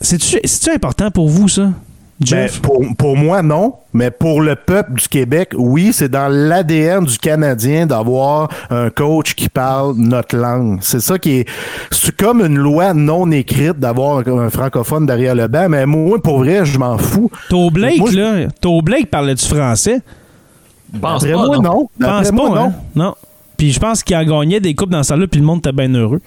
C'est-tu 0.00 0.70
important 0.74 1.10
pour 1.10 1.28
vous, 1.28 1.48
ça, 1.48 1.70
Ben, 2.18 2.26
Jeff? 2.26 2.60
pour, 2.62 2.82
pour 2.96 3.16
moi, 3.16 3.42
non. 3.42 3.74
Mais 3.92 4.10
pour 4.10 4.40
le 4.40 4.54
peuple 4.56 4.94
du 4.94 5.06
Québec, 5.08 5.50
oui, 5.56 5.92
c'est 5.92 6.08
dans 6.08 6.28
l'ADN 6.28 7.04
du 7.04 7.18
Canadien 7.18 7.86
d'avoir 7.86 8.48
un 8.70 8.88
coach 8.88 9.34
qui 9.34 9.48
parle 9.50 9.94
notre 9.96 10.34
langue. 10.36 10.78
C'est 10.80 11.00
ça 11.00 11.18
qui 11.18 11.40
est. 11.40 11.48
C'est 11.90 12.16
comme 12.16 12.40
une 12.40 12.56
loi 12.58 12.94
non 12.94 13.30
écrite 13.30 13.78
d'avoir 13.78 14.18
un, 14.26 14.38
un 14.46 14.50
francophone 14.50 15.04
derrière 15.04 15.34
le 15.34 15.46
banc. 15.48 15.68
Mais 15.68 15.84
moi, 15.84 16.22
pour 16.22 16.38
vrai, 16.38 16.64
je 16.64 16.78
m'en 16.78 16.96
fous. 16.96 17.30
Toe 17.50 17.70
Blake, 17.70 17.98
moi, 17.98 18.10
là, 18.12 18.48
Toe 18.60 18.82
Blake 18.82 19.10
parlait-tu 19.10 19.46
français? 19.46 20.00
Pense 21.00 21.22
D'après 21.22 21.36
pas, 21.36 21.46
moi, 21.46 21.58
non. 21.58 21.88
pense 22.00 22.28
pas, 22.30 22.32
moi, 22.32 22.48
non. 22.48 22.56
hein? 22.66 22.72
Non. 22.94 23.14
Puis 23.58 23.72
je 23.72 23.80
pense 23.80 24.02
qu'il 24.02 24.16
a 24.16 24.24
gagné 24.24 24.60
des 24.60 24.74
coupes 24.74 24.90
dans 24.90 25.02
ça 25.02 25.16
là 25.16 25.26
puis 25.26 25.40
le 25.40 25.46
monde 25.46 25.58
était 25.58 25.72
bien 25.72 25.92
heureux. 25.94 26.20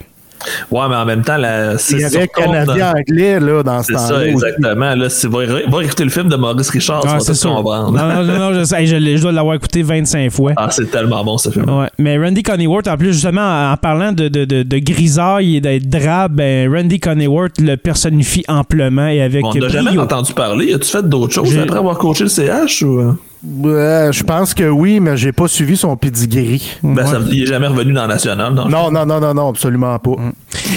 Ouais, 0.72 0.82
mais 0.90 0.96
en 0.96 1.06
même 1.06 1.22
temps, 1.24 1.38
la, 1.38 1.74
Il 1.90 2.00
y 2.00 2.04
avait 2.06 2.28
compte 2.28 2.46
Canadien 2.46 2.94
anglais 2.96 3.40
là, 3.40 3.64
dans 3.64 3.84
ce 3.84 3.94
C'est 3.94 4.00
ça, 4.00 4.08
temps-là. 4.10 4.20
aussi. 4.22 4.30
exactement. 4.30 4.96
Là, 4.96 5.10
si, 5.10 5.28
va, 5.28 5.40
va 5.68 5.84
écouter 5.84 6.04
le 6.04 6.10
film 6.10 6.30
de 6.30 6.36
Maurice 6.36 6.70
Richard, 6.70 7.04
Ah, 7.08 7.20
c'est 7.20 7.34
sûr. 7.34 7.62
Non, 7.62 7.92
non, 7.92 8.24
non, 8.24 8.40
non, 8.40 8.54
je, 8.54 8.64
sais, 8.64 8.86
je, 8.86 9.22
dois 9.22 9.32
l'avoir 9.32 9.56
écouté 9.56 9.82
25 9.84 10.32
fois. 10.32 10.54
Ah, 10.56 10.68
c'est 10.72 10.90
tellement 10.90 11.24
bon 11.24 11.38
ce 11.38 11.50
film. 11.50 11.70
Ouais. 11.70 11.88
Mais 11.98 12.18
Randy 12.18 12.44
Coneyworth, 12.44 12.88
en 12.88 12.98
plus, 12.98 13.14
justement, 13.14 13.72
en 13.72 13.78
parlant 13.78 14.12
de, 14.12 14.28
de, 14.28 14.46
de, 14.46 14.64
de 14.64 14.78
grisaille 14.80 15.58
et 15.58 15.62
d'être 15.62 15.90
drabe, 15.90 16.34
ben, 16.34 16.74
Randy 16.74 17.00
Coneyworth 17.00 17.60
le 17.60 17.76
personnifie 17.76 18.44
amplement 18.48 19.08
et 19.08 19.22
avec 19.22 19.44
On 19.46 19.54
n'a 19.54 19.68
jamais 19.68 19.98
entendu 19.98 20.34
parler. 20.34 20.74
As-tu 20.74 20.90
fait 20.90 21.08
d'autres 21.08 21.34
choses 21.34 21.58
après 21.58 21.78
avoir 21.80 21.98
coaché 21.98 22.24
le 22.24 22.30
CH 22.30 22.82
ou. 22.84 23.18
Euh? 23.66 24.12
Je 24.12 24.24
pense 24.24 24.54
que 24.54 24.64
oui, 24.70 25.00
mais 25.00 25.16
j'ai 25.18 25.32
pas 25.32 25.48
suivi 25.48 25.78
son 25.78 25.96
pedigree. 25.96 26.78
Ben, 26.84 27.06
ça- 27.06 27.20
il 27.32 27.44
est 27.44 27.46
jamais 27.46 27.68
revenu 27.68 27.94
dans 27.94 28.02
la 28.02 28.16
nationale. 28.16 28.54
donc. 28.56 28.70
Non, 28.70 28.92
non, 28.92 29.06
non, 29.06 29.20
non, 29.20 29.34
non, 29.34 29.50
absolument 29.50 29.98
pas. 30.00 30.16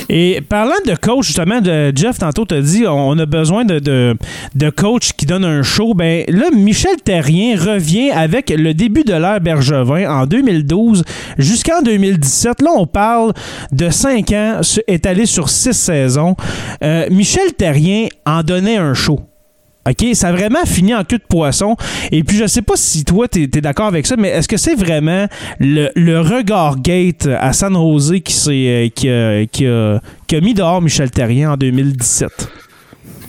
Et 0.09 0.41
parlant 0.49 0.75
de 0.87 0.95
coach, 0.95 1.27
justement, 1.27 1.61
de 1.61 1.93
Jeff, 1.95 2.19
tantôt, 2.19 2.45
t'as 2.45 2.61
dit 2.61 2.85
on 2.87 3.19
a 3.19 3.27
besoin 3.27 3.65
de, 3.65 3.79
de, 3.79 4.17
de 4.55 4.71
coach 4.71 5.13
qui 5.13 5.27
donne 5.27 5.45
un 5.45 5.63
show. 5.63 5.95
Ben 5.95 6.25
là, 6.29 6.47
Michel 6.55 6.97
Terrien 7.05 7.57
revient 7.59 8.11
avec 8.11 8.51
le 8.51 8.75
début 8.75 9.05
de 9.05 9.15
l'ère 9.15 9.41
Bergevin 9.41 10.09
en 10.11 10.27
2012 10.27 11.03
jusqu'en 11.39 11.83
2017. 11.83 12.63
Là, 12.63 12.71
on 12.77 12.87
parle 12.87 13.33
de 13.73 13.91
5 13.91 14.31
ans 14.33 14.59
su- 14.63 14.83
étalé 14.87 15.27
sur 15.27 15.49
6 15.49 15.73
saisons. 15.73 16.37
Euh, 16.85 17.07
Michel 17.11 17.53
Terrien 17.57 18.07
en 18.27 18.43
donnait 18.43 18.77
un 18.77 18.95
show. 18.95 19.21
OK, 19.89 20.15
ça 20.15 20.29
a 20.29 20.33
vraiment 20.33 20.65
fini 20.65 20.95
en 20.95 21.03
queue 21.03 21.19
de 21.19 21.25
poisson. 21.29 21.77
Et 22.13 22.23
puis, 22.23 22.37
je 22.37 22.47
sais 22.47 22.63
pas 22.63 22.77
si 22.77 23.05
toi, 23.05 23.27
tu 23.27 23.43
es, 23.43 23.47
d'accord 23.49 23.87
avec 23.87 24.07
ça, 24.07 24.15
mais 24.17 24.29
est-ce 24.29 24.47
que 24.47 24.57
c'est 24.57 24.77
vraiment 24.77 25.27
le, 25.59 25.91
le 25.97 26.21
regard 26.21 26.79
gate 26.81 27.27
à 27.27 27.53
San 27.53 27.75
Jose 27.75 28.15
qui, 28.25 28.33
s'est, 28.33 28.51
euh, 28.53 28.89
qui, 28.95 29.09
qui 29.51 29.67
a- 29.67 30.01
qui 30.29 30.37
a 30.37 30.41
mis 30.41 30.55
dehors 30.55 30.81
Michel 30.81 31.11
Terrien 31.11 31.53
en 31.53 31.57
2017? 31.57 32.49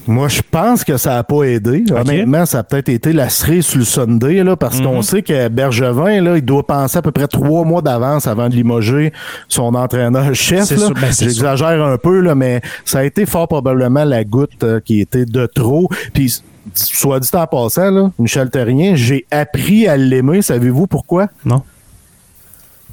Moi, 0.08 0.28
je 0.28 0.42
pense 0.50 0.84
que 0.84 0.98
ça 0.98 1.12
n'a 1.12 1.24
pas 1.24 1.44
aidé. 1.44 1.84
Honnêtement, 1.92 2.46
ça 2.46 2.60
a 2.60 2.64
peut-être 2.64 2.90
été 2.90 3.14
la 3.14 3.30
cerise 3.30 3.66
sur 3.66 3.80
le 3.80 3.86
Sunday, 3.86 4.44
là, 4.44 4.56
parce 4.56 4.82
qu'on 4.82 5.02
sait 5.02 5.22
que 5.22 5.48
Bergevin, 5.48 6.22
là, 6.22 6.38
il 6.38 6.46
doit 6.46 6.66
penser 6.66 6.98
à 6.98 7.02
peu 7.02 7.12
près 7.12 7.28
trois 7.28 7.64
mois 7.64 7.82
d'avance 7.82 8.28
avant 8.28 8.50
de 8.50 8.56
limoger 8.56 9.14
son 9.48 9.76
entraîneur-chef. 9.76 10.72
Ben, 10.94 11.12
J'exagère 11.12 11.84
un 11.84 11.98
peu, 11.98 12.20
là, 12.20 12.36
mais 12.36 12.62
ça 12.86 13.00
a 13.00 13.04
été 13.04 13.26
fort 13.26 13.48
probablement 13.48 14.04
la 14.04 14.24
goutte 14.24 14.64
euh, 14.64 14.80
qui 14.80 15.00
était 15.00 15.26
de 15.26 15.46
trop. 15.46 15.90
Puis, 16.14 16.42
soit 16.76 17.20
dit 17.20 17.30
en 17.34 17.48
passant, 17.48 17.90
là, 17.92 18.12
Michel 18.20 18.50
Terrien, 18.50 18.96
j'ai 18.96 19.26
appris 19.32 19.88
à 19.88 19.98
l'aimer. 19.98 20.42
Savez-vous 20.42 20.88
pourquoi? 20.88 21.28
Non. 21.46 21.64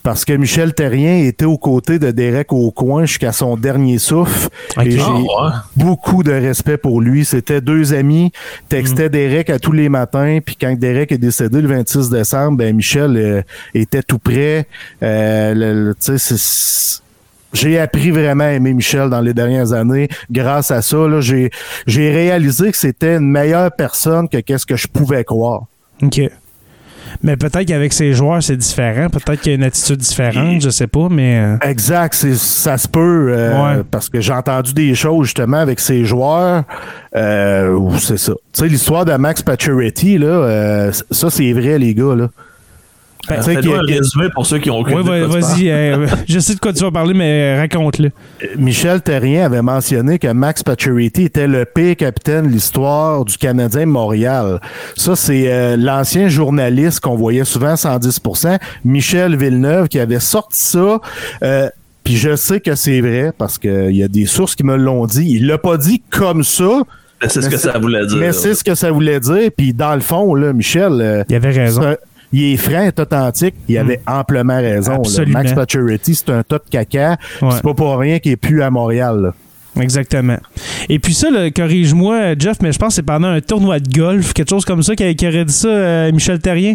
Parce 0.03 0.25
que 0.25 0.33
Michel 0.33 0.73
Terrien 0.73 1.19
était 1.25 1.45
aux 1.45 1.59
côtés 1.59 1.99
de 1.99 2.11
Derek 2.11 2.53
Aucoin 2.53 3.05
jusqu'à 3.05 3.33
son 3.33 3.57
dernier 3.57 3.99
souffle. 3.99 4.49
Et 4.83 4.93
j'ai 4.93 5.01
Ah, 5.01 5.13
ouais. 5.15 5.53
beaucoup 5.77 6.23
de 6.23 6.33
respect 6.33 6.79
pour 6.79 7.01
lui. 7.03 7.25
C'était 7.27 7.61
deux 7.61 7.93
amis, 7.93 8.33
textaient 8.71 9.09
Mm. 9.09 9.13
Derek 9.13 9.51
à 9.51 9.59
tous 9.59 9.73
les 9.73 9.89
matins. 9.91 10.39
Puis 10.45 10.57
quand 10.59 10.75
Derek 10.79 11.13
est 11.13 11.19
décédé 11.19 11.61
le 11.61 11.69
26 11.69 12.09
décembre, 12.09 12.57
ben 12.59 12.75
Michel 12.75 13.17
euh, 13.17 13.43
était 13.75 14.03
tout 14.03 14.19
près. 14.19 14.67
Euh, 15.03 15.55
le- 15.55 15.85
le- 15.89 15.95
tu 15.95 16.17
sais, 16.17 16.19
c'est- 16.19 17.03
j'ai 17.53 17.79
appris 17.79 18.11
vraiment 18.11 18.45
à 18.45 18.53
aimer 18.53 18.73
Michel 18.73 19.11
dans 19.11 19.21
les 19.21 19.35
dernières 19.35 19.73
années. 19.73 20.09
Grâce 20.31 20.71
à 20.71 20.81
ça, 20.83 21.21
j'ai 21.21 21.51
j'ai 21.87 22.11
réalisé 22.11 22.71
que 22.71 22.77
c'était 22.79 23.17
une 23.17 23.31
meilleure 23.31 23.71
personne 23.73 24.29
que 24.29 24.39
qu'est-ce 24.39 24.65
que 24.65 24.77
je 24.77 24.87
pouvais 24.87 25.25
croire. 25.25 25.65
OK. 26.03 26.21
Mais 27.23 27.37
peut-être 27.37 27.65
qu'avec 27.67 27.93
ses 27.93 28.13
joueurs, 28.15 28.43
c'est 28.43 28.57
différent. 28.57 29.09
Peut-être 29.11 29.41
qu'il 29.43 29.53
y 29.53 29.55
a 29.55 29.59
une 29.59 29.65
attitude 29.65 29.99
différente, 29.99 30.63
je 30.63 30.71
sais 30.71 30.87
pas, 30.87 31.09
mais. 31.11 31.39
euh, 31.39 31.69
Exact, 31.69 32.15
c'est- 32.15 32.35
ça 32.35 32.79
se 32.79 32.89
peut 32.89 33.33
euh, 33.37 33.77
Ouais. 33.79 33.83
parce 33.91 34.09
que 34.09 34.21
j'ai 34.23 34.33
entendu 34.33 34.73
des 34.73 34.95
choses 34.95 35.27
justement 35.27 35.59
avec 35.59 35.81
ces 35.81 36.05
joueurs 36.07 36.65
euh, 37.15 37.73
où 37.75 37.99
c'est 37.99 38.17
ça. 38.19 38.33
Tu 38.53 38.61
sais 38.63 38.69
l'histoire 38.69 39.05
de 39.05 39.13
Max 39.15 39.43
Pacioretty 39.43 40.17
là, 40.19 40.27
euh, 40.27 40.93
ça 41.11 41.29
c'est 41.31 41.53
vrai 41.53 41.79
les 41.79 41.95
gars 41.95 42.15
là. 42.17 42.29
Ben, 43.29 43.37
a- 43.37 43.77
un 43.79 43.81
résumé 43.83 44.29
pour 44.35 44.47
ceux 44.47 44.59
qui 44.59 44.71
ont 44.71 44.79
aucune 44.79 45.01
va- 45.03 45.21
tu 45.21 45.27
vas-y. 45.27 45.71
euh, 45.71 46.07
je 46.29 46.39
sais 46.39 46.55
de 46.55 46.59
quoi 46.61 46.73
tu 46.73 46.83
vas 46.83 46.91
parler, 46.91 47.15
mais 47.15 47.59
raconte-le. 47.59 48.11
Michel 48.57 49.03
Terrien 49.03 49.45
avait 49.45 49.63
mentionné 49.63 50.19
que 50.19 50.29
Max 50.33 50.63
Pacioretty 50.63 51.25
était 51.25 51.47
le 51.47 51.65
pire 51.65 51.97
capitaine 51.97 52.47
de 52.47 52.53
l'histoire 52.53 53.25
du 53.25 53.37
Canadien 53.37 53.81
de 53.83 53.85
Montréal. 53.91 54.61
Ça, 54.97 55.15
c'est 55.17 55.53
euh, 55.53 55.77
l'ancien 55.77 56.29
journaliste 56.29 57.01
qu'on 57.01 57.15
voyait 57.17 57.45
souvent 57.45 57.75
110%, 57.75 58.59
Michel 58.85 59.37
Villeneuve, 59.37 59.89
qui 59.89 59.99
avait 60.01 60.21
sorti 60.21 60.59
ça. 60.59 61.01
Euh, 61.43 61.69
puis 62.03 62.17
je 62.17 62.35
sais 62.37 62.61
que 62.61 62.75
c'est 62.75 63.01
vrai 63.03 63.33
parce 63.37 63.59
qu'il 63.59 63.95
y 63.95 64.03
a 64.03 64.09
des 64.09 64.27
sources 64.27 64.55
qui 64.55 64.65
me 64.65 64.77
l'ont 64.77 65.07
dit. 65.07 65.27
Il 65.37 65.47
l'a 65.47 65.59
pas 65.59 65.77
dit 65.77 66.03
comme 66.11 66.43
ça. 66.43 66.81
Mais 67.23 67.29
c'est 67.29 67.43
ce 67.43 67.51
que 67.51 67.59
ça 67.59 67.79
voulait 67.79 68.07
dire. 68.07 68.17
Mais 68.17 68.33
c'est 68.33 68.55
ce 68.55 68.65
que 68.65 68.75
ça 68.75 68.91
voulait 68.91 69.21
dire. 69.21 69.51
Puis 69.55 69.75
dans 69.75 69.95
le 69.95 70.01
fond, 70.01 70.35
là, 70.35 70.55
Michel, 70.55 71.25
Il 71.29 71.35
avait 71.37 71.51
raison. 71.51 71.95
Il 72.33 72.53
est 72.53 72.57
franc, 72.57 72.83
il 72.83 72.87
est 72.89 73.01
authentique. 73.01 73.55
Il 73.69 73.77
avait 73.79 74.01
amplement 74.07 74.57
raison. 74.57 75.03
Max 75.29 75.53
Pacioretty, 75.53 76.15
c'est 76.15 76.31
un 76.31 76.43
tas 76.43 76.59
de 76.59 76.65
caca. 76.71 77.17
Ouais. 77.43 77.49
C'est 77.53 77.63
pas 77.63 77.75
pour 77.75 77.97
rien 77.99 78.19
qu'il 78.19 78.33
est 78.33 78.37
plus 78.37 78.63
à 78.63 78.71
Montréal. 78.71 79.21
là. 79.23 79.83
Exactement. 79.83 80.37
Et 80.89 80.99
puis 80.99 81.15
ça, 81.15 81.29
corrige-moi, 81.55 82.35
Jeff, 82.39 82.57
mais 82.61 82.73
je 82.73 82.79
pense 82.79 82.89
que 82.89 82.95
c'est 82.95 83.03
pendant 83.03 83.29
un 83.29 83.41
tournoi 83.41 83.79
de 83.79 83.89
golf, 83.89 84.33
quelque 84.33 84.51
chose 84.51 84.65
comme 84.65 84.83
ça, 84.83 84.95
qui, 84.97 85.05
aurait 85.27 85.45
dit 85.45 85.53
ça, 85.53 85.69
euh, 85.69 86.13
Michel 86.13 86.41
Terrien? 86.41 86.75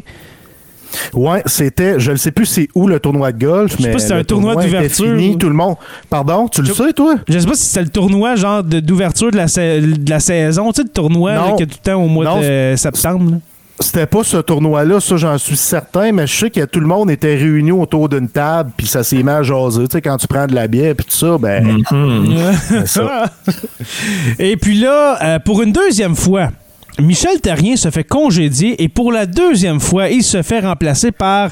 Ouais, 1.14 1.42
c'était, 1.46 2.00
je 2.00 2.12
ne 2.12 2.16
sais 2.16 2.32
plus 2.32 2.46
c'est 2.46 2.70
où 2.74 2.88
le 2.88 3.00
tournoi 3.02 3.34
de 3.34 3.46
golf, 3.46 3.74
Je 3.74 3.78
sais 3.82 3.88
mais 3.90 3.92
pas 3.94 4.00
si 4.00 4.06
c'était 4.06 4.20
un 4.20 4.24
tournoi 4.24 4.56
d'ouverture 4.56 5.18
ou- 5.22 5.36
tout 5.36 5.50
le 5.50 5.56
monde. 5.56 5.76
Pardon, 6.10 6.48
tu 6.48 6.62
le 6.62 6.68
Je- 6.68 6.74
sais 6.74 6.94
toi? 6.94 7.16
Je 7.28 7.38
sais 7.38 7.46
pas 7.46 7.56
si 7.56 7.66
c'était 7.66 7.82
le 7.84 7.90
tournoi 7.90 8.36
genre 8.36 8.64
d'ouverture 8.64 9.30
de, 9.32 9.36
la 9.36 9.50
sa- 9.50 9.80
de 9.82 10.10
la 10.10 10.20
saison, 10.22 10.72
tu 10.72 10.78
sais, 10.78 10.84
le 10.84 10.90
tournoi 10.94 11.34
Non. 11.34 11.56
a 11.56 11.58
tout 11.58 11.68
le 11.70 11.84
temps 11.84 12.02
au 12.02 12.08
mois 12.08 12.24
Non, 12.26 12.40
de 12.40 12.76
septembre. 12.78 13.32
là. 13.32 13.38
C'était 13.80 14.06
pas 14.06 14.24
ce 14.24 14.38
tournoi-là, 14.38 15.02
ça 15.02 15.18
j'en 15.18 15.38
suis 15.38 15.58
certain, 15.58 16.14
mais 16.14 16.28
je 16.28 16.34
sais 16.36 16.50
que 16.50 16.64
tout 16.64 16.80
le 16.80 16.88
monde 16.88 17.12
était 17.12 17.36
réuni 17.36 17.72
autour 17.74 18.08
d'une 18.08 18.30
table, 18.30 18.72
puis 18.78 18.88
ça 18.88 19.04
s'est 19.04 19.22
mis 19.22 19.30
à 19.30 19.44
jaser. 19.44 19.88
Tu 19.88 19.94
sais, 19.94 20.02
quand 20.02 20.16
tu 20.16 20.28
prends 20.28 20.48
de 20.48 20.56
la 20.56 20.68
bière 20.68 20.96
puis 20.96 21.06
tout 21.06 21.16
ça, 21.16 21.38
ben, 21.38 21.84
c'est 22.70 22.88
ça. 22.88 23.26
Et 24.40 24.56
puis 24.56 24.80
là, 24.80 25.18
euh, 25.22 25.40
pour 25.40 25.62
une 25.62 25.74
deuxième 25.74 26.16
fois, 26.16 26.52
Michel 27.00 27.42
Terrien 27.42 27.76
se 27.76 27.90
fait 27.90 28.06
congédier 28.06 28.82
et 28.82 28.88
pour 28.88 29.12
la 29.12 29.26
deuxième 29.26 29.82
fois, 29.82 30.08
il 30.10 30.24
se 30.24 30.42
fait 30.42 30.62
remplacer 30.62 31.12
par 31.12 31.50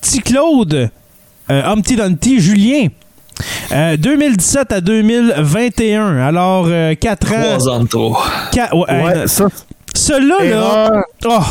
T. 0.00 0.20
Claude 0.20 0.90
euh, 1.50 1.62
Humpty 1.64 1.96
Dumpty 1.96 2.40
Julien. 2.40 2.88
Euh, 3.72 3.96
2017 3.96 4.72
à 4.72 4.80
2021. 4.80 6.16
Alors, 6.18 6.68
4 6.98 7.32
ans. 7.32 7.36
Trois 7.42 7.68
ans 7.68 7.80
de 7.80 7.88
trop. 7.88 8.16
Ouais, 8.54 8.68
Ouais, 8.72 9.16
euh, 9.16 9.26
ça, 9.26 9.48
Celui-là, 9.96 10.44
là. 10.44 11.02
Oh. 11.24 11.42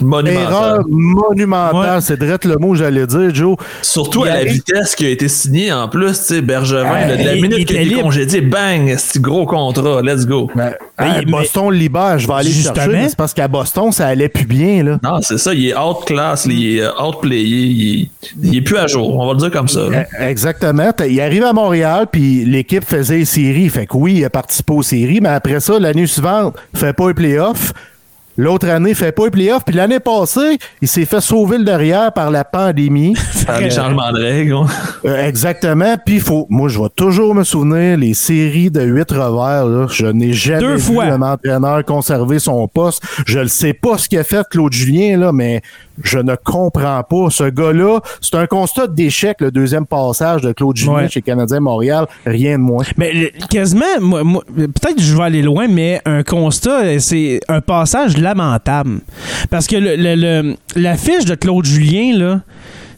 Erreur 0.00 0.84
monumentale, 0.88 1.96
Ouais. 1.96 2.00
c'est 2.00 2.18
direct 2.18 2.44
le 2.44 2.56
mot 2.56 2.72
que 2.72 2.78
j'allais 2.78 3.06
dire, 3.06 3.34
Joe. 3.34 3.56
Surtout 3.82 4.24
Il 4.24 4.30
à 4.30 4.36
la 4.36 4.44
vitesse 4.44 4.94
qui 4.94 5.06
a 5.06 5.10
été 5.10 5.28
signée 5.28 5.72
en 5.72 5.88
plus, 5.88 6.12
tu 6.18 6.24
sais, 6.34 6.42
Bergevin, 6.42 7.06
là, 7.06 7.16
de 7.16 7.22
la 7.24 7.34
il- 7.34 7.38
il 7.38 7.42
minute 7.42 7.68
qu'il 7.68 7.78
libre. 7.80 8.02
congédié, 8.02 8.40
bang, 8.40 8.94
c'est 8.98 9.20
gros 9.20 9.46
contrat, 9.46 10.00
let's 10.02 10.26
go. 10.26 10.50
Ben, 10.54 10.74
Mais- 10.98 11.06
hey, 11.06 11.12
mais- 11.26 11.32
Boston 11.32 11.70
le 11.70 11.76
libère, 11.76 12.18
je 12.18 12.26
vais 12.26 12.32
aller 12.34 12.48
le 12.48 12.54
Justement. 12.54 12.74
chercher, 12.76 12.90
mais 12.92 13.08
c'est 13.08 13.16
parce 13.16 13.34
qu'à 13.34 13.48
Boston, 13.48 13.92
ça 13.92 14.06
allait 14.06 14.28
plus 14.28 14.46
bien, 14.46 14.82
là. 14.82 14.98
Non, 15.02 15.20
c'est 15.20 15.38
ça, 15.38 15.52
il 15.54 15.68
est 15.68 15.76
outclass, 15.76 16.46
là, 16.46 16.52
il 16.54 16.76
est 16.78 16.82
euh, 16.82 16.90
outplayé, 17.06 17.42
il 17.46 18.02
est, 18.02 18.08
il 18.42 18.56
est 18.56 18.62
plus 18.62 18.76
à 18.78 18.86
jour, 18.86 19.18
on 19.18 19.26
va 19.26 19.32
le 19.34 19.38
dire 19.38 19.50
comme 19.50 19.68
ça. 19.68 19.88
là. 19.88 20.04
Eh, 20.20 20.24
Exactement. 20.24 20.90
Il 21.08 21.20
arrive 21.20 21.44
à 21.44 21.52
Montréal, 21.52 22.06
puis 22.10 22.44
l'équipe 22.44 22.84
faisait 22.84 23.18
les 23.18 23.24
séries. 23.24 23.68
Fait 23.68 23.86
que 23.86 23.96
oui, 23.96 24.14
il 24.18 24.24
a 24.24 24.30
participé 24.30 24.72
aux 24.72 24.82
séries, 24.82 25.20
mais 25.20 25.28
après 25.28 25.60
ça, 25.60 25.78
l'année 25.78 26.06
suivante, 26.06 26.56
fait 26.74 26.92
pas 26.92 27.08
les 27.08 27.14
playoffs. 27.14 27.72
L'autre 28.36 28.68
année, 28.68 28.94
fait 28.94 29.12
pas 29.12 29.24
les 29.24 29.30
playoffs. 29.30 29.64
Puis 29.64 29.74
l'année 29.74 30.00
passée, 30.00 30.58
il 30.80 30.88
s'est 30.88 31.04
fait 31.04 31.20
sauver 31.20 31.58
le 31.58 31.64
derrière 31.64 32.12
par 32.12 32.30
la 32.30 32.44
pandémie. 32.44 33.14
Par 33.46 33.60
les 33.60 33.70
changements 33.70 34.10
de 34.12 34.20
règles. 34.22 34.56
Euh, 35.04 35.26
exactement. 35.26 35.96
Puis 36.04 36.18
faut, 36.20 36.46
moi, 36.48 36.68
je 36.68 36.78
vais 36.80 36.88
toujours 36.94 37.34
me 37.34 37.44
souvenir 37.44 37.98
les 37.98 38.14
séries 38.14 38.70
de 38.70 38.82
huit 38.82 39.10
revers. 39.10 39.66
Là. 39.66 39.86
Je 39.90 40.06
n'ai 40.06 40.32
jamais 40.32 40.60
Deux 40.60 40.74
vu 40.76 40.94
fois. 40.94 41.04
un 41.04 41.20
entraîneur 41.22 41.84
conserver 41.84 42.38
son 42.38 42.66
poste. 42.68 43.02
Je 43.26 43.40
ne 43.40 43.46
sais 43.48 43.72
pas 43.74 43.98
ce 43.98 44.08
qu'a 44.08 44.24
fait 44.24 44.46
Claude 44.48 44.72
Julien, 44.72 45.18
là, 45.18 45.32
mais 45.32 45.60
je 46.02 46.18
ne 46.18 46.34
comprends 46.36 47.02
pas. 47.02 47.26
Ce 47.30 47.44
gars-là, 47.44 48.00
c'est 48.20 48.36
un 48.36 48.46
constat 48.46 48.86
d'échec, 48.86 49.36
le 49.40 49.50
deuxième 49.50 49.86
passage 49.86 50.40
de 50.42 50.52
Claude 50.52 50.76
Julien 50.76 50.92
Ouais. 50.94 51.08
chez 51.08 51.20
Canadien 51.22 51.60
Montréal. 51.60 52.06
Rien 52.24 52.58
de 52.58 52.62
moins. 52.62 52.84
Mais 52.96 53.32
quasiment, 53.50 53.84
moi- 54.00 54.24
moi, 54.24 54.42
peut-être 54.56 54.96
que 54.96 55.02
je 55.02 55.16
vais 55.16 55.22
aller 55.24 55.42
loin, 55.42 55.66
mais 55.68 56.00
un 56.06 56.22
constat, 56.22 56.82
euh, 56.84 56.98
c'est 56.98 57.40
un 57.48 57.60
passage 57.60 58.16
lamentable. 58.22 59.00
Parce 59.50 59.66
que 59.66 59.76
le, 59.76 59.96
le- 59.96 60.14
le- 60.14 60.56
la 60.76 60.96
fiche 60.96 61.24
de 61.24 61.34
Claude 61.34 61.64
Julien, 61.66 62.16
là, 62.16 62.40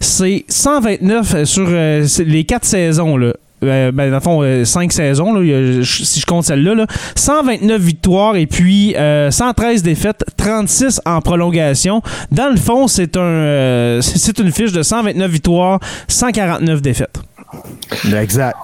c'est 0.00 0.44
129 0.48 1.44
sur 1.44 1.66
euh, 1.68 2.06
les 2.26 2.44
quatre 2.44 2.64
saisons. 2.64 3.16
Là. 3.16 3.32
Euh, 3.62 3.92
ben, 3.92 4.10
dans 4.10 4.16
le 4.16 4.20
fond, 4.20 4.42
euh, 4.42 4.64
cinq 4.66 4.92
saisons, 4.92 5.32
là, 5.32 5.40
a- 5.40 5.82
si 5.84 6.20
je 6.20 6.26
compte 6.26 6.44
celle-là, 6.44 6.74
là. 6.74 6.86
129 7.14 7.80
victoires 7.80 8.36
et 8.36 8.46
puis 8.46 8.94
euh, 8.96 9.30
113 9.30 9.82
défaites, 9.82 10.22
36 10.36 11.00
en 11.06 11.22
prolongation. 11.22 12.02
Dans 12.30 12.50
le 12.50 12.56
fond, 12.58 12.88
c'est 12.88 13.16
un, 13.16 13.20
euh, 13.20 14.00
c'est 14.02 14.38
une 14.38 14.52
fiche 14.52 14.72
de 14.72 14.82
129 14.82 15.30
victoires, 15.30 15.80
149 16.08 16.82
défaites 16.82 17.16
Exact. 18.14 18.56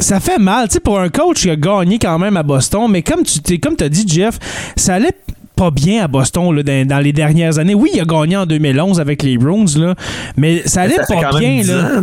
ça 0.00 0.18
fait 0.18 0.38
mal, 0.38 0.66
tu 0.66 0.74
sais, 0.74 0.80
pour 0.80 0.98
un 0.98 1.08
coach 1.08 1.42
qui 1.42 1.50
a 1.50 1.54
gagné 1.56 1.98
quand 1.98 2.18
même 2.18 2.36
à 2.36 2.42
Boston, 2.42 2.88
mais 2.90 3.02
comme 3.02 3.22
tu 3.22 3.38
t'es, 3.38 3.58
comme 3.58 3.76
as 3.80 3.88
dit, 3.88 4.04
Jeff, 4.06 4.38
ça 4.76 4.94
allait 4.94 5.12
pas 5.60 5.70
bien 5.70 6.02
à 6.02 6.08
Boston 6.08 6.54
là, 6.54 6.62
dans, 6.62 6.86
dans 6.86 6.98
les 7.00 7.12
dernières 7.12 7.58
années. 7.58 7.74
Oui, 7.74 7.90
il 7.92 8.00
a 8.00 8.04
gagné 8.04 8.34
en 8.38 8.46
2011 8.46 8.98
avec 8.98 9.22
les 9.22 9.36
Bruins, 9.36 9.66
là, 9.76 9.94
mais 10.38 10.62
ça 10.64 10.82
allait 10.82 10.96
Ça 10.96 11.14
pas 11.14 11.38
bien. 11.38 11.60
10 11.60 11.68
Là. 11.70 11.74
ans. 11.98 12.02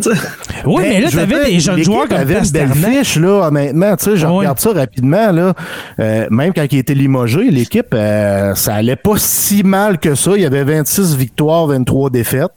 Oui, 0.65 0.83
Ben, 0.83 0.89
mais 0.89 1.01
là, 1.01 1.09
t'avais 1.09 1.45
des 1.45 1.59
jeunes 1.59 1.81
joueurs 1.83 2.07
comme 2.07 2.17
avait 2.19 2.41
fiche, 2.43 3.15
là, 3.17 3.47
honnêtement. 3.47 3.95
Tu 3.95 4.05
sais, 4.05 4.17
je 4.17 4.27
Ouais. 4.27 4.33
regarde 4.33 4.59
ça 4.59 4.73
rapidement, 4.73 5.31
là. 5.31 5.53
Euh, 5.99 6.27
même 6.29 6.53
quand 6.53 6.65
il 6.71 6.77
était 6.77 6.93
limogé, 6.93 7.49
l'équipe, 7.49 7.87
euh, 7.93 8.53
ça 8.53 8.75
allait 8.75 8.95
pas 8.95 9.13
si 9.17 9.63
mal 9.63 9.97
que 9.97 10.13
ça. 10.13 10.31
Il 10.35 10.43
y 10.43 10.45
avait 10.45 10.63
26 10.63 11.15
victoires, 11.15 11.65
23 11.65 12.11
défaites. 12.11 12.51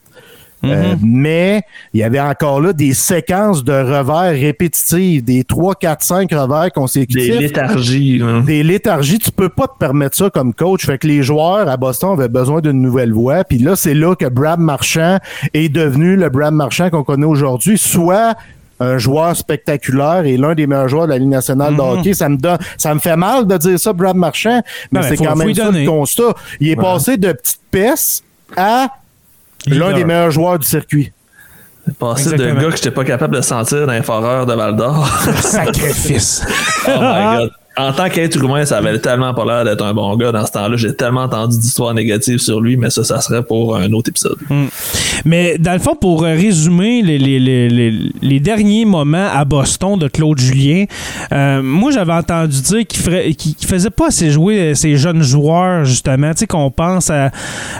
Euh, 0.62 0.94
mais 1.02 1.62
il 1.94 2.00
y 2.00 2.02
avait 2.02 2.20
encore 2.20 2.60
là 2.60 2.72
des 2.72 2.92
séquences 2.92 3.64
de 3.64 3.72
revers 3.72 4.32
répétitives, 4.38 5.24
des 5.24 5.42
3, 5.44 5.74
4, 5.74 6.02
5 6.02 6.30
revers 6.32 6.64
Des 6.64 6.70
consécutifs. 6.70 7.38
léthargies. 7.38 8.18
là. 8.18 8.40
Des 8.42 8.62
léthargies, 8.62 9.18
tu 9.18 9.30
peux 9.32 9.48
pas 9.48 9.66
te 9.68 9.78
permettre 9.78 10.16
ça 10.16 10.28
comme 10.28 10.52
coach. 10.52 10.84
Fait 10.84 10.98
que 10.98 11.06
les 11.06 11.22
joueurs 11.22 11.68
à 11.68 11.76
Boston 11.76 12.10
avaient 12.12 12.28
besoin 12.28 12.60
d'une 12.60 12.82
nouvelle 12.82 13.12
voie. 13.12 13.44
Puis 13.44 13.58
là, 13.58 13.74
c'est 13.76 13.94
là 13.94 14.14
que 14.14 14.26
Brad 14.26 14.60
Marchand 14.60 15.18
est 15.54 15.68
devenu 15.70 16.16
le 16.16 16.28
Brad 16.28 16.52
Marchand 16.52 16.90
qu'on 16.90 17.04
connaît 17.04 17.26
aujourd'hui, 17.26 17.78
soit 17.78 18.34
un 18.82 18.96
joueur 18.96 19.36
spectaculaire 19.36 20.24
et 20.24 20.36
l'un 20.38 20.54
des 20.54 20.66
meilleurs 20.66 20.88
joueurs 20.88 21.06
de 21.06 21.12
la 21.12 21.18
Ligue 21.18 21.28
nationale 21.28 21.74
de 21.76 21.80
hockey. 21.80 22.14
Ça 22.14 22.28
me 22.28 22.36
donne, 22.36 22.58
ça 22.78 22.94
me 22.94 23.00
fait 23.00 23.16
mal 23.16 23.46
de 23.46 23.56
dire 23.58 23.78
ça, 23.78 23.92
Brad 23.92 24.16
Marchand, 24.16 24.62
mais 24.90 25.00
Ben, 25.00 25.06
c'est 25.08 25.16
quand 25.16 25.36
même 25.36 25.54
ça 25.54 25.70
le 25.70 25.86
constat. 25.86 26.34
Il 26.60 26.68
est 26.70 26.76
passé 26.76 27.16
de 27.18 27.32
petite 27.32 27.60
peste 27.70 28.24
à 28.56 28.88
l'un 29.66 29.92
des 29.92 30.04
meilleurs 30.04 30.30
joueurs 30.30 30.58
du 30.58 30.66
circuit. 30.66 31.12
Passé 31.98 32.36
de 32.36 32.50
gars 32.52 32.70
que 32.70 32.76
j'étais 32.76 32.90
pas 32.90 33.04
capable 33.04 33.36
de 33.36 33.40
sentir 33.40 33.86
dans 33.86 33.92
les 33.92 34.02
foreurs 34.02 34.46
de 34.46 34.54
Val 34.54 34.76
d'Or. 34.76 35.08
Sacrifice. 35.40 36.44
oh 36.86 36.90
my 37.00 37.38
god. 37.38 37.50
En 37.76 37.92
tant 37.92 38.08
qu'être 38.08 38.36
humain, 38.42 38.64
ça 38.64 38.78
avait 38.78 38.98
tellement 38.98 39.32
pas 39.32 39.44
l'air 39.44 39.64
d'être 39.64 39.84
un 39.84 39.94
bon 39.94 40.14
gars 40.16 40.32
dans 40.32 40.44
ce 40.44 40.50
temps-là. 40.52 40.76
J'ai 40.76 40.94
tellement 40.94 41.22
entendu 41.22 41.56
d'histoires 41.56 41.94
négatives 41.94 42.38
sur 42.38 42.60
lui, 42.60 42.76
mais 42.76 42.90
ça, 42.90 43.04
ça 43.04 43.20
serait 43.20 43.44
pour 43.44 43.76
un 43.76 43.90
autre 43.92 44.10
épisode. 44.10 44.36
Mais 45.24 45.56
dans 45.56 45.72
le 45.74 45.78
fond, 45.78 45.94
pour 45.94 46.22
résumer 46.22 47.00
les, 47.02 47.16
les- 47.16 47.38
les- 47.38 47.92
les- 48.20 48.40
derniers 48.40 48.84
moments 48.84 49.28
à 49.32 49.44
Boston 49.44 49.96
de 49.98 50.08
Claude 50.08 50.38
Julien, 50.40 50.84
euh, 51.32 51.62
moi 51.62 51.90
j'avais 51.92 52.12
entendu 52.12 52.60
dire 52.60 52.86
qu'il 52.86 53.36
qu'il 53.36 53.66
faisait 53.68 53.90
pas 53.90 54.08
assez 54.08 54.30
jouer 54.30 54.74
ces 54.74 54.96
jeunes 54.96 55.22
joueurs, 55.22 55.84
justement. 55.84 56.32
Tu 56.32 56.38
sais, 56.40 56.46
qu'on 56.48 56.70
pense 56.72 57.08
à, 57.10 57.26
euh, 57.26 57.30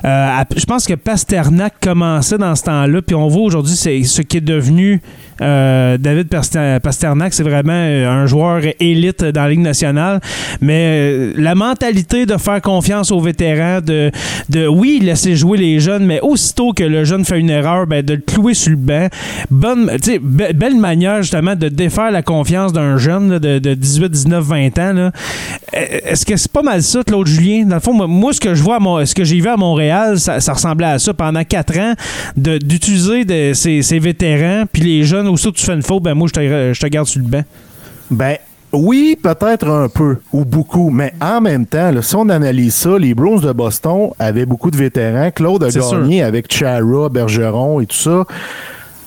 à- 0.04 0.44
Je 0.56 0.64
pense 0.66 0.86
que 0.86 0.94
Pasternak 0.94 1.74
commençait 1.82 2.38
dans 2.38 2.54
ce 2.54 2.62
temps-là, 2.64 3.02
puis 3.02 3.16
on 3.16 3.26
voit 3.28 3.42
aujourd'hui 3.42 3.74
ce 3.74 4.22
qui 4.22 4.36
est 4.36 4.40
devenu. 4.40 5.02
euh, 5.42 5.96
David 5.96 6.28
Paster- 6.28 6.78
Pasternak, 6.82 7.32
c'est 7.32 7.42
vraiment 7.42 7.72
un 7.72 8.26
joueur 8.26 8.60
élite 8.78 9.24
dans 9.24 9.42
la 9.44 9.48
Ligue 9.48 9.60
nationale. 9.60 9.79
Mais 10.60 10.84
euh, 10.88 11.32
la 11.36 11.54
mentalité 11.54 12.26
de 12.26 12.36
faire 12.36 12.60
confiance 12.60 13.10
aux 13.10 13.20
vétérans, 13.20 13.80
de, 13.80 14.10
de 14.48 14.66
oui, 14.66 15.00
laisser 15.02 15.36
jouer 15.36 15.58
les 15.58 15.80
jeunes, 15.80 16.04
mais 16.06 16.20
aussitôt 16.20 16.72
que 16.72 16.84
le 16.84 17.04
jeune 17.04 17.24
fait 17.24 17.38
une 17.40 17.50
erreur, 17.50 17.86
ben, 17.86 18.04
de 18.04 18.14
le 18.14 18.20
clouer 18.20 18.54
sur 18.54 18.70
le 18.70 18.76
banc. 18.76 19.08
Bonne, 19.50 19.90
belle 20.20 20.76
manière 20.76 21.22
justement 21.22 21.54
de 21.56 21.68
défaire 21.68 22.10
la 22.10 22.22
confiance 22.22 22.72
d'un 22.72 22.96
jeune 22.96 23.38
de, 23.38 23.58
de 23.58 23.74
18, 23.74 24.08
19, 24.10 24.44
20 24.44 24.78
ans. 24.78 24.94
Euh, 24.96 25.10
Est-ce 25.72 26.24
que 26.26 26.36
c'est 26.36 26.50
pas 26.52 26.62
mal 26.62 26.82
ça, 26.82 27.02
Claude 27.04 27.26
Julien? 27.26 27.64
Dans 27.66 27.76
le 27.76 27.80
fond, 27.80 27.92
moi, 28.08 28.32
ce 28.32 28.40
que 28.40 28.54
je 28.54 28.62
vois, 28.62 28.78
à 29.00 29.06
ce 29.06 29.14
que 29.14 29.24
j'ai 29.24 29.40
vu 29.40 29.48
à 29.48 29.56
Montréal, 29.56 30.18
ça, 30.18 30.38
ressemblait 30.52 30.86
à 30.86 30.98
ça 30.98 31.14
pendant 31.14 31.44
quatre 31.44 31.78
ans, 31.78 31.94
de- 32.36 32.58
d'utiliser 32.58 33.54
ces, 33.54 33.82
ces 33.82 33.98
vétérans, 33.98 34.64
puis 34.70 34.82
les 34.82 35.04
jeunes, 35.04 35.28
aussitôt 35.28 35.52
que 35.52 35.58
tu 35.58 35.66
fais 35.66 35.74
une 35.74 35.82
faute, 35.82 36.02
ben 36.02 36.14
moi, 36.14 36.28
je 36.28 36.32
te, 36.32 36.72
je 36.74 36.80
te 36.80 36.86
garde 36.86 37.06
sur 37.06 37.20
le 37.20 37.26
banc. 37.26 37.42
Ben, 38.10 38.36
oui, 38.72 39.16
peut-être 39.20 39.68
un 39.68 39.88
peu 39.88 40.18
ou 40.32 40.44
beaucoup, 40.44 40.90
mais 40.90 41.12
en 41.20 41.40
même 41.40 41.66
temps, 41.66 41.90
là, 41.90 42.02
si 42.02 42.14
on 42.14 42.28
analyse 42.28 42.74
ça, 42.74 42.98
les 42.98 43.14
Bruins 43.14 43.40
de 43.40 43.52
Boston 43.52 44.10
avaient 44.18 44.46
beaucoup 44.46 44.70
de 44.70 44.76
vétérans. 44.76 45.30
Claude 45.30 45.64
a 45.64 45.70
gagné 45.70 46.22
avec 46.22 46.52
Chara, 46.52 47.08
Bergeron 47.08 47.80
et 47.80 47.86
tout 47.86 47.96
ça. 47.96 48.24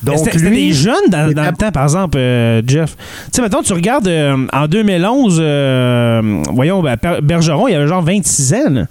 Donc, 0.02 0.18
C'était 0.18 0.50
des 0.50 0.72
jeunes 0.72 1.08
dans, 1.08 1.26
le 1.26 1.34
temps, 1.34 1.72
par 1.72 1.84
exemple, 1.84 2.18
euh, 2.18 2.60
Jeff. 2.66 2.94
Tu 2.96 3.02
sais, 3.32 3.42
mettons, 3.42 3.62
tu 3.62 3.72
regardes 3.72 4.06
euh, 4.06 4.46
en 4.52 4.66
2011, 4.66 5.38
euh, 5.40 6.42
voyons, 6.52 6.82
ben, 6.82 6.96
Bergeron, 7.22 7.68
il 7.68 7.74
avait 7.74 7.86
genre 7.86 8.02
26 8.02 8.54
ans. 8.54 8.70
là. 8.70 8.86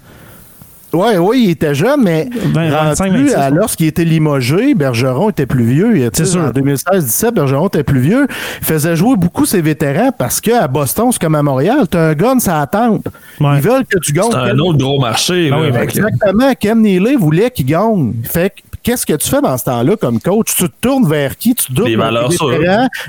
Oui, 0.94 1.16
oui, 1.18 1.42
il 1.44 1.50
était 1.50 1.74
jeune, 1.74 2.02
mais 2.02 2.28
20, 2.32 2.70
25, 2.70 3.04
rendu 3.10 3.22
26, 3.24 3.34
à 3.34 3.50
lorsqu'il 3.50 3.86
était 3.86 4.04
limogé, 4.04 4.74
Bergeron 4.74 5.30
était 5.30 5.46
plus 5.46 5.64
vieux. 5.64 6.10
C'est 6.12 6.24
sûr. 6.24 6.40
En 6.42 6.50
2016-17, 6.50 7.32
Bergeron 7.32 7.66
était 7.68 7.82
plus 7.82 8.00
vieux. 8.00 8.26
Il 8.60 8.64
faisait 8.64 8.96
jouer 8.96 9.16
beaucoup 9.16 9.44
ses 9.44 9.60
vétérans 9.60 10.12
parce 10.16 10.40
qu'à 10.40 10.68
Boston, 10.68 11.08
c'est 11.12 11.20
comme 11.20 11.34
à 11.34 11.42
Montréal, 11.42 11.86
tu 11.90 11.96
as 11.98 12.08
un 12.08 12.14
gun, 12.14 12.38
ça 12.38 12.60
attend. 12.60 12.94
Ouais. 13.40 13.56
Ils 13.56 13.60
veulent 13.60 13.84
que 13.86 13.98
tu 13.98 14.12
gagnes. 14.12 14.30
C'est 14.30 14.36
un 14.36 14.58
autre 14.58 14.78
gros 14.78 15.00
marché. 15.00 15.50
Ah 15.52 15.58
oui, 15.60 15.70
ben, 15.70 15.80
que- 15.86 15.98
Exactement. 15.98 16.52
Ken 16.58 16.80
Neely 16.80 17.16
voulait 17.16 17.50
qu'il 17.50 17.66
gagne. 17.66 18.12
Fait 18.24 18.50
que, 18.50 18.60
qu'est-ce 18.84 19.04
que 19.06 19.14
tu 19.14 19.28
fais 19.28 19.40
dans 19.40 19.56
ce 19.58 19.64
temps-là 19.64 19.96
comme 19.96 20.20
coach? 20.20 20.54
Tu 20.56 20.68
te 20.68 20.72
tournes 20.80 21.08
vers 21.08 21.36
qui? 21.36 21.54
Tu 21.54 21.72
doutes 21.72 21.88
Les 21.88 21.96
valeurs 21.96 22.32
sûres. 22.32 22.50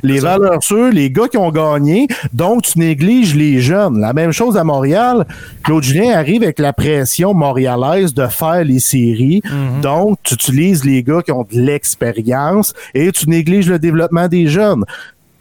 les 0.02 0.20
ça. 0.22 0.38
valeurs 0.38 0.64
sûres, 0.64 0.90
les 0.92 1.12
gars 1.12 1.28
qui 1.28 1.38
ont 1.38 1.52
gagné. 1.52 2.08
Donc, 2.34 2.64
tu 2.64 2.80
négliges 2.80 3.36
les 3.36 3.60
jeunes. 3.62 4.00
La 4.00 4.14
même 4.14 4.32
chose 4.32 4.58
à 4.58 4.64
Montréal. 4.64 5.26
Claude 5.64 5.84
Julien 5.84 6.14
arrive 6.18 6.42
avec 6.44 6.58
la 6.60 6.74
pression 6.74 7.34
montréalaise 7.34 8.14
de 8.14 8.26
faire 8.28 8.64
les 8.64 8.80
séries. 8.80 9.42
Mhm. 9.44 9.82
Donc, 9.82 10.18
tu 10.24 10.34
utilises 10.34 10.84
les 10.86 11.04
gars 11.04 11.22
qui 11.22 11.32
ont 11.32 11.44
de 11.52 11.60
l'expérience 11.60 12.74
et 12.94 13.12
tu 13.12 13.30
négliges 13.30 13.70
le 13.70 13.78
développement 13.78 14.28
des 14.28 14.48
jeunes. 14.48 14.84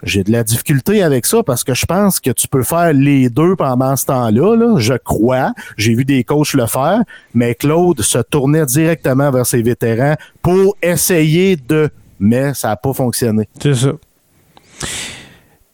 J'ai 0.04 0.22
de 0.22 0.32
la 0.32 0.44
difficulté 0.44 1.02
avec 1.02 1.26
ça 1.26 1.42
parce 1.42 1.64
que 1.64 1.74
je 1.74 1.86
pense 1.86 2.20
que 2.20 2.30
tu 2.30 2.46
peux 2.48 2.62
faire 2.62 2.92
les 2.92 3.28
deux 3.30 3.56
pendant 3.56 3.96
ce 3.96 4.06
temps-là. 4.06 4.56
là. 4.56 4.78
Je 4.78 4.94
crois. 4.94 5.52
J'ai 5.76 5.94
vu 5.94 6.04
des 6.04 6.24
coachs 6.24 6.54
le 6.54 6.66
faire, 6.66 7.00
mais 7.34 7.54
Claude 7.54 8.00
se 8.02 8.18
tournait 8.18 8.66
directement 8.66 9.30
vers 9.30 9.46
ses 9.46 9.62
vétérans 9.62 10.14
pour 10.42 10.76
essayer 10.82 11.56
de. 11.56 11.88
Mais 12.20 12.54
ça 12.54 12.68
n'a 12.68 12.76
pas 12.76 12.92
fonctionné. 12.92 13.48
C'est 13.60 13.74
ça. 13.74 13.92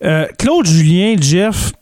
Euh, 0.02 0.26
Claude 0.38 0.66
Julien, 0.66 1.16
Jeff, 1.20 1.72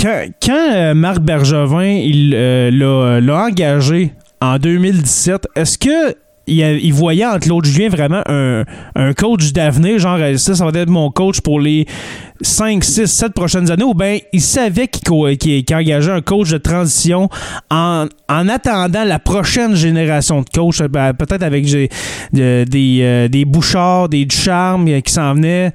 quand, 0.00 0.26
quand, 0.42 0.72
euh, 0.72 0.94
Marc 0.94 1.18
Bergevin 1.18 2.00
euh, 2.32 3.20
l'a 3.20 3.44
engagé 3.44 4.12
en 4.40 4.58
2017, 4.58 5.48
est-ce 5.56 5.78
que 5.78 6.14
il, 6.46 6.92
voyait 6.92 7.26
en 7.26 7.38
Claude 7.38 7.64
Julien 7.64 7.88
vraiment 7.88 8.22
un, 8.26 8.64
un 8.94 9.12
coach 9.14 9.52
d'avenir, 9.52 9.98
genre 9.98 10.18
euh, 10.20 10.36
ça, 10.36 10.54
ça 10.54 10.64
va 10.64 10.78
être 10.78 10.90
mon 10.90 11.10
coach 11.10 11.40
pour 11.40 11.60
les 11.60 11.86
5, 12.40 12.84
6, 12.84 13.06
7 13.06 13.32
prochaines 13.32 13.70
années, 13.70 13.84
ou 13.84 13.94
bien 13.94 14.18
il 14.32 14.40
savait 14.40 14.88
qu'il 14.88 15.64
engageait 15.74 16.10
un 16.12 16.20
coach 16.20 16.50
de 16.50 16.58
transition 16.58 17.28
en, 17.70 18.06
en 18.28 18.48
attendant 18.48 19.04
la 19.04 19.18
prochaine 19.18 19.74
génération 19.74 20.40
de 20.42 20.46
coachs, 20.52 20.80
euh, 20.80 20.88
ben, 20.88 21.12
peut-être 21.14 21.42
avec 21.42 21.66
j'ai- 21.66 21.88
de- 22.32 22.64
des, 22.64 23.00
euh, 23.02 23.28
des 23.28 23.44
Bouchards, 23.44 24.08
des 24.08 24.24
Ducharme 24.24 24.88
euh, 24.88 25.00
qui 25.00 25.12
s'en 25.12 25.34
venaient 25.34 25.72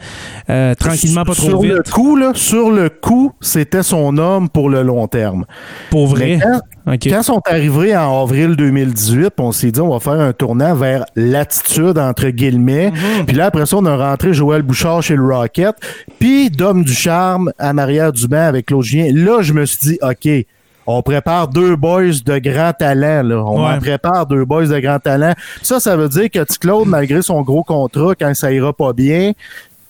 euh, 0.50 0.74
tranquillement, 0.76 1.24
pas 1.26 1.34
trop 1.34 1.48
sur 1.50 1.62
vite. 1.62 1.72
le 1.74 1.84
coup, 1.92 2.16
là, 2.16 2.32
sur 2.36 2.72
le 2.72 2.90
coup, 2.90 3.32
c'était 3.42 3.84
son 3.84 4.18
homme 4.18 4.50
pour 4.50 4.70
le 4.70 4.82
long 4.84 5.08
terme. 5.08 5.46
Pour 5.90 6.08
vrai? 6.08 6.40
Quand, 6.42 6.60
Ok. 6.94 7.02
quand 7.10 7.22
sont 7.22 7.42
arrivés 7.46 7.96
en 7.96 8.24
avril 8.24 8.56
2018, 8.56 9.30
puis 9.30 9.46
on 9.46 9.52
s'est 9.52 9.70
dit 9.72 9.80
on 9.80 9.90
va 9.92 10.00
faire 10.00 10.20
un 10.20 10.34
tournant 10.34 10.74
vers 10.74 11.06
l'attitude 11.16 11.98
entre 12.00 12.30
guillemets. 12.30 12.90
Mhm. 12.92 13.26
Puis 13.28 13.36
là 13.36 13.46
après 13.46 13.68
ça 13.68 13.78
on 13.78 13.86
a 13.86 13.96
rentré 13.96 14.34
Joël 14.34 14.64
Bouchard 14.64 15.04
chez 15.04 15.16
le 15.16 15.24
Rocket, 15.24 15.76
puis 16.20 16.50
Dom 16.52 16.84
du 16.84 16.94
charme 16.94 17.52
en 17.60 17.78
arrière 17.78 18.12
du 18.12 18.28
banc 18.28 18.46
avec 18.48 18.68
Claude 18.68 18.84
Julien. 18.84 19.12
Là 19.14 19.42
je 19.42 19.54
me 19.54 19.66
suis 19.66 19.78
dit 19.82 20.00
OK, 20.02 20.30
on 20.88 21.02
prépare 21.02 21.48
deux 21.48 21.76
boys 21.76 22.12
de 22.26 22.38
grand 22.40 22.74
talent 22.74 23.24
là, 23.24 23.38
on 23.44 23.66
Ouais. 23.66 23.74
en 23.76 23.80
prépare 23.80 24.26
deux 24.26 24.46
boys 24.46 24.68
de 24.68 24.80
grand 24.80 25.00
talent. 25.00 25.34
Ça 25.62 25.80
ça 25.80 25.96
veut 25.96 26.10
dire 26.10 26.30
que 26.30 26.44
Claude 26.60 26.88
malgré 26.88 27.22
son 27.22 27.42
gros 27.42 27.64
contrat 27.64 28.14
quand 28.20 28.34
ça 28.34 28.52
ira 28.52 28.74
pas 28.74 28.94
bien, 28.94 29.32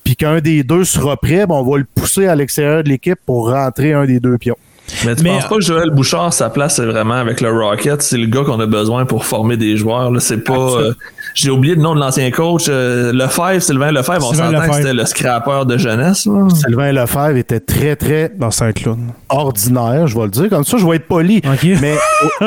puis 0.04 0.16
qu'un 0.16 0.40
des 0.40 0.64
deux 0.64 0.84
sera 0.84 1.16
prêt, 1.18 1.46
ben, 1.46 1.56
on 1.56 1.64
va 1.64 1.78
le 1.78 1.86
pousser 1.96 2.28
à 2.28 2.36
l'extérieur 2.36 2.84
de 2.84 2.90
l'équipe 2.90 3.20
pour 3.26 3.52
rentrer 3.52 3.94
un 3.94 4.06
des 4.06 4.20
deux 4.20 4.38
pions. 4.38 4.58
Mais 5.06 5.16
tu 5.16 5.24
Mais- 5.24 5.30
penses 5.32 5.48
pas 5.48 5.56
que 5.56 5.62
Joël 5.62 5.90
Bouchard, 5.90 6.34
sa 6.34 6.50
place, 6.50 6.76
c'est 6.76 6.86
vraiment 6.86 7.14
avec 7.16 7.40
le 7.42 7.50
Rocket? 7.52 8.02
C'est 8.02 8.18
le 8.18 8.28
gars 8.28 8.44
qu'on 8.44 8.60
a 8.60 8.66
besoin 8.66 9.06
pour 9.06 9.26
former 9.26 9.56
des 9.58 9.78
joueurs. 9.78 10.12
là. 10.12 10.20
C'est 10.20 10.44
pas. 10.44 10.54
euh, 10.54 10.94
J'ai 11.34 11.50
oublié 11.50 11.76
le 11.76 11.82
nom 11.82 11.96
de 11.96 12.00
l'ancien 12.02 12.30
coach. 12.30 12.66
euh, 12.68 13.14
Lefebvre, 13.14 13.62
Sylvain 13.62 13.92
Lefebvre, 13.92 14.28
on 14.30 14.34
s'entend 14.34 14.68
que 14.68 14.74
c'était 14.76 14.94
le 14.94 15.06
scrappeur 15.06 15.66
de 15.66 15.78
jeunesse. 15.78 16.26
là. 16.26 16.48
Sylvain 16.54 16.92
Lefebvre 16.92 17.38
était 17.38 17.62
très, 17.62 17.96
très 17.96 18.32
c'est 18.52 18.64
un 18.66 18.74
clown. 18.74 19.14
ordinaire, 19.30 20.08
je 20.08 20.16
vais 20.18 20.26
le 20.26 20.30
dire. 20.30 20.50
Comme 20.50 20.66
ça, 20.66 20.78
je 20.78 20.86
vais 20.86 20.98
être 20.98 21.08
poli. 21.08 21.42
Mais 21.82 21.96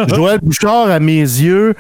Joël 0.09 0.39
Bouchard, 0.43 0.91
à 0.91 1.01
mes 1.01 1.20
yeux, 1.20 1.74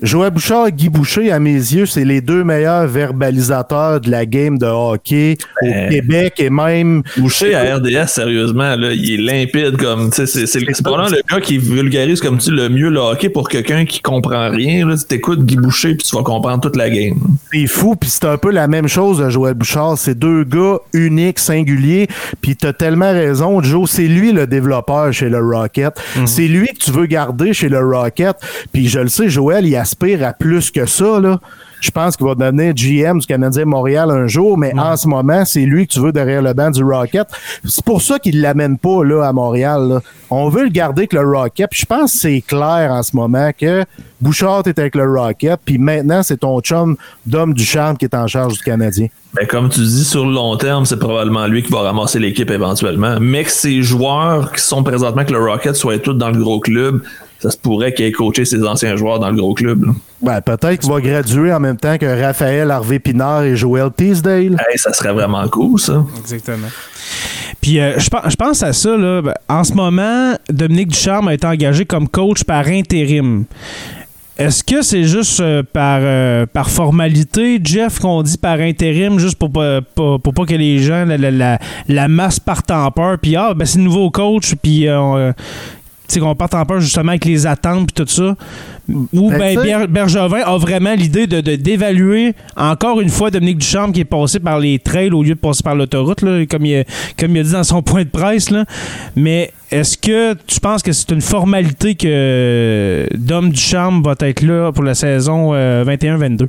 Joël 0.00 0.30
Bouchard 0.30 0.68
et 0.68 0.72
Guy 0.72 0.88
Boucher, 0.88 1.30
à 1.30 1.38
mes 1.38 1.52
yeux, 1.52 1.84
c'est 1.84 2.04
les 2.04 2.22
deux 2.22 2.44
meilleurs 2.44 2.86
verbalisateurs 2.86 4.00
de 4.00 4.10
la 4.10 4.24
game 4.24 4.56
de 4.58 4.64
hockey 4.64 5.36
au 5.60 5.66
Ben, 5.66 5.90
Québec 5.90 6.34
et 6.38 6.48
même. 6.48 7.02
Boucher 7.18 7.54
à 7.54 7.76
RDS, 7.76 8.06
sérieusement, 8.06 8.74
là, 8.74 8.92
il 8.92 9.12
est 9.12 9.16
limpide 9.22 9.76
comme. 9.76 10.10
C'est 10.10 10.82
probablement 10.82 11.14
le 11.14 11.22
gars 11.30 11.40
qui 11.40 11.58
vulgarise 11.58 12.20
comme 12.20 12.38
tu 12.38 12.50
le 12.52 12.70
mieux 12.70 12.88
le 12.88 13.00
hockey 13.00 13.28
pour 13.28 13.50
quelqu'un 13.50 13.84
qui 13.84 14.00
comprend 14.00 14.48
rien. 14.50 14.88
Là, 14.88 14.96
tu 14.96 15.04
t'écoutes 15.04 15.44
Guy 15.44 15.56
Boucher 15.56 15.94
puis 15.94 16.06
tu 16.06 16.16
vas 16.16 16.22
comprendre 16.22 16.62
toute 16.62 16.76
la 16.76 16.88
game. 16.88 17.20
C'est 17.52 17.66
fou, 17.66 17.94
puis 17.94 18.08
c'est 18.08 18.24
un 18.24 18.38
peu 18.38 18.50
la 18.50 18.68
même 18.68 18.88
chose 18.88 19.18
de 19.18 19.28
Joël 19.28 19.54
Bouchard. 19.54 19.98
C'est 19.98 20.18
deux 20.18 20.44
gars 20.44 20.78
uniques, 20.94 21.38
singuliers, 21.38 22.08
puis 22.40 22.56
t'as 22.56 22.72
tellement 22.72 23.12
raison, 23.12 23.62
Joe. 23.62 23.90
C'est 23.90 24.08
lui 24.08 24.32
le 24.32 24.46
développeur 24.46 25.12
chez 25.12 25.28
le 25.28 25.38
Rocket. 25.38 25.92
C'est 26.24 26.48
lui 26.48 26.68
que 26.68 26.78
tu 26.78 26.90
veux 26.92 27.06
garder 27.06 27.52
chez 27.52 27.68
le 27.68 27.78
Rocket. 27.78 28.36
Puis 28.72 28.88
je 28.88 28.98
le 28.98 29.08
sais, 29.08 29.28
Joël, 29.28 29.66
il 29.66 29.81
aspire 29.82 30.24
à 30.26 30.32
plus 30.32 30.70
que 30.70 30.86
ça, 30.86 31.20
là. 31.20 31.40
Je 31.80 31.90
pense 31.90 32.16
qu'il 32.16 32.24
va 32.24 32.36
devenir 32.36 32.74
GM 32.74 33.18
du 33.18 33.26
Canadien 33.26 33.64
Montréal 33.64 34.08
un 34.12 34.28
jour, 34.28 34.56
mais 34.56 34.72
en 34.78 34.96
ce 34.96 35.08
moment, 35.08 35.44
c'est 35.44 35.62
lui 35.64 35.88
que 35.88 35.92
tu 35.92 35.98
veux 35.98 36.12
derrière 36.12 36.40
le 36.40 36.52
banc 36.52 36.70
du 36.70 36.84
Rocket. 36.84 37.26
C'est 37.64 37.84
pour 37.84 38.00
ça 38.00 38.20
qu'il 38.20 38.40
l'amène 38.40 38.78
pas 38.78 39.02
là 39.02 39.24
à 39.24 39.32
Montréal. 39.32 39.88
là. 39.88 40.00
On 40.30 40.48
veut 40.48 40.62
le 40.62 40.70
garder 40.70 41.00
avec 41.00 41.12
le 41.12 41.22
Rocket. 41.22 41.68
Puis 41.68 41.80
je 41.80 41.86
pense 41.86 42.12
que 42.12 42.18
c'est 42.20 42.40
clair 42.40 42.92
en 42.92 43.02
ce 43.02 43.16
moment 43.16 43.50
que 43.58 43.84
Bouchard 44.20 44.62
est 44.66 44.78
avec 44.78 44.94
le 44.94 45.10
Rocket, 45.10 45.58
puis 45.64 45.78
maintenant 45.78 46.22
c'est 46.22 46.36
ton 46.36 46.60
chum 46.60 46.96
d'homme 47.26 47.52
du 47.52 47.64
charme 47.64 47.96
qui 47.96 48.04
est 48.04 48.14
en 48.14 48.28
charge 48.28 48.52
du 48.58 48.62
Canadien. 48.62 49.08
Ben, 49.34 49.46
comme 49.48 49.68
tu 49.68 49.80
dis, 49.80 50.04
sur 50.04 50.24
le 50.24 50.32
long 50.32 50.56
terme, 50.56 50.84
c'est 50.84 50.98
probablement 50.98 51.48
lui 51.48 51.64
qui 51.64 51.72
va 51.72 51.80
ramasser 51.80 52.20
l'équipe 52.20 52.50
éventuellement. 52.50 53.16
Mais 53.20 53.42
que 53.42 53.50
ces 53.50 53.82
joueurs 53.82 54.52
qui 54.52 54.62
sont 54.62 54.84
présentement 54.84 55.22
avec 55.22 55.32
le 55.32 55.42
Rocket 55.42 55.74
soient 55.74 55.98
tous 55.98 56.14
dans 56.14 56.30
le 56.30 56.38
gros 56.38 56.60
club, 56.60 57.02
ça 57.42 57.50
se 57.50 57.56
pourrait 57.58 57.92
qu'il 57.92 58.04
ait 58.06 58.12
coaché 58.12 58.44
ses 58.44 58.62
anciens 58.64 58.96
joueurs 58.96 59.18
dans 59.18 59.30
le 59.30 59.36
gros 59.36 59.54
club. 59.54 59.84
là. 59.84 59.92
Ben, 60.22 60.40
peut-être 60.40 60.80
qu'il 60.80 60.90
va 60.90 61.00
graduer 61.00 61.52
en 61.52 61.58
même 61.60 61.76
temps 61.76 61.98
que 61.98 62.06
Raphaël 62.22 62.70
Harvey 62.70 62.98
Pinard 63.00 63.42
et 63.42 63.56
Joel 63.56 63.90
Teasdale. 63.96 64.56
Hey, 64.70 64.78
ça 64.78 64.92
serait 64.92 65.12
vraiment 65.12 65.46
cool, 65.48 65.80
ça. 65.80 66.04
Exactement. 66.20 66.68
Puis 67.60 67.80
euh, 67.80 67.98
je 67.98 68.08
pense- 68.08 68.28
je 68.30 68.36
pense 68.36 68.62
à 68.62 68.72
ça, 68.72 68.96
là. 68.96 69.22
Ben, 69.22 69.34
En 69.48 69.64
ce 69.64 69.72
moment, 69.74 70.34
Dominique 70.50 70.88
Ducharme 70.88 71.28
a 71.28 71.34
été 71.34 71.46
engagé 71.46 71.84
comme 71.84 72.08
coach 72.08 72.44
par 72.44 72.66
intérim. 72.68 73.44
Est-ce 74.38 74.64
que 74.64 74.80
c'est 74.82 75.04
juste 75.04 75.40
euh, 75.40 75.62
par, 75.62 75.98
euh, 76.02 76.46
par 76.46 76.70
formalité, 76.70 77.60
Jeff, 77.62 77.98
qu'on 77.98 78.22
dit 78.22 78.38
par 78.38 78.58
intérim, 78.60 79.18
juste 79.18 79.36
pour 79.38 79.52
pas, 79.52 79.80
pour 79.94 80.20
pas 80.20 80.46
que 80.46 80.54
les 80.54 80.78
gens, 80.78 81.04
la, 81.04 81.18
la, 81.18 81.30
la, 81.30 81.58
la 81.86 82.08
masse 82.08 82.40
parte 82.40 82.70
en 82.70 82.90
peur, 82.90 83.18
puis 83.20 83.36
ah, 83.36 83.52
ben 83.54 83.66
c'est 83.66 83.78
le 83.78 83.84
nouveau 83.84 84.10
coach, 84.10 84.54
puis 84.62 84.88
euh, 84.88 85.32
sais, 86.14 86.20
qu'on 86.20 86.34
parte 86.34 86.54
en 86.54 86.64
peur 86.64 86.80
justement 86.80 87.10
avec 87.10 87.24
les 87.24 87.46
attentes, 87.46 87.92
puis 87.92 88.04
tout 88.04 88.10
ça. 88.10 88.34
Ou 89.12 89.30
Ben, 89.30 89.54
ben, 89.56 89.86
Bergevin 89.86 90.40
a 90.44 90.56
vraiment 90.58 90.92
l'idée 90.94 91.26
de, 91.26 91.40
de- 91.40 91.54
d'évaluer 91.56 92.34
encore 92.56 93.00
une 93.00 93.08
fois 93.08 93.30
Dominique 93.30 93.58
Ducharme 93.58 93.92
qui 93.92 94.00
est 94.00 94.04
passé 94.04 94.40
par 94.40 94.58
les 94.58 94.78
trails 94.78 95.10
au 95.12 95.22
lieu 95.22 95.34
de 95.34 95.38
passer 95.40 95.62
par 95.62 95.74
l'autoroute, 95.74 96.22
là, 96.22 96.44
comme, 96.46 96.66
il 96.66 96.80
a, 96.80 96.84
comme 97.18 97.34
il 97.36 97.40
a 97.40 97.42
dit 97.44 97.52
dans 97.52 97.64
son 97.64 97.82
point 97.82 98.02
de 98.04 98.08
presse. 98.08 98.50
Là. 98.50 98.64
Mais 99.16 99.52
est-ce 99.70 99.96
que 99.96 100.34
tu 100.46 100.58
penses 100.60 100.82
que 100.82 100.92
c'est 100.92 101.10
une 101.12 101.20
formalité 101.20 101.94
que 101.94 103.06
Dom 103.14 103.50
Ducharme 103.50 104.02
va 104.02 104.14
être 104.20 104.42
là 104.42 104.72
pour 104.72 104.84
la 104.84 104.94
saison 104.94 105.50
euh, 105.54 105.84
21-22? 105.84 106.48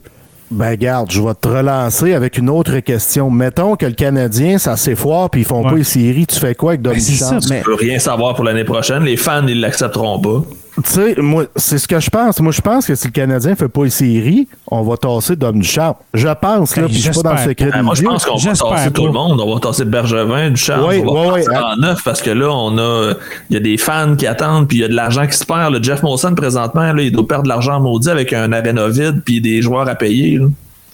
Ben 0.52 0.76
garde, 0.76 1.12
je 1.12 1.22
vais 1.22 1.34
te 1.34 1.48
relancer 1.48 2.14
avec 2.14 2.38
une 2.38 2.50
autre 2.50 2.78
question. 2.80 3.32
Mettons 3.32 3.76
que 3.76 3.86
le 3.88 3.94
Canadien, 3.94 4.58
ça 4.60 4.78
s'effoire 4.78 5.30
puis 5.30 5.42
ils 5.42 5.46
font 5.46 5.64
Ouais. 5.64 5.72
pas 5.72 5.76
les 5.78 5.84
séries, 5.84 6.28
tu 6.28 6.40
fais 6.40 6.54
quoi 6.54 6.72
avec 6.74 6.82
Ben, 6.82 7.00
ça, 7.00 7.40
mais- 7.50 7.60
Je 7.60 7.64
peux 7.64 7.74
rien 7.76 7.98
savoir 7.98 8.36
pour 8.36 8.44
l'année 8.44 8.64
prochaine. 8.64 9.04
Les 9.04 9.18
fans, 9.18 9.48
ils 9.48 9.60
l'accepteront 9.60 10.20
pas. 10.20 10.44
Tu 10.76 10.90
sais, 10.90 11.16
moi, 11.18 11.46
c'est 11.56 11.78
ce 11.78 11.88
que 11.88 12.00
je 12.00 12.10
pense. 12.10 12.40
Moi, 12.40 12.52
je 12.52 12.62
pense 12.62 12.88
que 12.88 12.96
si 12.96 13.08
le 13.08 13.12
Canadien 13.12 13.54
fait 13.56 13.68
pas 13.68 13.84
les 13.84 13.90
séries, 13.92 14.48
on 14.72 14.82
va 14.82 14.98
tasser 14.98 15.36
Dom 15.36 15.60
Ducharme. 15.60 15.94
Je 16.16 16.28
pense, 16.30 16.76
là, 16.76 16.86
puis 16.88 16.96
je 16.96 17.12
suis 17.12 17.22
pas 17.22 17.30
dans 17.30 17.42
le 17.42 17.50
secret 17.50 17.70
Ben, 17.72 17.84
moi, 17.84 17.94
je 17.94 18.02
pense 18.04 18.26
qu'on 18.26 18.34
va 18.36 18.40
J'espère 18.40 18.70
tasser 18.70 18.92
tout 18.92 19.06
le 19.06 19.12
monde. 19.12 19.40
On 19.40 19.54
va 19.54 19.60
tasser 19.60 19.86
Bergevin, 19.86 20.50
Ducharme. 20.50 20.86
Oui, 20.90 21.04
on 21.06 21.14
va 21.14 21.34
oui, 21.34 21.42
en 21.48 21.76
neuf 21.78 22.04
parce 22.04 22.24
que 22.24 22.32
là, 22.32 22.50
on 22.52 22.76
a, 22.80 23.14
il 23.52 23.54
y 23.54 23.58
a 23.58 23.60
des 23.60 23.78
fans 23.78 24.16
qui 24.16 24.26
attendent, 24.26 24.68
puis 24.68 24.78
il 24.80 24.82
y 24.82 24.84
a 24.84 24.88
de 24.88 24.96
l'argent 24.96 25.28
qui 25.28 25.38
se 25.38 25.46
perd. 25.46 25.74
Le 25.74 25.84
Jeff 25.84 26.02
Molson, 26.02 26.34
présentement, 26.34 26.92
là, 26.92 27.02
il 27.04 27.12
doit 27.12 27.28
perdre 27.28 27.44
de 27.44 27.50
l'argent 27.50 27.80
maudit 27.80 28.10
avec 28.10 28.34
un 28.34 28.52
arena 28.52 28.88
vide 28.88 29.22
puis 29.24 29.42
des 29.42 29.62
joueurs 29.62 29.88
à 29.88 29.94
payer. 29.96 30.38
là. 30.40 30.48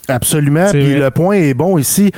Absolument. 0.09 0.67
Puis 0.71 0.95
le 0.95 1.11
point 1.11 1.35
est 1.35 1.53
bon 1.53 1.77
ici. 1.77 2.11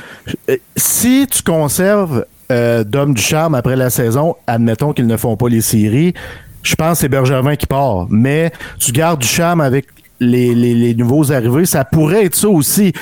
Euh, 0.50 0.56
Si 0.76 1.26
tu 1.30 1.42
conserves 1.42 2.24
euh, 2.50 2.82
Dom 2.84 3.14
Ducharme 3.14 3.54
après 3.54 3.76
la 3.76 3.90
saison, 3.90 4.34
admettons 4.46 4.92
qu'ils 4.92 5.06
ne 5.06 5.16
font 5.16 5.36
pas 5.36 5.48
les 5.48 5.60
séries, 5.60 6.14
je 6.62 6.74
pense 6.74 6.98
que 6.98 7.00
c'est 7.02 7.08
Bergevin 7.08 7.56
qui 7.56 7.66
part. 7.66 8.06
Mais 8.10 8.52
tu 8.78 8.92
gardes 8.92 9.20
Ducharme 9.20 9.60
avec 9.60 9.86
les, 10.20 10.54
les- 10.54 10.74
les 10.74 10.94
nouveaux 10.94 11.32
arrivés, 11.32 11.66
ça 11.66 11.84
pourrait 11.84 12.26
être 12.26 12.36
ça 12.36 12.48
aussi. 12.48 12.92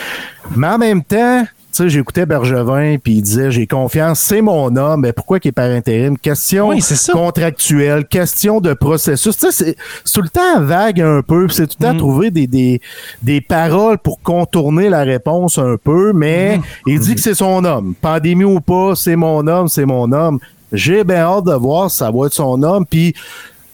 Mais 0.56 0.66
en 0.68 0.78
même 0.78 1.02
temps, 1.04 1.42
tu 1.72 1.84
sais, 1.84 1.88
j'écoutais 1.88 2.26
Bergevin, 2.26 2.96
puis 2.96 3.12
il 3.16 3.22
disait 3.22 3.50
J'ai 3.52 3.66
confiance, 3.66 4.18
c'est 4.20 4.40
mon 4.40 4.74
homme, 4.74 5.02
mais 5.02 5.12
pourquoi 5.12 5.38
qu'il 5.38 5.50
est 5.50 5.52
par 5.52 5.70
intérim? 5.70 6.18
Question 6.18 6.68
Oui, 6.70 6.80
contractuelle, 7.12 8.06
question 8.06 8.61
de 8.61 8.72
processus. 8.72 9.36
Tu 9.36 9.46
sais, 9.46 9.52
c'est 9.52 9.76
c'est 10.04 10.12
tout 10.14 10.22
le 10.22 10.28
temps 10.30 10.61
vague 10.62 11.00
un 11.00 11.22
peu, 11.22 11.46
c'est 11.48 11.66
tout 11.68 11.76
le 11.78 11.86
temps 11.86 11.94
Mm. 11.94 11.98
trouver 11.98 12.30
des, 12.32 12.46
des, 12.48 12.80
des 13.22 13.40
paroles 13.40 13.98
pour 13.98 14.20
contourner 14.20 14.88
la 14.88 15.02
réponse 15.04 15.58
un 15.58 15.76
peu, 15.82 16.12
mais 16.12 16.58
Mm. 16.58 16.62
il 16.88 17.00
dit 17.00 17.14
que 17.14 17.20
c'est 17.20 17.34
son 17.34 17.64
homme. 17.64 17.94
Pandémie 18.00 18.44
ou 18.44 18.61
pas, 18.61 18.94
c'est 18.96 19.14
mon 19.16 19.46
homme, 19.46 19.68
c'est 19.68 19.84
mon 19.86 20.11
homme. 20.11 20.38
J'ai 20.72 21.04
bien 21.04 21.18
hâte 21.22 21.44
de 21.44 21.52
voir 21.54 21.90
si 21.90 21.98
ça 21.98 22.11
va 22.11 22.26
être 22.26 22.32
son 22.34 22.62
homme, 22.62 22.84
puis 22.88 23.12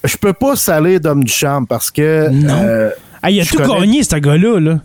je 0.07 0.17
peux 0.17 0.33
pas 0.33 0.57
saler 0.57 0.99
d'homme 1.01 1.25
du 1.25 1.33
champ 1.33 1.65
parce 1.65 1.91
que 1.91 2.29
Non. 2.31 2.55
euh, 2.65 2.91
Ah, 3.23 3.31
il 3.31 3.41
a 3.41 3.45
tout 3.45 3.57
connais- 3.57 3.81
gagné, 3.81 4.03
ce 4.03 4.17
gars-là. 4.17 4.61
Là. 4.61 4.79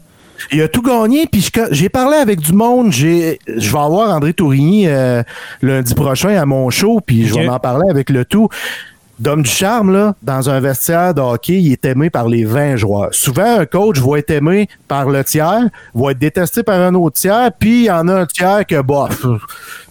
il 0.52 0.62
a 0.62 0.68
tout 0.68 0.82
gagné, 0.82 1.28
puis 1.32 1.48
j'ai 1.72 1.90
parlé 1.90 2.18
avec 2.18 2.40
du 2.40 2.54
monde. 2.54 2.92
J'ai, 2.92 3.38
je 3.48 3.72
vais 3.72 3.78
avoir 3.80 4.16
André 4.16 4.34
Tourigny 4.34 4.88
euh, 4.88 5.22
lundi 5.62 5.94
prochain 5.94 6.30
à 6.36 6.46
mon 6.46 6.70
show, 6.72 7.00
puis 7.06 7.28
je 7.28 7.36
vais 7.36 7.48
en 7.48 7.60
parler 7.60 7.88
avec 7.90 8.10
le 8.10 8.26
tout. 8.26 8.50
Dom 9.22 9.44
du 9.44 9.50
charme, 9.52 9.94
là, 9.94 10.16
dans 10.24 10.50
un 10.50 10.60
vestiaire 10.60 11.14
de 11.14 11.22
hockey, 11.22 11.62
il 11.62 11.72
est 11.72 11.86
aimé 11.86 12.10
par 12.10 12.28
les 12.28 12.44
20 12.44 12.76
joueurs. 12.78 13.10
Souvent, 13.12 13.60
un 13.60 13.68
coach 13.68 14.00
va 14.00 14.18
être 14.18 14.32
aimé 14.32 14.68
par 14.88 15.10
le 15.10 15.24
tiers, 15.24 15.70
va 15.94 16.12
être 16.12 16.18
détesté 16.18 16.64
par 16.64 16.82
un 16.82 16.96
autre 16.96 17.18
tiers, 17.20 17.52
puis 17.60 17.82
il 17.82 17.86
y 17.86 17.92
en 17.92 18.08
a 18.08 18.22
un 18.22 18.26
tiers 18.26 18.66
que, 18.66 18.82
bof, 18.82 19.24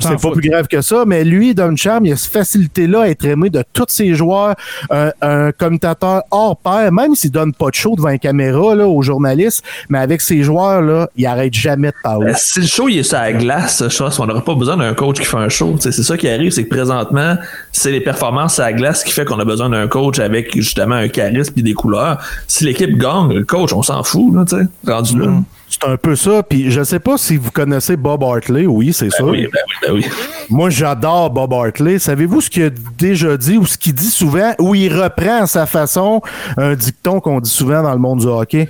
c'est 0.01 0.09
pas 0.09 0.18
fout. 0.18 0.33
plus 0.33 0.51
grave 0.51 0.66
que 0.66 0.81
ça. 0.81 1.05
Mais 1.07 1.22
lui, 1.22 1.55
Dom 1.55 1.76
Charme, 1.76 2.07
il 2.07 2.12
a 2.12 2.16
cette 2.16 2.33
facilité-là 2.33 3.03
à 3.03 3.09
être 3.09 3.24
aimé 3.24 3.51
de 3.51 3.62
tous 3.72 3.87
ses 3.87 4.14
joueurs, 4.14 4.57
un, 4.91 5.12
un 5.22 5.53
commentateur 5.53 6.24
hors 6.33 6.57
pair, 6.57 6.91
même 6.91 7.14
s'il 7.14 7.31
donne 7.31 7.55
pas 7.55 7.70
de 7.70 7.76
show 7.76 7.95
devant 7.95 8.09
une 8.09 8.18
caméra 8.18 8.74
là, 8.74 8.89
aux 8.89 9.03
journalistes, 9.03 9.64
mais 9.89 10.01
avec 10.01 10.22
ses 10.22 10.43
joueurs, 10.43 10.83
là, 10.83 11.09
il 11.14 11.24
arrête 11.26 11.55
jamais 11.55 11.91
de 11.91 11.97
parler. 12.03 12.33
Ben, 12.33 12.37
si 12.37 12.62
le 12.62 12.66
show 12.66 12.89
il 12.89 12.99
est 12.99 13.03
sur 13.05 13.18
la 13.18 13.33
glace, 13.33 13.85
je 13.89 13.97
pense 13.97 14.16
qu'on 14.16 14.26
n'aurait 14.26 14.43
pas 14.43 14.57
besoin 14.57 14.76
d'un 14.76 14.93
coach 14.95 15.20
qui 15.20 15.26
fait 15.26 15.37
un 15.37 15.49
show. 15.49 15.76
C'est 15.78 15.93
ça 15.93 16.16
qui 16.16 16.28
arrive, 16.28 16.51
c'est 16.51 16.64
que 16.64 16.74
présentement, 16.74 17.37
c'est 17.70 17.93
les 17.93 18.01
performances 18.01 18.59
à 18.59 18.64
la 18.64 18.72
glace 18.72 19.05
qui 19.05 19.12
fait 19.12 19.20
qu'on 19.25 19.39
a 19.39 19.45
besoin 19.45 19.71
d'un 19.71 19.89
coach 19.89 20.18
avec 20.18 20.55
justement 20.55 20.97
un 20.97 21.09
charisme 21.09 21.55
et 21.57 21.62
des 21.62 21.75
couleurs. 21.75 22.18
Si 22.47 22.64
l'équipe 22.64 22.97
gagne, 22.97 23.33
le 23.33 23.45
coach, 23.45 23.73
on 23.73 23.83
s'en 23.83 24.03
fout, 24.03 24.35
là, 24.35 24.45
tu 24.45 24.57
sais, 24.57 24.93
rendu 24.93 25.18
là. 25.18 25.29
C'est 25.68 25.85
un 25.89 25.97
peu 25.97 26.16
ça. 26.16 26.43
Puis 26.43 26.71
je 26.71 26.83
sais 26.83 26.99
pas 26.99 27.16
si 27.16 27.37
vous 27.37 27.51
connaissez 27.53 27.97
Bob 27.97 28.25
Hartley. 28.25 28.66
Oui, 28.66 28.93
c'est 28.93 29.11
sûr. 29.11 29.27
Oui, 29.27 29.47
ben 29.53 29.61
oui, 29.68 29.75
ben 29.87 29.95
oui. 29.95 30.07
Moi, 30.49 30.68
j'adore 30.68 31.31
Bob 31.31 31.53
Hartley. 31.53 31.99
Savez-vous 31.99 32.41
ce 32.41 32.51
qu'il 32.51 32.64
a 32.64 32.71
déjà 32.99 33.37
dit 33.37 33.57
ou 33.57 33.66
ce 33.66 33.79
qu'il 33.79 33.95
dit 33.95 34.11
souvent? 34.11 34.53
Ou 34.59 34.75
il 34.75 34.93
reprend 34.93 35.43
à 35.43 35.47
sa 35.47 35.66
façon 35.66 36.23
un 36.57 36.75
dicton 36.75 37.21
qu'on 37.21 37.41
dit 37.41 37.51
souvent 37.51 37.83
dans 37.83 37.93
le 37.93 37.99
monde 38.01 38.21
du 38.21 38.27
hockey? 38.27 38.68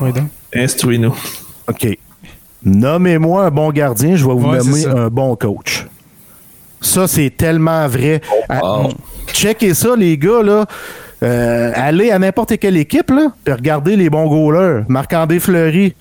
Oui, 0.00 0.12
donc. 0.12 0.28
Instruis-nous. 0.54 1.14
OK. 1.68 1.98
Nommez-moi 2.64 3.46
un 3.46 3.50
bon 3.50 3.70
gardien, 3.70 4.16
je 4.16 4.26
vais 4.26 4.34
vous 4.34 4.48
Ouais, 4.48 4.58
nommer 4.58 4.86
un 4.86 5.08
bon 5.08 5.36
coach. 5.36 5.86
Ça, 6.80 7.06
c'est 7.06 7.30
tellement 7.30 7.86
vrai. 7.88 8.20
Wow. 8.48 8.92
Checkez 9.32 9.74
ça, 9.74 9.96
les 9.96 10.16
gars, 10.18 10.42
là. 10.42 10.66
Euh, 11.22 11.72
allez 11.74 12.10
à 12.10 12.18
n'importe 12.18 12.58
quelle 12.58 12.76
équipe, 12.76 13.10
là, 13.10 13.32
puis 13.42 13.54
regardez 13.54 13.96
les 13.96 14.10
bons 14.10 14.26
goalers. 14.26 14.84
Marc-André 14.88 15.40
Fleury. 15.40 15.94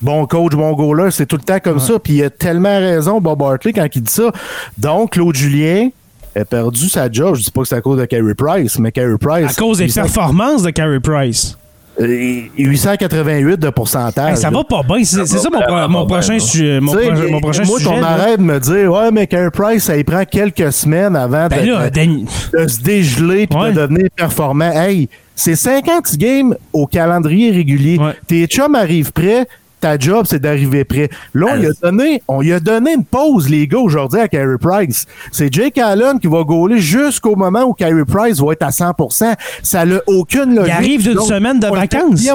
Bon 0.00 0.26
coach, 0.26 0.52
bon 0.52 0.72
goaler, 0.72 1.10
c'est 1.10 1.26
tout 1.26 1.36
le 1.36 1.42
temps 1.42 1.58
comme 1.58 1.80
ça. 1.80 1.98
Puis 1.98 2.14
il 2.14 2.24
a 2.24 2.30
tellement 2.30 2.78
raison, 2.78 3.20
Bob 3.20 3.42
Hartley, 3.42 3.72
quand 3.72 3.86
il 3.94 4.02
dit 4.02 4.12
ça. 4.12 4.32
Donc, 4.78 5.12
Claude 5.12 5.34
Julien 5.34 5.90
a 6.34 6.44
perdu 6.44 6.88
sa 6.88 7.10
job. 7.10 7.34
Je 7.34 7.42
dis 7.42 7.50
pas 7.50 7.62
que 7.62 7.68
c'est 7.68 7.74
à 7.74 7.80
cause 7.80 7.98
de 7.98 8.06
Carey 8.06 8.34
Price, 8.34 8.78
mais 8.78 8.92
Carey 8.92 9.18
Price. 9.20 9.50
À 9.50 9.60
cause 9.60 9.78
des 9.78 9.84
800 9.84 10.02
performances 10.02 10.62
de 10.62 10.70
Carey 10.70 11.00
Price. 11.00 11.58
Euh, 12.00 12.42
888 12.56 13.56
de 13.58 13.70
pourcentage. 13.70 14.30
Hey, 14.32 14.36
ça 14.36 14.50
va 14.50 14.64
pas 14.64 14.82
bien. 14.82 15.02
C'est 15.04 15.26
ça 15.26 15.48
mon, 15.50 15.60
pro- 15.60 16.06
prochain, 16.06 16.38
su- 16.38 16.80
mon 16.80 17.40
prochain 17.40 17.64
moi, 17.64 17.78
sujet. 17.78 17.90
qu'on 17.90 18.00
là. 18.00 18.08
arrête 18.08 18.38
de 18.38 18.44
me 18.44 18.58
dire, 18.60 18.92
ouais, 18.92 19.10
mais 19.10 19.26
Carey 19.26 19.50
Price, 19.50 19.84
ça 19.84 19.96
y 19.96 20.04
prend 20.04 20.24
quelques 20.24 20.72
semaines 20.72 21.16
avant 21.16 21.48
Ben 21.48 21.64
de, 21.64 21.70
là, 21.72 21.90
de- 21.90 21.94
Dan- 21.94 22.26
de 22.54 22.66
se 22.68 22.80
dégeler 22.80 23.46
puis 23.46 23.58
Ouais. 23.58 23.72
de 23.72 23.80
devenir 23.80 24.08
performant. 24.14 24.70
Hey, 24.72 25.08
c'est 25.34 25.56
50 25.56 26.16
games 26.16 26.54
au 26.72 26.86
calendrier 26.86 27.50
régulier. 27.50 27.98
Ouais. 27.98 28.12
Tes 28.26 28.46
chums 28.46 28.74
arrivent 28.74 29.12
prêts, 29.12 29.46
ta 29.80 29.98
job, 29.98 30.26
c'est 30.28 30.38
d'arriver 30.40 30.84
prêt. 30.84 31.08
Là, 31.34 31.46
on 31.52 31.56
lui, 31.56 31.66
a 31.66 31.70
donné, 31.82 32.22
on 32.28 32.40
lui 32.40 32.52
a 32.52 32.60
donné 32.60 32.94
une 32.94 33.04
pause, 33.04 33.48
les 33.48 33.66
gars, 33.66 33.78
aujourd'hui 33.78 34.20
à 34.20 34.28
Carey 34.28 34.56
Price. 34.60 35.06
C'est 35.32 35.52
Jake 35.52 35.78
Allen 35.78 36.18
qui 36.20 36.26
va 36.26 36.42
gauler 36.44 36.78
jusqu'au 36.78 37.34
moment 37.36 37.62
où 37.64 37.72
Carey 37.72 38.04
Price 38.06 38.38
va 38.40 38.52
être 38.52 38.62
à 38.62 38.70
100% 38.70 39.34
Ça 39.62 39.84
n'a 39.84 40.00
aucune 40.06 40.54
logique. 40.54 40.66
Il 40.68 40.70
arrive 40.76 41.02
d'une 41.02 41.20
semaine 41.20 41.58
de 41.58 41.66
vacances. 41.66 42.26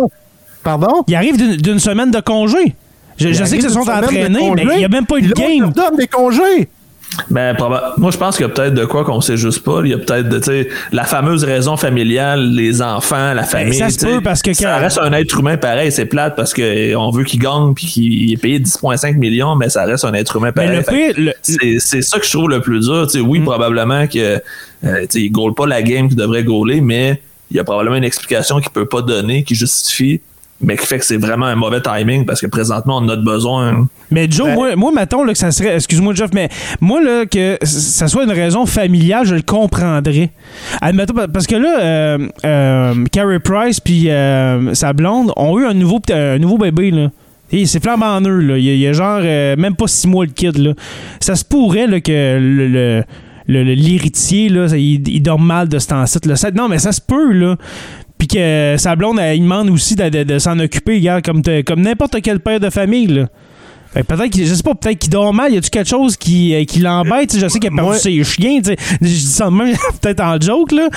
Pardon? 0.64 1.04
Il 1.08 1.16
arrive 1.16 1.38
d'une- 1.62 1.80
semaine 1.80 2.10
de 2.12 2.20
congé. 2.20 2.76
Je, 3.18 3.32
je 3.32 3.44
Il 3.44 3.48
sais 3.48 3.58
que 3.58 3.64
se 3.64 3.70
sont 3.70 3.88
entraînés, 3.88 4.52
mais 4.56 4.64
il 4.74 4.78
n'y 4.80 4.84
a 4.86 4.90
même 4.90 5.06
pas 5.06 5.18
eu 5.18 5.22
de 5.22 5.34
game. 5.34 5.60
leur 5.62 5.70
donne 5.72 5.98
des 5.98 6.08
congés. 6.08 6.68
Ben, 7.30 7.56
moi, 7.98 8.12
je 8.12 8.18
pense 8.18 8.36
qu'il 8.36 8.46
y 8.46 8.50
a 8.50 8.52
peut-être 8.52 8.74
de 8.74 8.84
quoi 8.84 9.06
qu'on 9.06 9.22
sait 9.22 9.38
juste 9.38 9.64
pas. 9.64 9.82
Il 9.86 9.90
y 9.92 9.94
a 9.94 9.98
peut-être, 9.98 10.28
de, 10.28 10.38
tu 10.38 10.44
sais, 10.46 10.70
la 10.92 11.06
fameuse 11.06 11.44
raison 11.46 11.78
familiale, 11.78 12.52
les 12.54 12.82
enfants, 12.82 13.34
la 13.34 13.44
famille. 13.44 13.80
Ben, 13.80 13.90
ça 13.90 14.00
se 14.00 14.06
peut 14.06 14.22
parce 14.22 14.42
que 14.42 14.54
Ça 14.54 14.76
quand- 14.76 14.80
reste 14.82 15.00
un 15.02 15.14
être 15.14 15.40
humain 15.40 15.56
pareil, 15.56 15.92
c'est 15.92 16.06
plate 16.08 16.36
parce 16.36 16.54
qu'on 16.54 17.10
veut 17.12 17.24
qu'il 17.24 17.40
gagne 17.40 17.74
puis 17.74 17.86
qu'il 17.86 18.34
est 18.34 18.38
payé 18.38 18.60
10,5 18.60 19.16
millions, 19.18 19.56
mais 19.56 19.70
ça 19.70 19.86
reste 19.86 20.04
un 20.04 20.14
être 20.14 20.36
humain 20.36 20.52
pareil. 20.52 20.82
le 21.18 21.34
c'est, 21.80 22.02
ça 22.02 22.20
que 22.20 22.26
je 22.26 22.32
trouve 22.32 22.50
le 22.50 22.60
plus 22.60 22.82
dur. 22.82 23.08
Tu 23.08 23.20
sais, 23.20 23.20
oui, 23.22 23.40
probablement 23.40 24.08
que 24.08 24.42
euh, 24.86 25.06
il 25.14 25.32
goal 25.32 25.54
pas 25.54 25.68
la 25.68 25.82
game 25.82 26.08
qu'il 26.10 26.18
devrait 26.18 26.44
goaler, 26.44 26.82
mais 26.82 27.22
il 27.50 27.58
y 27.58 27.60
a 27.60 27.64
probablement 27.64 27.96
une 27.96 28.04
explication 28.04 28.60
qu'il 28.60 28.72
peut 28.72 28.88
pas 28.88 29.02
donner 29.02 29.44
qui 29.44 29.56
justifie, 29.56 30.20
mais 30.62 30.78
qui 30.78 30.86
fait 30.88 31.00
que 31.00 31.06
c'est 31.06 31.18
vraiment 31.18 31.46
un 31.48 31.56
mauvais 31.56 31.82
timing 31.82 32.26
parce 32.26 32.40
que 32.42 32.48
présentement, 32.48 32.98
on 33.02 33.10
a 33.10 33.16
de 33.16 33.24
besoin. 33.24 33.88
Mais 34.12 34.28
Joe, 34.30 34.54
moi, 34.54 34.76
moi, 34.76 34.92
mettons 34.96 35.24
là, 35.24 35.34
que 35.34 35.38
ça 35.38 35.52
serait. 35.52 35.76
Excuse-moi, 35.76 36.14
Jeff, 36.14 36.30
mais 36.34 36.50
moi, 36.80 37.02
là, 37.02 37.26
que 37.26 37.58
ça 37.64 38.08
soit 38.08 38.24
une 38.24 38.32
raison 38.32 38.66
familiale, 38.66 39.26
je 39.26 39.36
le 39.36 39.42
comprendrais. 39.42 40.30
Admettons, 40.82 41.14
parce 41.34 41.46
que 41.48 41.56
là, 41.56 41.80
euh, 41.82 42.28
euh, 42.46 42.94
Carey 43.12 43.40
Price 43.40 43.80
puis 43.80 44.10
euh, 44.10 44.74
sa 44.74 44.94
blonde 44.94 45.32
ont 45.36 45.60
eu 45.60 45.66
un 45.66 45.74
nouveau, 45.74 46.00
un 46.12 46.38
nouveau 46.38 46.58
bébé, 46.58 46.92
là. 46.92 47.10
Et 47.52 47.66
C'est 47.68 47.82
flambant 47.84 48.20
neuf, 48.22 48.42
là. 48.44 48.58
Il 48.58 48.64
y 48.66 48.70
a, 48.70 48.74
il 48.74 48.80
y 48.80 48.88
a 48.88 48.94
genre 48.94 49.20
euh, 49.24 49.56
même 49.58 49.76
pas 49.76 49.88
six 49.88 50.08
mois 50.08 50.26
le 50.26 50.32
kid, 50.32 50.58
là. 50.58 50.72
Ça 51.20 51.36
se 51.36 51.44
pourrait 51.46 51.88
là, 51.88 52.00
que 52.00 52.12
le. 52.12 52.68
le- 52.68 53.04
le- 53.48 53.64
le- 53.64 53.76
l'héritier, 53.76 54.50
là, 54.50 54.68
ça, 54.68 54.76
il, 54.76 55.08
il 55.08 55.22
dort 55.22 55.40
mal 55.40 55.70
de 55.70 55.78
ce 55.78 55.88
temps-ci. 55.90 56.18
là. 56.26 56.36
Ça- 56.36 56.50
Non, 56.50 56.68
mais 56.68 56.80
ça 56.80 56.92
se 56.92 57.00
peut, 57.00 57.32
là. 57.32 57.56
Puis 58.18 58.28
que 58.28 58.76
sa 58.78 58.96
blonde, 58.96 59.20
elle, 59.20 59.38
il 59.38 59.42
demande 59.44 59.70
aussi 59.70 59.96
de, 59.96 60.10
de- 60.10 60.24
de 60.24 60.40
s'en 60.40 60.58
occuper, 60.60 61.02
comme, 61.24 61.42
te- 61.42 61.62
comme 61.62 61.82
n'importe 61.82 62.18
quel 62.22 62.40
père 62.40 62.60
de 62.60 62.70
famille, 62.70 63.08
là. 63.08 63.28
Peut-être 63.94 64.26
qu'il, 64.30 64.46
je 64.46 64.54
sais 64.54 64.62
pas, 64.64 64.76
peut-être 64.76 65.00
qu'il 65.00 65.10
dort 65.10 65.34
mal, 65.34 65.54
y 65.54 65.58
a-tu 65.58 65.70
quelque 65.70 65.88
chose 65.88 66.18
qui, 66.18 66.54
euh, 66.54 66.66
qui 66.66 66.80
l'embête, 66.80 67.34
je 67.40 67.48
sais 67.48 67.60
qu'il 67.60 67.70
a 67.70 67.76
perdu 67.76 67.92
Moi- 67.92 67.98
ses 67.98 68.22
chiens, 68.26 68.58
tu 68.58 68.72
sais. 68.72 68.76
Je 69.02 69.08
dis 69.08 69.20
ça 69.22 69.50
même, 69.50 69.74
peut-être 70.02 70.20
en 70.22 70.38
joke, 70.40 70.74
là. 70.74 70.90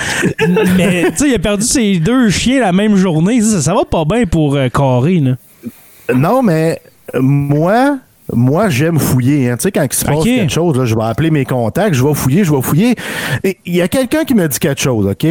Mais, 0.75 1.09
tu 1.11 1.17
sais, 1.19 1.29
il 1.29 1.33
a 1.35 1.39
perdu 1.39 1.63
ses 1.63 1.97
deux 1.99 2.29
chiens 2.29 2.59
la 2.59 2.73
même 2.73 2.97
journée, 2.97 3.39
ça, 3.41 3.61
ça 3.61 3.73
va 3.73 3.85
pas 3.89 4.03
bien 4.03 4.25
pour 4.25 4.55
euh, 4.55 4.67
Carré, 4.67 5.19
là. 5.21 5.35
Non, 6.13 6.41
mais 6.43 6.81
moi, 7.17 7.99
moi, 8.33 8.69
j'aime 8.69 8.99
fouiller. 8.99 9.49
hein. 9.49 9.57
Tu 9.57 9.63
sais, 9.63 9.71
quand 9.71 9.83
il 9.83 9.93
se 9.93 10.05
passe 10.05 10.15
quelque 10.37 10.51
chose, 10.51 10.77
là, 10.77 10.85
je 10.85 10.95
vais 10.95 11.03
appeler 11.03 11.31
mes 11.31 11.45
contacts, 11.45 11.93
je 11.95 12.03
vais 12.03 12.13
fouiller, 12.13 12.43
je 12.43 12.53
vais 12.53 12.61
fouiller. 12.61 12.95
Et 13.43 13.57
il 13.65 13.75
y 13.75 13.81
a 13.81 13.87
quelqu'un 13.87 14.23
qui 14.25 14.33
me 14.35 14.47
dit 14.47 14.59
quelque 14.59 14.81
chose, 14.81 15.05
OK? 15.07 15.25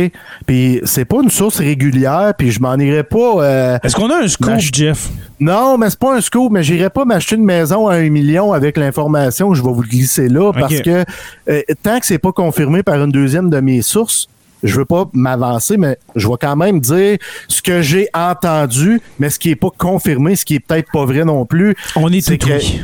Puis 0.46 0.80
c'est 0.84 1.04
pas 1.04 1.18
une 1.22 1.30
source 1.30 1.58
régulière, 1.58 2.32
puis 2.36 2.50
je 2.50 2.60
m'en 2.60 2.76
irai 2.76 3.02
pas. 3.04 3.42
euh, 3.44 3.78
Est-ce 3.82 3.94
qu'on 3.96 4.10
a 4.10 4.22
un 4.22 4.28
scoop, 4.28 4.48
Jeff? 4.72 5.08
Non, 5.40 5.78
mais 5.78 5.90
c'est 5.90 5.98
pas 5.98 6.16
un 6.16 6.20
scoop, 6.20 6.50
mais 6.52 6.62
j'irai 6.62 6.90
pas 6.90 7.04
m'acheter 7.04 7.36
une 7.36 7.44
maison 7.44 7.86
à 7.88 7.94
un 7.94 8.08
million 8.10 8.52
avec 8.52 8.76
l'information, 8.76 9.54
je 9.54 9.62
vais 9.62 9.70
vous 9.72 9.82
le 9.82 9.88
glisser 9.88 10.28
là, 10.28 10.52
parce 10.52 10.74
que 10.82 11.04
euh, 11.48 11.60
tant 11.82 12.00
que 12.00 12.06
c'est 12.06 12.18
pas 12.18 12.32
confirmé 12.32 12.82
par 12.82 12.96
une 13.02 13.12
deuxième 13.12 13.48
de 13.50 13.60
mes 13.60 13.82
sources, 13.82 14.28
je 14.62 14.76
veux 14.76 14.84
pas 14.84 15.08
m'avancer, 15.12 15.76
mais 15.76 15.98
je 16.16 16.28
vais 16.28 16.34
quand 16.40 16.56
même 16.56 16.80
dire 16.80 17.18
ce 17.48 17.62
que 17.62 17.82
j'ai 17.82 18.08
entendu, 18.14 19.00
mais 19.18 19.30
ce 19.30 19.38
qui 19.38 19.50
est 19.50 19.56
pas 19.56 19.70
confirmé, 19.76 20.36
ce 20.36 20.44
qui 20.44 20.56
est 20.56 20.60
peut-être 20.60 20.90
pas 20.92 21.04
vrai 21.04 21.24
non 21.24 21.44
plus. 21.46 21.76
On 21.96 22.12
est 22.12 22.20
c'est 22.20 22.38
tout 22.38 22.48
que 22.48 22.54
oui. 22.54 22.82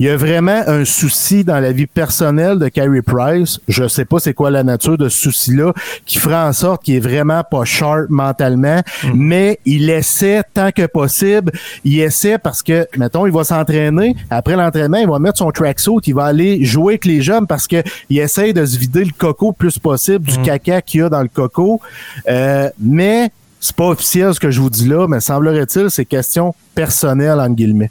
Il 0.00 0.06
y 0.06 0.08
a 0.08 0.16
vraiment 0.16 0.62
un 0.66 0.84
souci 0.84 1.44
dans 1.44 1.60
la 1.60 1.70
vie 1.70 1.86
personnelle 1.86 2.58
de 2.58 2.68
Carey 2.68 3.02
Price. 3.02 3.60
Je 3.68 3.86
sais 3.86 4.04
pas 4.04 4.18
c'est 4.18 4.34
quoi 4.34 4.50
la 4.50 4.64
nature 4.64 4.98
de 4.98 5.08
ce 5.08 5.18
souci-là 5.18 5.72
qui 6.04 6.18
fera 6.18 6.48
en 6.48 6.52
sorte 6.52 6.82
qu'il 6.82 6.96
est 6.96 7.00
vraiment 7.00 7.42
pas 7.48 7.64
sharp 7.64 8.10
mentalement, 8.10 8.80
mais 9.14 9.60
il 9.64 9.88
essaie 9.90 10.42
tant 10.52 10.72
que 10.72 10.86
possible. 10.86 11.52
Il 11.84 12.00
essaie 12.00 12.38
parce 12.38 12.62
que, 12.62 12.86
mettons, 12.96 13.26
il 13.26 13.32
va 13.32 13.44
s'entraîner. 13.44 14.16
Après 14.30 14.56
l'entraînement, 14.56 14.98
il 14.98 15.08
va 15.08 15.18
mettre 15.18 15.38
son 15.38 15.50
tracksuit, 15.52 16.00
il 16.06 16.14
va 16.14 16.24
aller 16.24 16.64
jouer 16.64 16.94
avec 16.94 17.04
les 17.04 17.22
jeunes 17.22 17.46
parce 17.46 17.68
que 17.68 17.82
il 18.10 18.18
essaie 18.18 18.52
de 18.52 18.66
se 18.66 18.76
vider 18.78 19.04
le 19.04 19.12
coco 19.16 19.48
le 19.48 19.54
plus 19.54 19.78
possible 19.78 20.26
du 20.26 20.38
caca 20.42 20.82
qu'il 20.82 21.00
y 21.00 21.02
a 21.04 21.08
dans 21.08 21.22
le 21.22 21.28
coco. 21.28 21.80
Euh, 22.28 22.68
mais 22.80 23.30
c'est 23.60 23.76
pas 23.76 23.86
officiel 23.86 24.34
ce 24.34 24.40
que 24.40 24.50
je 24.50 24.60
vous 24.60 24.70
dis 24.70 24.88
là, 24.88 25.06
mais 25.08 25.20
semblerait-il, 25.20 25.90
c'est 25.90 26.04
question 26.04 26.54
personnelle, 26.74 27.38
entre 27.38 27.54
guillemets. 27.54 27.90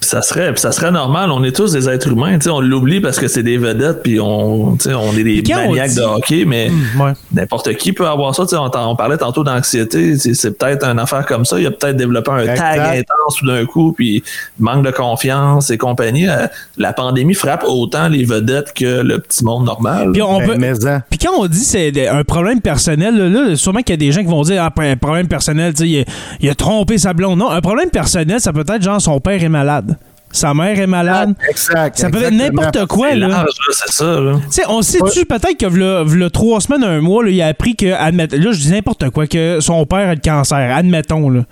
Ça 0.00 0.22
serait, 0.22 0.52
ça 0.56 0.72
serait 0.72 0.90
normal. 0.90 1.30
On 1.30 1.42
est 1.44 1.54
tous 1.54 1.72
des 1.72 1.88
êtres 1.88 2.08
humains. 2.12 2.38
tu 2.38 2.44
sais, 2.44 2.50
On 2.50 2.60
l'oublie 2.60 3.00
parce 3.00 3.18
que 3.18 3.28
c'est 3.28 3.42
des 3.42 3.56
vedettes 3.58 4.02
puis 4.02 4.20
on, 4.20 4.76
tu 4.76 4.88
sais, 4.90 4.94
on 4.94 5.12
est 5.12 5.22
des 5.24 5.42
maniaques 5.54 5.90
dit- 5.90 5.96
de 5.96 6.02
hockey, 6.02 6.44
mais 6.46 6.68
Hmm, 6.70 7.00
ouais. 7.00 7.12
n'importe 7.32 7.74
qui 7.76 7.92
peut 7.92 8.06
avoir 8.06 8.34
ça. 8.34 8.44
tu 8.44 8.50
sais, 8.50 8.56
On, 8.56 8.70
on 8.74 8.96
parlait 8.96 9.16
tantôt 9.16 9.44
d'anxiété. 9.44 10.16
C'est 10.18 10.34
c'est 10.34 10.56
peut-être 10.58 10.84
une 10.86 10.98
affaire 10.98 11.24
comme 11.26 11.44
ça. 11.44 11.58
Il 11.58 11.66
a 11.66 11.70
peut-être 11.70 11.96
développé 11.96 12.30
un 12.30 12.38
Exact. 12.40 12.56
tag 12.58 12.80
intense 12.98 13.36
tout 13.38 13.46
d'un 13.46 13.64
coup, 13.64 13.92
puis 13.92 14.22
manque 14.58 14.84
de 14.84 14.90
confiance 14.90 15.70
et 15.70 15.78
compagnie. 15.78 16.28
Euh, 16.28 16.46
La 16.76 16.92
pandémie 16.92 17.34
frappe 17.34 17.64
autant 17.66 18.08
les 18.08 18.24
vedettes 18.24 18.72
que 18.74 19.00
le 19.02 19.18
petit 19.20 19.44
monde 19.44 19.64
normal. 19.64 20.10
Puis 20.12 20.22
on 20.22 20.38
Ben, 20.38 20.46
peut- 20.46 20.56
mais 20.58 20.72
en. 20.86 21.00
Puis 21.08 21.18
quand 21.18 21.32
on 21.38 21.46
dit 21.46 21.60
c'est 21.60 22.08
un 22.08 22.24
problème 22.24 22.60
personnel, 22.60 23.16
là, 23.16 23.28
là, 23.28 23.56
sûrement 23.56 23.80
qu'il 23.80 23.90
y 23.90 23.94
a 23.94 23.96
des 23.96 24.12
gens 24.12 24.20
qui 24.22 24.26
vont 24.28 24.42
dire 24.42 24.62
ah, 24.62 24.72
un 24.82 24.96
problème 24.96 25.28
personnel, 25.28 25.72
tu 25.74 25.82
sais, 25.84 25.88
il, 25.88 26.00
a- 26.00 26.04
il 26.40 26.50
a 26.50 26.54
trompé 26.54 26.98
sa 26.98 27.12
blonde. 27.12 27.38
Non, 27.38 27.50
un 27.50 27.60
problème 27.60 27.90
personnel, 27.90 28.40
ça 28.40 28.52
peut 28.52 28.64
être 28.68 28.82
genre 28.82 29.00
son 29.00 29.13
père 29.20 29.42
est 29.42 29.48
malade. 29.48 29.96
Sa 30.32 30.52
mère 30.52 30.76
est 30.80 30.88
malade. 30.88 31.34
Exact. 31.48 31.96
Ça 31.96 32.10
peut 32.10 32.20
être 32.24 32.32
n'importe 32.32 32.86
quoi, 32.86 33.14
là. 33.14 33.28
large, 33.28 33.44
là, 33.68 33.74
ça. 33.86 34.04
là. 34.20 34.40
Tu 34.46 34.50
sais, 34.50 34.62
on 34.68 34.82
sait-tu 34.82 35.24
peut-être 35.26 35.56
que 35.56 35.66
v'là, 35.66 36.02
v'là 36.02 36.28
trois 36.28 36.60
semaines, 36.60 36.82
un 36.82 37.00
mois, 37.00 37.22
là, 37.22 37.30
il 37.30 37.40
a 37.40 37.46
appris 37.46 37.76
que, 37.76 37.86
admet- 37.86 38.34
là, 38.36 38.50
je 38.50 38.58
dis 38.58 38.72
n'importe 38.72 39.10
quoi, 39.10 39.28
que 39.28 39.60
son 39.60 39.86
père 39.86 40.08
a 40.08 40.14
le 40.14 40.20
cancer. 40.20 40.74
Admettons, 40.76 41.30
là. 41.30 41.42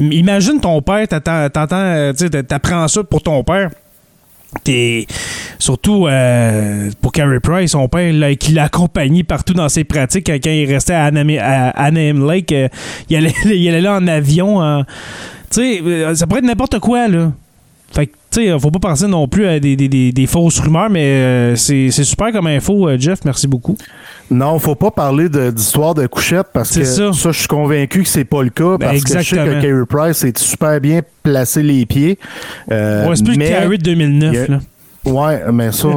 Imagine 0.00 0.60
ton 0.60 0.80
père, 0.80 1.06
t'attends, 1.08 1.50
t'entends, 1.50 1.76
euh, 1.76 2.12
tu 2.14 2.26
sais, 2.26 2.42
t'apprends 2.42 2.88
ça 2.88 3.04
pour 3.04 3.22
ton 3.22 3.44
père. 3.44 3.68
T'es 4.64 5.06
surtout 5.58 6.06
euh, 6.08 6.90
pour 7.02 7.12
Carey 7.12 7.38
Price, 7.38 7.72
son 7.72 7.86
père 7.86 8.12
là, 8.14 8.34
qui 8.34 8.52
l'a 8.52 8.64
accompagné 8.64 9.24
partout 9.24 9.52
dans 9.52 9.68
ses 9.68 9.84
pratiques 9.84 10.26
quand, 10.26 10.50
il 10.50 10.72
restait 10.72 10.94
à 10.94 11.04
Anaheim, 11.04 12.26
Lake, 12.26 12.50
euh, 12.52 12.68
il, 13.10 13.16
allait, 13.16 13.34
il 13.44 13.68
allait 13.68 13.82
là 13.82 13.96
en 13.96 14.06
avion. 14.06 14.84
Tu 15.50 15.60
sais, 15.60 15.80
euh, 15.84 16.14
ça 16.14 16.26
pourrait 16.26 16.40
être 16.40 16.46
n'importe 16.46 16.78
quoi 16.78 17.08
là. 17.08 17.32
Fait 17.92 18.06
que 18.06 18.12
tu 18.30 18.44
sais, 18.46 18.58
faut 18.60 18.70
pas 18.70 18.78
penser 18.90 19.08
non 19.08 19.26
plus 19.26 19.46
à 19.48 19.58
des, 19.58 19.74
des- 19.74 19.88
des- 19.88 20.12
des 20.12 20.26
fausses 20.28 20.60
rumeurs, 20.60 20.88
mais 20.88 21.02
euh, 21.04 21.56
c'est 21.56 21.90
super 21.90 22.30
comme 22.30 22.46
info, 22.46 22.88
euh, 22.88 22.96
Jeff. 22.96 23.18
Merci 23.24 23.48
beaucoup. 23.48 23.76
Non, 24.30 24.60
faut 24.60 24.76
pas 24.76 24.92
parler 24.92 25.28
d'histoire 25.28 25.94
de, 25.94 26.06
couchette 26.06 26.46
parce 26.52 26.70
que 26.78 26.84
ça. 26.84 27.12
ça. 27.12 27.32
je 27.32 27.38
suis 27.40 27.48
convaincu 27.48 28.02
que 28.04 28.08
c'est 28.08 28.24
pas 28.24 28.44
le 28.44 28.50
cas. 28.50 28.76
Ben, 28.78 28.90
Parce 28.90 29.02
que 29.02 29.08
je 29.08 29.12
sais 29.24 29.36
exactement. 29.36 29.60
que 29.60 29.66
Carey 29.66 29.86
Price 30.06 30.22
est 30.22 30.38
super 30.38 30.80
bien 30.80 31.00
placé 31.24 31.64
les 31.64 31.84
pieds. 31.84 32.16
Euh, 32.70 33.08
ouais, 33.08 33.16
c'est 33.16 33.24
plus 33.24 33.36
mais- 33.36 33.48
Carey 33.48 33.76
de 33.78 33.82
2009. 33.82 34.32
il 34.32 34.38
y 34.38 34.38
a- 34.38 34.46
là. 34.46 34.60
Ouais, 35.06 35.52
mais 35.52 35.72
ça. 35.72 35.88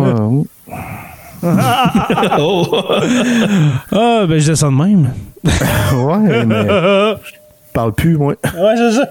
Oh. 2.39 2.65
Ah, 3.91 4.25
ben 4.27 4.39
je 4.39 4.53
ça 4.55 4.67
de 4.67 4.71
même. 4.71 5.09
ouais, 5.43 6.45
mais. 6.45 6.63
Je 6.67 7.73
parle 7.73 7.93
plus, 7.93 8.17
moi. 8.17 8.33
Ouais, 8.43 8.75
c'est 8.77 8.91
ça. 8.93 9.09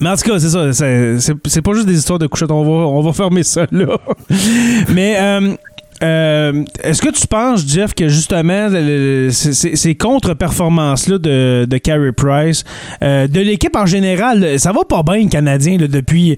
Mais 0.00 0.08
en 0.10 0.16
tout 0.16 0.28
cas, 0.28 0.38
c'est 0.40 0.48
ça. 0.48 0.72
c'est- 0.72 1.62
pas 1.62 1.72
juste 1.72 1.86
des 1.86 1.96
histoires 1.96 2.18
de 2.18 2.26
couchettes. 2.26 2.50
On 2.50 2.64
va, 2.64 2.86
on 2.88 3.00
va 3.00 3.12
fermer 3.12 3.42
ça 3.44 3.66
là. 3.70 3.96
Mais 4.92 5.16
euh, 5.20 5.54
euh, 6.02 6.64
est-ce 6.82 7.00
que 7.00 7.10
tu 7.10 7.26
penses, 7.28 7.64
Jeff, 7.66 7.94
que 7.94 8.08
justement, 8.08 8.68
ces- 8.70 9.52
ces 9.52 9.76
ces 9.76 9.94
contre-performances-là 9.94 11.18
de, 11.18 11.64
de 11.70 11.78
Carey 11.78 12.10
Price, 12.12 12.64
euh, 13.02 13.28
de 13.28 13.40
l'équipe 13.40 13.76
en 13.76 13.86
général, 13.86 14.58
ça 14.58 14.72
va 14.72 14.80
pas 14.84 15.02
bien, 15.04 15.22
le 15.22 15.28
Canadien, 15.28 15.76
depuis, 15.78 16.36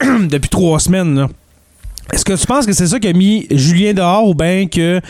depuis 0.00 0.48
trois 0.48 0.80
semaines. 0.80 1.28
Est-ce 2.12 2.24
que 2.24 2.34
tu 2.34 2.46
penses 2.46 2.66
que 2.66 2.72
c'est 2.72 2.86
ça 2.86 2.98
qui 2.98 3.08
a 3.08 3.12
mis 3.12 3.46
Julien 3.50 3.92
dehors 3.94 4.28
ou 4.28 4.34
bien 4.34 4.66
que, 4.66 5.00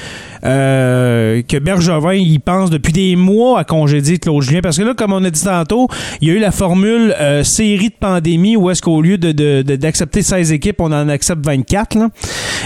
euh, 0.44 1.42
que 1.46 1.56
Bergevin 1.58 2.12
il 2.14 2.38
pense 2.40 2.70
depuis 2.70 2.92
des 2.92 3.16
mois 3.16 3.58
à 3.58 3.64
congédier 3.64 4.18
Claude 4.18 4.42
Julien? 4.42 4.60
Parce 4.62 4.78
que 4.78 4.82
là, 4.84 4.94
comme 4.94 5.12
on 5.12 5.22
a 5.24 5.30
dit 5.30 5.42
tantôt, 5.42 5.88
il 6.20 6.28
y 6.28 6.30
a 6.30 6.34
eu 6.34 6.38
la 6.38 6.52
formule 6.52 7.14
euh, 7.20 7.42
série 7.42 7.88
de 7.88 7.94
pandémie 7.98 8.56
où 8.56 8.70
est-ce 8.70 8.80
qu'au 8.80 9.02
lieu 9.02 9.18
de, 9.18 9.32
de- 9.32 9.62
de- 9.62 9.76
d'accepter 9.76 10.22
16 10.22 10.52
équipes, 10.52 10.80
on 10.80 10.92
en 10.92 11.08
accepte 11.08 11.44
24. 11.44 11.96
Là. 11.96 12.08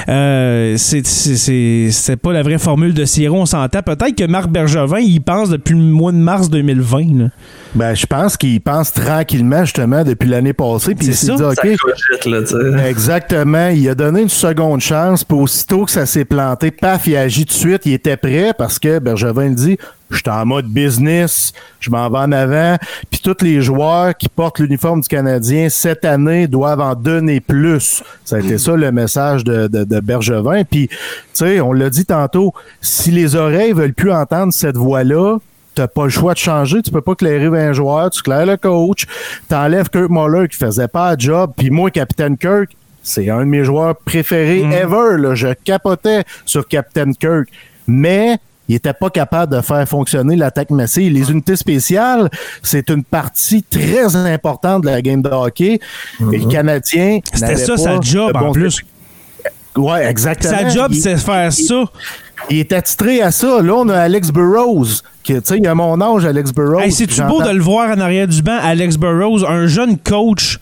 Euh, 0.09 0.75
c'est, 0.77 1.07
c'est, 1.07 1.37
c'est, 1.37 1.89
c'est 1.91 2.17
pas 2.17 2.33
la 2.33 2.43
vraie 2.43 2.59
formule 2.59 2.95
de 2.95 3.05
série, 3.07 3.29
on 3.31 3.47
s'entend. 3.47 3.83
Peut-être 3.83 4.15
que 4.15 4.25
Marc 4.27 4.49
Bergevin, 4.51 4.99
il 5.01 5.21
pense 5.21 5.49
depuis 5.51 5.75
le 5.75 5.81
mois 5.83 6.13
de 6.13 6.19
mars 6.19 6.51
2020. 6.51 7.19
là. 7.19 7.29
Ben, 7.75 7.95
je 7.95 8.07
pense 8.07 8.37
qu'il 8.37 8.61
pense 8.61 8.93
tranquillement, 8.93 9.65
justement, 9.65 10.05
depuis 10.05 10.29
l'année 10.29 10.53
passée. 10.53 10.95
Puis 10.95 11.09
il 11.09 11.15
C'est 11.15 11.27
s'est 11.27 11.37
ça. 11.37 11.53
dit, 11.55 11.77
OK, 11.77 12.67
là. 12.75 12.89
Exactement. 12.89 13.69
Il 13.69 13.89
a 13.89 13.95
donné 13.95 14.18
une 14.23 14.29
seconde 14.29 14.81
chance, 14.81 15.25
puis 15.25 15.37
aussitôt 15.37 15.85
que 15.85 15.91
ça 15.91 16.07
s'est 16.07 16.25
planté, 16.25 16.71
paf, 16.71 17.07
il 17.07 17.17
a 17.17 17.23
agi 17.23 17.45
tout 17.45 17.55
de 17.55 17.59
suite, 17.59 17.83
il 17.87 17.93
était 17.93 18.17
prêt 18.17 18.53
parce 18.57 18.79
que 18.79 18.99
Bergevin 18.99 19.49
le 19.49 19.55
dit, 19.55 19.79
je 20.11 20.17
suis 20.17 20.31
en 20.31 20.47
mode 20.47 20.67
business, 20.67 21.53
je 21.81 21.91
m'en 21.91 22.09
vais 22.09 22.19
en 22.19 22.33
avant, 22.33 22.77
puis 23.11 23.21
tous 23.21 23.43
les 23.43 23.61
joueurs 23.61 24.17
qui 24.17 24.29
portent 24.29 24.59
l'uniforme 24.59 25.01
du 25.01 25.09
Canadien 25.09 25.69
cette 25.69 26.05
année 26.05 26.47
doivent 26.47 26.81
en 26.81 26.95
donner 26.95 27.41
plus. 27.41 28.03
Ça 28.25 28.37
a 28.37 28.39
été 28.41 28.59
ça 28.59 28.75
le 28.77 28.91
message 28.93 29.45
de, 29.45 29.67
de, 29.67 30.01
Bergevin. 30.01 30.65
Puis, 30.65 30.89
tu 30.89 30.97
sais, 31.35 31.61
on 31.61 31.73
l'a 31.73 31.91
dit 31.91 32.07
tantôt, 32.07 32.55
si 32.81 33.11
les 33.11 33.37
oreilles 33.37 33.73
veulent 33.73 33.95
plus 33.95 34.13
entendre 34.13 34.53
cette 34.53 34.77
voix-là, 34.77 35.39
t'as 35.75 35.89
pas 35.89 36.05
le 36.05 36.11
choix 36.11 36.33
de 36.33 36.39
changer. 36.39 36.83
Tu 36.83 36.91
peux 36.91 37.03
pas 37.03 37.15
clairer 37.15 37.47
un 37.47 37.73
joueur, 37.73 38.11
tu 38.11 38.23
claires 38.23 38.47
le 38.47 38.57
coach, 38.57 39.07
t'enlèves 39.49 39.91
Kirk 39.91 40.11
Muller 40.11 40.49
qui 40.49 40.57
faisait 40.57 40.89
pas 40.89 41.13
le 41.13 41.21
job, 41.21 41.53
puis 41.57 41.71
moi, 41.71 41.91
Capitaine 41.91 42.37
Kirk, 42.37 42.71
c'est 43.03 43.29
un 43.31 43.41
de 43.41 43.45
mes 43.45 43.65
joueurs 43.65 43.97
préférés 43.97 44.61
ever. 44.61 45.17
Là. 45.19 45.35
Je 45.35 45.49
capotais 45.65 46.25
sur 46.45 46.67
Captain 46.67 47.13
Kirk. 47.13 47.49
Mais 47.87 48.39
il 48.69 48.75
était 48.75 48.93
pas 48.93 49.09
capable 49.09 49.57
de 49.57 49.61
faire 49.63 49.89
fonctionner 49.89 50.37
l'attaque 50.37 50.71
massive. 50.71 51.13
Les 51.13 51.31
unités 51.31 51.57
spéciales, 51.57 52.29
c'est 52.63 52.91
une 52.91 53.03
partie 53.03 53.63
très 53.63 54.15
importante 54.15 54.83
de 54.83 54.91
la 54.91 55.01
game 55.01 55.23
de 55.23 55.31
hockey. 55.31 55.81
Et 56.33 56.39
le 56.39 56.47
Canadien. 56.47 57.21
C'était 57.33 57.57
ça, 57.57 57.73
pas 57.73 57.79
sa 57.79 58.01
job, 58.01 58.37
en 58.37 58.53
plus. 58.53 58.83
Ouais, 59.75 60.05
exactement. 60.07 60.53
Sa 60.53 60.69
job, 60.69 60.93
c'est 60.93 61.17
faire 61.17 61.53
ça. 61.53 61.85
Il 62.51 62.59
est 62.59 62.73
attitré 62.73 63.23
à 63.23 63.31
ça. 63.31 63.63
Là, 63.63 63.75
on 63.75 63.89
a 63.89 63.99
Alex 63.99 64.31
Burrows. 64.31 64.87
Tu 65.23 65.39
sais, 65.43 65.59
il 65.59 65.67
a 65.67 65.75
mon 65.75 66.01
âge, 66.01 66.25
Alex 66.25 66.53
Burrows. 66.53 66.81
Hey, 66.81 66.93
C'est-tu 66.93 67.23
beau 67.23 67.43
de 67.43 67.51
le 67.51 67.63
voir 67.63 67.91
en 67.91 68.01
arrière 68.01 68.29
du 68.29 68.43
banc, 68.43 68.59
Alex 68.61 68.97
Burrows, 68.97 69.45
un 69.47 69.67
jeune 69.67 69.99
coach. 69.99 70.59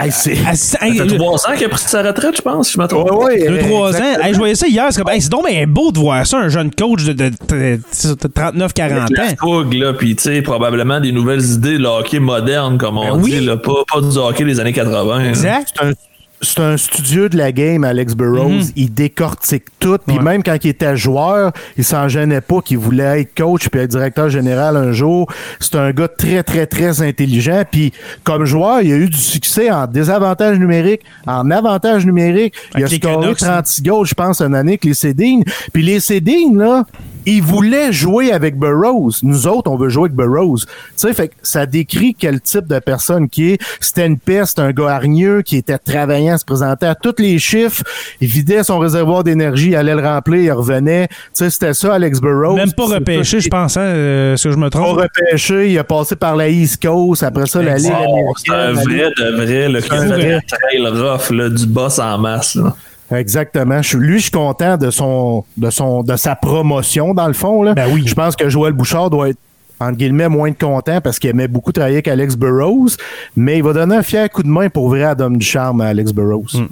Hey, 0.00 0.12
c'est- 0.12 0.36
à- 0.46 0.54
Ça 0.54 0.78
hey, 0.86 0.96
fait 0.96 1.06
trois 1.16 1.34
ans 1.48 1.54
qu'il 1.56 1.66
a 1.66 1.68
pris 1.68 1.80
sa 1.80 2.02
retraite, 2.02 2.36
je 2.36 2.42
pense, 2.42 2.72
je 2.72 2.78
me 2.80 2.86
trompe. 2.86 3.10
Ouais, 3.10 3.24
ouais, 3.42 3.48
deux, 3.48 3.58
trois 3.58 3.96
ans. 3.96 4.20
Hey, 4.22 4.32
je 4.32 4.38
voyais 4.38 4.54
ça 4.54 4.68
hier. 4.68 4.86
C'est 4.90 5.02
comme, 5.02 5.12
hey, 5.12 5.20
c'est 5.20 5.28
donc 5.28 5.48
bien 5.48 5.66
beau 5.66 5.90
de 5.90 5.98
voir 5.98 6.24
ça, 6.24 6.38
un 6.38 6.48
jeune 6.48 6.70
coach 6.72 7.02
de, 7.04 7.12
de, 7.12 7.28
de- 7.30 7.80
de 7.80 8.28
39-40 8.28 9.10
La 9.10 9.24
ans. 9.24 9.28
fougue, 9.40 9.74
là, 9.74 9.92
puis 9.94 10.14
tu 10.14 10.22
sais, 10.22 10.42
probablement 10.42 11.00
des 11.00 11.10
nouvelles 11.10 11.44
idées, 11.44 11.78
le 11.78 11.88
hockey 11.88 12.20
moderne, 12.20 12.78
comme 12.78 12.96
on 12.98 13.16
Ben 13.16 13.22
oui. 13.22 13.30
dit, 13.32 13.40
là, 13.40 13.56
pas, 13.56 13.72
pas 13.92 14.00
du 14.00 14.16
hockey 14.16 14.44
des 14.44 14.60
années 14.60 14.72
80. 14.72 15.18
là. 15.18 15.28
Exact. 15.28 15.72
C'est 15.76 15.84
un, 15.84 15.90
c'est 16.40 16.60
un 16.60 16.76
studieux 16.76 17.28
de 17.28 17.36
la 17.36 17.52
game, 17.52 17.84
Alex 17.84 18.14
Burrows. 18.14 18.48
Mhm. 18.48 18.72
Il 18.76 18.94
décortique 18.94 19.64
tout. 19.78 19.98
Puis 20.06 20.18
même 20.18 20.42
quand 20.42 20.56
il 20.62 20.68
était 20.68 20.96
joueur, 20.96 21.52
il 21.76 21.84
s'en 21.84 22.08
gênait 22.08 22.40
pas 22.40 22.60
qu'il 22.60 22.78
voulait 22.78 23.22
être 23.22 23.34
coach 23.36 23.68
puis 23.68 23.80
être 23.80 23.90
directeur 23.90 24.28
général 24.28 24.76
un 24.76 24.92
jour. 24.92 25.28
C'est 25.60 25.74
un 25.74 25.90
gars 25.90 26.08
très, 26.08 26.42
très, 26.42 26.66
très 26.66 27.02
intelligent. 27.02 27.62
Puis 27.70 27.92
comme 28.24 28.44
joueur, 28.44 28.82
il 28.82 28.92
a 28.92 28.96
eu 28.96 29.08
du 29.08 29.18
succès 29.18 29.70
en 29.70 29.86
désavantage 29.86 30.58
numérique, 30.58 31.02
en 31.26 31.50
avantage 31.50 32.06
numérique. 32.06 32.54
Il 32.76 32.84
a 32.84 32.86
scoré 32.86 32.98
Canucks, 32.98 33.38
36 33.38 33.82
goals, 33.82 34.06
je 34.06 34.14
pense, 34.14 34.40
une 34.40 34.54
année 34.54 34.72
avec 34.72 34.84
les 34.84 34.94
Cédines. 34.94 35.44
Puis 35.72 35.82
les 35.82 36.00
Cédines, 36.00 36.56
là, 36.56 36.84
ils 37.36 37.42
voulaient 37.42 37.92
jouer 37.92 38.32
avec 38.32 38.56
Burrows. 38.56 39.10
Nous 39.22 39.46
autres, 39.46 39.70
on 39.70 39.76
veut 39.76 39.88
jouer 39.88 40.04
avec 40.04 40.14
Burrows. 40.14 40.58
Tu 40.58 40.66
sais, 40.96 41.12
fait 41.12 41.28
que 41.28 41.34
ça 41.42 41.66
décrit 41.66 42.14
quel 42.18 42.40
type 42.40 42.66
de 42.66 42.78
personne 42.78 43.28
qui 43.28 43.52
est. 43.52 43.58
C'était 43.80 44.06
une 44.06 44.18
peste, 44.18 44.58
un 44.58 44.72
gars 44.72 44.88
hargneux 44.94 45.42
qui 45.42 45.56
était 45.56 45.78
travaillant, 45.78 46.38
se 46.38 46.44
présentait 46.44 46.86
à 46.86 46.94
tous 46.94 47.14
les 47.18 47.38
chiffres. 47.38 47.82
Il 48.20 48.28
vidait 48.28 48.62
son 48.62 48.78
réservoir 48.78 49.24
d'énergie, 49.24 49.68
il 49.70 49.76
allait 49.76 49.94
le 49.94 50.02
remplir, 50.02 50.40
il 50.42 50.52
revenait. 50.52 51.08
Tu 51.08 51.14
sais, 51.34 51.50
c'était 51.50 51.74
ça, 51.74 51.94
Alex 51.94 52.20
Burrows. 52.20 52.56
Même 52.56 52.72
pas 52.72 52.86
repêché, 52.86 53.40
je 53.40 53.48
pense, 53.48 53.76
hein, 53.76 53.80
euh, 53.82 54.36
ce 54.36 54.48
que 54.48 54.54
je 54.54 54.58
me 54.58 54.70
Pas 54.70 54.78
trompe. 54.78 54.98
repêché, 55.00 55.70
il 55.70 55.78
a 55.78 55.84
passé 55.84 56.16
par 56.16 56.36
la 56.36 56.48
East 56.48 56.82
Coast, 56.82 57.22
après 57.22 57.46
ça, 57.46 57.62
la 57.62 57.76
Ligue 57.76 57.90
Wow, 57.92 58.34
c'est 58.36 58.52
un 58.52 58.72
vrai 58.72 59.10
de 59.16 59.36
vrai, 59.36 59.64
un 59.66 60.40
trail 60.40 60.86
rough, 60.86 61.30
là, 61.30 61.48
du 61.48 61.66
boss 61.66 61.98
en 61.98 62.18
masse. 62.18 62.54
Là. 62.54 62.74
Exactement. 63.10 63.82
Je, 63.82 63.96
lui, 63.96 64.18
je 64.18 64.24
suis 64.24 64.30
content 64.30 64.76
de 64.76 64.90
son, 64.90 65.44
de 65.56 65.70
son, 65.70 66.02
de 66.02 66.16
sa 66.16 66.36
promotion 66.36 67.14
dans 67.14 67.26
le 67.26 67.32
fond. 67.32 67.62
Là. 67.62 67.74
Ben 67.74 67.88
oui. 67.92 68.02
Je 68.06 68.14
pense 68.14 68.36
que 68.36 68.48
Joël 68.48 68.72
Bouchard 68.72 69.10
doit 69.10 69.30
être 69.30 69.38
entre 69.80 69.96
guillemets 69.96 70.28
moins 70.28 70.50
de 70.50 70.56
content 70.56 71.00
parce 71.00 71.18
qu'il 71.18 71.30
aimait 71.30 71.48
beaucoup 71.48 71.72
travailler 71.72 71.96
avec 71.96 72.08
Alex 72.08 72.36
Burrows, 72.36 72.88
mais 73.36 73.58
il 73.58 73.62
va 73.62 73.72
donner 73.72 73.96
un 73.96 74.02
fier 74.02 74.28
coup 74.28 74.42
de 74.42 74.48
main 74.48 74.68
pour 74.68 74.88
vrai 74.88 75.04
à 75.04 75.14
Dom 75.14 75.36
Ducharme 75.36 75.80
à 75.80 75.86
Alex 75.86 76.12
Burrows. 76.12 76.46
Mm. 76.54 76.66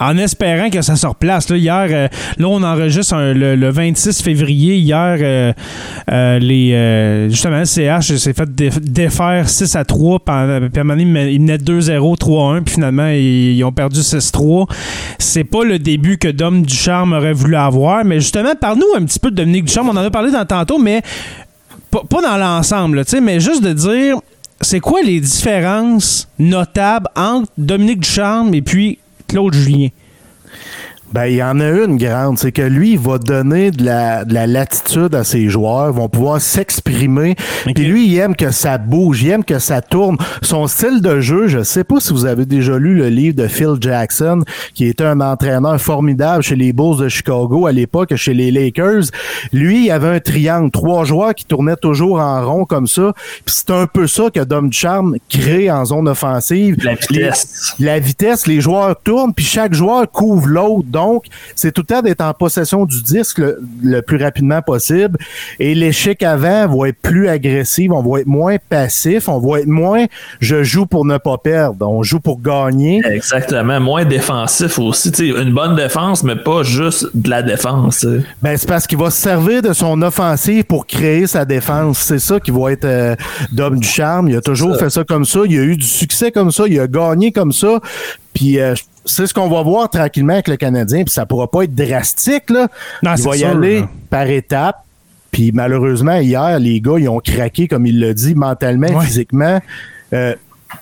En 0.00 0.16
espérant 0.18 0.70
que 0.70 0.82
ça 0.82 0.96
se 0.96 1.06
replace. 1.06 1.48
Là, 1.50 1.56
hier, 1.56 1.86
euh, 1.90 2.08
là, 2.38 2.48
on 2.48 2.62
enregistre 2.62 3.16
le, 3.16 3.54
le 3.56 3.70
26 3.70 4.22
février. 4.22 4.76
Hier, 4.76 5.16
euh, 5.20 5.52
euh, 6.10 6.38
les, 6.38 7.30
justement, 7.30 7.58
le 7.58 7.64
CH 7.64 8.14
s'est 8.16 8.32
fait 8.32 8.52
dé- 8.54 8.70
défaire 8.80 9.48
6 9.48 9.76
à 9.76 9.84
3. 9.84 10.18
Pendant, 10.20 10.58
puis 10.68 10.78
à 10.78 10.80
un 10.80 10.84
moment 10.84 10.94
donné, 10.94 11.02
il 11.02 11.08
men- 11.12 11.28
il 11.32 11.40
menait 11.40 11.58
2-0, 11.58 12.16
3-1. 12.16 12.62
Puis 12.62 12.74
finalement, 12.74 13.08
ils, 13.08 13.56
ils 13.56 13.64
ont 13.64 13.72
perdu 13.72 14.00
6-3. 14.00 14.66
C'est 15.18 15.44
pas 15.44 15.64
le 15.64 15.78
début 15.78 16.18
que 16.18 16.28
Dom 16.28 16.62
Ducharme 16.62 17.12
aurait 17.12 17.32
voulu 17.32 17.56
avoir. 17.56 18.04
Mais 18.04 18.20
justement, 18.20 18.54
parle-nous 18.60 18.96
un 18.96 19.04
petit 19.04 19.18
peu 19.18 19.30
de 19.30 19.36
Dominique 19.36 19.64
Ducharme. 19.66 19.88
On 19.90 19.96
en 19.96 20.04
a 20.04 20.10
parlé 20.10 20.30
dans 20.30 20.44
tantôt, 20.44 20.78
mais 20.78 21.02
pas, 21.90 22.20
dans 22.22 22.36
l'ensemble, 22.36 23.02
mais 23.22 23.40
juste 23.40 23.62
de 23.62 23.72
dire, 23.72 24.16
c'est 24.60 24.80
quoi 24.80 25.00
les 25.02 25.20
différences 25.20 26.28
notables 26.38 27.06
entre 27.16 27.48
Dominique 27.56 28.00
Ducharme 28.00 28.52
et 28.54 28.62
puis 28.62 28.98
Claude 29.28 29.54
Julien? 29.54 29.90
Ben, 31.12 31.24
il 31.24 31.36
y 31.36 31.42
en 31.42 31.58
a 31.58 31.70
une 31.70 31.96
grande, 31.96 32.38
c'est 32.38 32.52
que 32.52 32.60
lui, 32.60 32.92
il 32.92 32.98
va 32.98 33.16
donner 33.18 33.70
de 33.70 33.82
la, 33.82 34.26
de 34.26 34.34
la 34.34 34.46
latitude 34.46 35.14
à 35.14 35.24
ses 35.24 35.48
joueurs, 35.48 35.90
vont 35.92 36.08
pouvoir 36.10 36.38
s'exprimer. 36.40 37.34
Puis 37.74 37.86
lui, 37.86 38.08
il 38.08 38.18
aime 38.18 38.36
que 38.36 38.50
ça 38.50 38.76
bouge, 38.76 39.22
il 39.22 39.30
aime 39.30 39.44
que 39.44 39.58
ça 39.58 39.80
tourne. 39.80 40.18
Son 40.42 40.66
style 40.66 41.00
de 41.00 41.20
jeu, 41.20 41.48
je 41.48 41.62
sais 41.62 41.84
pas 41.84 41.98
si 42.00 42.12
vous 42.12 42.26
avez 42.26 42.44
déjà 42.44 42.78
lu 42.78 42.94
le 42.94 43.08
livre 43.08 43.36
de 43.36 43.46
Phil 43.46 43.76
Jackson, 43.80 44.44
qui 44.74 44.86
était 44.86 45.04
un 45.04 45.22
entraîneur 45.22 45.80
formidable 45.80 46.42
chez 46.42 46.56
les 46.56 46.74
Bulls 46.74 46.98
de 46.98 47.08
Chicago 47.08 47.66
à 47.66 47.72
l'époque, 47.72 48.14
chez 48.16 48.34
les 48.34 48.50
Lakers. 48.50 49.04
Lui, 49.52 49.86
il 49.86 49.90
avait 49.90 50.08
un 50.08 50.20
triangle, 50.20 50.70
trois 50.70 51.04
joueurs 51.04 51.34
qui 51.34 51.46
tournaient 51.46 51.76
toujours 51.76 52.20
en 52.20 52.44
rond 52.46 52.64
comme 52.66 52.86
ça. 52.86 53.14
Puis 53.46 53.54
c'est 53.56 53.70
un 53.70 53.86
peu 53.86 54.06
ça 54.06 54.24
que 54.30 54.40
Dom 54.40 54.70
Charm 54.72 55.16
crée 55.30 55.70
en 55.70 55.86
zone 55.86 56.08
offensive. 56.08 56.76
La 56.84 56.94
vitesse. 56.94 57.74
La 57.78 57.98
vitesse, 57.98 58.46
les 58.46 58.60
joueurs 58.60 58.94
tournent, 59.02 59.32
puis 59.32 59.46
chaque 59.46 59.72
joueur 59.72 60.10
couvre 60.10 60.48
l'autre. 60.48 60.88
Donc, 60.98 61.26
c'est 61.54 61.72
tout 61.72 61.82
le 61.82 61.86
temps 61.94 62.02
d'être 62.02 62.20
en 62.20 62.34
possession 62.34 62.84
du 62.84 63.02
disque 63.02 63.38
le, 63.38 63.60
le 63.82 64.02
plus 64.02 64.22
rapidement 64.22 64.62
possible. 64.62 65.18
Et 65.58 65.74
l'échec 65.74 66.22
avant 66.22 66.66
va 66.66 66.88
être 66.88 67.00
plus 67.00 67.28
agressif, 67.28 67.90
on 67.92 68.02
va 68.02 68.20
être 68.20 68.26
moins 68.26 68.56
passif, 68.68 69.28
on 69.28 69.38
va 69.38 69.60
être 69.60 69.66
moins 69.66 70.06
je 70.40 70.62
joue 70.62 70.86
pour 70.86 71.04
ne 71.04 71.18
pas 71.18 71.38
perdre, 71.38 71.86
on 71.88 72.02
joue 72.02 72.20
pour 72.20 72.40
gagner. 72.40 73.00
Exactement. 73.04 73.80
Moins 73.80 74.04
défensif 74.04 74.78
aussi. 74.78 75.10
Une 75.18 75.52
bonne 75.52 75.76
défense, 75.76 76.22
mais 76.22 76.36
pas 76.36 76.62
juste 76.62 77.08
de 77.14 77.30
la 77.30 77.42
défense. 77.42 78.06
Ben, 78.42 78.56
c'est 78.56 78.68
parce 78.68 78.86
qu'il 78.86 78.98
va 78.98 79.10
se 79.10 79.20
servir 79.20 79.62
de 79.62 79.72
son 79.72 80.00
offensive 80.02 80.64
pour 80.64 80.86
créer 80.86 81.26
sa 81.26 81.44
défense. 81.44 81.98
C'est 81.98 82.18
ça 82.18 82.40
qui 82.40 82.50
va 82.50 82.72
être 82.72 82.84
euh, 82.84 83.14
Dom 83.52 83.78
du 83.78 83.86
charme. 83.86 84.28
Il 84.28 84.36
a 84.36 84.40
toujours 84.40 84.76
fait 84.76 84.90
ça 84.90 85.04
comme 85.04 85.24
ça. 85.24 85.40
Il 85.46 85.58
a 85.58 85.62
eu 85.62 85.76
du 85.76 85.86
succès 85.86 86.30
comme 86.30 86.50
ça. 86.50 86.64
Il 86.66 86.78
a 86.80 86.86
gagné 86.86 87.32
comme 87.32 87.52
ça. 87.52 87.80
Puis 88.34 88.58
euh, 88.60 88.74
c'est 89.04 89.26
ce 89.26 89.34
qu'on 89.34 89.48
va 89.48 89.62
voir 89.62 89.88
tranquillement 89.90 90.34
avec 90.34 90.48
le 90.48 90.56
Canadien. 90.56 91.04
Puis 91.04 91.12
ça 91.12 91.26
pourra 91.26 91.50
pas 91.50 91.62
être 91.64 91.74
drastique. 91.74 92.50
Là. 92.50 92.68
Non, 93.02 93.14
il 93.16 93.22
va 93.24 93.36
y 93.36 93.38
sûr, 93.40 93.48
aller 93.48 93.80
là. 93.80 93.88
par 94.10 94.26
étapes. 94.28 94.84
Puis 95.30 95.52
malheureusement, 95.52 96.16
hier, 96.16 96.58
les 96.58 96.80
gars, 96.80 96.98
ils 96.98 97.08
ont 97.08 97.20
craqué, 97.20 97.68
comme 97.68 97.86
il 97.86 98.00
l'a 98.00 98.14
dit, 98.14 98.34
mentalement, 98.34 98.88
Ouais. 98.88 99.04
physiquement. 99.04 99.60
Euh, 100.12 100.34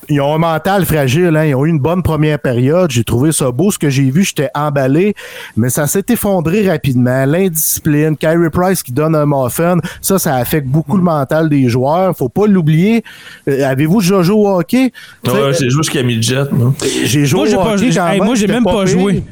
ils 0.08 0.20
ont 0.20 0.34
un 0.34 0.38
mental 0.38 0.84
fragile, 0.84 1.36
hein. 1.36 1.44
ils 1.44 1.54
ont 1.54 1.64
eu 1.64 1.68
une 1.70 1.78
bonne 1.78 2.02
première 2.02 2.38
période. 2.38 2.90
J'ai 2.90 3.04
trouvé 3.04 3.32
ça 3.32 3.50
beau. 3.50 3.70
Ce 3.70 3.78
que 3.78 3.88
j'ai 3.90 4.10
vu, 4.10 4.24
j'étais 4.24 4.48
emballé, 4.54 5.14
mais 5.56 5.68
ça 5.68 5.86
s'est 5.86 6.04
effondré 6.08 6.68
rapidement. 6.68 7.24
L'indiscipline, 7.26 8.16
Kyrie 8.16 8.50
Price 8.50 8.82
qui 8.82 8.92
donne 8.92 9.14
un 9.14 9.26
muffin, 9.26 9.76
ça, 10.00 10.18
ça 10.18 10.34
affecte 10.36 10.66
beaucoup 10.68 10.96
le 10.96 11.02
mental 11.02 11.48
des 11.48 11.68
joueurs. 11.68 12.16
Faut 12.16 12.28
pas 12.28 12.46
l'oublier. 12.46 13.04
Euh, 13.48 13.64
Avez-vous 13.68 14.00
déjà 14.00 14.22
joué 14.22 14.36
au 14.36 14.48
hockey? 14.58 14.92
Ouais, 15.26 15.52
j'ai 15.58 15.70
joué 15.70 15.82
jusqu'à 15.82 16.02
midget. 16.02 16.44
moi. 16.52 16.72
J'ai 17.04 17.24
joué 17.26 17.48
Moi, 17.50 17.58
au 17.60 17.64
pas 17.64 17.72
hockey 17.74 17.90
joué. 17.90 17.94
quand 17.96 18.08
Hey, 18.08 18.20
moi, 18.20 18.34
j'ai 18.34 18.46
même 18.46 18.64
pas 18.64 18.86
joué. 18.86 19.22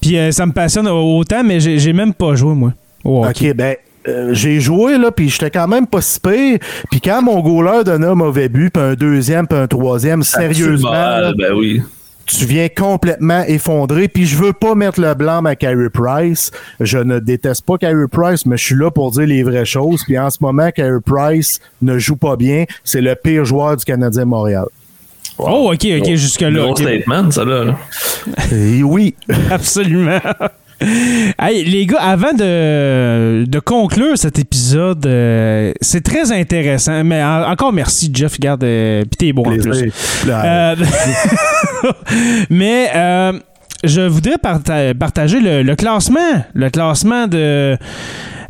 Puis 0.00 0.16
euh, 0.18 0.30
ça 0.32 0.46
me 0.46 0.52
passionne 0.52 0.88
autant, 0.88 1.42
mais 1.44 1.60
j'ai 1.60 1.78
j'ai 1.78 1.92
même 1.92 2.14
pas 2.14 2.34
joué, 2.34 2.54
moi. 2.54 2.72
au 3.04 3.24
hockey. 3.24 3.50
OK, 3.50 3.56
ben, 3.56 3.76
euh, 4.10 4.34
j'ai 4.34 4.60
joué, 4.60 4.98
là, 4.98 5.10
puis 5.10 5.28
j'étais 5.28 5.50
quand 5.50 5.68
même 5.68 5.86
pas 5.86 6.00
si 6.00 6.18
pire. 6.20 6.58
Puis 6.90 7.00
quand 7.00 7.22
mon 7.22 7.40
goaler 7.40 7.84
donnait 7.84 8.06
un 8.08 8.14
mauvais 8.14 8.48
but, 8.48 8.70
puis 8.70 8.82
un 8.82 8.94
deuxième, 8.94 9.46
puis 9.46 9.58
un 9.58 9.66
troisième, 9.66 10.22
sérieusement, 10.22 10.90
là, 10.90 11.28
Absolument, 11.28 11.48
Ben 11.48 11.58
oui. 11.58 11.82
tu 12.26 12.44
viens 12.44 12.68
complètement 12.68 13.42
effondré. 13.48 14.08
Puis 14.08 14.26
je 14.26 14.36
veux 14.36 14.52
pas 14.52 14.74
mettre 14.74 15.00
le 15.00 15.14
blanc 15.14 15.44
à 15.44 15.56
Carey 15.56 15.88
Price. 15.92 16.50
Je 16.80 16.98
ne 16.98 17.18
déteste 17.18 17.64
pas 17.64 17.78
Carey 17.78 18.06
Price, 18.10 18.46
mais 18.46 18.56
je 18.56 18.64
suis 18.64 18.74
là 18.76 18.90
pour 18.90 19.10
dire 19.10 19.26
les 19.26 19.42
vraies 19.42 19.64
choses. 19.64 20.04
Puis 20.04 20.18
en 20.18 20.30
ce 20.30 20.38
moment, 20.40 20.70
Carey 20.70 21.00
Price 21.04 21.60
ne 21.82 21.98
joue 21.98 22.16
pas 22.16 22.36
bien. 22.36 22.64
C'est 22.84 23.00
le 23.00 23.14
pire 23.14 23.44
joueur 23.44 23.76
du 23.76 23.84
Canadien 23.84 24.24
Montréal. 24.26 24.66
Oh, 25.38 25.70
OK, 25.72 25.86
OK, 25.98 26.14
jusque-là. 26.16 26.50
Gros 26.50 26.76
statement, 26.76 27.30
ça 27.30 27.44
là. 27.46 27.64
là. 27.64 27.78
Et 28.52 28.82
oui. 28.82 29.14
Absolument. 29.50 30.20
Hey, 31.38 31.64
les 31.64 31.86
gars, 31.86 32.00
avant 32.00 32.32
de, 32.32 33.44
de 33.46 33.58
conclure 33.60 34.16
cet 34.16 34.38
épisode, 34.38 35.04
euh, 35.06 35.72
c'est 35.80 36.02
très 36.02 36.32
intéressant. 36.32 37.04
Mais 37.04 37.22
en- 37.22 37.50
encore 37.50 37.72
merci, 37.72 38.10
Jeff. 38.12 38.32
Regarde, 38.34 38.64
euh, 38.64 39.02
pis 39.04 39.16
t'es 39.18 39.32
bon 39.32 39.42
en 39.42 39.56
plus. 39.56 39.84
Euh, 40.28 40.74
mais 42.50 42.88
euh, 42.94 43.32
je 43.84 44.00
voudrais 44.02 44.38
parta- 44.38 44.94
partager 44.94 45.40
le, 45.40 45.62
le 45.62 45.76
classement. 45.76 46.44
Le 46.54 46.70
classement 46.70 47.26
de, 47.26 47.76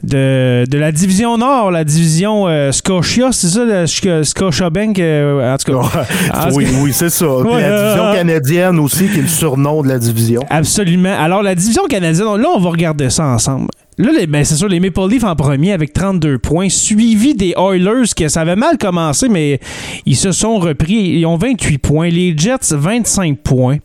de, 0.02 0.64
de 0.68 0.78
la 0.78 0.92
division 0.92 1.36
Nord, 1.38 1.70
la 1.70 1.84
division 1.84 2.48
euh, 2.48 2.72
Scotia, 2.72 3.28
c'est 3.32 3.48
ça, 3.48 3.64
le 3.64 3.84
Sc- 3.84 4.24
Scotiabank, 4.24 4.98
euh, 4.98 5.54
en 5.54 5.56
tout 5.58 5.72
cas. 5.72 6.04
Oui, 6.54 6.66
oui, 6.82 6.92
c'est 6.92 7.10
ça. 7.10 7.26
Puis 7.42 7.50
Ouais, 7.52 7.60
la 7.62 7.82
division 7.82 8.12
canadienne 8.14 8.78
aussi, 8.78 9.08
qui 9.08 9.18
est 9.18 9.22
le 9.22 9.28
surnom 9.28 9.82
de 9.82 9.88
la 9.88 9.98
division. 9.98 10.42
Absolument. 10.48 11.14
Alors, 11.18 11.42
la 11.42 11.54
division 11.54 11.82
canadienne, 11.88 12.36
là, 12.36 12.48
on 12.54 12.60
va 12.60 12.70
regarder 12.70 13.10
ça 13.10 13.24
ensemble. 13.26 13.68
Là, 14.00 14.12
ben, 14.26 14.44
c'est 14.44 14.54
sûr, 14.54 14.68
les 14.68 14.80
Maple 14.80 15.10
Leafs 15.10 15.24
en 15.24 15.36
premier 15.36 15.72
avec 15.72 15.92
32 15.92 16.38
points, 16.38 16.70
suivi 16.70 17.34
des 17.34 17.52
Oilers, 17.58 18.08
que 18.16 18.28
ça 18.28 18.40
avait 18.40 18.56
mal 18.56 18.78
commencé, 18.78 19.28
mais 19.28 19.60
ils 20.06 20.16
se 20.16 20.32
sont 20.32 20.58
repris. 20.58 21.18
Ils 21.18 21.26
ont 21.26 21.36
28 21.36 21.76
points. 21.76 22.08
Les 22.08 22.32
Jets, 22.34 22.72
25 22.72 23.38
points. 23.40 23.76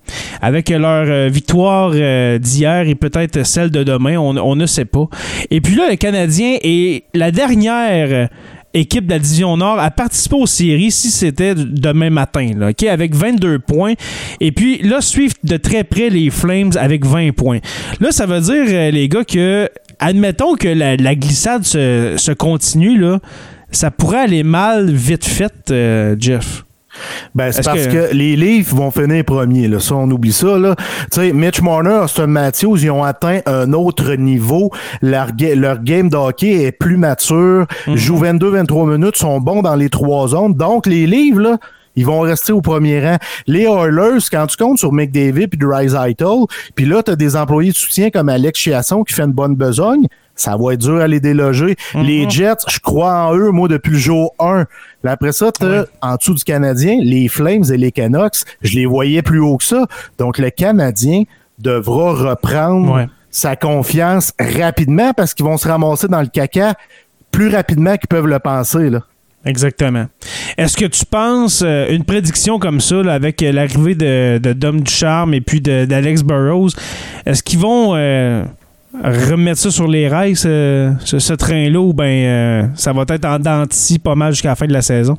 Avec 0.41 0.69
leur 0.69 1.05
euh, 1.09 1.27
victoire 1.27 1.91
euh, 1.95 2.37
d'hier 2.37 2.87
et 2.87 2.95
peut-être 2.95 3.45
celle 3.45 3.71
de 3.71 3.83
demain, 3.83 4.15
on, 4.17 4.55
ne 4.55 4.65
sait 4.65 4.85
pas. 4.85 5.09
Et 5.51 5.59
puis 5.59 5.75
là, 5.75 5.89
le 5.89 5.97
Canadien 5.97 6.59
est 6.63 7.03
la 7.13 7.31
dernière 7.31 8.07
euh, 8.09 8.27
équipe 8.73 9.07
de 9.07 9.11
la 9.11 9.19
division 9.19 9.57
Nord 9.57 9.79
à 9.79 9.91
participer 9.91 10.35
aux 10.37 10.47
séries 10.47 10.91
si 10.91 11.11
c'était 11.11 11.55
demain 11.55 12.09
matin, 12.09 12.51
là, 12.57 12.69
OK, 12.69 12.83
avec 12.83 13.13
22 13.13 13.59
points. 13.59 13.95
Et 14.39 14.53
puis 14.53 14.77
là, 14.81 15.01
suivent 15.01 15.35
de 15.43 15.57
très 15.57 15.83
près 15.83 16.09
les 16.09 16.29
Flames 16.29 16.71
avec 16.79 17.05
20 17.05 17.35
points. 17.35 17.59
Là, 17.99 18.13
ça 18.13 18.25
veut 18.25 18.39
dire, 18.39 18.91
les 18.93 19.09
gars, 19.09 19.25
que 19.25 19.69
admettons 19.99 20.55
que 20.55 20.67
la, 20.67 20.95
la 20.95 21.15
glissade 21.15 21.63
se, 21.63 22.15
se 22.17 22.31
continue, 22.31 22.97
là, 22.97 23.19
ça 23.71 23.91
pourrait 23.91 24.19
aller 24.21 24.43
mal 24.43 24.89
vite 24.91 25.25
fait, 25.25 25.53
euh, 25.71 26.15
Jeff. 26.19 26.63
Ben, 27.33 27.51
c'est 27.51 27.65
parce 27.65 27.87
que- 27.87 28.09
que... 28.09 28.13
les 28.13 28.37
Leafs 28.37 28.73
vont 28.73 28.89
finir 28.89 29.25
premiers. 29.25 29.67
Là. 29.67 29.81
Ça, 29.81 29.95
on 29.95 30.09
oublie 30.09 30.31
ça. 30.31 30.57
Là. 30.57 30.75
Tu 31.11 31.19
sais, 31.19 31.33
Mitch 31.33 31.61
Marner, 31.61 31.95
Austin 32.03 32.27
Matthews, 32.27 32.77
ils 32.83 32.89
ont 32.91 33.03
atteint 33.03 33.41
un 33.45 33.73
autre 33.73 34.13
niveau. 34.15 34.71
Leur, 35.01 35.33
ga- 35.33 35.55
leur 35.55 35.83
game 35.83 36.09
de 36.09 36.15
hockey 36.15 36.63
est 36.63 36.71
plus 36.71 36.95
mature. 36.95 37.65
Mhm. 37.87 37.95
Jouent 37.97 38.19
22-23 38.23 38.97
minutes, 38.97 39.17
sont 39.17 39.41
bons 39.41 39.61
dans 39.61 39.75
les 39.75 39.89
trois 39.89 40.29
zones. 40.29 40.53
Donc, 40.53 40.85
les 40.87 41.05
Leafs, 41.05 41.37
là, 41.37 41.57
ils 41.95 42.05
vont 42.05 42.21
rester 42.21 42.51
au 42.51 42.61
premier 42.61 43.05
rang. 43.05 43.17
Les 43.47 43.63
Oilers, 43.63 44.19
quand 44.31 44.47
tu 44.47 44.57
comptes 44.57 44.79
sur 44.79 44.91
McDavid 44.91 45.47
puis 45.47 45.57
Dreisaitl, 45.57 46.45
puis 46.75 46.85
là, 46.85 47.03
tu 47.03 47.11
as 47.11 47.15
des 47.15 47.35
employés 47.35 47.71
de 47.71 47.77
soutien 47.77 48.09
comme 48.09 48.29
Alex 48.29 48.59
Chiasson 48.59 49.03
qui 49.03 49.13
fait 49.13 49.23
une 49.23 49.31
bonne 49.31 49.55
besogne, 49.55 50.07
ça 50.35 50.57
va 50.57 50.73
être 50.73 50.81
dur 50.81 50.97
à 50.97 51.07
les 51.07 51.19
déloger. 51.19 51.75
Les 51.95 52.29
Jets, 52.29 52.65
je 52.67 52.79
crois 52.79 53.13
en 53.13 53.35
eux, 53.35 53.51
moi, 53.51 53.67
depuis 53.67 53.91
le 53.91 53.97
jour 53.97 54.35
1. 54.39 54.65
Puis 55.01 55.11
après 55.11 55.31
ça, 55.31 55.51
t'as, 55.51 55.85
en 56.01 56.15
dessous 56.15 56.33
du 56.33 56.43
Canadien, 56.43 56.97
les 57.01 57.27
Flames 57.29 57.63
et 57.71 57.77
les 57.77 57.91
Canucks, 57.91 58.43
je 58.61 58.75
les 58.75 58.85
voyais 58.85 59.21
plus 59.21 59.39
haut 59.39 59.57
que 59.57 59.63
ça. 59.63 59.85
Donc, 60.17 60.37
le 60.37 60.49
Canadien 60.49 61.23
devra 61.57 62.13
reprendre 62.13 63.07
sa 63.31 63.55
confiance 63.55 64.33
rapidement 64.39 65.13
parce 65.13 65.33
qu'ils 65.33 65.45
vont 65.45 65.57
se 65.57 65.67
ramasser 65.67 66.07
dans 66.07 66.21
le 66.21 66.27
caca 66.27 66.73
plus 67.31 67.49
rapidement 67.49 67.95
qu'ils 67.95 68.07
peuvent 68.07 68.27
le 68.27 68.39
penser. 68.39 68.89
Là. 68.89 69.01
Exactement. 69.45 70.05
Est-ce 70.57 70.75
que 70.75 70.85
tu 70.85 71.05
penses 71.05 71.61
euh, 71.65 71.91
une 71.91 72.03
prédiction 72.03 72.57
comme 72.57 72.81
ça, 72.81 72.99
avec 73.13 73.43
euh, 73.43 73.51
l'arrivée 73.51 73.93
de, 73.95 74.53
Dom 74.53 74.81
Ducharme 74.81 75.33
et 75.35 75.41
puis 75.41 75.61
d'Alex 75.61 76.23
Burrows, 76.23 76.69
est-ce 77.25 77.43
qu'ils 77.43 77.59
vont 77.59 77.91
euh, 77.95 78.43
remettre 79.03 79.59
ça 79.59 79.69
sur 79.71 79.87
les 79.87 80.07
rails, 80.07 80.35
ce, 80.35 80.91
ce- 81.03 81.19
ce 81.19 81.33
train-là, 81.33 81.79
ou 81.79 81.93
bien 81.93 82.71
ça 82.75 82.91
va 82.93 83.03
être 83.09 83.25
en 83.25 83.37
denti 83.39 83.99
pas 83.99 84.15
mal 84.15 84.33
jusqu'à 84.33 84.49
la 84.49 84.55
fin 84.55 84.65
de 84.67 84.73
la 84.73 84.81
saison? 84.81 85.17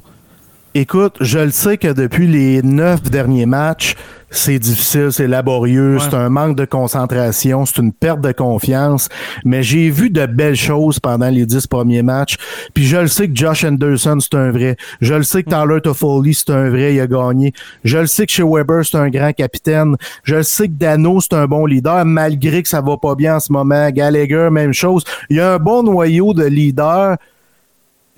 Écoute, 0.74 1.14
je 1.20 1.38
le 1.38 1.50
sais 1.52 1.78
que 1.78 1.92
depuis 1.92 2.26
les 2.26 2.62
neuf 2.62 3.02
derniers 3.04 3.46
matchs, 3.46 3.94
c'est 4.30 4.58
difficile, 4.58 5.08
c'est 5.12 5.28
laborieux, 5.28 5.94
Ouais. 5.96 6.02
c'est 6.02 6.14
un 6.16 6.28
manque 6.28 6.56
de 6.56 6.64
concentration, 6.64 7.64
c'est 7.64 7.78
une 7.80 7.92
perte 7.92 8.20
de 8.20 8.32
confiance. 8.32 9.08
Mais 9.44 9.62
j'ai 9.62 9.88
vu 9.88 10.10
de 10.10 10.26
belles 10.26 10.56
choses 10.56 10.98
pendant 10.98 11.28
les 11.28 11.46
dix 11.46 11.66
premiers 11.66 12.02
matchs. 12.02 12.36
Puis 12.74 12.84
je 12.84 12.96
le 12.96 13.06
sais 13.06 13.28
que 13.28 13.34
Josh 13.36 13.64
Anderson, 13.64 14.18
c'est 14.20 14.34
un 14.36 14.50
vrai. 14.50 14.76
Je 15.00 15.14
le 15.14 15.22
sais 15.22 15.42
que 15.42 15.50
Tyler 15.50 15.80
Toffoli, 15.80 16.34
c'est 16.34 16.50
un 16.50 16.68
vrai, 16.70 16.94
il 16.94 17.00
a 17.00 17.06
gagné. 17.06 17.52
Je 17.84 17.98
le 17.98 18.06
sais 18.06 18.26
que 18.26 18.32
chez 18.32 18.42
Weber, 18.42 18.84
c'est 18.84 18.96
un 18.98 19.08
grand 19.10 19.32
capitaine. 19.32 19.96
Je 20.24 20.34
le 20.36 20.42
sais 20.42 20.66
que 20.68 20.74
Dano, 20.74 21.20
c'est 21.20 21.34
un 21.34 21.46
bon 21.46 21.64
leader, 21.64 22.04
malgré 22.04 22.62
que 22.62 22.68
ça 22.68 22.80
va 22.80 22.96
pas 22.96 23.14
bien 23.14 23.36
en 23.36 23.40
ce 23.40 23.52
moment. 23.52 23.88
Gallagher, 23.90 24.48
même 24.50 24.72
chose. 24.72 25.04
Il 25.30 25.36
y 25.36 25.40
a 25.40 25.54
un 25.54 25.58
bon 25.58 25.82
noyau 25.82 26.34
de 26.34 26.44
leaders 26.44 27.16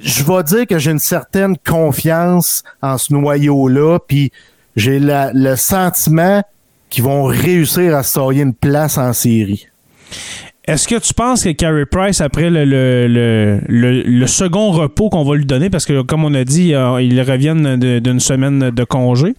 je 0.01 0.23
vais 0.23 0.45
dire 0.45 0.65
que 0.69 0.79
j'ai 0.79 0.93
une 0.93 1.01
certaine 1.01 1.57
confiance 1.67 2.63
en 2.81 2.99
ce 2.99 3.13
noyau-là, 3.13 3.99
puis 4.07 4.31
j'ai 4.79 5.01
le 5.01 5.57
sentiment 5.57 6.43
qu'ils 6.91 7.05
vont 7.05 7.25
réussir 7.25 7.95
à 7.95 8.03
se 8.03 8.33
une 8.33 8.55
place 8.55 8.97
en 8.99 9.13
série. 9.13 9.67
Est-ce 10.67 10.87
que 10.87 10.97
tu 10.97 11.15
penses 11.15 11.45
que 11.45 11.49
Carey 11.53 11.87
Price, 11.87 12.21
après 12.21 12.51
le, 12.51 12.67
le, 12.67 13.07
le, 13.09 14.03
le- 14.03 14.27
second 14.27 14.71
repos 14.71 15.09
qu'on 15.09 15.25
va 15.25 15.35
lui 15.35 15.47
donner, 15.47 15.71
parce 15.71 15.87
que 15.87 16.03
comme 16.03 16.25
on 16.25 16.35
a 16.35 16.45
dit, 16.45 16.75
euh, 16.75 17.01
ils 17.01 17.19
reviennent 17.23 17.77
d'une 17.77 18.21
semaine 18.21 18.69
de 18.71 18.85
congé, 18.85 19.35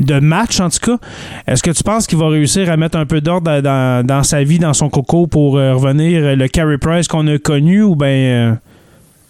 de 0.00 0.18
match 0.18 0.58
en 0.58 0.70
tout 0.70 0.80
cas, 0.80 0.98
est-ce 1.46 1.62
que 1.62 1.70
tu 1.70 1.84
penses 1.84 2.08
qu'il 2.08 2.18
va 2.18 2.28
réussir 2.28 2.68
à 2.68 2.76
mettre 2.76 2.98
un 2.98 3.06
peu 3.06 3.20
d'ordre 3.20 3.60
dans, 3.60 4.04
dans- 4.04 4.22
sa 4.24 4.42
vie, 4.42 4.58
dans 4.58 4.72
son 4.74 4.88
coco 4.90 5.28
pour 5.28 5.56
euh, 5.56 5.74
revenir 5.74 6.20
euh, 6.24 6.34
le 6.34 6.48
Carey 6.48 6.78
Price 6.78 7.06
qu'on 7.06 7.28
a 7.28 7.38
connu 7.38 7.82
ou 7.82 7.94
bien 7.94 8.58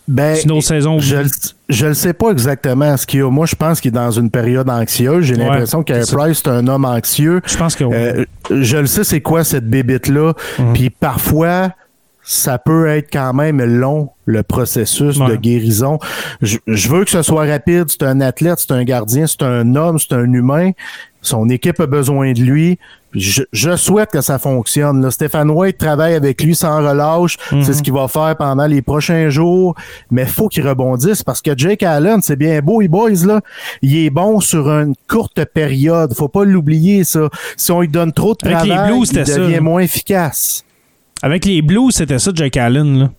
Ben, 0.08 0.34
c'est 0.34 0.44
une 0.44 0.52
autre 0.52 0.66
saison? 0.66 0.98
je 0.98 1.16
le- 1.16 1.30
je 1.68 1.86
ne 1.86 1.92
sais 1.94 2.12
pas 2.12 2.30
exactement 2.30 2.96
ce 2.96 3.06
qu'il 3.06 3.20
y 3.20 3.22
a. 3.22 3.30
Moi, 3.30 3.46
je 3.46 3.54
pense 3.54 3.80
qu'il 3.80 3.88
est 3.90 3.92
dans 3.94 4.10
une 4.10 4.30
période 4.30 4.68
anxieuse. 4.68 5.24
J'ai 5.24 5.36
Ouais, 5.36 5.44
l'impression 5.44 5.82
que. 5.82 6.14
Price 6.14 6.40
est 6.44 6.48
un 6.48 6.66
homme 6.66 6.84
anxieux. 6.84 7.40
Je 7.46 7.56
pense 7.56 7.74
que 7.76 7.84
oui. 7.84 7.94
Euh, 7.96 8.24
je 8.50 8.76
le 8.78 8.86
sais, 8.86 9.04
c'est 9.04 9.20
quoi 9.20 9.44
cette 9.44 9.68
bébite-là. 9.70 10.34
Mhm. 10.58 10.72
Puis 10.74 10.90
parfois, 10.90 11.70
ça 12.24 12.58
peut 12.58 12.88
être 12.88 13.08
quand 13.12 13.32
même 13.32 13.62
long, 13.62 14.10
le 14.26 14.42
processus 14.42 15.18
Ouais. 15.18 15.30
de 15.30 15.36
guérison. 15.36 15.98
Je, 16.40 16.58
je 16.66 16.88
veux 16.88 17.04
que 17.04 17.10
ce 17.10 17.22
soit 17.22 17.46
rapide. 17.46 17.84
C'est 17.88 18.02
un 18.02 18.20
athlète, 18.20 18.58
c'est 18.58 18.72
un 18.72 18.84
gardien, 18.84 19.26
c'est 19.26 19.42
un 19.42 19.74
homme, 19.76 19.98
c'est 19.98 20.14
un 20.14 20.32
humain. 20.32 20.70
Son 21.20 21.48
équipe 21.48 21.78
a 21.80 21.86
besoin 21.86 22.32
de 22.32 22.40
lui. 22.40 22.78
Je, 23.14 23.42
je 23.52 23.76
souhaite 23.76 24.10
que 24.10 24.20
ça 24.20 24.38
fonctionne. 24.38 25.02
Là. 25.02 25.10
Stéphane 25.10 25.50
White 25.50 25.78
travaille 25.78 26.14
avec 26.14 26.42
lui 26.42 26.54
sans 26.54 26.78
relâche. 26.78 27.36
Mhm. 27.50 27.62
C'est 27.62 27.72
ce 27.74 27.82
qu'il 27.82 27.92
va 27.92 28.08
faire 28.08 28.36
pendant 28.36 28.66
les 28.66 28.82
prochains 28.82 29.28
jours. 29.28 29.74
Mais 30.10 30.26
faut 30.26 30.48
qu'il 30.48 30.66
rebondisse 30.66 31.22
parce 31.22 31.42
que 31.42 31.56
Jake 31.56 31.82
Allen, 31.82 32.20
c'est 32.22 32.36
bien 32.36 32.60
beau, 32.60 32.80
les 32.80 32.88
boys, 32.88 33.10
là. 33.26 33.40
Il 33.82 33.96
est 33.96 34.10
bon 34.10 34.40
sur 34.40 34.68
une 34.70 34.94
courte 35.08 35.44
période. 35.44 36.14
Faut 36.14 36.28
pas 36.28 36.44
l'oublier, 36.44 37.04
ça. 37.04 37.28
Si 37.56 37.70
on 37.72 37.80
lui 37.80 37.88
donne 37.88 38.12
trop 38.12 38.34
de 38.34 38.46
Avec 38.46 38.62
les 38.62 38.68
travail, 38.70 38.92
Blues, 38.92 39.10
il 39.12 39.26
ça, 39.26 39.38
devient 39.38 39.60
moins 39.60 39.80
efficace. 39.80 40.64
Avec 41.22 41.44
les 41.44 41.62
Blues, 41.62 41.94
c'était 41.94 42.18
ça, 42.18 42.30
Jack 42.34 42.56
Allen. 42.56 42.98
Là. 42.98 43.10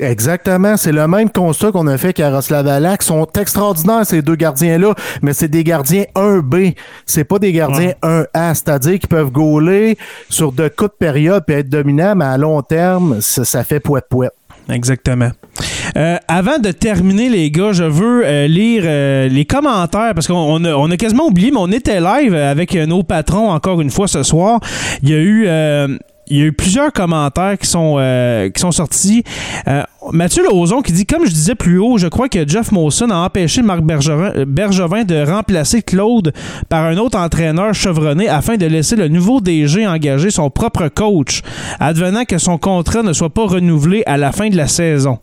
Exactement. 0.00 0.76
C'est 0.76 0.92
le 0.92 1.06
même 1.06 1.30
constat 1.30 1.72
qu'on 1.72 1.86
a 1.86 1.98
fait 1.98 2.12
qu'Yaroslav 2.12 2.66
Alak. 2.66 3.02
Ils 3.02 3.06
sont 3.06 3.26
extraordinaires, 3.38 4.04
ces 4.04 4.22
deux 4.22 4.34
gardiens-là, 4.34 4.94
mais 5.22 5.32
c'est 5.32 5.48
des 5.48 5.62
gardiens 5.62 6.04
1B. 6.14 6.74
C'est 7.06 7.24
pas 7.24 7.38
des 7.38 7.52
gardiens 7.52 7.92
1A. 8.02 8.54
C'est-à-dire 8.54 8.98
qu'ils 8.98 9.08
peuvent 9.08 9.30
gauler 9.30 9.98
sur 10.28 10.52
de 10.52 10.68
courtes 10.68 10.96
périodes 10.98 11.44
et 11.48 11.52
être 11.52 11.68
dominants, 11.68 12.14
mais 12.16 12.24
à 12.24 12.38
long 12.38 12.62
terme, 12.62 13.20
ça, 13.20 13.44
ça 13.44 13.62
fait 13.62 13.80
poète-poète. 13.80 14.32
Exactement. 14.68 15.30
Euh, 15.96 16.16
avant 16.28 16.58
de 16.58 16.70
terminer, 16.70 17.28
les 17.28 17.50
gars, 17.50 17.72
je 17.72 17.84
veux 17.84 18.24
euh, 18.24 18.46
lire 18.46 18.82
euh, 18.86 19.28
les 19.28 19.44
commentaires 19.44 20.14
parce 20.14 20.26
qu'on 20.26 20.34
on 20.34 20.64
a, 20.64 20.74
on 20.74 20.90
a 20.90 20.96
quasiment 20.96 21.26
oublié, 21.26 21.50
mais 21.50 21.58
on 21.58 21.72
était 21.72 22.00
live 22.00 22.34
avec 22.34 22.74
euh, 22.74 22.86
nos 22.86 23.02
patrons 23.02 23.50
encore 23.50 23.80
une 23.80 23.90
fois 23.90 24.08
ce 24.08 24.22
soir. 24.22 24.60
Il 25.02 25.10
y 25.10 25.14
a 25.14 25.18
eu. 25.18 25.48
Il 26.30 26.38
y 26.38 26.42
a 26.42 26.44
eu 26.46 26.52
plusieurs 26.52 26.92
commentaires 26.92 27.58
qui 27.58 27.66
sont, 27.66 27.96
euh, 27.98 28.48
qui 28.50 28.60
sont 28.60 28.70
sortis. 28.72 29.24
Euh, 29.68 29.82
Mathieu 30.12 30.44
Lauzon 30.44 30.80
qui 30.80 30.92
dit 30.92 31.04
Comme 31.04 31.26
je 31.26 31.30
disais 31.30 31.54
plus 31.54 31.78
haut, 31.78 31.98
je 31.98 32.06
crois 32.06 32.28
que 32.28 32.46
Jeff 32.48 32.72
Mawson 32.72 33.10
a 33.10 33.16
empêché 33.16 33.62
Marc 33.62 33.80
Bergevin, 33.82 34.44
Bergevin 34.46 35.04
de 35.04 35.24
remplacer 35.28 35.82
Claude 35.82 36.32
par 36.68 36.84
un 36.84 36.96
autre 36.96 37.18
entraîneur 37.18 37.74
chevronné 37.74 38.28
afin 38.28 38.56
de 38.56 38.66
laisser 38.66 38.96
le 38.96 39.08
nouveau 39.08 39.40
DG 39.40 39.86
engager 39.86 40.30
son 40.30 40.50
propre 40.50 40.88
coach, 40.88 41.42
advenant 41.80 42.24
que 42.24 42.38
son 42.38 42.58
contrat 42.58 43.02
ne 43.02 43.12
soit 43.12 43.30
pas 43.30 43.46
renouvelé 43.46 44.02
à 44.06 44.16
la 44.16 44.32
fin 44.32 44.48
de 44.48 44.56
la 44.56 44.68
saison. 44.68 45.18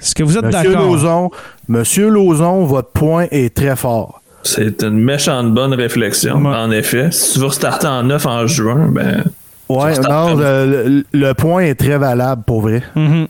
Est-ce 0.00 0.14
que 0.14 0.22
vous 0.22 0.36
êtes 0.38 0.44
Monsieur 0.44 0.72
d'accord? 0.72 0.86
Lauzon, 0.86 1.30
Monsieur 1.68 2.08
Lauzon, 2.08 2.64
votre 2.64 2.90
point 2.90 3.26
est 3.30 3.54
très 3.54 3.76
fort. 3.76 4.20
C'est 4.42 4.82
une 4.82 4.98
méchante 4.98 5.52
bonne 5.52 5.74
réflexion, 5.74 6.36
Ouais. 6.38 6.56
en 6.56 6.70
effet. 6.70 7.10
Si 7.12 7.34
tu 7.34 7.40
veux 7.40 7.46
restarter 7.46 7.86
en 7.86 8.02
neuf 8.04 8.24
en 8.24 8.46
juin, 8.46 8.88
ben. 8.90 9.24
Ouais, 9.76 9.98
non, 10.00 10.34
le, 10.36 11.04
le- 11.12 11.34
point 11.34 11.62
est 11.62 11.74
très 11.74 11.98
valable 11.98 12.42
pour 12.46 12.60
vrai. 12.62 12.82
Mhm. 12.96 13.26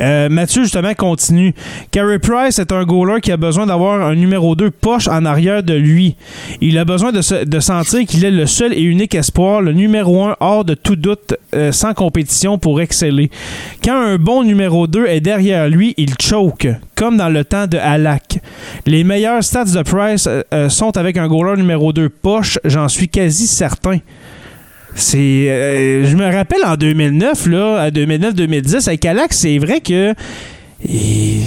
Euh, 0.00 0.28
Mathieu, 0.28 0.64
justement, 0.64 0.92
continue. 0.92 1.54
Carey 1.90 2.18
Price 2.18 2.58
est 2.58 2.72
un 2.72 2.84
goaler 2.84 3.22
qui 3.22 3.32
a 3.32 3.38
besoin 3.38 3.64
d'avoir 3.66 4.02
un 4.06 4.14
numéro 4.14 4.54
2 4.54 4.70
poche 4.70 5.08
en 5.08 5.24
arrière 5.24 5.62
de 5.62 5.72
lui. 5.72 6.14
Il 6.60 6.76
a 6.76 6.84
besoin 6.84 7.10
de, 7.10 7.22
se- 7.22 7.42
de 7.44 7.60
sentir 7.60 8.04
qu'il 8.06 8.22
est 8.26 8.30
le 8.30 8.44
seul 8.44 8.74
et 8.74 8.82
unique 8.82 9.14
espoir, 9.14 9.62
le 9.62 9.72
numéro 9.72 10.24
1 10.24 10.36
hors 10.40 10.64
de 10.66 10.74
tout 10.74 10.94
doute, 10.96 11.34
euh, 11.54 11.72
sans 11.72 11.94
compétition 11.94 12.58
pour 12.58 12.82
exceller. 12.82 13.30
Quand 13.82 13.96
un 13.98 14.16
bon 14.18 14.44
numéro 14.44 14.86
2 14.86 15.06
est 15.06 15.20
derrière 15.22 15.68
lui, 15.68 15.94
il 15.96 16.12
choke, 16.20 16.68
comme 16.94 17.16
dans 17.16 17.30
le 17.30 17.42
temps 17.44 17.66
de 17.66 17.78
Halak. 17.78 18.40
Les 18.84 19.04
meilleurs 19.04 19.42
stats 19.42 19.64
de 19.64 19.82
Price 19.82 20.28
euh, 20.52 20.68
sont 20.68 20.98
avec 20.98 21.16
un 21.16 21.28
goaler 21.28 21.56
numéro 21.56 21.94
2 21.94 22.10
poche, 22.10 22.58
j'en 22.64 22.88
suis 22.88 23.08
quasi 23.08 23.46
certain. 23.46 23.98
C'est, 24.96 25.18
euh, 25.50 26.04
je 26.06 26.16
me 26.16 26.24
rappelle 26.24 26.64
en 26.64 26.74
2009, 26.76 27.46
là, 27.46 27.76
à 27.82 27.90
2009-2010, 27.90 28.88
avec 28.88 29.04
Alex, 29.04 29.36
c'est 29.38 29.58
vrai 29.58 29.80
que. 29.80 30.14
Il, 30.84 31.40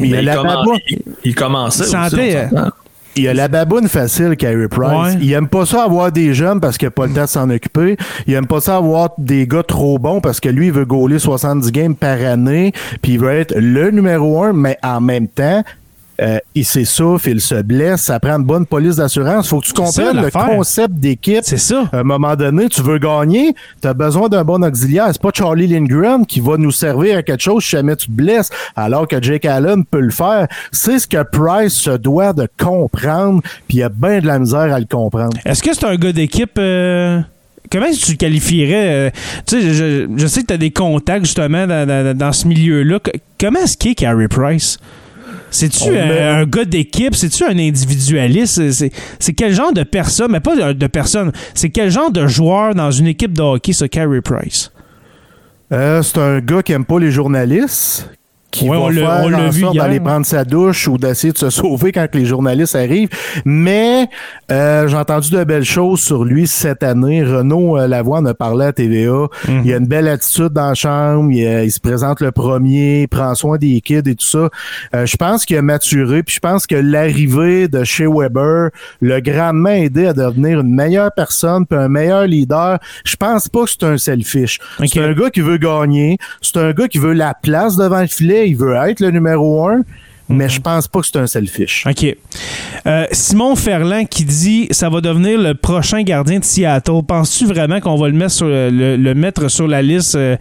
Mais 0.00 0.08
il, 0.08 0.24
la 0.24 0.36
commen- 0.36 0.46
baboune- 0.56 0.78
il- 0.90 0.98
il 1.24 1.34
commençait. 1.34 1.82
aussi, 1.82 1.90
Sentait, 1.90 2.46
on 2.52 2.56
s'entend. 2.56 2.70
Il 3.16 3.22
y 3.22 3.28
a 3.28 3.34
la 3.34 3.46
baboune 3.46 3.86
facile, 3.86 4.34
Carey 4.36 4.66
Price. 4.68 5.14
Ouais. 5.14 5.20
Il 5.22 5.32
aime 5.32 5.46
pas 5.46 5.64
ça 5.66 5.84
avoir 5.84 6.10
des 6.10 6.34
jeunes 6.34 6.58
parce 6.58 6.76
qu'il 6.76 6.88
a 6.88 6.90
pas 6.90 7.06
le 7.06 7.12
temps 7.12 7.22
de 7.22 7.28
s'en 7.28 7.48
occuper. 7.48 7.96
Il 8.26 8.34
aime 8.34 8.46
pas 8.48 8.60
ça 8.60 8.76
avoir 8.76 9.10
des 9.18 9.46
gars 9.46 9.62
trop 9.62 9.98
bons 10.00 10.20
parce 10.20 10.40
que 10.40 10.48
lui, 10.48 10.66
il 10.66 10.72
veut 10.72 10.84
gauler 10.84 11.20
70 11.20 11.70
games 11.70 11.94
par 11.94 12.20
année, 12.20 12.72
puis 13.02 13.12
il 13.12 13.20
veut 13.20 13.30
être 13.30 13.54
le 13.56 13.92
numéro 13.92 14.42
un, 14.42 14.52
mais 14.52 14.78
en 14.82 15.00
même 15.00 15.28
temps, 15.28 15.62
euh, 16.20 16.38
il 16.54 16.64
s'essouffle, 16.64 17.30
il 17.30 17.40
se 17.40 17.56
blesse, 17.62 18.02
ça 18.02 18.20
prend 18.20 18.36
une 18.38 18.44
bonne 18.44 18.66
police 18.66 18.96
d'assurance. 18.96 19.48
Faut 19.48 19.60
que 19.60 19.66
tu 19.66 19.72
comprennes 19.72 20.16
le 20.22 20.30
concept 20.56 20.94
d'équipe. 20.94 21.40
C'est 21.42 21.56
ça. 21.58 21.88
À 21.92 21.98
un 21.98 22.02
moment 22.04 22.36
donné, 22.36 22.68
tu 22.68 22.82
veux 22.82 22.98
gagner, 22.98 23.54
tu 23.82 23.88
as 23.88 23.94
besoin 23.94 24.28
d'un 24.28 24.44
bon 24.44 24.62
auxiliaire. 24.64 25.08
C'est 25.12 25.20
pas 25.20 25.30
Charlie 25.34 25.66
Lindgren 25.66 26.24
qui 26.26 26.40
va 26.40 26.56
nous 26.56 26.70
servir 26.70 27.18
à 27.18 27.22
quelque 27.22 27.42
chose 27.42 27.64
si 27.64 27.70
jamais 27.70 27.96
tu 27.96 28.06
te 28.06 28.12
blesses, 28.12 28.50
alors 28.76 29.08
que 29.08 29.20
Jake 29.22 29.44
Allen 29.44 29.84
peut 29.84 30.00
le 30.00 30.10
faire. 30.10 30.46
C'est 30.70 30.98
ce 30.98 31.06
que 31.08 31.22
Price 31.22 31.72
se 31.74 31.90
doit 31.90 32.32
de 32.32 32.48
comprendre, 32.62 33.42
puis 33.68 33.78
il 33.78 33.82
a 33.82 33.88
bien 33.88 34.20
de 34.20 34.26
la 34.26 34.38
misère 34.38 34.72
à 34.72 34.78
le 34.78 34.86
comprendre. 34.86 35.36
Est-ce 35.44 35.62
que 35.62 35.74
c'est 35.74 35.84
un 35.84 35.96
gars 35.96 36.12
d'équipe. 36.12 36.52
euh, 36.58 37.20
Comment 37.72 37.86
est-ce 37.86 38.00
que 38.02 38.06
tu 38.06 38.12
le 38.12 38.16
qualifierais? 38.18 38.88
euh, 39.08 39.10
tu 39.46 39.60
sais, 39.60 39.72
je, 39.74 40.06
je 40.16 40.26
sais 40.26 40.42
que 40.42 40.46
tu 40.46 40.52
as 40.54 40.58
des 40.58 40.70
contacts 40.70 41.24
justement 41.24 41.66
dans, 41.66 41.88
dans- 41.88 42.16
dans 42.16 42.32
ce 42.32 42.46
milieu-là. 42.46 42.98
Comment 43.40 43.58
est-ce 43.60 43.76
qu'il 43.76 43.92
est, 43.92 43.94
Carey 43.96 44.28
Price? 44.28 44.78
C'est-tu 45.54 45.96
un, 45.96 46.44
gars 46.46 46.64
d'équipe? 46.64 47.14
C'est-tu 47.14 47.44
un 47.44 47.56
individualiste? 47.58 48.70
C'est- 48.72 49.32
quel 49.34 49.54
genre 49.54 49.72
de 49.72 49.84
personne? 49.84 50.32
Mais 50.32 50.40
pas 50.40 50.56
de, 50.56 50.72
de 50.72 50.86
personne. 50.88 51.30
C'est 51.54 51.70
quel 51.70 51.90
genre 51.90 52.10
de 52.10 52.26
joueur 52.26 52.74
dans 52.74 52.90
une 52.90 53.06
équipe 53.06 53.32
de 53.32 53.42
hockey, 53.42 53.72
ce 53.72 53.84
Carey 53.84 54.20
Price? 54.20 54.72
Euh, 55.72 56.02
c'est 56.02 56.18
un 56.18 56.40
gars 56.40 56.62
qui 56.62 56.72
aime 56.72 56.84
pas 56.84 56.98
les 56.98 57.10
journalistes, 57.12 58.10
qui 58.54 58.68
Ouais, 58.68 58.78
va 58.78 59.28
faire 59.28 59.38
en 59.38 59.52
sorte 59.52 59.76
d'aller 59.76 60.00
prendre 60.00 60.24
sa 60.24 60.44
douche 60.44 60.86
ou 60.88 60.96
d'essayer 60.96 61.32
de 61.32 61.38
se 61.38 61.50
sauver 61.50 61.92
quand 61.92 62.06
les 62.14 62.24
journalistes 62.24 62.76
arrivent. 62.76 63.08
Mais 63.44 64.08
euh, 64.50 64.88
j'ai 64.88 64.96
entendu 64.96 65.30
de 65.30 65.44
belles 65.44 65.64
choses 65.64 66.00
sur 66.00 66.24
lui 66.24 66.46
cette 66.46 66.82
année. 66.82 67.22
Renaud 67.24 67.76
euh, 67.78 67.88
Lavoie 67.88 68.18
en 68.18 68.26
a 68.26 68.34
parlé 68.34 68.66
à 68.66 68.72
TVA. 68.72 69.28
Mhm. 69.48 69.62
Il 69.64 69.72
a 69.72 69.76
une 69.76 69.86
belle 69.86 70.08
attitude 70.08 70.50
dans 70.50 70.68
la 70.68 70.74
chambre. 70.74 71.30
Il, 71.32 71.44
euh, 71.44 71.64
il 71.64 71.72
se 71.72 71.80
présente 71.80 72.20
le 72.20 72.30
premier, 72.30 73.02
il 73.02 73.08
prend 73.08 73.34
soin 73.34 73.58
des 73.58 73.80
kids 73.80 73.98
et 74.06 74.14
tout 74.14 74.24
ça. 74.24 74.48
Euh, 74.94 75.06
je 75.06 75.16
pense 75.16 75.44
qu'il 75.44 75.56
a 75.56 75.62
maturé. 75.62 76.22
Puis 76.22 76.36
je 76.36 76.40
pense 76.40 76.66
que 76.66 76.76
l'arrivée 76.76 77.68
de 77.68 77.82
chez 77.84 78.06
Weber 78.06 78.70
l'a 79.00 79.20
grandement 79.20 79.70
aidé 79.70 80.06
à 80.06 80.12
devenir 80.12 80.60
une 80.60 80.74
meilleure 80.74 81.10
personne 81.14 81.66
puis 81.66 81.78
un 81.78 81.88
meilleur 81.88 82.26
leader. 82.26 82.78
Je 83.04 83.16
pense 83.16 83.48
pas 83.48 83.64
que 83.64 83.70
c'est 83.70 83.84
un 83.84 83.98
selfish. 83.98 84.58
C'est 84.86 85.00
un 85.00 85.12
gars 85.12 85.30
qui 85.30 85.40
veut 85.40 85.58
gagner. 85.58 86.18
C'est 86.40 86.58
un 86.58 86.72
gars 86.72 86.88
qui 86.88 86.98
veut 86.98 87.12
la 87.12 87.34
place 87.34 87.76
devant 87.76 88.00
le 88.00 88.06
filet. 88.06 88.43
Il 88.46 88.56
veut 88.56 88.74
être 88.74 89.00
le 89.00 89.10
numéro 89.10 89.68
un. 89.68 89.82
Mais 90.26 90.48
je 90.48 90.58
pense 90.58 90.88
pas 90.88 91.00
que 91.00 91.06
c'est 91.06 91.18
un 91.18 91.26
selfish. 91.26 91.84
OK. 91.86 92.16
Euh, 92.86 93.04
Simon 93.12 93.54
Ferland 93.56 94.06
qui 94.08 94.24
dit 94.24 94.68
ça 94.70 94.88
va 94.88 95.02
devenir 95.02 95.38
le 95.38 95.52
prochain 95.54 96.02
gardien 96.02 96.38
de 96.38 96.44
Seattle. 96.44 97.02
Penses-tu 97.06 97.44
vraiment 97.44 97.78
qu'on 97.78 97.96
va 97.96 98.08
le 98.08 98.14
mettre 98.14 98.30
sur 98.32 98.46
le, 98.46 98.70
le- 98.70 98.96
le 98.96 99.14
mettre 99.14 99.48
sur 99.48 99.68
la 99.68 99.82
liste 99.82 100.14
euh, 100.14 100.36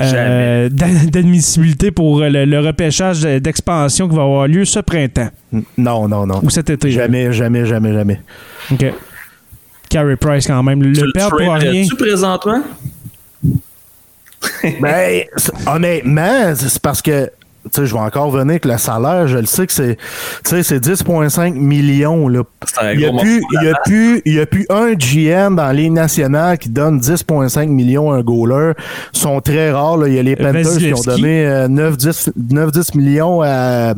euh, 0.00 0.68
d'a- 0.68 1.06
d'admissibilité 1.08 1.92
pour 1.92 2.18
le, 2.18 2.44
le 2.46 2.58
repêchage 2.58 3.20
de- 3.20 3.38
d'expansion 3.38 4.08
qui 4.08 4.16
va 4.16 4.22
avoir 4.22 4.48
lieu 4.48 4.64
ce 4.64 4.80
printemps? 4.80 5.28
Non, 5.76 6.08
non, 6.08 6.26
non. 6.26 6.40
ou 6.42 6.50
cet 6.50 6.70
été? 6.70 6.90
Jamais, 6.90 7.32
jamais, 7.32 7.64
jamais, 7.64 7.92
jamais. 7.92 8.20
OK. 8.72 8.86
Carey 9.88 10.16
Price 10.16 10.48
quand 10.48 10.64
même. 10.64 10.82
Le, 10.82 10.92
Tu 10.94 11.04
le 11.06 11.12
perdre 11.12 11.36
pour 11.38 11.54
rien. 11.54 11.84
présentement? 11.96 12.62
Ben, 14.80 15.22
honnêtement, 15.66 16.54
c'est 16.56 16.80
parce 16.82 17.02
que, 17.02 17.30
tu 17.64 17.70
sais, 17.80 17.86
je 17.86 17.92
vais 17.94 18.00
encore 18.00 18.30
venir 18.30 18.50
avec 18.50 18.64
le 18.64 18.78
salaire. 18.78 19.28
Je 19.28 19.38
le 19.38 19.46
sais 19.46 19.66
que 19.66 19.72
c'est, 19.72 19.96
tu 20.44 20.50
sais, 20.50 20.62
c'est 20.62 20.78
10,5 20.80 21.54
millions, 21.54 22.28
là. 22.28 22.42
Il 22.92 22.98
n'y 22.98 23.04
a, 23.04 23.08
plus- 23.12 23.40
morceau 23.40 23.46
il 23.60 23.64
y 23.64 23.68
a, 23.68 23.74
plus- 23.84 24.22
il 24.24 24.34
y 24.34 24.40
a 24.40 24.46
plus 24.46 24.66
un 24.70 24.94
GM 24.94 25.56
dans 25.56 25.70
les 25.72 25.90
nationales 25.90 26.56
qui 26.58 26.68
donne 26.70 26.98
10,5 27.00 27.66
millions 27.68 28.12
à 28.12 28.16
un 28.16 28.22
goaler. 28.22 28.72
Ils 29.14 29.18
sont 29.18 29.40
très 29.40 29.70
rares. 29.70 29.98
Là. 29.98 30.08
Il 30.08 30.14
y 30.14 30.18
a 30.18 30.22
les 30.22 30.36
Panthers 30.36 30.62
qui 30.78 30.92
ont 30.94 30.96
donné 31.16 31.46
euh, 31.46 31.68
9-10 31.68 32.30
9-10 32.52 32.96
millions 32.96 33.42
à. 33.42 33.94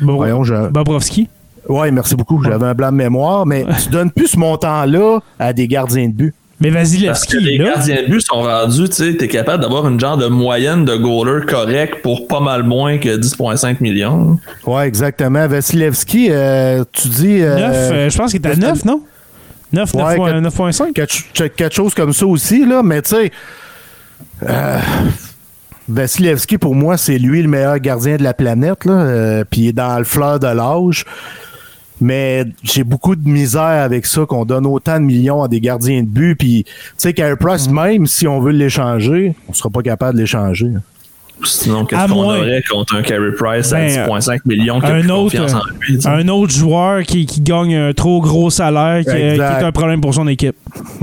Bo- 0.00 0.16
Voyons, 0.16 0.44
je- 0.44 0.68
Bobrovski. 0.68 1.28
Ouais, 1.68 1.90
merci 1.90 2.14
beaucoup. 2.14 2.42
J'avais 2.44 2.66
un 2.66 2.74
blanc 2.74 2.92
de 2.92 2.96
mémoire, 2.96 3.44
mais 3.46 3.64
tu 3.82 3.88
donnes 3.90 4.10
plus 4.10 4.28
ce 4.28 4.38
montant-là 4.38 5.18
à 5.38 5.52
des 5.52 5.66
gardiens 5.66 6.06
de 6.08 6.12
but. 6.12 6.34
Mais 6.58 6.70
Vasilevski, 6.70 7.38
les 7.38 7.58
là. 7.58 7.74
gardiens 7.74 8.02
de 8.02 8.08
but 8.08 8.20
sont 8.22 8.40
rendus, 8.42 8.88
tu 8.88 8.94
sais, 8.94 9.14
t'es 9.16 9.28
capable 9.28 9.62
d'avoir 9.62 9.86
une 9.88 10.00
genre 10.00 10.16
de 10.16 10.26
moyenne 10.28 10.86
de 10.86 10.96
goaler 10.96 11.44
correct 11.46 11.96
pour 12.02 12.26
pas 12.28 12.40
mal 12.40 12.62
moins 12.62 12.96
que 12.96 13.14
10,5 13.16 13.76
millions. 13.80 14.38
Ouais, 14.66 14.88
exactement. 14.88 15.46
Vasilevski, 15.46 16.28
euh, 16.30 16.82
tu 16.92 17.08
dis. 17.08 17.42
euh, 17.42 18.04
9, 18.06 18.12
je 18.12 18.16
pense 18.18 18.30
qu'il 18.32 18.40
est 18.40 18.46
à 18.46 18.50
qu'est-ce 18.50 18.60
que- 18.60 18.66
9, 18.66 18.84
non? 18.86 19.02
9, 19.72 19.94
Ouais, 19.94 20.16
9, 20.16 20.16
que- 20.16 20.40
9.5? 20.40 20.92
quelque, 20.94 21.48
quelque 21.54 21.74
chose 21.74 21.92
comme 21.92 22.14
ça 22.14 22.24
aussi, 22.26 22.64
là, 22.64 22.82
mais 22.82 23.02
tu 23.02 23.10
sais. 23.10 23.30
euh, 24.48 24.78
Vasilevski, 25.88 26.58
pour 26.58 26.74
moi, 26.74 26.96
c'est 26.96 27.18
lui 27.18 27.42
le 27.42 27.48
meilleur 27.48 27.78
gardien 27.78 28.16
de 28.16 28.22
la 28.22 28.34
planète, 28.34 28.84
là, 28.86 28.92
euh, 28.92 29.44
puis 29.48 29.60
il 29.62 29.68
est 29.68 29.72
dans 29.72 29.98
le 29.98 30.04
fleur 30.04 30.40
de 30.40 30.46
l'âge. 30.48 31.04
Mais 32.00 32.44
j'ai 32.62 32.84
beaucoup 32.84 33.16
de 33.16 33.26
misère 33.28 33.62
avec 33.62 34.04
ça, 34.06 34.26
qu'on 34.26 34.44
donne 34.44 34.66
autant 34.66 34.96
de 35.00 35.04
millions 35.04 35.42
à 35.42 35.48
des 35.48 35.60
gardiens 35.60 36.02
de 36.02 36.08
but. 36.08 36.34
Puis, 36.36 36.64
tu 36.64 36.72
sais, 36.98 37.14
Carey 37.14 37.36
Price, 37.36 37.70
même 37.70 38.06
si 38.06 38.28
on 38.28 38.40
veut 38.40 38.52
l'échanger, 38.52 39.34
on 39.48 39.52
sera 39.54 39.70
pas 39.70 39.82
capable 39.82 40.14
de 40.16 40.20
l'échanger. 40.20 40.72
Sinon, 41.44 41.84
qu'est-ce 41.84 42.08
qu'on 42.08 42.22
moins- 42.22 42.38
aurait 42.38 42.62
contre 42.70 42.96
un 42.96 43.02
Carey 43.02 43.30
Price 43.38 43.70
à 43.72 43.76
Ben, 43.76 43.88
10,5 44.08 44.40
millions 44.46 44.80
qui 44.80 44.86
a 44.86 44.94
un 44.94 45.00
plus 45.00 45.10
autre, 45.10 45.54
en 45.54 45.60
lui? 45.80 45.98
Un 46.06 46.28
autre 46.28 46.52
joueur 46.52 47.02
qui, 47.02 47.26
qui 47.26 47.42
gagne 47.42 47.74
un 47.76 47.92
trop 47.92 48.22
gros 48.22 48.48
salaire, 48.48 49.02
qui, 49.04 49.10
euh, 49.10 49.34
est 49.34 49.64
un 49.64 49.70
problème 49.72 50.00
pour 50.00 50.14
son 50.14 50.26
équipe. 50.28 50.56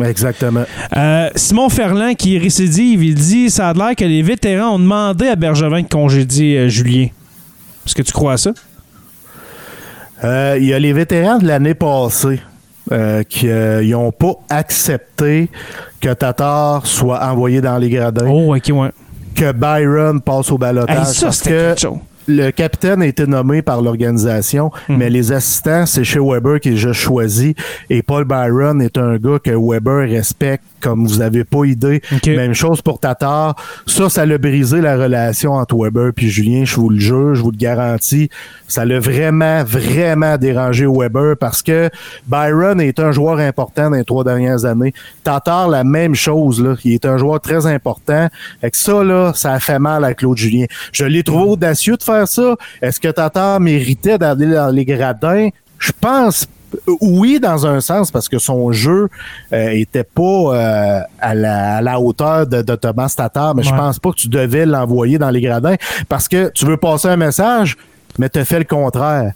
Exactement. 0.03 0.63
Euh, 0.97 1.29
Simon 1.35 1.69
Ferland 1.69 2.15
qui 2.15 2.39
récidive, 2.39 3.03
il 3.03 3.13
dit 3.13 3.51
ça 3.51 3.69
a 3.69 3.73
l'air 3.73 3.95
que 3.95 4.05
les 4.05 4.23
vétérans 4.23 4.75
ont 4.75 4.79
demandé 4.79 5.27
à 5.27 5.35
Bergevin 5.35 5.83
de 5.83 5.87
congédier 5.87 6.57
euh, 6.57 6.67
Julien. 6.67 7.07
Est-ce 7.85 7.93
que 7.93 8.01
tu 8.01 8.11
crois 8.11 8.33
à 8.33 8.37
ça? 8.37 8.53
Euh, 10.23 10.57
Il 10.59 10.65
y 10.65 10.73
a 10.73 10.79
les 10.79 10.93
vétérans 10.93 11.37
de 11.37 11.47
l'année 11.47 11.73
passée 11.73 12.39
euh, 12.91 13.23
qui 13.23 13.47
n'ont 13.47 14.11
pas 14.11 14.33
accepté 14.49 15.49
que 15.99 16.13
Tatar 16.13 16.85
soit 16.85 17.23
envoyé 17.25 17.61
dans 17.61 17.77
les 17.77 17.89
gradins, 17.89 18.27
Oh, 18.29 18.55
ok, 18.55 18.63
ouais. 18.73 18.89
que 19.35 19.51
Byron 19.51 20.21
passe 20.21 20.51
au 20.51 20.57
balotage. 20.57 20.97
Hey, 21.09 21.13
ça, 21.13 21.31
c'était 21.31 21.75
le 22.25 22.51
capitaine 22.51 23.01
a 23.01 23.05
été 23.05 23.27
nommé 23.27 23.61
par 23.61 23.81
l'organisation, 23.81 24.71
Mhm. 24.87 24.97
mais 24.97 25.09
les 25.09 25.33
assistants, 25.33 25.85
c'est 25.85 26.05
chez 26.05 26.19
Weber 26.21 26.61
qui 26.61 26.69
est 26.69 26.73
déjà 26.73 26.93
choisi. 26.93 27.53
Et 27.89 28.01
Paul 28.01 28.23
Byron 28.23 28.81
est 28.81 28.97
un 28.97 29.17
gars 29.17 29.39
que 29.43 29.51
Weber 29.51 30.09
respecte 30.09 30.63
comme 30.83 31.07
vous 31.07 31.21
avez 31.21 31.45
pas 31.45 31.63
idée. 31.63 32.01
Même 32.27 32.53
chose 32.53 32.81
pour 32.81 32.99
Tatar. 32.99 33.55
Ça, 33.87 34.09
ça 34.09 34.25
l'a 34.25 34.37
brisé 34.37 34.81
la 34.81 34.97
relation 34.97 35.53
entre 35.53 35.75
Weber 35.75 36.11
puis 36.13 36.29
Julien, 36.29 36.65
je 36.65 36.75
vous 36.75 36.89
le 36.89 36.99
jure, 36.99 37.35
je 37.35 37.41
vous 37.41 37.51
le 37.51 37.57
garantis. 37.57 38.29
Ça 38.67 38.83
l'a 38.83 38.99
vraiment, 38.99 39.63
vraiment 39.63 40.37
dérangé 40.37 40.85
Weber 40.85 41.37
parce 41.37 41.61
que 41.61 41.89
Byron 42.27 42.81
est 42.81 42.99
un 42.99 43.11
joueur 43.11 43.39
important 43.39 43.89
dans 43.89 43.97
les 43.97 44.03
trois 44.03 44.23
dernières 44.23 44.65
années. 44.65 44.93
Tatar, 45.23 45.69
la 45.69 45.83
même 45.83 46.15
chose, 46.15 46.61
là. 46.61 46.75
Il 46.83 46.93
est 46.93 47.05
un 47.05 47.17
joueur 47.17 47.39
très 47.39 47.65
important. 47.65 48.27
Fait 48.61 48.71
que 48.71 48.77
ça, 48.77 49.03
là, 49.03 49.31
ça 49.33 49.53
a 49.53 49.59
fait 49.59 49.79
mal 49.79 50.03
à 50.03 50.13
Claude 50.13 50.37
Julien. 50.37 50.65
Je 50.91 51.05
l'ai 51.05 51.23
trouvé 51.23 51.51
audacieux 51.51 51.95
de 51.95 52.03
faire 52.03 52.27
ça. 52.27 52.55
Est-ce 52.81 52.99
que 52.99 53.07
Tatar 53.07 53.59
méritait 53.59 54.17
d'aller 54.17 54.51
dans 54.51 54.69
les 54.69 54.85
gradins? 54.85 55.49
Je 55.79 55.91
pense 55.99 56.47
oui, 57.01 57.39
dans 57.39 57.65
un 57.65 57.79
sens, 57.81 58.11
parce 58.11 58.27
que 58.29 58.39
son 58.39 58.71
jeu 58.71 59.07
euh, 59.53 59.69
était 59.69 60.03
pas 60.03 60.21
euh, 60.23 60.99
à, 61.19 61.33
la, 61.35 61.77
à 61.77 61.81
la 61.81 61.99
hauteur 61.99 62.47
de, 62.47 62.61
de 62.61 62.75
Thomas 62.75 63.13
Tatar, 63.15 63.55
mais 63.55 63.63
je 63.63 63.71
Ouais. 63.71 63.77
pense 63.77 63.99
pas 63.99 64.11
que 64.11 64.17
tu 64.17 64.27
devais 64.27 64.65
l'envoyer 64.65 65.17
dans 65.17 65.29
les 65.29 65.41
gradins 65.41 65.75
parce 66.09 66.27
que 66.27 66.51
tu 66.53 66.65
veux 66.65 66.77
passer 66.77 67.07
un 67.07 67.17
message, 67.17 67.75
mais 68.19 68.29
tu 68.29 68.43
fait 68.45 68.59
le 68.59 68.65
contraire. 68.65 69.31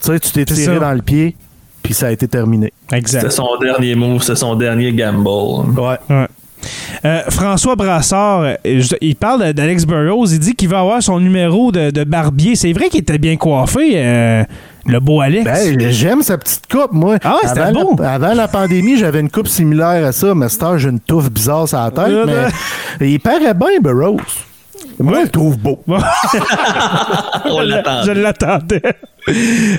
Tu 0.00 0.06
sais, 0.08 0.18
tu 0.20 0.30
t'es 0.32 0.44
C'est 0.48 0.54
tiré 0.62 0.74
ça. 0.74 0.80
dans 0.80 0.92
le 0.92 1.02
pied, 1.02 1.36
puis 1.82 1.94
ça 1.94 2.06
a 2.08 2.10
été 2.10 2.26
terminé. 2.26 2.72
Exact. 2.92 3.20
C'était 3.20 3.34
son 3.34 3.48
dernier 3.60 3.94
move, 3.94 4.22
c'est 4.22 4.34
son 4.36 4.56
dernier 4.56 4.92
gamble. 4.92 5.26
Ouais. 5.28 5.98
Ouais. 6.10 6.26
Euh, 7.04 7.22
François 7.28 7.74
Brassard, 7.74 8.42
euh, 8.42 8.54
je- 8.64 8.94
il 9.00 9.16
parle 9.16 9.52
d'Alex 9.52 9.84
Burrows. 9.84 10.26
Il 10.26 10.38
dit 10.38 10.54
qu'il 10.54 10.68
va 10.68 10.78
avoir 10.80 11.02
son 11.02 11.18
numéro 11.18 11.72
de, 11.72 11.90
de 11.90 12.04
barbier. 12.04 12.54
C'est 12.54 12.72
vrai 12.72 12.88
qu'il 12.88 13.00
était 13.00 13.18
bien 13.18 13.36
coiffé, 13.36 13.92
euh, 13.96 14.44
le 14.86 15.00
beau 15.00 15.20
Alex. 15.20 15.44
Ben, 15.44 15.90
j'aime 15.90 16.22
sa 16.22 16.38
petite 16.38 16.66
coupe, 16.70 16.92
moi. 16.92 17.16
Ah 17.24 17.34
ouais, 17.34 17.48
c'était 17.48 17.72
beau. 17.72 17.96
La, 17.98 18.14
avant 18.14 18.34
la 18.34 18.48
pandémie, 18.48 18.96
j'avais 18.96 19.20
une 19.20 19.30
coupe 19.30 19.48
similaire 19.48 20.06
à 20.06 20.12
ça, 20.12 20.34
mais 20.34 20.46
heure, 20.62 20.78
j'ai 20.78 20.88
une 20.88 21.00
touffe 21.00 21.30
bizarre 21.30 21.68
sur 21.68 21.78
la 21.78 21.90
tête, 21.90 22.08
Euh, 22.08 22.48
mais 23.00 23.12
il 23.12 23.20
paraît 23.20 23.54
bien, 23.54 23.80
Burroughs. 23.80 24.20
Moi, 24.98 25.14
je 25.18 25.22
le 25.22 25.28
trouve 25.28 25.58
beau. 25.58 25.82
On 25.88 25.94
Je 28.04 28.12
l'attendais. 28.12 28.82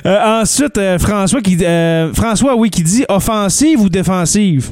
Euh, 0.06 0.42
ensuite, 0.42 0.78
euh, 0.78 0.98
François, 1.00 1.42
qui, 1.42 1.58
euh, 1.64 2.14
François, 2.14 2.56
oui, 2.56 2.70
qui 2.70 2.84
dit 2.84 3.06
offensive 3.10 3.82
ou 3.82 3.90
défensive? 3.90 4.72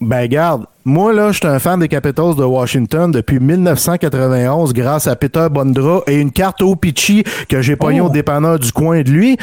Ben, 0.00 0.26
garde, 0.28 0.64
moi, 0.86 1.12
là, 1.12 1.30
je 1.30 1.36
suis 1.38 1.46
un 1.46 1.58
fan 1.58 1.78
des 1.78 1.88
Capitals 1.88 2.34
de 2.34 2.42
Washington 2.42 3.12
depuis 3.12 3.38
1991 3.38 4.72
grâce 4.72 5.06
à 5.06 5.14
Peter 5.14 5.46
Bondra 5.50 6.02
et 6.06 6.14
une 6.16 6.30
carte 6.32 6.62
au 6.62 6.74
Pitchy 6.74 7.22
que 7.48 7.60
j'ai 7.60 7.76
pogné 7.76 8.00
Oh. 8.00 8.06
au 8.06 8.08
dépanneur 8.08 8.58
du 8.58 8.72
coin 8.72 9.02
de 9.02 9.10
lui. 9.10 9.36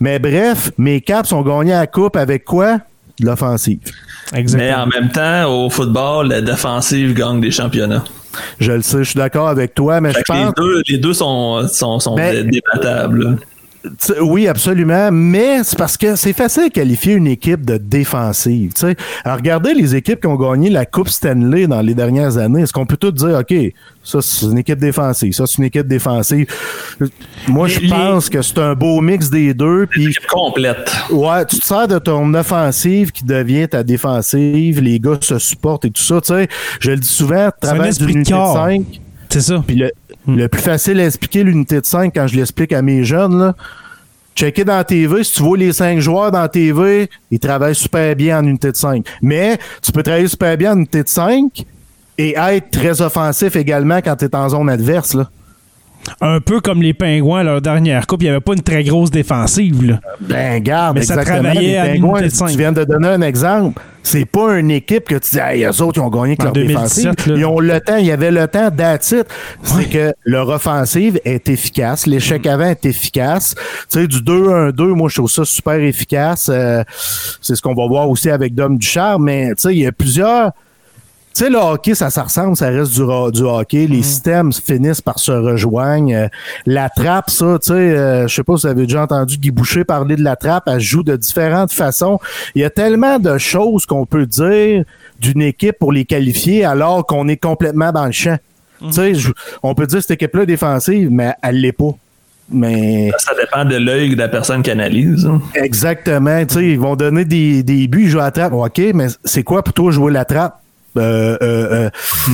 Mais 0.00 0.18
bref, 0.18 0.72
mes 0.78 1.00
Caps 1.00 1.32
ont 1.32 1.42
gagné 1.42 1.72
la 1.72 1.86
coupe 1.86 2.16
avec 2.16 2.44
quoi? 2.44 2.78
De 3.20 3.26
l'offensive. 3.26 3.78
Mais 4.32 4.40
Exactement. 4.40 4.82
en 4.82 4.86
même 4.86 5.10
temps, 5.12 5.64
au 5.64 5.70
football, 5.70 6.28
la 6.28 6.40
défensive 6.40 7.14
gagne 7.14 7.40
des 7.40 7.50
championnats. 7.52 8.02
Je 8.58 8.72
le 8.72 8.82
sais, 8.82 8.98
je 8.98 9.10
suis 9.10 9.18
d'accord 9.18 9.48
avec 9.48 9.74
toi, 9.74 10.00
mais 10.00 10.12
Fait 10.12 10.20
je 10.26 10.32
que 10.32 10.36
les 10.38 10.44
pense... 10.46 10.54
deux, 10.56 10.82
les 10.88 10.98
deux 10.98 11.12
sont, 11.14 11.66
sont, 11.68 12.00
sont 12.00 12.14
Ben- 12.16 12.46
dé- 12.48 12.50
débattables. 12.60 13.38
Oui, 14.20 14.46
absolument, 14.46 15.10
mais 15.10 15.64
c'est 15.64 15.78
parce 15.78 15.96
que 15.96 16.14
c'est 16.14 16.34
facile 16.34 16.64
de 16.68 16.72
qualifier 16.72 17.14
une 17.14 17.26
équipe 17.26 17.64
de 17.64 17.78
défensive. 17.78 18.72
Alors, 19.24 19.38
regardez 19.38 19.72
les 19.72 19.96
équipes 19.96 20.20
qui 20.20 20.26
ont 20.26 20.36
gagné 20.36 20.68
la 20.68 20.84
Coupe 20.84 21.08
Stanley 21.08 21.66
dans 21.66 21.80
les 21.80 21.94
dernières 21.94 22.36
années. 22.36 22.62
Est-ce 22.62 22.74
qu'on 22.74 22.84
peut 22.84 22.98
tout 22.98 23.10
dire, 23.10 23.38
OK, 23.40 23.54
ça, 24.04 24.18
c'est 24.20 24.46
une 24.46 24.58
équipe 24.58 24.78
défensive, 24.78 25.32
ça, 25.32 25.46
c'est 25.46 25.56
une 25.58 25.64
équipe 25.64 25.86
défensive? 25.88 26.46
Moi, 27.48 27.68
je 27.68 27.80
Les- 27.80 27.88
pense 27.88 28.28
que 28.28 28.42
c'est 28.42 28.58
un 28.58 28.74
beau 28.74 29.00
mix 29.00 29.30
des 29.30 29.54
deux. 29.54 29.86
Puis, 29.86 30.08
Équipe 30.08 30.26
complète. 30.26 30.92
ouais, 31.10 31.46
tu 31.46 31.58
te 31.58 31.64
sers 31.64 31.88
de 31.88 31.98
ton 31.98 32.34
offensive 32.34 33.12
qui 33.12 33.24
devient 33.24 33.66
ta 33.66 33.82
défensive. 33.82 34.80
Les 34.82 35.00
gars 35.00 35.16
se 35.22 35.38
supportent 35.38 35.86
et 35.86 35.90
tout 35.90 36.02
ça. 36.02 36.20
Tu 36.20 36.34
sais, 36.34 36.48
je 36.80 36.90
le 36.90 36.96
dis 36.98 37.08
souvent, 37.08 37.48
travail 37.58 37.94
d'une 37.94 38.06
de 38.06 38.12
unité 38.12 38.32
de 38.32 38.36
corps. 38.36 38.54
5. 38.56 38.82
C'est 39.30 39.40
ça. 39.42 39.62
Puis 39.66 39.76
le, 39.76 39.90
le 40.26 40.48
plus 40.48 40.60
facile 40.60 41.00
à 41.00 41.06
expliquer 41.06 41.42
l'unité 41.42 41.80
de 41.80 41.86
5 41.86 42.12
quand 42.14 42.26
je 42.26 42.36
l'explique 42.36 42.72
à 42.72 42.82
mes 42.82 43.04
jeunes, 43.04 43.38
là, 43.38 43.54
checker 44.36 44.64
dans 44.64 44.82
TV, 44.84 45.24
si 45.24 45.34
tu 45.34 45.42
vois 45.42 45.58
les 45.58 45.72
5 45.72 45.98
joueurs 45.98 46.30
dans 46.30 46.46
TV, 46.48 47.08
ils 47.30 47.38
travaillent 47.38 47.74
super 47.74 48.14
bien 48.16 48.38
en 48.38 48.46
unité 48.46 48.70
de 48.72 48.76
5. 48.76 49.06
Mais 49.22 49.58
tu 49.82 49.92
peux 49.92 50.02
travailler 50.02 50.28
super 50.28 50.56
bien 50.56 50.72
en 50.72 50.76
unité 50.76 51.02
de 51.02 51.08
5 51.08 51.64
et 52.18 52.34
être 52.36 52.70
très 52.70 53.00
offensif 53.00 53.56
également 53.56 53.98
quand 53.98 54.16
tu 54.16 54.26
es 54.26 54.36
en 54.36 54.48
zone 54.48 54.68
adverse. 54.68 55.14
Là. 55.14 55.30
Un 56.20 56.40
peu 56.40 56.60
comme 56.60 56.82
les 56.82 56.94
Pingouins, 56.94 57.42
leur 57.42 57.60
dernière 57.60 58.06
coupe, 58.06 58.22
il 58.22 58.26
n'y 58.26 58.30
avait 58.30 58.40
pas 58.40 58.52
une 58.54 58.62
très 58.62 58.84
grosse 58.84 59.10
défensive. 59.10 59.84
Là. 59.84 60.00
Ben, 60.20 60.62
garde, 60.62 60.96
Mais 60.96 61.02
ça 61.02 61.22
travaillait 61.24 61.60
les 61.60 61.76
à 61.76 61.84
Pingouins, 61.86 62.20
l'unité 62.20 62.44
de 62.44 62.50
tu 62.50 62.56
viens 62.58 62.72
de 62.72 62.84
donner 62.84 63.08
un 63.08 63.22
exemple. 63.22 63.82
C'est 64.02 64.24
pas 64.24 64.58
une 64.58 64.70
équipe 64.70 65.04
que 65.08 65.16
tu 65.16 65.30
dis, 65.32 65.38
hey, 65.38 65.64
eux 65.64 65.82
autres, 65.82 65.98
ils 65.98 66.00
ont 66.00 66.08
gagné 66.08 66.28
avec 66.38 66.40
En 66.40 66.44
leur 66.44 66.52
2017, 66.54 67.04
défensive. 67.04 67.32
là. 67.32 67.38
Ils 67.38 67.44
ont 67.44 67.60
le 67.60 67.80
temps, 67.80 67.96
il 67.96 68.06
y 68.06 68.12
avait 68.12 68.30
le 68.30 68.48
temps 68.48 68.70
d'attitude. 68.70 69.24
C'est 69.62 69.88
que 69.90 70.14
leur 70.24 70.48
offensive 70.48 71.20
est 71.24 71.48
efficace. 71.48 72.06
L'échec 72.06 72.46
avant 72.46 72.70
est 72.70 72.84
efficace. 72.86 73.54
Tu 73.90 74.00
sais, 74.00 74.06
du 74.06 74.20
2-1-2, 74.20 74.82
moi, 74.94 75.08
je 75.10 75.16
trouve 75.16 75.30
ça 75.30 75.44
super 75.44 75.74
efficace. 75.80 76.50
Euh, 76.52 76.82
c'est 77.40 77.54
ce 77.54 77.60
qu'on 77.62 77.74
va 77.74 77.86
voir 77.86 78.08
aussi 78.08 78.30
avec 78.30 78.54
Dom 78.54 78.78
Ducharme, 78.78 79.24
mais 79.24 79.48
tu 79.50 79.54
sais, 79.58 79.74
il 79.74 79.80
y 79.82 79.86
a 79.86 79.92
plusieurs. 79.92 80.52
Tu 81.32 81.44
sais, 81.44 81.50
le 81.50 81.58
hockey, 81.58 81.94
ça, 81.94 82.10
ça 82.10 82.24
ressemble, 82.24 82.56
ça 82.56 82.68
reste 82.70 82.92
du, 82.92 83.02
hockey. 83.02 83.86
Mhm. 83.86 83.92
Les 83.94 84.02
systèmes 84.02 84.52
finissent 84.52 85.00
par 85.00 85.18
se 85.20 85.30
rejoindre. 85.30 86.12
Euh, 86.12 86.28
la 86.66 86.88
trappe, 86.88 87.30
ça, 87.30 87.56
tu 87.62 87.68
sais, 87.68 87.72
euh, 87.74 88.26
je 88.26 88.34
sais 88.34 88.42
pas 88.42 88.56
si 88.56 88.62
vous 88.62 88.66
avez 88.72 88.82
déjà 88.86 89.02
entendu 89.04 89.36
Guy 89.38 89.50
Boucher 89.52 89.84
parler 89.84 90.16
de 90.16 90.24
la 90.24 90.34
trappe. 90.34 90.64
Elle 90.66 90.80
se 90.80 90.86
joue 90.86 91.02
de 91.04 91.14
différentes 91.16 91.72
façons. 91.72 92.18
Il 92.56 92.62
y 92.62 92.64
a 92.64 92.70
tellement 92.70 93.18
de 93.20 93.38
choses 93.38 93.86
qu'on 93.86 94.06
peut 94.06 94.26
dire 94.26 94.84
d'une 95.20 95.42
équipe 95.42 95.78
pour 95.78 95.92
les 95.92 96.04
qualifier 96.04 96.64
alors 96.64 97.06
qu'on 97.06 97.28
est 97.28 97.36
complètement 97.36 97.92
dans 97.92 98.06
le 98.06 98.12
champ. 98.12 98.36
Mhm. 98.80 98.88
Tu 98.90 98.94
sais, 99.14 99.30
on 99.62 99.74
peut 99.74 99.86
dire 99.86 99.98
que 99.98 100.02
cette 100.02 100.10
équipe-là 100.22 100.42
est 100.42 100.46
défensive, 100.46 101.10
mais 101.12 101.32
elle 101.42 101.60
l'est 101.60 101.72
pas. 101.72 101.94
Mais 102.52 103.12
Ça 103.18 103.32
dépend 103.40 103.64
de 103.64 103.76
l'œil 103.76 104.10
de 104.16 104.18
la 104.18 104.26
personne 104.28 104.62
qui 104.64 104.72
analyse. 104.72 105.24
hein. 105.26 105.40
Exactement. 105.54 106.44
Tu 106.44 106.54
sais, 106.54 106.66
ils 106.70 106.80
vont 106.80 106.96
donner 106.96 107.24
des, 107.24 107.62
des 107.62 107.86
buts, 107.86 108.02
ils 108.04 108.08
jouent 108.08 108.18
à 108.18 108.24
la 108.24 108.30
trappe. 108.32 108.52
OK, 108.52 108.80
mais 108.94 109.06
c'est 109.24 109.44
quoi 109.44 109.62
pour 109.62 109.72
toi 109.74 109.92
jouer 109.92 110.10
la 110.12 110.24
trappe? 110.24 110.56
Euh, 110.96 111.38
euh, 111.42 111.90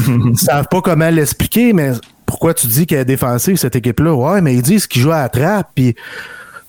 euh, 0.09 0.35
savent 0.35 0.69
pas 0.71 0.81
comment 0.81 1.11
l'expliquer, 1.11 1.73
mais 1.73 1.93
pourquoi 2.25 2.55
tu 2.55 2.67
dis 2.67 2.87
qu'elle 2.87 3.01
est 3.01 3.05
défensive, 3.05 3.57
cette 3.57 3.77
équipe-là? 3.77 4.15
Ouais, 4.15 4.41
mais 4.41 4.55
ils 4.55 4.63
disent 4.63 4.87
qu'il 4.87 5.03
joue 5.03 5.13
à 5.13 5.23
la 5.23 5.29
trappe. 5.29 5.71
Puis, 5.75 5.95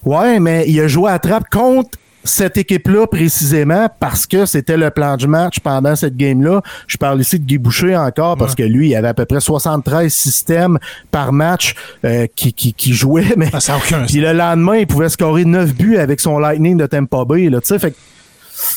ouais, 0.06 0.40
mais 0.40 0.66
il 0.68 0.80
a 0.82 0.88
joué 0.88 1.10
à 1.10 1.14
la 1.14 1.20
trappe 1.20 1.50
contre 1.50 1.98
cette 2.28 2.58
équipe-là 2.58 3.08
précisément 3.08 3.88
parce 4.00 4.28
que 4.28 4.46
c'était 4.46 4.78
le 4.78 4.90
plan 4.90 5.16
de 5.18 5.26
match 5.26 5.60
pendant 5.60 5.96
cette 5.96 6.16
game-là. 6.16 6.62
Je 6.86 6.98
parle 6.98 7.22
ici 7.22 7.40
de 7.40 7.46
Guy 7.46 7.58
Boucher 7.58 7.96
encore 7.96 8.38
parce 8.38 8.54
que 8.54 8.64
lui, 8.64 8.90
il 8.90 8.96
avait 8.96 9.08
à 9.08 9.14
peu 9.14 9.26
près 9.26 9.40
73 9.40 10.14
systèmes 10.14 10.78
par 11.10 11.32
match 11.32 11.74
euh, 12.06 12.28
qui, 12.36 12.54
qui, 12.54 12.74
qui 12.74 12.94
jouaient, 12.94 13.34
mais 13.38 13.50
Ah, 13.54 13.60
ça 13.60 13.78
aucun 13.78 14.04
puis 14.04 14.20
le 14.20 14.34
lendemain, 14.34 14.76
il 14.76 14.88
pouvait 14.88 15.10
scorer 15.10 15.46
9 15.46 15.74
buts 15.74 15.98
avec 15.98 16.20
son 16.20 16.38
Lightning 16.38 16.78
de 16.78 16.86
Tampa 16.86 17.24
Bay. 17.26 17.50
Là, 17.50 17.62
tu 17.62 17.68
sais, 17.68 17.80
fait 17.80 17.96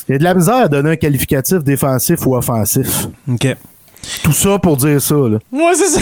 il 0.08 0.12
y 0.12 0.14
a 0.14 0.18
de 0.18 0.24
la 0.24 0.34
misère 0.34 0.56
à 0.56 0.68
donner 0.68 0.90
un 0.90 0.96
qualificatif 0.96 1.58
défensif 1.64 2.26
ou 2.26 2.34
offensif. 2.36 3.08
OK. 3.28 3.56
Tout 4.22 4.32
ça 4.32 4.58
pour 4.58 4.76
dire 4.76 5.00
ça. 5.00 5.14
Là. 5.14 5.38
Ouais, 5.52 5.74
c'est 5.74 5.98
ça. 5.98 6.00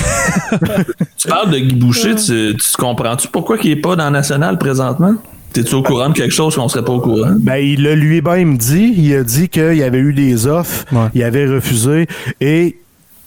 Tu 1.16 1.28
parles 1.28 1.50
de 1.50 1.58
Guy 1.58 1.74
Boucher, 1.74 2.14
tu, 2.14 2.56
tu 2.56 2.76
comprends-tu 2.78 3.28
pourquoi 3.28 3.56
il 3.62 3.72
est 3.72 3.76
pas 3.76 3.96
dans 3.96 4.04
le 4.04 4.10
National 4.10 4.56
présentement? 4.56 5.14
T'es-tu 5.52 5.74
au 5.74 5.82
courant 5.82 6.10
de 6.10 6.14
quelque 6.14 6.34
chose 6.34 6.54
qu'on 6.54 6.68
serait 6.68 6.84
pas 6.84 6.92
au 6.92 7.00
courant? 7.00 7.34
Ben, 7.40 7.56
il 7.56 7.82
l'a 7.82 7.94
lui-même 7.94 8.58
dit. 8.58 8.94
Il 8.96 9.14
a 9.14 9.24
dit 9.24 9.48
qu'il 9.48 9.74
y 9.74 9.82
avait 9.82 9.98
eu 9.98 10.12
des 10.12 10.46
offres. 10.46 10.84
Ouais. 10.92 11.08
Il 11.14 11.22
avait 11.22 11.46
refusé. 11.46 12.06
Et 12.40 12.78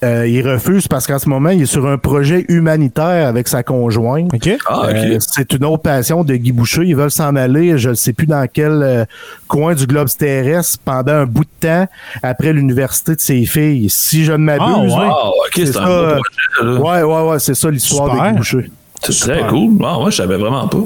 euh, 0.04 0.28
il 0.28 0.48
refuse 0.48 0.88
parce 0.88 1.06
qu'en 1.06 1.20
ce 1.20 1.30
moment, 1.30 1.50
il 1.50 1.62
est 1.62 1.66
sur 1.68 1.86
un 1.88 1.98
projet 1.98 2.46
humanitaire 2.50 3.28
avec 3.28 3.48
sa 3.48 3.62
conjointe. 3.62 4.34
OK. 4.34 4.50
Ah. 4.68 4.88
Euh, 4.88 5.18
c'est 5.20 5.54
une 5.54 5.64
autre 5.66 5.84
passion 5.84 6.24
de 6.24 6.36
Guy 6.36 6.52
Boucher. 6.52 6.84
Ils 6.86 6.96
veulent 6.96 7.12
s'en 7.12 7.36
aller, 7.36 7.78
je 7.78 7.90
ne 7.90 7.94
sais 7.94 8.12
plus 8.14 8.26
dans 8.26 8.48
quel 8.52 8.82
euh, 8.82 9.06
coin 9.48 9.76
du 9.76 9.86
globe 9.86 10.08
terrestre 10.10 10.80
pendant 10.84 11.14
un 11.14 11.26
bout 11.26 11.44
de 11.44 11.68
temps 11.68 11.88
après 12.24 12.52
l'université 12.52 13.16
de 13.16 13.22
ses 13.22 13.46
filles. 13.46 13.90
Si 13.92 14.26
je 14.26 14.32
ne 14.32 14.38
m'abuse. 14.38 14.66
Ah, 14.68 14.80
ouais. 14.80 14.88
là. 14.88 15.10
Ah, 15.12 15.30
ok, 15.30 15.52
c'est 15.54 15.70
un 15.70 15.72
ça, 15.74 15.88
euh, 15.88 16.18
projet. 16.58 16.78
Ouais, 16.80 17.04
ouais, 17.04 17.30
ouais, 17.30 17.40
c'est 17.40 17.56
ça 17.56 17.70
l'histoire 17.70 18.16
de 18.16 18.30
Guy 18.30 18.38
Boucher. 18.38 18.72
C'est 19.04 19.32
très 19.32 19.48
cool. 19.48 19.74
Ah, 19.84 20.00
ouais, 20.00 20.10
je 20.12 20.18
savais 20.18 20.38
vraiment 20.38 20.68
pas. 20.68 20.84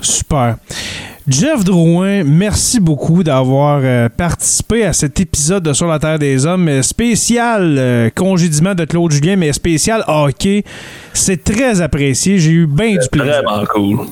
Super. 0.00 0.56
Jeff 1.28 1.64
Drouin, 1.64 2.22
merci 2.22 2.78
beaucoup 2.78 3.24
d'avoir 3.24 3.80
euh, 3.82 4.08
participé 4.08 4.84
à 4.84 4.92
cet 4.92 5.18
épisode 5.18 5.64
de 5.64 5.72
Sur 5.72 5.88
la 5.88 5.98
Terre 5.98 6.20
des 6.20 6.46
Hommes 6.46 6.68
euh, 6.68 6.82
spécial 6.82 7.74
euh, 7.78 8.10
congédiement 8.14 8.76
de 8.76 8.84
Claude 8.84 9.10
Julien, 9.10 9.34
mais 9.34 9.52
spécial 9.52 10.04
hockey. 10.06 10.62
C'est 11.12 11.42
très 11.42 11.80
apprécié. 11.80 12.38
J'ai 12.38 12.52
eu 12.52 12.66
bien 12.68 12.92
du 12.92 13.08
plaisir. 13.10 13.42
Vraiment 13.42 13.64
cool. 13.66 14.06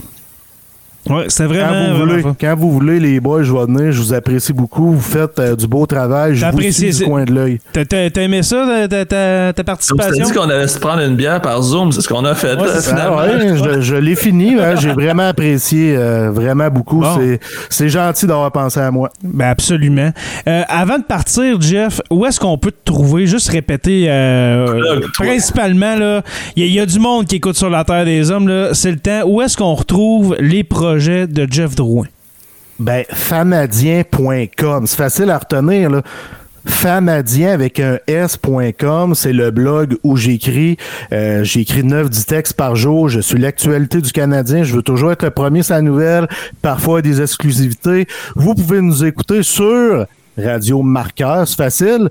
Ouais, 1.09 1.25
c'était 1.29 1.45
Quand 1.49 1.55
vraiment. 1.55 1.91
vous, 1.93 1.97
vraiment 1.99 2.13
voulez, 2.23 2.35
quand 2.41 2.55
vous 2.57 2.73
voulez, 2.73 2.99
les 3.01 3.21
boys, 3.21 3.43
je 3.43 3.53
vais 3.53 3.65
venir. 3.67 3.93
Je 3.93 4.01
vous 4.01 4.15
apprécie 4.15 4.53
beaucoup. 4.55 4.93
Vous 4.93 5.01
faites 5.01 5.39
euh, 5.39 5.55
du 5.55 5.67
beau 5.67 5.85
travail. 5.87 6.35
Je 6.35 6.41
T'as 6.41 6.51
vous 6.51 6.61
suis 6.63 6.73
c'est- 6.73 6.99
du 7.01 7.05
coin 7.05 7.25
de 7.25 7.33
l'œil. 7.35 7.59
T'as- 7.73 8.23
aimé 8.23 8.43
ça, 8.43 8.65
ta, 8.89 8.89
ta- 8.89 9.05
ta- 9.05 9.53
ta 9.53 9.63
On 9.63 9.65
participation? 9.65 10.25
dit 10.25 10.33
qu'on 10.33 10.49
allait 10.49 10.67
se 10.69 10.79
prendre 10.79 11.03
une 11.03 11.15
bière 11.17 11.41
par 11.43 11.61
Zoom, 11.63 11.93
c'est 11.93 12.01
ce 12.01 12.09
qu'on 12.09 12.25
a 12.25 12.35
fait 12.35 12.55
Ouais, 12.55 12.65
là, 12.67 12.73
c'est 12.75 12.81
ça. 12.81 12.91
finalement. 12.97 13.19
Ah 13.19 13.27
ouais, 13.27 13.57
je, 13.75 13.81
je 13.83 13.95
l'ai 13.97 14.15
fini. 14.17 14.55
hein. 14.59 14.77
J'ai 14.81 14.93
vraiment 14.93 15.29
apprécié, 15.29 15.95
euh, 15.97 16.31
vraiment 16.31 16.71
beaucoup. 16.71 17.01
Bon. 17.01 17.17
C'est- 17.19 17.41
C'est 17.69 17.89
gentil 17.91 18.27
d'avoir 18.27 18.51
pensé 18.53 18.81
à 18.81 18.91
moi. 18.91 19.11
Ben 19.23 19.49
absolument. 19.49 20.11
Euh, 20.49 20.63
avant 20.69 20.99
de 20.99 21.05
partir, 21.05 21.61
Jeff, 21.61 22.01
où 22.11 22.25
est-ce 22.25 22.41
qu'on 22.41 22.57
peut 22.57 22.71
te 22.71 22.85
trouver? 22.91 23.27
Juste 23.27 23.49
répéter. 23.51 24.07
euh, 24.09 25.01
principalement, 25.19 25.97
là, 25.97 26.23
il 26.57 26.67
y, 26.67 26.73
y 26.73 26.81
a 26.81 26.87
du 26.87 26.99
monde 26.99 27.27
qui 27.27 27.37
écoute 27.37 27.57
sur 27.57 27.69
la 27.69 27.85
Terre 27.85 28.05
des 28.07 28.31
Hommes. 28.31 28.51
C'est 28.73 28.91
le 28.93 28.99
temps. 28.99 29.23
Où 29.27 29.43
est-ce 29.43 29.57
qu'on 29.57 29.75
retrouve 29.75 30.37
les 30.41 30.65
projets? 30.65 30.94
De 30.97 31.47
Jeff 31.51 31.75
Drouin? 31.75 32.07
Ben, 32.79 33.05
famadien.com. 33.11 34.87
C'est 34.87 34.97
facile 34.97 35.31
à 35.31 35.39
retenir, 35.39 35.91
là. 35.91 36.03
Famadien 36.67 37.53
avec 37.53 37.79
un 37.79 37.99
S.com, 38.07 39.15
c'est 39.15 39.35
le 39.35 39.51
blog 39.51 39.99
où 40.03 40.17
j'écris. 40.17 40.79
Euh, 41.13 41.45
j'écris 41.45 41.83
9-10 41.83 42.25
textes 42.25 42.55
par 42.55 42.75
jour. 42.75 43.11
Je 43.11 43.21
suis 43.21 43.39
l'actualité 43.39 44.01
du 44.01 44.11
Canadien. 44.13 44.63
Je 44.63 44.75
veux 44.75 44.83
toujours 44.83 45.13
être 45.13 45.25
le 45.25 45.31
premier 45.31 45.63
sur 45.63 45.75
la 45.75 45.83
nouvelle, 45.83 46.27
parfois 46.63 47.03
des 47.03 47.21
exclusivités. 47.21 48.07
Vous 48.35 48.55
pouvez 48.55 48.81
nous 48.81 49.05
écouter 49.05 49.43
sur 49.43 50.07
Radio 50.39 50.83
Marqueur, 50.83 51.47
c'est 51.47 51.57
facile. 51.57 52.09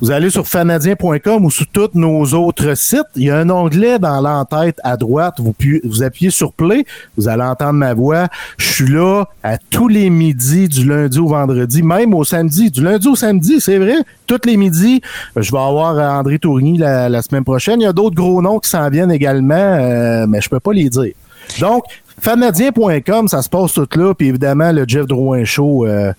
Vous 0.00 0.10
allez 0.10 0.30
sur 0.30 0.46
fanadien.com 0.46 1.44
ou 1.44 1.50
sur 1.50 1.66
tous 1.66 1.90
nos 1.94 2.24
autres 2.32 2.74
sites. 2.74 3.02
Il 3.16 3.24
y 3.24 3.30
a 3.30 3.36
un 3.36 3.50
onglet 3.50 3.98
dans 3.98 4.20
l'entête 4.22 4.78
à 4.82 4.96
droite. 4.96 5.34
Vous, 5.38 5.52
pu- 5.52 5.82
vous 5.84 6.02
appuyez 6.02 6.30
sur 6.30 6.54
Play. 6.54 6.86
Vous 7.18 7.28
allez 7.28 7.42
entendre 7.42 7.74
ma 7.74 7.92
voix. 7.92 8.28
Je 8.56 8.66
suis 8.72 8.88
là 8.88 9.24
à 9.42 9.58
tous 9.58 9.88
les 9.88 10.08
midis, 10.08 10.68
du 10.68 10.86
lundi 10.88 11.18
au 11.18 11.28
vendredi, 11.28 11.82
même 11.82 12.14
au 12.14 12.24
samedi. 12.24 12.70
Du 12.70 12.82
lundi 12.82 13.08
au 13.08 13.14
samedi, 13.16 13.60
c'est 13.60 13.76
vrai. 13.76 13.96
Tous 14.26 14.40
les 14.46 14.56
midis. 14.56 15.02
Je 15.36 15.50
vais 15.52 15.58
avoir 15.58 15.98
euh, 15.98 16.08
André 16.18 16.38
Tourny 16.38 16.78
la, 16.78 17.10
la 17.10 17.20
semaine 17.20 17.44
prochaine. 17.44 17.80
Il 17.80 17.84
y 17.84 17.86
a 17.86 17.92
d'autres 17.92 18.16
gros 18.16 18.40
noms 18.40 18.58
qui 18.58 18.70
s'en 18.70 18.88
viennent 18.88 19.12
également, 19.12 19.54
euh, 19.54 20.26
mais 20.26 20.40
je 20.40 20.48
peux 20.48 20.60
pas 20.60 20.72
les 20.72 20.88
dire. 20.88 21.12
Donc, 21.60 21.84
fanadien.com, 22.20 23.28
ça 23.28 23.42
se 23.42 23.48
passe 23.50 23.74
tout 23.74 23.86
là. 23.96 24.14
Puis 24.14 24.28
évidemment, 24.28 24.72
le 24.72 24.84
Jeff 24.88 25.06
Drouin 25.06 25.44
Show. 25.44 25.84
euh, 25.86 26.12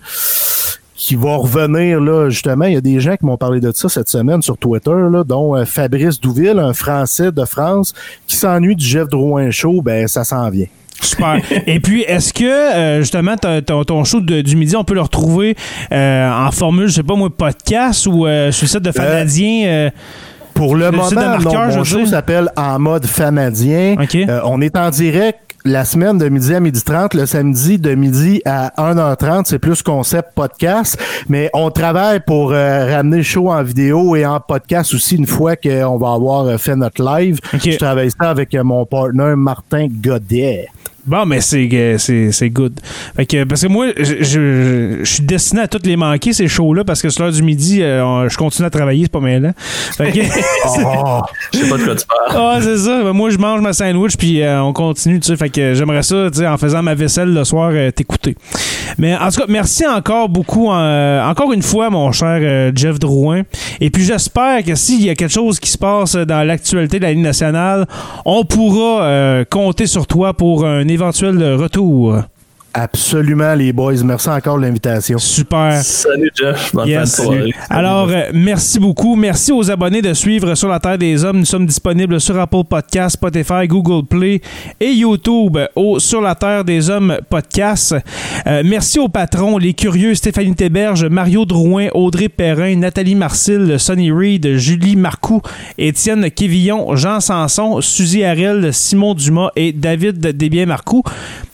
qui 1.03 1.15
va 1.15 1.36
revenir 1.38 1.99
là 1.99 2.30
justement. 2.30 2.65
Il 2.65 2.73
y 2.73 2.78
a 2.78 2.82
des 2.82 2.99
gens 2.99 3.15
qui 3.18 3.26
m'ont 3.26 3.36
parlé 3.36 3.60
de 3.60 3.72
ça 3.73 3.90
cette 3.90 4.07
semaine 4.07 4.44
sur 4.44 4.56
Twitter, 4.56 4.91
là, 5.11 5.23
dont 5.23 5.56
euh, 5.56 5.65
Fabrice 5.65 6.19
Douville, 6.19 6.60
un 6.60 6.73
Français 6.73 7.32
de 7.32 7.44
France, 7.44 7.95
qui 8.28 8.36
s'ennuie 8.36 8.76
du 8.76 8.86
Jeff 8.86 9.07
Drouin 9.07 9.49
Show. 9.49 9.82
Ben 9.82 10.07
ça 10.07 10.23
s'en 10.23 10.48
vient. 10.52 10.68
Super. 11.02 11.40
Et 11.65 11.80
puis, 11.80 12.03
est-ce 12.03 12.32
que, 12.32 12.44
euh, 12.45 12.99
justement, 12.99 13.36
ton, 13.36 13.61
ton- 13.61 13.84
ton 13.84 14.03
show 14.03 14.22
de- 14.22 14.41
du 14.41 14.56
midi, 14.56 14.76
on 14.76 14.84
peut 14.84 14.94
le 14.94 15.02
retrouver 15.02 15.56
euh, 15.91 16.30
en 16.32 16.52
formule, 16.52 16.88
je 16.88 16.94
sais 16.94 17.03
pas 17.03 17.15
moi, 17.15 17.32
podcast 17.36 18.06
ou 18.06 18.11
sur 18.19 18.26
le 18.28 18.52
site 18.52 18.78
de 18.84 18.91
Fanadien? 18.91 19.90
Pour 20.53 20.76
le, 20.76 20.86
Le 20.86 20.91
moment, 20.91 21.10
marqueur, 21.15 21.69
non, 21.69 21.78
mon 21.78 21.84
show 21.84 22.06
s'appelle 22.06 22.49
En 22.56 22.78
mode 22.78 23.07
famadien. 23.07 23.95
Euh, 24.14 24.41
on 24.44 24.61
est 24.61 24.76
en 24.78 24.90
direct 24.91 25.51
la 25.65 25.85
semaine 25.85 26.17
de 26.17 26.27
midi 26.29 26.53
à 26.53 26.59
midi 26.59 26.81
30, 26.81 27.13
le 27.13 27.25
samedi 27.25 27.77
de 27.77 27.93
midi 27.95 28.41
à 28.45 28.71
1h30. 28.77 29.43
C'est 29.45 29.59
plus 29.59 29.81
concept 29.81 30.29
podcast. 30.35 30.97
Mais 31.29 31.49
on 31.53 31.69
travaille 31.71 32.19
pour 32.19 32.51
euh, 32.51 32.85
ramener 32.95 33.17
le 33.17 33.23
show 33.23 33.49
en 33.51 33.63
vidéo 33.63 34.15
et 34.15 34.25
en 34.25 34.39
podcast 34.39 34.93
aussi 34.93 35.15
une 35.15 35.27
fois 35.27 35.55
qu'on 35.55 35.97
va 35.97 36.13
avoir 36.13 36.45
euh, 36.45 36.57
fait 36.57 36.75
notre 36.75 37.03
live. 37.03 37.39
Je 37.53 37.77
travaille 37.77 38.11
ça 38.11 38.29
avec 38.29 38.53
euh, 38.55 38.63
mon 38.63 38.85
partenaire 38.85 39.38
Martin 39.38 39.88
Godet. 39.88 40.67
Bon, 41.06 41.26
mais 41.26 41.41
c'est 41.41 41.95
c'est 41.98 42.32
c'est 42.32 42.49
good. 42.49 42.73
Fait 43.15 43.26
que, 43.26 43.44
parce 43.44 43.64
que 43.64 43.68
moi, 43.68 43.88
je, 43.98 44.22
je, 44.23 44.98
je 45.03 45.11
suis 45.11 45.23
destiné 45.23 45.61
à 45.61 45.68
toutes 45.68 45.86
les 45.88 45.95
manquer, 45.95 46.32
ces 46.32 46.48
shows-là, 46.48 46.84
parce 46.84 47.02
que 47.02 47.10
sur 47.10 47.23
l'heure 47.23 47.32
du 47.32 47.41
midi, 47.41 47.82
euh, 47.82 48.30
je 48.30 48.38
continue 48.38 48.68
à 48.68 48.69
travailler, 48.69 49.03
c'est 49.06 49.11
pas 49.11 49.19
mal. 49.19 49.53
Fait 49.98 50.11
que, 50.11 50.19
Oh, 50.68 51.22
Je 51.53 51.60
sais 51.60 51.69
pas 51.69 51.78
de 51.78 51.84
quoi 51.84 51.95
tu 51.95 52.06
parles. 52.06 52.38
ah, 52.38 52.60
c'est 52.61 52.78
ça. 52.78 53.03
Ben, 53.03 53.14
moi, 53.14 53.30
je 53.32 53.38
mange 53.38 53.61
ma 53.61 53.73
sandwich, 53.73 54.15
puis 54.15 54.41
euh, 54.44 54.61
on 54.61 54.73
continue, 54.73 55.19
tu 55.19 55.28
sais. 55.28 55.36
Fait 55.38 55.49
que 55.49 55.73
j'aimerais 55.73 56.03
ça, 56.03 56.30
tu 56.32 56.40
sais, 56.40 56.48
en 56.48 56.57
faisant 56.57 56.84
ma 56.84 56.94
vaisselle 56.94 57.34
le 57.34 57.44
soir, 57.45 57.72
euh, 57.73 57.90
t'écouter. 57.90 58.36
Mais 58.99 59.15
en 59.15 59.30
tout 59.32 59.40
cas, 59.41 59.45
merci 59.49 59.88
encore 59.88 60.30
beaucoup, 60.30 60.68
encore 60.68 61.53
une 61.53 61.61
fois, 61.64 61.90
mon 61.90 62.11
cher 62.11 62.72
Jeff 62.76 62.99
Drouin. 62.99 63.44
Et 63.80 63.90
puis 63.90 64.03
j'espère 64.03 64.64
que 64.64 64.76
s'il 64.76 65.03
y 65.03 65.10
a 65.10 65.15
quelque 65.15 65.32
chose 65.32 65.60
qui 65.60 65.69
se 65.72 65.78
passe 65.78 66.15
dans 66.15 66.45
l'actualité 66.45 66.99
de 66.99 67.03
la 67.03 67.14
Ligue 67.14 67.23
nationale, 67.23 67.88
on 68.26 68.44
pourra 68.44 69.44
compter 69.49 69.88
sur 69.88 70.06
toi 70.07 70.34
pour 70.34 70.65
un 70.65 70.88
éventuel 70.91 71.43
retour. 71.55 72.18
Absolument, 72.73 73.53
les 73.56 73.73
boys. 73.73 74.03
Merci 74.03 74.30
encore 74.30 74.57
de 74.57 74.64
l'invitation. 74.64 75.18
Super. 75.18 75.81
Salut 75.84 76.31
Jeff, 76.34 76.72
bonne 76.73 76.88
Yes. 76.88 77.15
fin 77.15 77.23
de 77.23 77.27
soirée. 77.27 77.53
Alors, 77.69 78.10
euh, 78.10 78.23
merci 78.34 78.80
beaucoup. 78.80 79.15
Merci 79.15 79.52
aux 79.52 79.69
abonnés 79.69 80.02
de 80.02 80.14
suivre 80.14 80.56
Sur 80.56 80.68
la 80.69 80.80
Terre 80.80 80.98
des 80.98 81.23
Hommes. 81.23 81.39
Nous 81.39 81.45
sommes 81.45 81.65
disponibles 81.65 82.19
sur 82.22 82.39
Apple 82.39 82.64
Podcasts, 82.69 83.15
Spotify, 83.18 83.68
Google 83.68 84.06
Play 84.07 84.41
et 84.80 84.91
YouTube 84.91 85.57
au 85.76 85.99
Sur 85.99 86.22
la 86.22 86.35
Terre 86.35 86.64
des 86.64 86.89
Hommes 86.89 87.18
podcast. 87.30 87.95
Euh, 88.48 88.61
merci 88.65 88.99
aux 88.99 89.10
patrons, 89.10 89.57
les 89.57 89.73
curieux 89.73 90.15
Stéphanie 90.15 90.56
Théberge, 90.56 91.06
Mario 91.06 91.45
Drouin, 91.45 91.88
Audrey 91.93 92.30
Perrin, 92.30 92.76
Nathalie 92.77 93.15
Marcil, 93.15 93.76
Sonny 93.80 94.11
Reed, 94.11 94.57
Julie 94.57 94.95
Marcoux, 94.95 95.41
Étienne 95.77 96.30
Quévillon, 96.31 96.95
Jean 96.95 97.19
Sanson, 97.19 97.81
Suzy 97.81 98.23
Harel, 98.23 98.73
Simon 98.73 99.14
Dumas 99.14 99.49
et 99.56 99.72
David 99.73 100.19
Desbiens-Marcoux. 100.35 101.03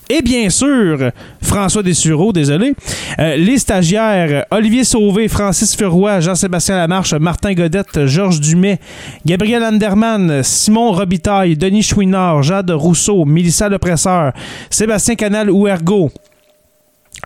Et 0.09 0.21
bien 0.21 0.49
sûr, 0.49 1.11
François 1.41 1.83
Dessureau, 1.83 2.31
désolé. 2.31 2.73
Euh, 3.19 3.35
les 3.35 3.57
stagiaires, 3.57 4.45
Olivier 4.51 4.85
Sauvé, 4.85 5.27
Francis 5.27 5.75
Furoy, 5.75 6.21
Jean-Sébastien 6.21 6.77
Lamarche, 6.77 7.13
Martin 7.13 7.53
Godette, 7.53 8.05
Georges 8.05 8.39
Dumais, 8.39 8.79
Gabriel 9.25 9.63
Anderman, 9.63 10.43
Simon 10.43 10.93
Robitaille, 10.93 11.57
Denis 11.57 11.83
Chouinard, 11.83 12.41
Jade 12.41 12.71
Rousseau, 12.71 13.25
Mélissa 13.25 13.67
Lepresseur, 13.67 14.31
Sébastien 14.69 15.15
Canal 15.15 15.51
Ouergo, 15.51 16.09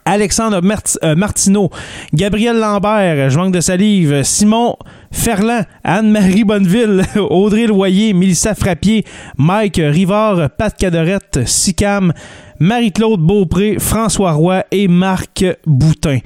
Alexandre 0.05 0.59
euh, 1.03 1.15
Martineau, 1.15 1.69
Gabriel 2.13 2.57
Lambert, 2.57 3.29
je 3.29 3.37
manque 3.37 3.53
de 3.53 3.61
salive, 3.61 4.23
Simon 4.23 4.75
Ferland, 5.11 5.65
Anne-Marie 5.83 6.43
Bonneville, 6.43 7.03
Audrey 7.17 7.67
Loyer, 7.67 8.13
Mélissa 8.13 8.55
Frappier, 8.55 9.05
Mike 9.37 9.79
Rivard, 9.83 10.49
Pat 10.57 10.75
Cadorette, 10.75 11.41
Sicam, 11.45 12.13
Marie-Claude 12.61 13.19
Beaupré, 13.19 13.77
François 13.79 14.33
Roy 14.33 14.63
et 14.71 14.87
Marc 14.87 15.43
Boutin. 15.65 16.19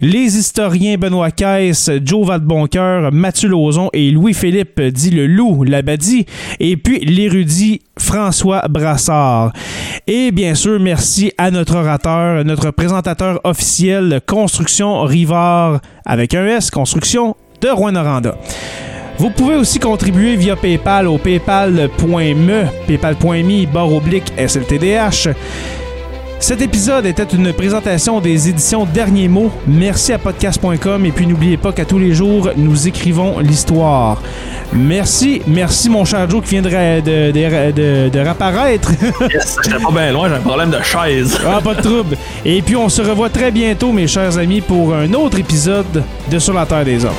Les 0.00 0.36
historiens 0.36 0.96
Benoît 0.98 1.30
Caisse, 1.30 1.88
Joe 2.04 2.26
Vadeboncoeur, 2.26 3.12
Mathieu 3.12 3.48
Lauzon 3.48 3.88
et 3.92 4.10
Louis-Philippe 4.10 4.80
dit 4.80 5.10
le 5.10 5.28
loup, 5.28 5.62
Labadie, 5.62 6.26
et 6.58 6.76
puis 6.76 6.98
l'érudit 6.98 7.82
François 7.96 8.66
Brassard. 8.68 9.52
Et 10.08 10.32
bien 10.32 10.56
sûr, 10.56 10.80
merci 10.80 11.32
à 11.38 11.52
notre 11.52 11.76
orateur, 11.76 12.44
notre 12.44 12.72
présentateur 12.72 13.40
officiel 13.44 14.20
Construction 14.26 15.02
Rivard 15.02 15.80
avec 16.04 16.34
un 16.34 16.46
S, 16.46 16.72
Construction 16.72 17.36
de 17.60 17.68
Rouen-Noranda. 17.68 18.36
Vous 19.18 19.30
pouvez 19.30 19.56
aussi 19.56 19.78
contribuer 19.78 20.36
via 20.36 20.56
PayPal 20.56 21.08
au 21.08 21.16
paypal.me, 21.18 22.64
paypal.me, 22.86 23.66
barre 23.66 23.92
oblique 23.92 24.30
SLTDH. 24.36 25.28
Cet 26.38 26.60
épisode 26.60 27.06
était 27.06 27.24
une 27.24 27.50
présentation 27.54 28.20
des 28.20 28.50
éditions 28.50 28.84
Derniers 28.84 29.26
mots. 29.26 29.50
Merci 29.66 30.12
à 30.12 30.18
podcast.com 30.18 31.06
et 31.06 31.10
puis 31.10 31.26
n'oubliez 31.26 31.56
pas 31.56 31.72
qu'à 31.72 31.86
tous 31.86 31.98
les 31.98 32.12
jours, 32.12 32.50
nous 32.58 32.86
écrivons 32.86 33.38
l'histoire. 33.38 34.20
Merci, 34.74 35.40
merci 35.46 35.88
mon 35.88 36.04
cher 36.04 36.28
Joe 36.28 36.44
qui 36.44 36.50
vient 36.50 36.62
de, 36.62 36.68
de, 37.00 37.30
de, 37.32 37.72
de- 37.72 38.08
de 38.10 38.18
réapparaître. 38.18 38.90
Yes, 39.32 39.56
j'étais 39.64 39.82
pas 39.82 39.90
bien 39.90 40.12
loin, 40.12 40.28
j'ai 40.28 40.34
un 40.34 40.40
problème 40.40 40.70
de 40.70 40.82
chaise. 40.82 41.38
ah, 41.46 41.58
pas 41.64 41.74
de 41.74 41.80
trouble. 41.80 42.18
Et 42.44 42.60
puis 42.60 42.76
on 42.76 42.90
se 42.90 43.00
revoit 43.00 43.30
très 43.30 43.50
bientôt, 43.50 43.90
mes 43.92 44.06
chers 44.06 44.36
amis, 44.36 44.60
pour 44.60 44.94
un 44.94 45.10
autre 45.14 45.38
épisode 45.38 46.04
de 46.30 46.38
Sur 46.38 46.52
la 46.52 46.66
Terre 46.66 46.84
des 46.84 47.02
Hommes. 47.02 47.14